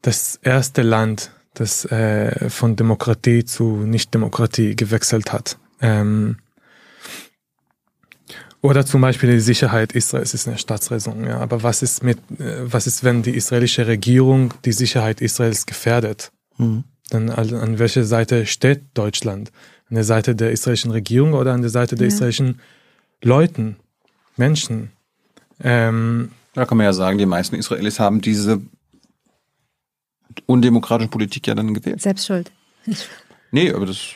das 0.01 0.37
erste 0.41 0.81
Land, 0.81 1.31
das 1.59 1.85
äh, 1.85 2.49
von 2.49 2.75
Demokratie 2.75 3.43
zu 3.43 3.77
Nicht-Demokratie 3.77 4.75
gewechselt 4.75 5.33
hat. 5.33 5.57
Ähm, 5.81 6.37
oder 8.61 8.85
zum 8.85 9.01
Beispiel 9.01 9.31
die 9.31 9.39
Sicherheit 9.39 9.93
Israels 9.93 10.33
ist 10.33 10.47
eine 10.47 10.57
Staatsräson. 10.57 11.25
Ja. 11.25 11.39
Aber 11.39 11.63
was 11.63 11.81
ist 11.81 12.03
mit, 12.03 12.17
äh, 12.39 12.71
was 12.71 12.87
ist, 12.87 13.03
wenn 13.03 13.23
die 13.23 13.35
israelische 13.35 13.87
Regierung 13.87 14.53
die 14.65 14.71
Sicherheit 14.71 15.21
Israels 15.21 15.65
gefährdet? 15.65 16.31
Mhm. 16.57 16.83
Dann 17.09 17.29
an, 17.29 17.53
an 17.53 17.79
welcher 17.79 18.03
Seite 18.03 18.45
steht 18.45 18.83
Deutschland? 18.93 19.51
An 19.89 19.95
der 19.95 20.03
Seite 20.03 20.35
der 20.35 20.51
israelischen 20.51 20.91
Regierung 20.91 21.33
oder 21.33 21.53
an 21.53 21.61
der 21.61 21.69
Seite 21.69 21.95
der 21.95 22.07
ja. 22.07 22.13
israelischen 22.13 22.59
Leuten, 23.23 23.77
Menschen? 24.35 24.91
Ähm, 25.63 26.31
da 26.53 26.65
kann 26.65 26.77
man 26.77 26.85
ja 26.85 26.93
sagen, 26.93 27.17
die 27.17 27.25
meisten 27.25 27.55
Israelis 27.55 27.99
haben 27.99 28.21
diese 28.21 28.61
undemokratische 30.45 31.09
Politik 31.09 31.47
ja 31.47 31.55
dann 31.55 31.73
gewählt. 31.73 32.01
Selbst 32.01 32.27
schuld. 32.27 32.51
Nee, 33.51 33.71
aber 33.71 33.85
das. 33.85 34.15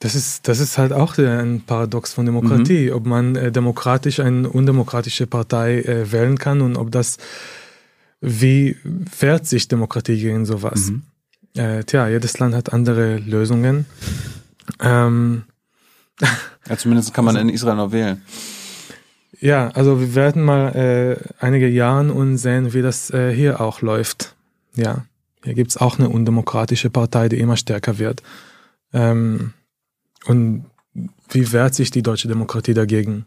Das 0.00 0.14
ist, 0.14 0.48
das 0.48 0.60
ist 0.60 0.76
halt 0.76 0.92
auch 0.92 1.16
ein 1.16 1.62
Paradox 1.64 2.12
von 2.12 2.26
Demokratie, 2.26 2.88
mhm. 2.88 2.92
ob 2.92 3.06
man 3.06 3.36
äh, 3.36 3.50
demokratisch 3.50 4.20
eine 4.20 4.50
undemokratische 4.50 5.26
Partei 5.26 5.80
äh, 5.80 6.12
wählen 6.12 6.36
kann 6.36 6.60
und 6.60 6.76
ob 6.76 6.90
das, 6.90 7.16
wie 8.20 8.76
fährt 9.10 9.46
sich 9.46 9.66
Demokratie 9.66 10.20
gegen 10.20 10.44
sowas? 10.44 10.90
Mhm. 10.90 11.04
Äh, 11.56 11.84
tja, 11.84 12.06
jedes 12.08 12.38
Land 12.38 12.54
hat 12.54 12.74
andere 12.74 13.16
Lösungen. 13.16 13.86
Ähm, 14.78 15.44
ja, 16.68 16.76
zumindest 16.76 17.14
kann 17.14 17.24
man 17.24 17.36
also, 17.36 17.48
in 17.48 17.54
Israel 17.54 17.76
noch 17.76 17.92
wählen. 17.92 18.20
Ja, 19.40 19.68
also 19.68 20.00
wir 20.00 20.14
werden 20.14 20.42
mal 20.42 20.74
äh, 20.74 21.16
einige 21.42 21.68
Jahre 21.68 22.12
und 22.12 22.36
sehen, 22.36 22.74
wie 22.74 22.82
das 22.82 23.08
äh, 23.08 23.34
hier 23.34 23.58
auch 23.60 23.80
läuft. 23.80 24.34
Ja. 24.74 25.06
Hier 25.44 25.54
gibt 25.54 25.70
es 25.70 25.76
auch 25.76 25.98
eine 25.98 26.08
undemokratische 26.08 26.90
Partei, 26.90 27.28
die 27.28 27.38
immer 27.38 27.56
stärker 27.56 27.98
wird. 27.98 28.22
Ähm, 28.92 29.52
und 30.26 30.64
wie 31.28 31.52
wehrt 31.52 31.74
sich 31.74 31.90
die 31.90 32.02
deutsche 32.02 32.28
Demokratie 32.28 32.74
dagegen? 32.74 33.26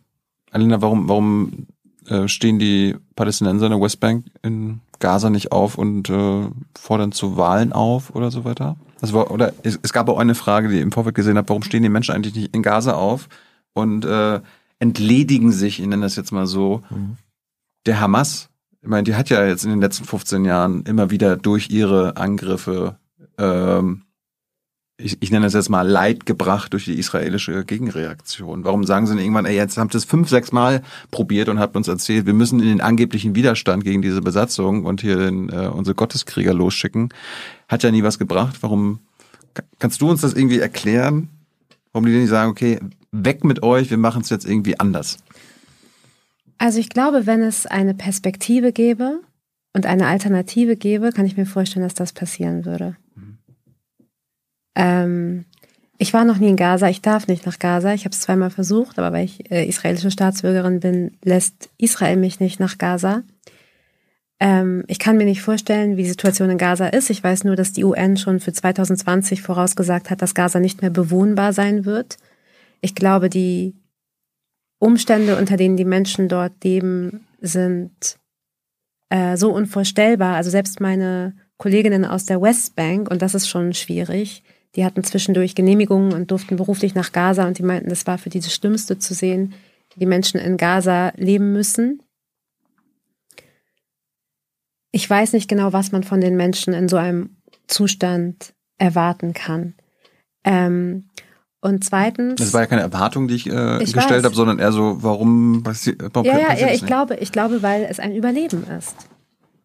Alina, 0.52 0.82
warum, 0.82 1.08
warum 1.08 1.68
äh, 2.08 2.28
stehen 2.28 2.58
die 2.58 2.96
Palästinenser 3.16 3.68
in 3.68 3.72
der 3.72 3.82
Westbank 3.82 4.26
in 4.42 4.82
Gaza 5.00 5.30
nicht 5.30 5.52
auf 5.52 5.78
und 5.78 6.10
äh, 6.10 6.48
fordern 6.78 7.12
zu 7.12 7.38
Wahlen 7.38 7.72
auf 7.72 8.16
oder 8.16 8.32
so 8.32 8.46
weiter? 8.46 8.78
Also, 9.02 9.28
oder 9.28 9.54
es, 9.64 9.78
es 9.84 9.94
gab 9.94 10.10
auch 10.10 10.18
eine 10.18 10.34
Frage, 10.34 10.70
die 10.70 10.78
ich 10.78 10.82
im 10.82 10.92
Vorfeld 10.92 11.16
gesehen 11.16 11.38
habe, 11.38 11.50
warum 11.50 11.64
stehen 11.64 11.84
die 11.84 11.90
Menschen 11.90 12.16
eigentlich 12.16 12.36
nicht 12.36 12.56
in 12.56 12.64
Gaza 12.64 12.94
auf 12.94 13.30
und 13.74 14.06
äh, 14.06 14.40
entledigen 14.80 15.52
sich, 15.52 15.80
ich 15.80 15.86
nenne 15.86 16.04
das 16.04 16.16
jetzt 16.16 16.32
mal 16.32 16.48
so, 16.48 16.82
mhm. 16.90 17.18
der 17.86 18.00
Hamas 18.00 18.50
ich 18.82 18.88
meine, 18.88 19.04
die 19.04 19.16
hat 19.16 19.30
ja 19.30 19.46
jetzt 19.46 19.64
in 19.64 19.72
den 19.72 19.82
letzten 19.82 20.06
15 20.06 20.46
Jahren 20.46 20.84
immer 20.84 21.10
wieder 21.10 21.36
durch 21.36 21.70
ihre 21.70 22.18
Angriffe 22.18 22.98
ähm, 23.38 24.04
ich, 25.00 25.18
ich 25.20 25.32
nenne 25.32 25.46
das 25.46 25.54
jetzt 25.54 25.70
mal 25.70 25.88
Leid 25.88 26.26
gebracht 26.26 26.74
durch 26.74 26.86
die 26.86 26.98
israelische 26.98 27.64
Gegenreaktion? 27.64 28.64
Warum 28.64 28.84
sagen 28.84 29.06
sie 29.06 29.14
denn 29.14 29.24
irgendwann, 29.24 29.46
ey, 29.46 29.56
jetzt 29.56 29.78
habt 29.78 29.94
ihr 29.94 30.00
es 30.00 30.06
fünf, 30.06 30.28
sechs 30.30 30.52
Mal 30.52 30.82
probiert 31.12 31.50
und 31.50 31.60
habt 31.60 31.76
uns 31.76 31.88
erzählt, 31.88 32.26
wir 32.26 32.34
müssen 32.34 32.60
in 32.60 32.68
den 32.68 32.82
angeblichen 32.82 33.36
Widerstand 33.36 33.84
gegen 33.84 34.02
diese 34.02 34.22
Besatzung 34.22 34.86
und 34.86 35.02
hier 35.02 35.18
den, 35.18 35.50
äh, 35.50 35.68
unsere 35.68 35.94
Gotteskrieger 35.94 36.54
losschicken? 36.54 37.14
Hat 37.68 37.84
ja 37.84 37.92
nie 37.92 38.04
was 38.04 38.18
gebracht. 38.18 38.58
Warum 38.62 39.00
kannst 39.78 40.02
du 40.02 40.10
uns 40.10 40.22
das 40.22 40.34
irgendwie 40.34 40.60
erklären? 40.60 41.30
Warum 41.92 42.08
die 42.08 42.18
nicht 42.18 42.30
sagen, 42.30 42.50
okay, 42.50 42.80
weg 43.12 43.44
mit 43.44 43.62
euch, 43.62 43.92
wir 43.92 43.98
machen 43.98 44.24
es 44.24 44.30
jetzt 44.30 44.46
irgendwie 44.46 44.80
anders? 44.80 45.18
Also 46.58 46.80
ich 46.80 46.90
glaube, 46.90 47.26
wenn 47.26 47.42
es 47.42 47.66
eine 47.66 47.94
Perspektive 47.94 48.72
gäbe 48.72 49.22
und 49.74 49.86
eine 49.86 50.08
Alternative 50.08 50.76
gäbe, 50.76 51.12
kann 51.12 51.26
ich 51.26 51.38
mir 51.38 51.46
vorstellen, 51.46 51.84
dass 51.84 51.94
das 51.94 52.14
passieren 52.14 52.66
würde. 52.66 52.96
Ähm, 54.76 55.46
ich 55.98 56.14
war 56.14 56.26
noch 56.26 56.38
nie 56.38 56.50
in 56.50 56.56
Gaza, 56.56 56.88
ich 56.90 57.02
darf 57.02 57.28
nicht 57.28 57.46
nach 57.46 57.58
Gaza. 57.58 57.94
Ich 57.94 58.06
habe 58.06 58.14
es 58.14 58.22
zweimal 58.22 58.52
versucht, 58.52 59.00
aber 59.00 59.12
weil 59.12 59.26
ich 59.26 59.52
äh, 59.52 59.68
israelische 59.68 60.12
Staatsbürgerin 60.12 60.80
bin, 60.80 61.18
lässt 61.24 61.70
Israel 61.78 62.18
mich 62.18 62.40
nicht 62.40 62.60
nach 62.60 62.78
Gaza. 62.78 63.24
Ähm, 64.40 64.84
ich 64.88 65.00
kann 65.00 65.18
mir 65.18 65.26
nicht 65.26 65.42
vorstellen, 65.42 65.98
wie 65.98 66.04
die 66.04 66.10
Situation 66.10 66.52
in 66.52 66.60
Gaza 66.60 66.88
ist. 66.88 67.10
Ich 67.10 67.24
weiß 67.24 67.44
nur, 67.44 67.56
dass 67.56 67.74
die 67.74 67.84
UN 67.84 68.18
schon 68.18 68.40
für 68.40 68.54
2020 68.54 69.42
vorausgesagt 69.42 70.12
hat, 70.12 70.22
dass 70.22 70.36
Gaza 70.36 70.60
nicht 70.60 70.82
mehr 70.82 70.92
bewohnbar 70.92 71.54
sein 71.54 71.86
wird. 71.86 72.18
Ich 72.82 72.94
glaube, 72.94 73.30
die 73.30 73.74
Umstände, 74.80 75.38
unter 75.38 75.58
denen 75.58 75.78
die 75.78 75.86
Menschen 75.86 76.30
dort 76.30 76.64
leben, 76.64 77.26
sind 77.42 78.18
äh, 79.10 79.38
so 79.38 79.52
unvorstellbar. 79.52 80.36
Also 80.36 80.50
selbst 80.50 80.80
meine 80.80 81.36
Kolleginnen 81.58 82.06
aus 82.06 82.26
der 82.26 82.42
Westbank, 82.42 83.10
und 83.10 83.22
das 83.22 83.34
ist 83.34 83.50
schon 83.50 83.74
schwierig, 83.74 84.44
die 84.76 84.86
hatten 84.86 85.04
zwischendurch 85.04 85.56
Genehmigungen 85.56 86.14
und 86.14 86.30
durften 86.30 86.56
beruflich 86.56 86.94
nach 86.94 87.12
Gaza 87.12 87.48
und 87.48 87.58
die 87.58 87.64
meinten, 87.64 87.90
das 87.90 88.06
war 88.06 88.18
für 88.18 88.30
die 88.30 88.40
das 88.40 88.54
Schlimmste 88.54 89.00
zu 89.00 89.14
sehen, 89.14 89.56
wie 89.94 90.00
die 90.00 90.06
Menschen 90.06 90.40
in 90.40 90.58
Gaza 90.58 91.14
leben 91.16 91.52
müssen. 91.54 92.04
Ich 94.92 95.10
weiß 95.10 95.34
nicht 95.34 95.50
genau, 95.50 95.74
was 95.74 95.92
man 95.92 96.04
von 96.04 96.22
den 96.22 96.38
Menschen 96.38 96.74
in 96.74 96.88
so 96.88 96.98
einem 96.98 97.38
Zustand 97.68 98.54
erwarten 98.78 99.34
kann. 99.34 99.74
Ähm, 100.44 101.10
und 101.68 101.84
zweitens. 101.84 102.36
Das 102.36 102.54
war 102.54 102.62
ja 102.62 102.68
keine 102.68 102.82
Erwartung, 102.82 103.28
die 103.28 103.36
ich, 103.36 103.50
äh, 103.50 103.84
ich 103.84 103.94
gestellt 103.94 104.24
habe, 104.24 104.34
sondern 104.34 104.58
eher 104.58 104.72
so, 104.72 105.04
warum, 105.04 105.66
was, 105.66 105.92
warum 106.14 106.26
ja, 106.26 106.40
ja, 106.40 106.58
ja, 106.58 106.74
ich 106.74 106.86
glaube, 106.86 107.16
ich 107.16 107.32
glaube, 107.32 107.62
weil 107.62 107.86
es 107.90 108.00
ein 108.00 108.16
Überleben 108.16 108.66
ist. 108.78 108.96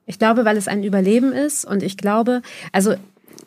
Ich 0.06 0.18
glaube, 0.18 0.44
weil 0.44 0.56
es 0.56 0.66
ein 0.66 0.82
Überleben 0.82 1.32
ist 1.32 1.64
und 1.64 1.82
ich 1.82 1.96
glaube, 1.96 2.42
also 2.72 2.94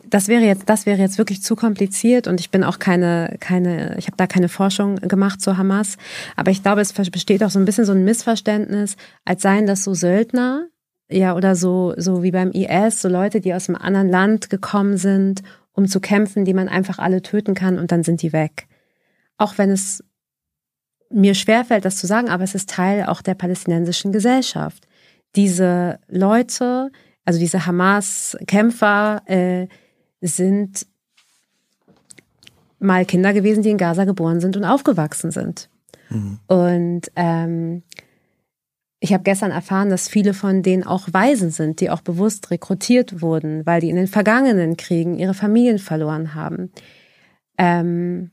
das 0.09 0.27
wäre 0.27 0.43
jetzt, 0.43 0.69
das 0.69 0.85
wäre 0.85 1.00
jetzt 1.00 1.17
wirklich 1.17 1.42
zu 1.42 1.56
kompliziert 1.56 2.27
und 2.27 2.40
ich 2.40 2.50
bin 2.50 2.64
auch 2.64 2.80
keine, 2.80 3.35
keine, 3.40 3.98
ich 3.98 4.08
habe 4.08 4.17
da 4.17 4.27
keine 4.27 4.48
Forschung 4.48 4.95
gemacht 4.95 5.42
zu 5.42 5.58
Hamas. 5.58 5.98
Aber 6.35 6.51
ich 6.51 6.64
glaube, 6.64 6.82
es 6.82 6.93
besteht 6.93 7.43
auch 7.43 7.50
so 7.50 7.59
ein 7.59 7.66
bisschen 7.66 7.85
so 7.85 7.92
ein 7.92 8.06
Missverständnis, 8.06 8.95
als 9.25 9.42
seien 9.42 9.67
das 9.67 9.84
so 9.84 9.93
Söldner, 9.93 10.67
ja, 11.09 11.35
oder 11.35 11.56
so, 11.56 11.93
so 11.98 12.24
wie 12.24 12.32
beim 12.32 12.51
IS, 12.51 13.01
so 13.01 13.09
Leute, 13.09 13.42
die 13.42 13.53
aus 13.53 13.67
einem 13.67 13.75
anderen 13.75 14.09
Land 14.09 14.50
gekommen 14.50 14.98
sind, 14.98 15.43
um 15.75 15.87
zu 15.87 15.99
kämpfen, 15.99 16.45
die 16.45 16.53
man 16.53 16.69
einfach 16.69 16.99
alle 16.99 17.21
töten 17.21 17.53
kann 17.53 17.77
und 17.77 17.91
dann 17.91 18.03
sind 18.03 18.21
die 18.21 18.33
weg. 18.33 18.67
Auch 19.37 19.57
wenn 19.57 19.69
es 19.69 20.03
mir 21.09 21.35
schwerfällt, 21.35 21.85
das 21.85 21.97
zu 21.97 22.07
sagen, 22.07 22.29
aber 22.29 22.43
es 22.43 22.55
ist 22.55 22.69
Teil 22.69 23.05
auch 23.05 23.21
der 23.21 23.35
palästinensischen 23.35 24.11
Gesellschaft. 24.11 24.87
Diese 25.35 25.99
Leute, 26.07 26.91
also 27.25 27.39
diese 27.39 27.65
Hamas-Kämpfer, 27.65 29.21
äh, 29.25 29.67
sind 30.21 30.87
mal 32.79 33.05
Kinder 33.05 33.33
gewesen, 33.33 33.61
die 33.61 33.69
in 33.69 33.77
Gaza 33.77 34.05
geboren 34.05 34.39
sind 34.39 34.57
und 34.57 34.63
aufgewachsen 34.63 35.31
sind. 35.31 35.69
Mhm. 36.09 36.39
Und 36.47 37.01
ähm, 37.15 37.83
ich 38.99 39.14
habe 39.14 39.24
gestern 39.24 39.51
erfahren, 39.51 39.90
dass 39.90 40.07
viele 40.07 40.33
von 40.33 40.64
denen 40.64 40.83
auch 40.83 41.07
Waisen 41.11 41.51
sind, 41.51 41.80
die 41.82 41.90
auch 41.90 42.01
bewusst 42.01 42.49
rekrutiert 42.51 43.22
wurden, 43.22 43.65
weil 43.65 43.82
die 43.82 43.90
in 43.90 43.98
den 43.98 44.07
vergangenen 44.07 44.77
Kriegen 44.77 45.17
ihre 45.17 45.33
Familien 45.33 45.80
verloren 45.80 46.33
haben. 46.33 46.72
Ähm 47.57 48.32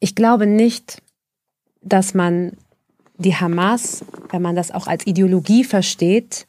ich 0.00 0.14
glaube 0.14 0.46
nicht, 0.46 1.02
dass 1.82 2.14
man 2.14 2.56
die 3.18 3.34
Hamas, 3.34 4.04
wenn 4.30 4.42
man 4.42 4.56
das 4.56 4.70
auch 4.70 4.86
als 4.86 5.06
Ideologie 5.06 5.64
versteht, 5.64 6.46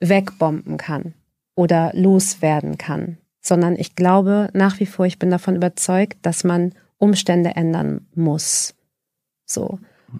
wegbomben 0.00 0.76
kann 0.76 1.14
oder 1.54 1.92
loswerden 1.94 2.78
kann, 2.78 3.18
sondern 3.40 3.76
ich 3.76 3.94
glaube 3.94 4.50
nach 4.52 4.80
wie 4.80 4.86
vor, 4.86 5.06
ich 5.06 5.18
bin 5.18 5.30
davon 5.30 5.56
überzeugt, 5.56 6.18
dass 6.22 6.44
man 6.44 6.74
Umstände 6.98 7.50
ändern 7.56 8.06
muss. 8.14 8.74
So. 9.46 9.78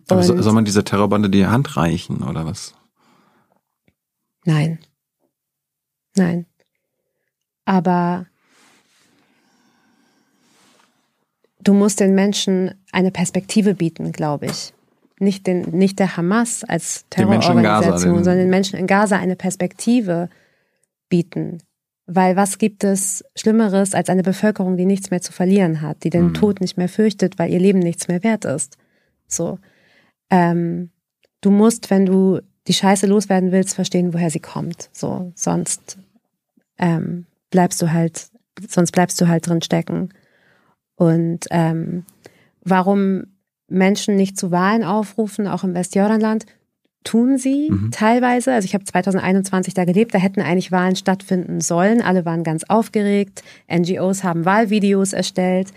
Aber 0.09 0.21
Und 0.21 0.43
soll 0.43 0.53
man 0.53 0.65
dieser 0.65 0.85
Terrorbande 0.85 1.31
die 1.31 1.47
Hand 1.47 1.77
reichen 1.77 2.23
oder 2.23 2.47
was? 2.47 2.75
Nein. 4.45 4.79
Nein. 6.17 6.47
Aber 7.65 8.27
du 11.63 11.75
musst 11.75 12.01
den 12.01 12.15
Menschen 12.15 12.75
eine 12.93 13.11
Perspektive 13.11 13.75
bieten, 13.75 14.13
glaube 14.13 14.47
ich. 14.47 14.73
Nicht, 15.19 15.47
den, 15.47 15.63
nicht 15.71 15.99
der 15.99 16.17
Hamas 16.17 16.65
als 16.65 17.07
Terrororganisation, 17.09 18.25
sondern 18.25 18.39
den 18.39 18.51
Menschen 18.51 18.79
in 18.79 18.87
Gaza 18.87 19.17
eine 19.17 19.37
Perspektive 19.37 20.29
bieten. 21.09 21.59
Weil 22.07 22.37
was 22.37 22.59
gibt 22.59 22.85
es 22.85 23.25
Schlimmeres 23.35 23.95
als 23.95 24.11
eine 24.11 24.23
Bevölkerung, 24.23 24.77
die 24.77 24.85
nichts 24.85 25.11
mehr 25.11 25.23
zu 25.23 25.33
verlieren 25.33 25.81
hat, 25.81 26.05
die 26.05 26.11
den 26.11 26.29
mhm. 26.29 26.35
Tod 26.35 26.61
nicht 26.61 26.77
mehr 26.77 26.89
fürchtet, 26.89 27.39
weil 27.39 27.51
ihr 27.51 27.61
Leben 27.61 27.79
nichts 27.79 28.09
mehr 28.09 28.23
wert 28.23 28.45
ist? 28.45 28.77
So. 29.27 29.59
Ähm, 30.35 30.91
du 31.41 31.51
musst, 31.53 31.91
wenn 31.91 32.07
du 32.07 32.41
die 32.67 32.73
Scheiße 32.73 33.07
loswerden 33.07 33.53
willst, 33.53 33.75
verstehen, 33.75 34.13
woher 34.13 34.31
sie 34.31 34.41
kommt. 34.41 34.89
So, 34.93 35.33
sonst 35.37 35.97
ähm, 36.79 37.27
bleibst 37.51 37.81
du 37.81 37.93
halt, 37.93 38.27
sonst 38.69 38.91
bleibst 38.91 39.21
du 39.21 39.29
halt 39.29 39.47
drin 39.47 39.63
stecken. 39.63 40.09
Und 40.97 41.47
ähm, 41.51 42.05
warum 42.63 43.25
Menschen 43.69 44.17
nicht 44.17 44.37
zu 44.37 44.51
Wahlen 44.51 44.83
aufrufen, 44.83 45.47
auch 45.47 45.63
im 45.63 45.75
Westjordanland, 45.75 46.47
tun 47.05 47.39
sie 47.39 47.71
mhm. 47.71 47.91
teilweise. 47.93 48.53
Also 48.53 48.67
ich 48.67 48.75
habe 48.75 48.85
2021 48.85 49.75
da 49.75 49.85
gelebt, 49.85 50.15
da 50.15 50.19
hätten 50.19 50.41
eigentlich 50.41 50.73
Wahlen 50.73 50.97
stattfinden 50.97 51.61
sollen. 51.61 52.03
Alle 52.03 52.25
waren 52.25 52.43
ganz 52.43 52.65
aufgeregt. 52.65 53.45
NGOs 53.73 54.25
haben 54.25 54.45
Wahlvideos 54.45 55.13
erstellt. 55.13 55.69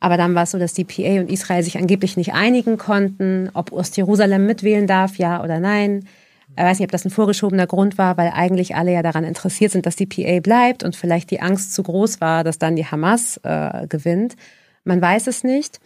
Aber 0.00 0.16
dann 0.16 0.34
war 0.34 0.42
es 0.42 0.50
so, 0.50 0.58
dass 0.58 0.74
die 0.74 0.84
PA 0.84 1.20
und 1.20 1.30
Israel 1.30 1.62
sich 1.62 1.78
angeblich 1.78 2.16
nicht 2.16 2.34
einigen 2.34 2.76
konnten, 2.76 3.50
ob 3.54 3.72
Ostjerusalem 3.72 4.46
mitwählen 4.46 4.86
darf, 4.86 5.16
ja 5.16 5.42
oder 5.42 5.58
nein. 5.58 6.06
Ich 6.50 6.62
weiß 6.62 6.78
nicht, 6.78 6.86
ob 6.86 6.92
das 6.92 7.04
ein 7.04 7.10
vorgeschobener 7.10 7.66
Grund 7.66 7.98
war, 7.98 8.16
weil 8.16 8.30
eigentlich 8.34 8.76
alle 8.76 8.92
ja 8.92 9.02
daran 9.02 9.24
interessiert 9.24 9.72
sind, 9.72 9.84
dass 9.86 9.96
die 9.96 10.06
PA 10.06 10.40
bleibt 10.40 10.84
und 10.84 10.96
vielleicht 10.96 11.30
die 11.30 11.40
Angst 11.40 11.74
zu 11.74 11.82
groß 11.82 12.20
war, 12.20 12.44
dass 12.44 12.58
dann 12.58 12.76
die 12.76 12.86
Hamas 12.86 13.38
äh, 13.42 13.86
gewinnt. 13.88 14.36
Man 14.84 15.00
weiß 15.00 15.26
es 15.26 15.44
nicht. 15.44 15.80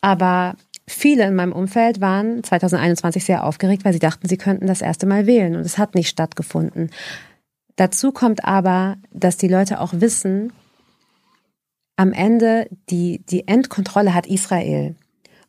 Aber 0.00 0.54
Viele 0.90 1.24
in 1.24 1.36
meinem 1.36 1.52
Umfeld 1.52 2.00
waren 2.00 2.42
2021 2.42 3.24
sehr 3.24 3.44
aufgeregt, 3.44 3.84
weil 3.84 3.92
sie 3.92 4.00
dachten, 4.00 4.28
sie 4.28 4.36
könnten 4.36 4.66
das 4.66 4.82
erste 4.82 5.06
Mal 5.06 5.24
wählen 5.24 5.54
und 5.54 5.60
es 5.60 5.78
hat 5.78 5.94
nicht 5.94 6.08
stattgefunden. 6.08 6.90
Dazu 7.76 8.10
kommt 8.10 8.44
aber, 8.44 8.96
dass 9.12 9.36
die 9.36 9.46
Leute 9.46 9.80
auch 9.80 9.92
wissen, 9.94 10.52
am 12.00 12.14
Ende 12.14 12.66
die, 12.88 13.20
die 13.28 13.46
Endkontrolle 13.46 14.14
hat 14.14 14.26
Israel. 14.26 14.94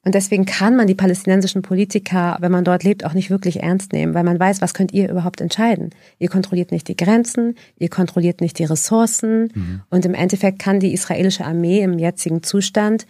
Und 0.04 0.16
deswegen 0.16 0.46
kann 0.46 0.76
man 0.76 0.86
die 0.86 0.96
palästinensischen 0.96 1.62
Politiker, 1.62 2.36
wenn 2.42 2.52
man 2.52 2.66
dort 2.66 2.84
lebt, 2.84 3.06
auch 3.06 3.14
nicht 3.14 3.30
wirklich 3.30 3.64
ernst 3.64 3.94
nehmen, 3.94 4.14
weil 4.14 4.26
man 4.26 4.38
weiß, 4.38 4.60
was 4.60 4.74
könnt 4.74 4.92
ihr 4.92 5.10
überhaupt 5.10 5.40
entscheiden. 5.40 5.92
Ihr 6.20 6.28
kontrolliert 6.28 6.74
nicht 6.74 6.90
die 6.90 6.98
Grenzen, 6.98 7.56
ihr 7.78 7.88
kontrolliert 7.88 8.42
nicht 8.42 8.60
die 8.60 8.66
Ressourcen 8.66 9.52
mhm. 9.54 9.82
und 9.90 10.06
im 10.06 10.14
Endeffekt 10.14 10.60
kann 10.60 10.82
die 10.82 10.92
israelische 10.92 11.46
Armee 11.46 11.84
im 11.84 11.98
jetzigen 11.98 12.44
Zustand 12.44 13.06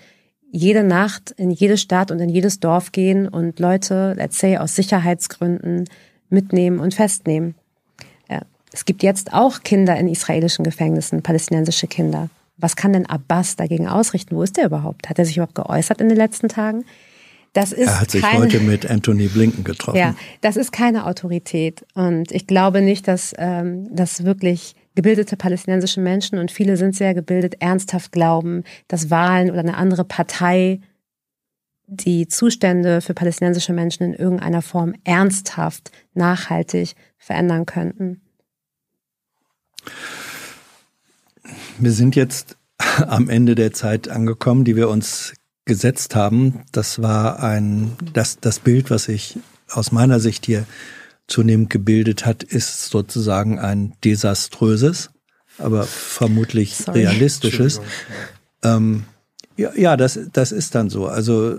jede 0.52 0.84
Nacht 0.84 1.32
in 1.32 1.50
jede 1.50 1.78
Stadt 1.78 2.11
und 2.11 2.20
in 2.20 2.30
jedes 2.30 2.60
Dorf 2.60 2.92
gehen 2.92 3.28
und 3.28 3.60
Leute, 3.60 4.14
let's 4.18 4.38
say, 4.38 4.58
aus 4.58 4.76
Sicherheitsgründen 4.76 5.86
mitnehmen 6.30 6.80
und 6.80 6.94
festnehmen. 6.94 7.56
Ja. 8.30 8.42
Es 8.72 8.86
gibt 8.86 9.02
jetzt 9.02 9.34
auch 9.34 9.64
Kinder 9.64 9.95
in 9.98 10.08
israelischen 10.08 10.64
Gefängnissen, 10.64 11.24
palästinensische 11.24 11.88
Kinder. 11.88 12.30
Was 12.62 12.76
kann 12.76 12.94
denn 12.94 13.06
Abbas 13.06 13.56
dagegen 13.56 13.88
ausrichten? 13.88 14.36
Wo 14.36 14.44
ist 14.44 14.58
der 14.58 14.66
überhaupt? 14.66 15.10
Hat 15.10 15.20
er 15.20 15.26
sich 15.26 15.38
überhaupt 15.38 15.56
geäußert 15.56 16.02
in 16.02 16.10
den 16.10 16.18
letzten 16.18 16.48
Tagen? 16.48 16.86
Das 17.54 17.74
ist 17.74 17.88
er 17.88 18.00
hat 18.00 18.12
sich 18.12 18.22
keine, 18.22 18.40
heute 18.40 18.60
mit 18.62 18.90
Anthony 18.90 19.28
Blinken 19.28 19.66
getroffen. 19.66 19.98
Ja, 19.98 20.16
das 20.40 20.56
ist 20.56 20.72
keine 20.72 21.06
Autorität. 21.06 21.86
Und 21.96 22.32
ich 22.32 22.48
glaube 22.48 22.82
nicht, 22.82 23.08
dass 23.08 23.34
ähm, 23.38 23.94
das 23.94 24.24
wirklich 24.24 24.76
gebildete 24.96 25.36
palästinensische 25.36 26.00
Menschen 26.00 26.38
und 26.38 26.52
viele 26.52 26.78
sind 26.78 26.96
sehr 26.96 27.14
gebildet, 27.14 27.56
ernsthaft 27.60 28.12
glauben, 28.12 28.64
dass 28.88 29.10
Wahlen 29.10 29.50
oder 29.50 29.60
eine 29.60 29.76
andere 29.76 30.06
Partei 30.06 30.80
die 31.88 32.28
Zustände 32.28 33.02
für 33.02 33.14
palästinensische 33.14 33.74
Menschen 33.74 34.04
in 34.04 34.14
irgendeiner 34.14 34.62
Form 34.62 34.94
ernsthaft, 35.04 35.92
nachhaltig 36.14 36.96
verändern 37.18 37.66
könnten. 37.66 38.22
Wir 41.80 41.92
sind 41.92 42.16
jetzt 42.16 42.58
am 43.08 43.30
Ende 43.30 43.56
der 43.56 43.74
Zeit 43.74 44.10
angekommen, 44.10 44.64
die 44.64 44.76
wir 44.76 44.90
uns 44.90 45.34
gesetzt 45.66 46.16
haben. 46.16 46.64
Das 46.72 47.02
war 47.02 47.42
ein, 47.42 47.92
das, 48.14 48.40
das 48.40 48.60
Bild, 48.60 48.90
was 48.90 49.06
sich 49.06 49.38
aus 49.70 49.92
meiner 49.92 50.20
Sicht 50.20 50.45
hier 50.45 50.66
zunehmend 51.28 51.70
gebildet 51.70 52.26
hat, 52.26 52.44
ist 52.44 52.90
sozusagen 52.90 53.60
ein 53.60 53.94
desaströses, 54.03 55.11
aber 55.58 55.84
vermutlich 55.84 56.76
Sorry. 56.76 57.06
realistisches. 57.06 57.80
Ähm, 58.64 59.06
ja, 59.56 59.72
ja, 59.76 59.98
das, 59.98 60.20
das 60.34 60.52
ist 60.52 60.76
dann 60.76 60.90
so. 60.90 61.08
Also 61.08 61.58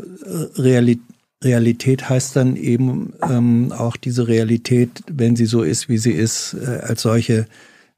Realität, 0.56 1.00
Realität 1.42 2.08
heißt 2.08 2.36
dann 2.36 2.56
eben 2.56 3.14
ähm, 3.28 3.72
auch 3.72 3.96
diese 3.96 4.28
Realität, 4.28 5.02
wenn 5.10 5.36
sie 5.36 5.46
so 5.46 5.62
ist, 5.62 5.88
wie 5.88 5.98
sie 5.98 6.12
ist, 6.12 6.54
äh, 6.54 6.80
als 6.82 7.02
solche 7.02 7.46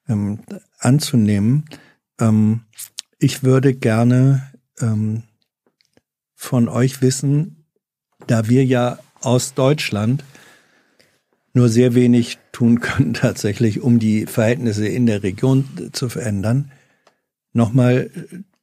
ähm, 0.09 0.39
anzunehmen. 0.85 1.65
Ähm, 2.21 2.63
ich 3.19 3.43
würde 3.43 3.75
gerne 3.75 4.53
ähm, 4.81 5.23
von 6.35 6.69
euch 6.69 7.01
wissen, 7.01 7.65
da 8.27 8.49
wir 8.49 8.65
ja 8.65 8.99
aus 9.21 9.55
Deutschland 9.55 10.25
nur 11.55 11.69
sehr 11.69 11.95
wenig 11.95 12.39
tun 12.53 12.81
können 12.81 13.15
tatsächlich, 13.15 13.81
um 13.81 13.99
die 13.99 14.27
Verhältnisse 14.27 14.87
in 14.87 15.07
der 15.07 15.23
Region 15.23 15.91
zu 15.93 16.09
verändern, 16.09 16.71
nochmal 17.53 18.11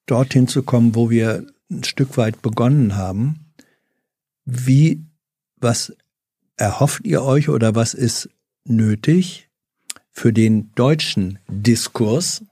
dorthin 0.05 0.47
zu 0.47 0.63
kommen, 0.63 0.95
wo 0.95 1.09
wir 1.09 1.47
ein 1.69 1.83
Stück 1.83 2.17
weit 2.17 2.41
begonnen 2.41 2.97
haben. 2.97 3.53
Wie, 4.45 5.05
was 5.55 5.95
erhofft 6.57 7.05
ihr 7.05 7.23
euch 7.23 7.49
oder 7.49 7.75
was 7.75 7.93
ist 7.93 8.29
nötig 8.65 9.50
für 10.11 10.33
den 10.33 10.71
deutschen 10.75 11.39
Diskurs 11.49 12.43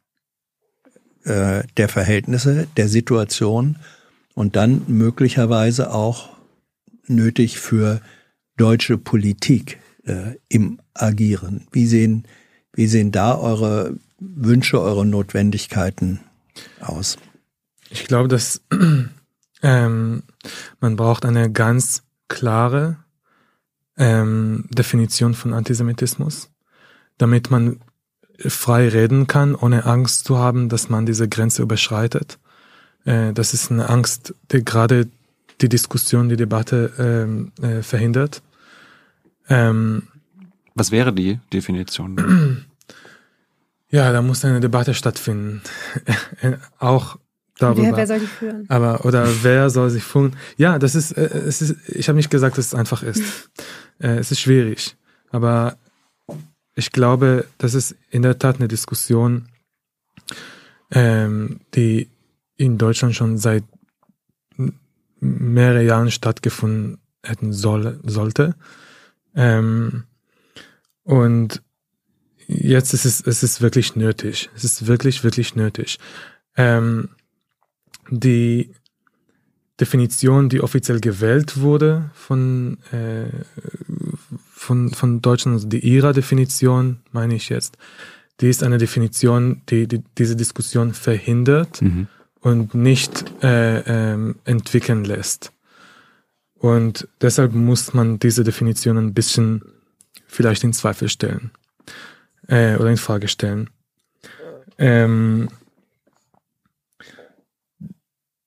äh, 1.23 1.63
der 1.77 1.89
Verhältnisse, 1.89 2.67
der 2.77 2.87
Situation 2.87 3.77
und 4.33 4.55
dann 4.55 4.83
möglicherweise 4.87 5.91
auch 5.91 6.29
nötig 7.07 7.59
für 7.59 8.01
deutsche 8.55 8.97
Politik 8.97 9.79
äh, 10.05 10.35
im 10.47 10.79
Agieren. 10.93 11.67
Wie 11.71 11.85
sehen, 11.87 12.27
wie 12.73 12.87
sehen 12.87 13.11
da 13.11 13.37
eure 13.37 13.97
Wünsche, 14.19 14.81
eure 14.81 15.05
Notwendigkeiten 15.05 16.19
aus? 16.79 17.17
Ich 17.89 18.05
glaube, 18.05 18.27
dass 18.27 18.61
ähm, 19.61 20.23
man 20.79 20.95
braucht 20.95 21.25
eine 21.25 21.51
ganz 21.51 22.03
klare 22.27 22.97
ähm, 23.97 24.65
Definition 24.69 25.33
von 25.33 25.53
Antisemitismus, 25.53 26.49
damit 27.19 27.51
man 27.51 27.79
frei 28.47 28.87
reden 28.87 29.27
kann, 29.27 29.53
ohne 29.53 29.85
Angst 29.85 30.25
zu 30.25 30.39
haben, 30.39 30.69
dass 30.69 30.89
man 30.89 31.05
diese 31.05 31.27
Grenze 31.27 31.61
überschreitet. 31.61 32.39
Äh, 33.05 33.33
das 33.33 33.53
ist 33.53 33.69
eine 33.71 33.89
Angst, 33.89 34.33
die 34.51 34.65
gerade 34.65 35.07
die 35.61 35.69
Diskussion, 35.69 36.29
die 36.29 36.37
Debatte 36.37 36.91
ähm, 36.97 37.51
äh, 37.61 37.83
verhindert. 37.83 38.41
Ähm, 39.49 40.03
Was 40.73 40.91
wäre 40.91 41.13
die 41.13 41.39
Definition? 41.53 42.65
Ja, 43.91 44.11
da 44.11 44.21
muss 44.21 44.45
eine 44.45 44.59
Debatte 44.59 44.93
stattfinden. 44.93 45.63
Auch 46.77 47.17
darüber. 47.57 47.81
Wer, 47.81 47.97
wer 47.97 48.05
soll 48.05 48.19
die 48.19 48.27
führen? 48.27 48.65
Aber 48.69 49.03
oder 49.03 49.27
wer 49.41 49.71
soll 49.71 49.89
sich 49.89 50.03
führen? 50.03 50.35
Ja, 50.57 50.77
das 50.77 50.93
ist, 50.93 51.13
äh, 51.13 51.25
es 51.25 51.63
ist. 51.63 51.75
Ich 51.87 52.07
habe 52.07 52.15
nicht 52.15 52.29
gesagt, 52.29 52.59
dass 52.59 52.67
es 52.67 52.75
einfach 52.75 53.01
ist. 53.01 53.23
äh, 53.99 54.17
es 54.19 54.31
ist 54.31 54.41
schwierig, 54.41 54.95
aber 55.31 55.77
ich 56.79 56.91
glaube, 56.91 57.45
das 57.57 57.73
ist 57.73 57.95
in 58.09 58.21
der 58.21 58.39
Tat 58.39 58.55
eine 58.57 58.67
Diskussion, 58.67 59.49
ähm, 60.91 61.59
die 61.75 62.09
in 62.55 62.77
Deutschland 62.77 63.15
schon 63.15 63.37
seit 63.37 63.63
mehreren 65.19 65.85
Jahren 65.85 66.11
stattgefunden 66.11 66.99
hätten 67.21 67.51
soll, 67.51 67.99
sollte. 68.03 68.55
Ähm, 69.35 70.05
und 71.03 71.61
jetzt 72.47 72.93
ist 72.93 73.05
es, 73.05 73.21
es 73.21 73.43
ist 73.43 73.61
wirklich 73.61 73.97
nötig. 73.97 74.49
Es 74.55 74.63
ist 74.63 74.87
wirklich, 74.87 75.23
wirklich 75.23 75.55
nötig. 75.55 75.99
Ähm, 76.55 77.09
die 78.09 78.71
Definition, 79.79 80.47
die 80.47 80.61
offiziell 80.61 81.01
gewählt 81.01 81.59
wurde 81.59 82.09
von, 82.13 82.77
äh, 82.91 83.27
von, 84.69 84.91
von 84.91 85.19
Deutschland, 85.19 85.55
also 85.55 85.67
die 85.67 85.83
IRA-Definition, 85.83 86.99
meine 87.11 87.33
ich 87.33 87.49
jetzt, 87.49 87.75
die 88.39 88.49
ist 88.49 88.61
eine 88.61 88.77
Definition, 88.77 89.63
die, 89.67 89.87
die 89.87 90.03
diese 90.15 90.35
Diskussion 90.35 90.93
verhindert 90.93 91.81
mhm. 91.81 92.05
und 92.41 92.75
nicht 92.75 93.25
äh, 93.41 93.79
ähm, 93.79 94.35
entwickeln 94.45 95.05
lässt. 95.05 95.51
Und 96.53 97.07
deshalb 97.19 97.53
muss 97.53 97.95
man 97.95 98.19
diese 98.19 98.43
Definition 98.43 98.99
ein 98.99 99.15
bisschen 99.15 99.63
vielleicht 100.27 100.63
in 100.63 100.73
Zweifel 100.73 101.09
stellen 101.09 101.49
äh, 102.47 102.75
oder 102.75 102.91
in 102.91 102.97
Frage 102.97 103.27
stellen. 103.27 103.71
Ähm, 104.77 105.49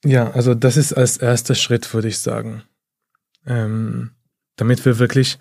ja, 0.05 0.31
also 0.31 0.55
das 0.55 0.77
ist 0.77 0.93
als 0.93 1.17
erster 1.17 1.57
Schritt, 1.57 1.93
würde 1.93 2.07
ich 2.07 2.21
sagen. 2.21 2.63
Ähm, 3.45 4.13
damit 4.55 4.85
wir 4.85 5.01
wirklich 5.01 5.41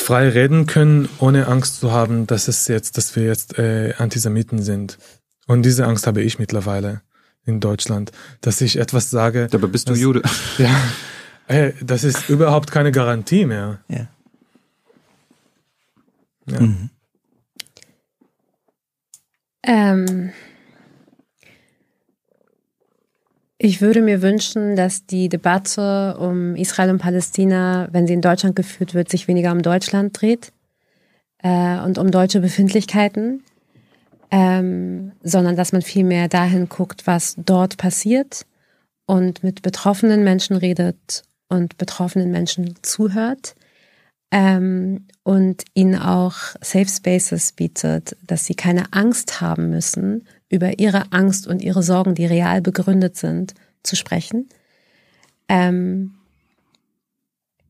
frei 0.00 0.28
reden 0.28 0.66
können, 0.66 1.08
ohne 1.18 1.46
Angst 1.46 1.80
zu 1.80 1.92
haben, 1.92 2.26
dass 2.26 2.48
es 2.48 2.68
jetzt, 2.68 2.96
dass 2.96 3.14
wir 3.16 3.24
jetzt 3.24 3.58
äh, 3.58 3.94
Antisemiten 3.98 4.62
sind. 4.62 4.98
Und 5.46 5.62
diese 5.62 5.86
Angst 5.86 6.06
habe 6.06 6.22
ich 6.22 6.38
mittlerweile 6.38 7.02
in 7.44 7.60
Deutschland, 7.60 8.12
dass 8.40 8.60
ich 8.60 8.78
etwas 8.78 9.10
sage. 9.10 9.48
Aber 9.52 9.68
bist 9.68 9.88
du 9.88 9.92
dass, 9.92 10.00
Jude? 10.00 10.22
Ja, 10.58 10.74
Hey, 11.50 11.74
das 11.82 12.04
ist 12.04 12.28
überhaupt 12.28 12.70
keine 12.70 12.92
Garantie 12.92 13.44
mehr. 13.44 13.80
Ja. 13.88 14.06
ja. 16.46 16.60
Mhm. 16.60 16.90
Ähm, 19.64 20.30
ich 23.62 23.82
würde 23.82 24.00
mir 24.00 24.22
wünschen, 24.22 24.74
dass 24.74 25.04
die 25.04 25.28
Debatte 25.28 26.16
um 26.18 26.56
Israel 26.56 26.88
und 26.88 26.98
Palästina, 26.98 27.88
wenn 27.92 28.06
sie 28.06 28.14
in 28.14 28.22
Deutschland 28.22 28.56
geführt 28.56 28.94
wird, 28.94 29.10
sich 29.10 29.28
weniger 29.28 29.52
um 29.52 29.60
Deutschland 29.60 30.18
dreht 30.18 30.50
äh, 31.42 31.78
und 31.80 31.98
um 31.98 32.10
deutsche 32.10 32.40
Befindlichkeiten, 32.40 33.42
ähm, 34.30 35.12
sondern 35.22 35.56
dass 35.56 35.72
man 35.72 35.82
viel 35.82 36.04
mehr 36.04 36.28
dahin 36.28 36.70
guckt, 36.70 37.06
was 37.06 37.34
dort 37.36 37.76
passiert 37.76 38.46
und 39.04 39.42
mit 39.44 39.60
betroffenen 39.60 40.24
Menschen 40.24 40.56
redet 40.56 41.24
und 41.50 41.76
betroffenen 41.76 42.30
Menschen 42.30 42.76
zuhört 42.80 43.56
ähm, 44.30 45.06
und 45.22 45.64
ihnen 45.74 45.96
auch 45.96 46.36
Safe 46.62 46.88
Spaces 46.88 47.52
bietet, 47.52 48.16
dass 48.26 48.46
sie 48.46 48.54
keine 48.54 48.84
Angst 48.94 49.42
haben 49.42 49.68
müssen, 49.68 50.26
über 50.50 50.78
ihre 50.78 51.12
Angst 51.12 51.46
und 51.46 51.62
ihre 51.62 51.82
Sorgen, 51.82 52.14
die 52.14 52.26
real 52.26 52.60
begründet 52.60 53.16
sind, 53.16 53.54
zu 53.82 53.96
sprechen. 53.96 54.48
Ähm, 55.48 56.12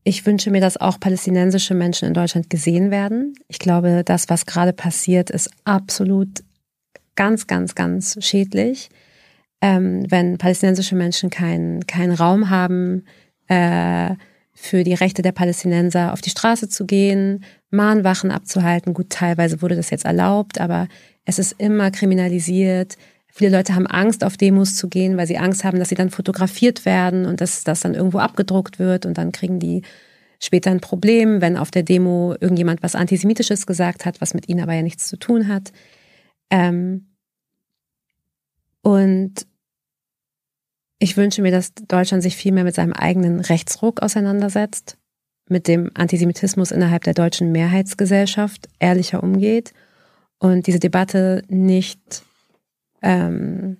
ich 0.03 0.25
wünsche 0.25 0.49
mir, 0.49 0.61
dass 0.61 0.77
auch 0.77 0.99
palästinensische 0.99 1.75
Menschen 1.75 2.07
in 2.07 2.13
Deutschland 2.13 2.49
gesehen 2.49 2.89
werden. 2.91 3.35
Ich 3.47 3.59
glaube, 3.59 4.03
das, 4.03 4.29
was 4.29 4.47
gerade 4.47 4.73
passiert, 4.73 5.29
ist 5.29 5.51
absolut 5.63 6.43
ganz, 7.15 7.45
ganz, 7.45 7.75
ganz 7.75 8.17
schädlich. 8.19 8.89
Ähm, 9.61 10.09
wenn 10.09 10.39
palästinensische 10.39 10.95
Menschen 10.95 11.29
keinen 11.29 11.85
keinen 11.85 12.13
Raum 12.13 12.49
haben, 12.49 13.05
äh, 13.47 14.15
für 14.53 14.83
die 14.83 14.93
Rechte 14.93 15.21
der 15.21 15.31
Palästinenser 15.31 16.13
auf 16.13 16.21
die 16.21 16.29
Straße 16.29 16.67
zu 16.69 16.85
gehen, 16.85 17.43
Mahnwachen 17.69 18.31
abzuhalten. 18.31 18.93
Gut, 18.93 19.09
teilweise 19.09 19.61
wurde 19.61 19.75
das 19.75 19.89
jetzt 19.89 20.05
erlaubt, 20.05 20.59
aber 20.59 20.87
es 21.25 21.39
ist 21.39 21.53
immer 21.57 21.91
kriminalisiert. 21.91 22.97
Viele 23.27 23.55
Leute 23.55 23.75
haben 23.75 23.87
Angst, 23.87 24.23
auf 24.23 24.37
Demos 24.37 24.75
zu 24.75 24.89
gehen, 24.89 25.17
weil 25.17 25.27
sie 25.27 25.37
Angst 25.37 25.63
haben, 25.63 25.79
dass 25.79 25.89
sie 25.89 25.95
dann 25.95 26.09
fotografiert 26.09 26.85
werden 26.85 27.25
und 27.25 27.41
dass 27.41 27.63
das 27.63 27.79
dann 27.81 27.93
irgendwo 27.93 28.19
abgedruckt 28.19 28.79
wird 28.79 29.05
und 29.05 29.17
dann 29.17 29.31
kriegen 29.31 29.59
die 29.59 29.83
später 30.39 30.71
ein 30.71 30.81
Problem, 30.81 31.39
wenn 31.39 31.55
auf 31.55 31.71
der 31.71 31.83
Demo 31.83 32.35
irgendjemand 32.39 32.83
was 32.83 32.95
Antisemitisches 32.95 33.65
gesagt 33.67 34.05
hat, 34.05 34.19
was 34.19 34.33
mit 34.33 34.49
ihnen 34.49 34.61
aber 34.61 34.73
ja 34.73 34.81
nichts 34.81 35.07
zu 35.07 35.17
tun 35.17 35.47
hat. 35.47 35.71
Ähm 36.49 37.07
und 38.81 39.45
ich 40.97 41.15
wünsche 41.15 41.41
mir, 41.41 41.51
dass 41.51 41.73
Deutschland 41.73 42.23
sich 42.23 42.35
viel 42.35 42.51
mehr 42.51 42.63
mit 42.63 42.75
seinem 42.75 42.93
eigenen 42.93 43.39
Rechtsruck 43.39 44.01
auseinandersetzt, 44.01 44.97
mit 45.47 45.67
dem 45.67 45.91
Antisemitismus 45.93 46.71
innerhalb 46.71 47.03
der 47.03 47.13
deutschen 47.13 47.51
Mehrheitsgesellschaft 47.51 48.67
ehrlicher 48.79 49.23
umgeht 49.23 49.73
und 50.41 50.65
diese 50.65 50.79
Debatte 50.79 51.43
nicht 51.49 52.23
ähm, 53.03 53.77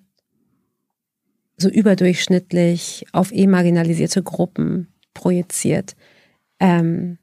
so 1.56 1.68
überdurchschnittlich 1.68 3.04
auf 3.12 3.32
eh 3.32 3.48
marginalisierte 3.48 4.22
Gruppen 4.22 4.86
projiziert. 5.12 5.96
Ähm, 6.60 7.18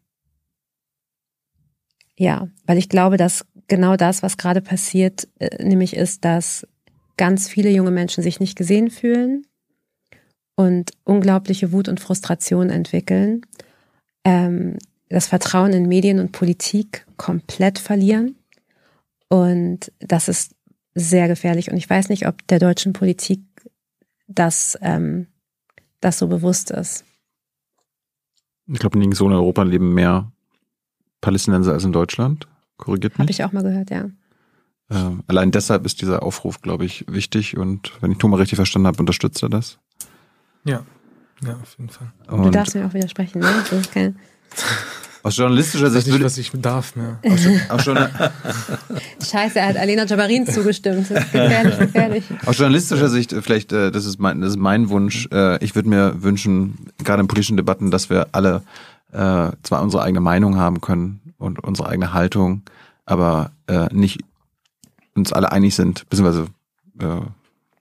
ja, 2.18 2.50
weil 2.66 2.78
ich 2.78 2.90
glaube, 2.90 3.16
dass 3.16 3.46
genau 3.70 3.96
das, 3.96 4.24
was 4.24 4.36
gerade 4.36 4.62
passiert, 4.62 5.30
äh, 5.40 5.64
nämlich 5.64 5.96
ist, 5.96 6.26
dass 6.26 6.68
ganz 7.16 7.48
viele 7.48 7.70
junge 7.70 7.92
Menschen 7.92 8.22
sich 8.22 8.42
nicht 8.42 8.58
gesehen 8.58 8.92
fühlen 8.92 9.48
und 10.56 10.92
unglaubliche 11.06 11.72
Wut 11.72 11.88
und 11.88 12.02
Frustration 12.02 12.70
entwickeln, 12.70 13.46
ähm, 14.26 14.78
das 15.08 15.28
Vertrauen 15.28 15.72
in 15.72 15.88
Medien 15.88 16.20
und 16.20 16.34
Politik 16.34 17.08
komplett 17.16 17.80
verlieren. 17.80 18.36
Und 19.30 19.92
das 20.00 20.28
ist 20.28 20.56
sehr 20.96 21.28
gefährlich. 21.28 21.72
Und 21.72 21.78
ich 21.78 21.90
weiß 21.90 22.10
nicht, 22.10 22.28
ob 22.28 22.46
der 22.48 22.60
deutschen 22.60 22.94
Politik 22.94 23.42
das, 24.28 24.78
ähm, 24.82 25.28
das 26.02 26.20
so 26.20 26.28
bewusst 26.28 26.72
ist. 26.72 27.06
Ich 28.68 28.80
glaube, 28.80 28.98
nirgendwo 28.98 29.26
in 29.28 29.34
Europa 29.34 29.64
leben 29.64 29.94
mehr 29.94 30.32
Palästinenser 31.22 31.74
als 31.74 31.84
in 31.84 31.92
Deutschland. 31.92 32.48
Korrigiert 32.78 33.14
mich. 33.14 33.20
Habe 33.20 33.32
ich 33.32 33.44
auch 33.44 33.52
mal 33.52 33.64
gehört, 33.64 33.90
ja. 33.90 34.10
Äh, 34.90 35.12
allein 35.28 35.52
deshalb 35.52 35.86
ist 35.86 36.02
dieser 36.02 36.24
Aufruf, 36.24 36.62
glaube 36.62 36.86
ich, 36.86 37.06
wichtig. 37.08 37.58
Und 37.58 37.92
wenn 38.02 38.12
ich 38.12 38.18
Thomas 38.18 38.40
richtig 38.40 38.58
verstanden 38.58 38.88
habe, 38.88 39.00
unterstützt 39.00 39.42
er 39.44 39.50
das. 39.50 39.80
Ja, 40.66 40.84
ja, 41.44 41.56
auf 41.56 41.76
jeden 41.78 41.90
Fall. 41.90 42.12
Und 42.28 42.44
du 42.44 42.52
darfst 42.52 42.76
mir 42.76 42.86
auch 42.86 42.94
widersprechen, 42.94 43.40
ne? 43.40 43.48
Das 43.70 43.72
ist 43.72 43.92
kein 43.92 44.18
aus 45.24 45.38
journalistischer 45.38 45.90
Sicht. 45.90 46.08
Ich 46.08 46.14
nicht, 46.14 46.24
was 46.24 46.38
ich 46.38 46.52
darf 46.54 46.96
mehr. 46.96 47.20
Aus, 47.70 47.86
aus 47.88 49.30
Scheiße, 49.30 49.60
er 49.60 49.68
hat 49.68 49.78
Alena 49.78 50.06
Jabarin 50.06 50.48
zugestimmt. 50.48 51.10
Das 51.10 51.24
ist 51.24 51.32
gefährlich, 51.32 51.80
gefährlich. 51.80 52.24
Aus 52.46 52.58
journalistischer 52.58 53.10
Sicht, 53.10 53.34
äh, 53.34 53.42
vielleicht, 53.42 53.72
äh, 53.72 53.92
das 53.92 54.06
ist 54.06 54.20
mein, 54.20 54.42
das 54.42 54.52
ist 54.52 54.60
mein 54.60 54.90
Wunsch. 54.90 55.28
Äh, 55.32 55.64
ich 55.64 55.76
würde 55.76 55.90
mir 55.90 56.24
wünschen, 56.24 56.92
gerade 57.04 57.22
in 57.22 57.28
politischen 57.28 57.58
Debatten, 57.58 57.92
dass 57.92 58.10
wir 58.10 58.28
alle 58.32 58.64
äh, 59.12 59.52
zwar 59.64 59.82
unsere 59.82 60.04
eigene 60.04 60.22
Meinung 60.22 60.58
haben 60.58 60.82
können 60.82 61.34
und 61.38 61.64
unsere 61.64 61.90
eigene 61.90 62.14
Haltung, 62.14 62.64
aber 63.06 63.52
äh, 63.68 63.88
nicht 63.94 64.20
uns 65.16 65.34
alle 65.34 65.52
einig 65.52 65.76
sind, 65.76 66.08
beziehungsweise 66.10 66.48
äh, 67.00 67.22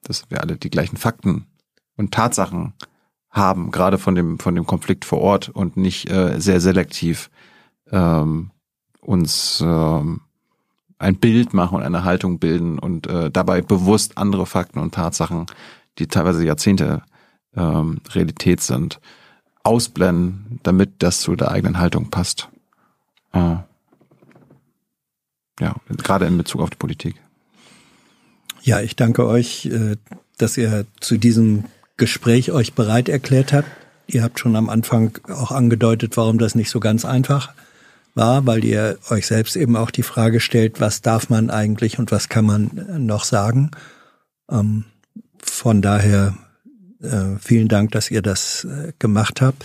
dass 0.04 0.24
wir 0.30 0.40
alle 0.40 0.56
die 0.56 0.70
gleichen 0.70 0.96
Fakten 0.96 1.46
und 1.96 2.12
Tatsachen 2.12 2.72
haben, 3.30 3.70
gerade 3.70 3.98
von 3.98 4.14
dem, 4.14 4.38
von 4.38 4.54
dem 4.54 4.66
Konflikt 4.66 5.04
vor 5.04 5.20
Ort 5.20 5.48
und 5.48 5.76
nicht 5.76 6.10
äh, 6.10 6.40
sehr 6.40 6.60
selektiv 6.60 7.30
ähm, 7.90 8.50
uns 9.00 9.62
ähm, 9.64 10.20
ein 10.98 11.16
Bild 11.16 11.54
machen 11.54 11.76
und 11.76 11.82
eine 11.82 12.04
Haltung 12.04 12.38
bilden 12.38 12.78
und 12.78 13.06
äh, 13.06 13.30
dabei 13.30 13.62
bewusst 13.62 14.18
andere 14.18 14.46
Fakten 14.46 14.78
und 14.78 14.94
Tatsachen, 14.94 15.46
die 15.98 16.08
teilweise 16.08 16.44
Jahrzehnte 16.44 17.02
ähm, 17.56 18.00
Realität 18.10 18.60
sind, 18.60 19.00
ausblenden, 19.62 20.60
damit 20.62 21.02
das 21.02 21.20
zu 21.20 21.36
der 21.36 21.50
eigenen 21.50 21.78
Haltung 21.78 22.10
passt. 22.10 22.48
Äh, 23.32 23.56
ja, 25.60 25.74
gerade 25.88 26.26
in 26.26 26.38
Bezug 26.38 26.60
auf 26.60 26.70
die 26.70 26.76
Politik. 26.76 27.16
Ja, 28.62 28.80
ich 28.80 28.96
danke 28.96 29.26
euch, 29.26 29.66
äh, 29.66 29.96
dass 30.36 30.56
ihr 30.56 30.86
zu 31.00 31.18
diesem 31.18 31.64
Gespräch 31.98 32.52
euch 32.52 32.72
bereit 32.72 33.08
erklärt 33.08 33.52
habt. 33.52 33.68
Ihr 34.06 34.22
habt 34.22 34.40
schon 34.40 34.56
am 34.56 34.70
Anfang 34.70 35.18
auch 35.28 35.52
angedeutet, 35.52 36.16
warum 36.16 36.38
das 36.38 36.54
nicht 36.54 36.70
so 36.70 36.80
ganz 36.80 37.04
einfach 37.04 37.52
war, 38.14 38.46
weil 38.46 38.64
ihr 38.64 38.98
euch 39.10 39.26
selbst 39.26 39.54
eben 39.56 39.76
auch 39.76 39.90
die 39.90 40.02
Frage 40.02 40.40
stellt, 40.40 40.80
was 40.80 41.02
darf 41.02 41.28
man 41.28 41.50
eigentlich 41.50 41.98
und 41.98 42.10
was 42.10 42.28
kann 42.28 42.46
man 42.46 42.86
noch 43.06 43.24
sagen. 43.24 43.70
Ähm, 44.50 44.86
von 45.42 45.82
daher 45.82 46.36
äh, 47.02 47.36
vielen 47.40 47.68
Dank, 47.68 47.92
dass 47.92 48.10
ihr 48.10 48.22
das 48.22 48.64
äh, 48.64 48.92
gemacht 48.98 49.40
habt. 49.40 49.64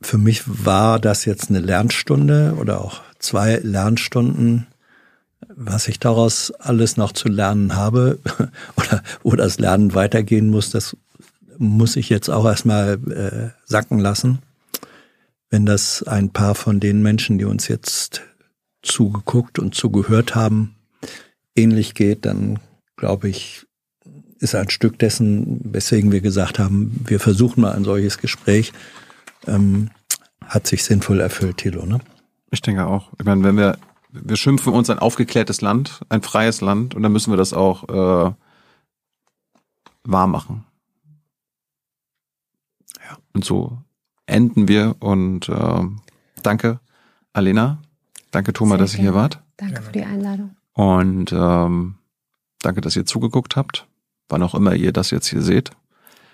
Für 0.00 0.18
mich 0.18 0.42
war 0.46 1.00
das 1.00 1.24
jetzt 1.24 1.50
eine 1.50 1.60
Lernstunde 1.60 2.54
oder 2.58 2.80
auch 2.80 3.00
zwei 3.18 3.56
Lernstunden 3.56 4.66
was 5.56 5.88
ich 5.88 5.98
daraus 5.98 6.52
alles 6.52 6.96
noch 6.96 7.12
zu 7.12 7.28
lernen 7.28 7.76
habe 7.76 8.18
oder 8.76 9.02
wo 9.22 9.36
das 9.36 9.58
Lernen 9.58 9.94
weitergehen 9.94 10.50
muss, 10.50 10.70
das 10.70 10.96
muss 11.58 11.96
ich 11.96 12.08
jetzt 12.08 12.28
auch 12.28 12.44
erstmal 12.44 12.94
äh, 13.10 13.50
sacken 13.64 13.98
lassen. 13.98 14.40
Wenn 15.50 15.66
das 15.66 16.02
ein 16.02 16.30
paar 16.30 16.54
von 16.54 16.80
den 16.80 17.02
Menschen, 17.02 17.38
die 17.38 17.44
uns 17.44 17.68
jetzt 17.68 18.22
zugeguckt 18.82 19.58
und 19.58 19.74
zugehört 19.74 20.34
haben, 20.34 20.74
ähnlich 21.54 21.94
geht, 21.94 22.26
dann 22.26 22.58
glaube 22.96 23.28
ich, 23.28 23.66
ist 24.38 24.54
ein 24.54 24.70
Stück 24.70 24.98
dessen, 24.98 25.60
weswegen 25.64 26.12
wir 26.12 26.20
gesagt 26.20 26.58
haben, 26.58 27.00
wir 27.06 27.20
versuchen 27.20 27.62
mal 27.62 27.72
ein 27.72 27.84
solches 27.84 28.18
Gespräch, 28.18 28.72
ähm, 29.46 29.90
hat 30.44 30.66
sich 30.66 30.84
sinnvoll 30.84 31.20
erfüllt, 31.20 31.58
Thilo, 31.58 31.86
ne? 31.86 32.00
Ich 32.50 32.60
denke 32.62 32.86
auch. 32.86 33.10
Ich 33.18 33.24
meine, 33.24 33.42
wenn 33.42 33.56
wir, 33.56 33.78
wir 34.10 34.36
schimpfen 34.36 34.72
uns 34.72 34.90
ein 34.90 34.98
aufgeklärtes 34.98 35.60
Land, 35.60 36.02
ein 36.08 36.22
freies 36.22 36.60
Land, 36.60 36.94
und 36.94 37.02
dann 37.02 37.12
müssen 37.12 37.32
wir 37.32 37.36
das 37.36 37.52
auch 37.52 37.88
äh, 37.88 38.32
wahr 40.04 40.26
machen. 40.26 40.64
Und 43.34 43.44
so 43.44 43.78
enden 44.26 44.68
wir 44.68 44.96
und 45.00 45.48
äh, 45.48 45.82
danke, 46.42 46.80
Alena. 47.32 47.78
Danke, 48.30 48.52
Thomas, 48.52 48.78
dass 48.78 48.94
ihr 48.94 49.00
hier 49.00 49.14
wart. 49.14 49.40
Danke 49.56 49.82
für 49.82 49.92
die 49.92 50.04
Einladung. 50.04 50.56
Und 50.72 51.32
ähm, 51.32 51.96
danke, 52.62 52.80
dass 52.80 52.96
ihr 52.96 53.06
zugeguckt 53.06 53.56
habt, 53.56 53.86
wann 54.28 54.42
auch 54.42 54.54
immer 54.54 54.74
ihr 54.74 54.92
das 54.92 55.10
jetzt 55.10 55.28
hier 55.28 55.42
seht. 55.42 55.70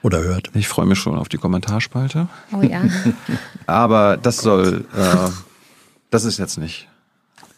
Oder 0.02 0.22
hört. 0.22 0.50
Ich 0.54 0.68
freue 0.68 0.86
mich 0.86 0.98
schon 0.98 1.18
auf 1.18 1.28
die 1.28 1.36
Kommentarspalte. 1.36 2.28
Oh 2.52 2.62
ja. 2.62 2.82
Aber 3.66 4.16
das 4.16 4.38
soll, 4.38 4.86
äh, 4.96 5.30
das 6.10 6.24
ist 6.24 6.38
jetzt 6.38 6.56
nicht 6.56 6.88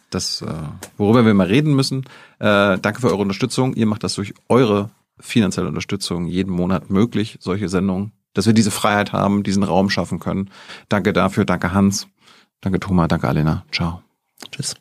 das, 0.09 0.41
äh, 0.41 0.53
worüber 0.97 1.25
wir 1.25 1.33
mal 1.33 1.47
reden 1.47 1.73
müssen. 1.73 2.05
Äh, 2.39 2.77
danke 2.79 3.01
für 3.01 3.07
eure 3.07 3.21
Unterstützung. 3.21 3.73
Ihr 3.73 3.85
macht 3.85 4.03
das 4.03 4.15
durch 4.15 4.33
eure 4.49 4.89
finanzielle 5.19 5.69
Unterstützung 5.69 6.27
jeden 6.27 6.51
Monat 6.51 6.89
möglich, 6.89 7.37
solche 7.39 7.69
Sendungen 7.69 8.11
dass 8.33 8.45
wir 8.45 8.53
diese 8.53 8.71
Freiheit 8.71 9.13
haben, 9.13 9.43
diesen 9.43 9.63
Raum 9.63 9.89
schaffen 9.89 10.19
können. 10.19 10.49
Danke 10.89 11.13
dafür, 11.13 11.45
danke 11.45 11.73
Hans, 11.73 12.07
danke 12.61 12.79
Thomas, 12.79 13.07
danke 13.07 13.27
Alena. 13.27 13.65
Ciao. 13.71 14.01
Tschüss. 14.51 14.75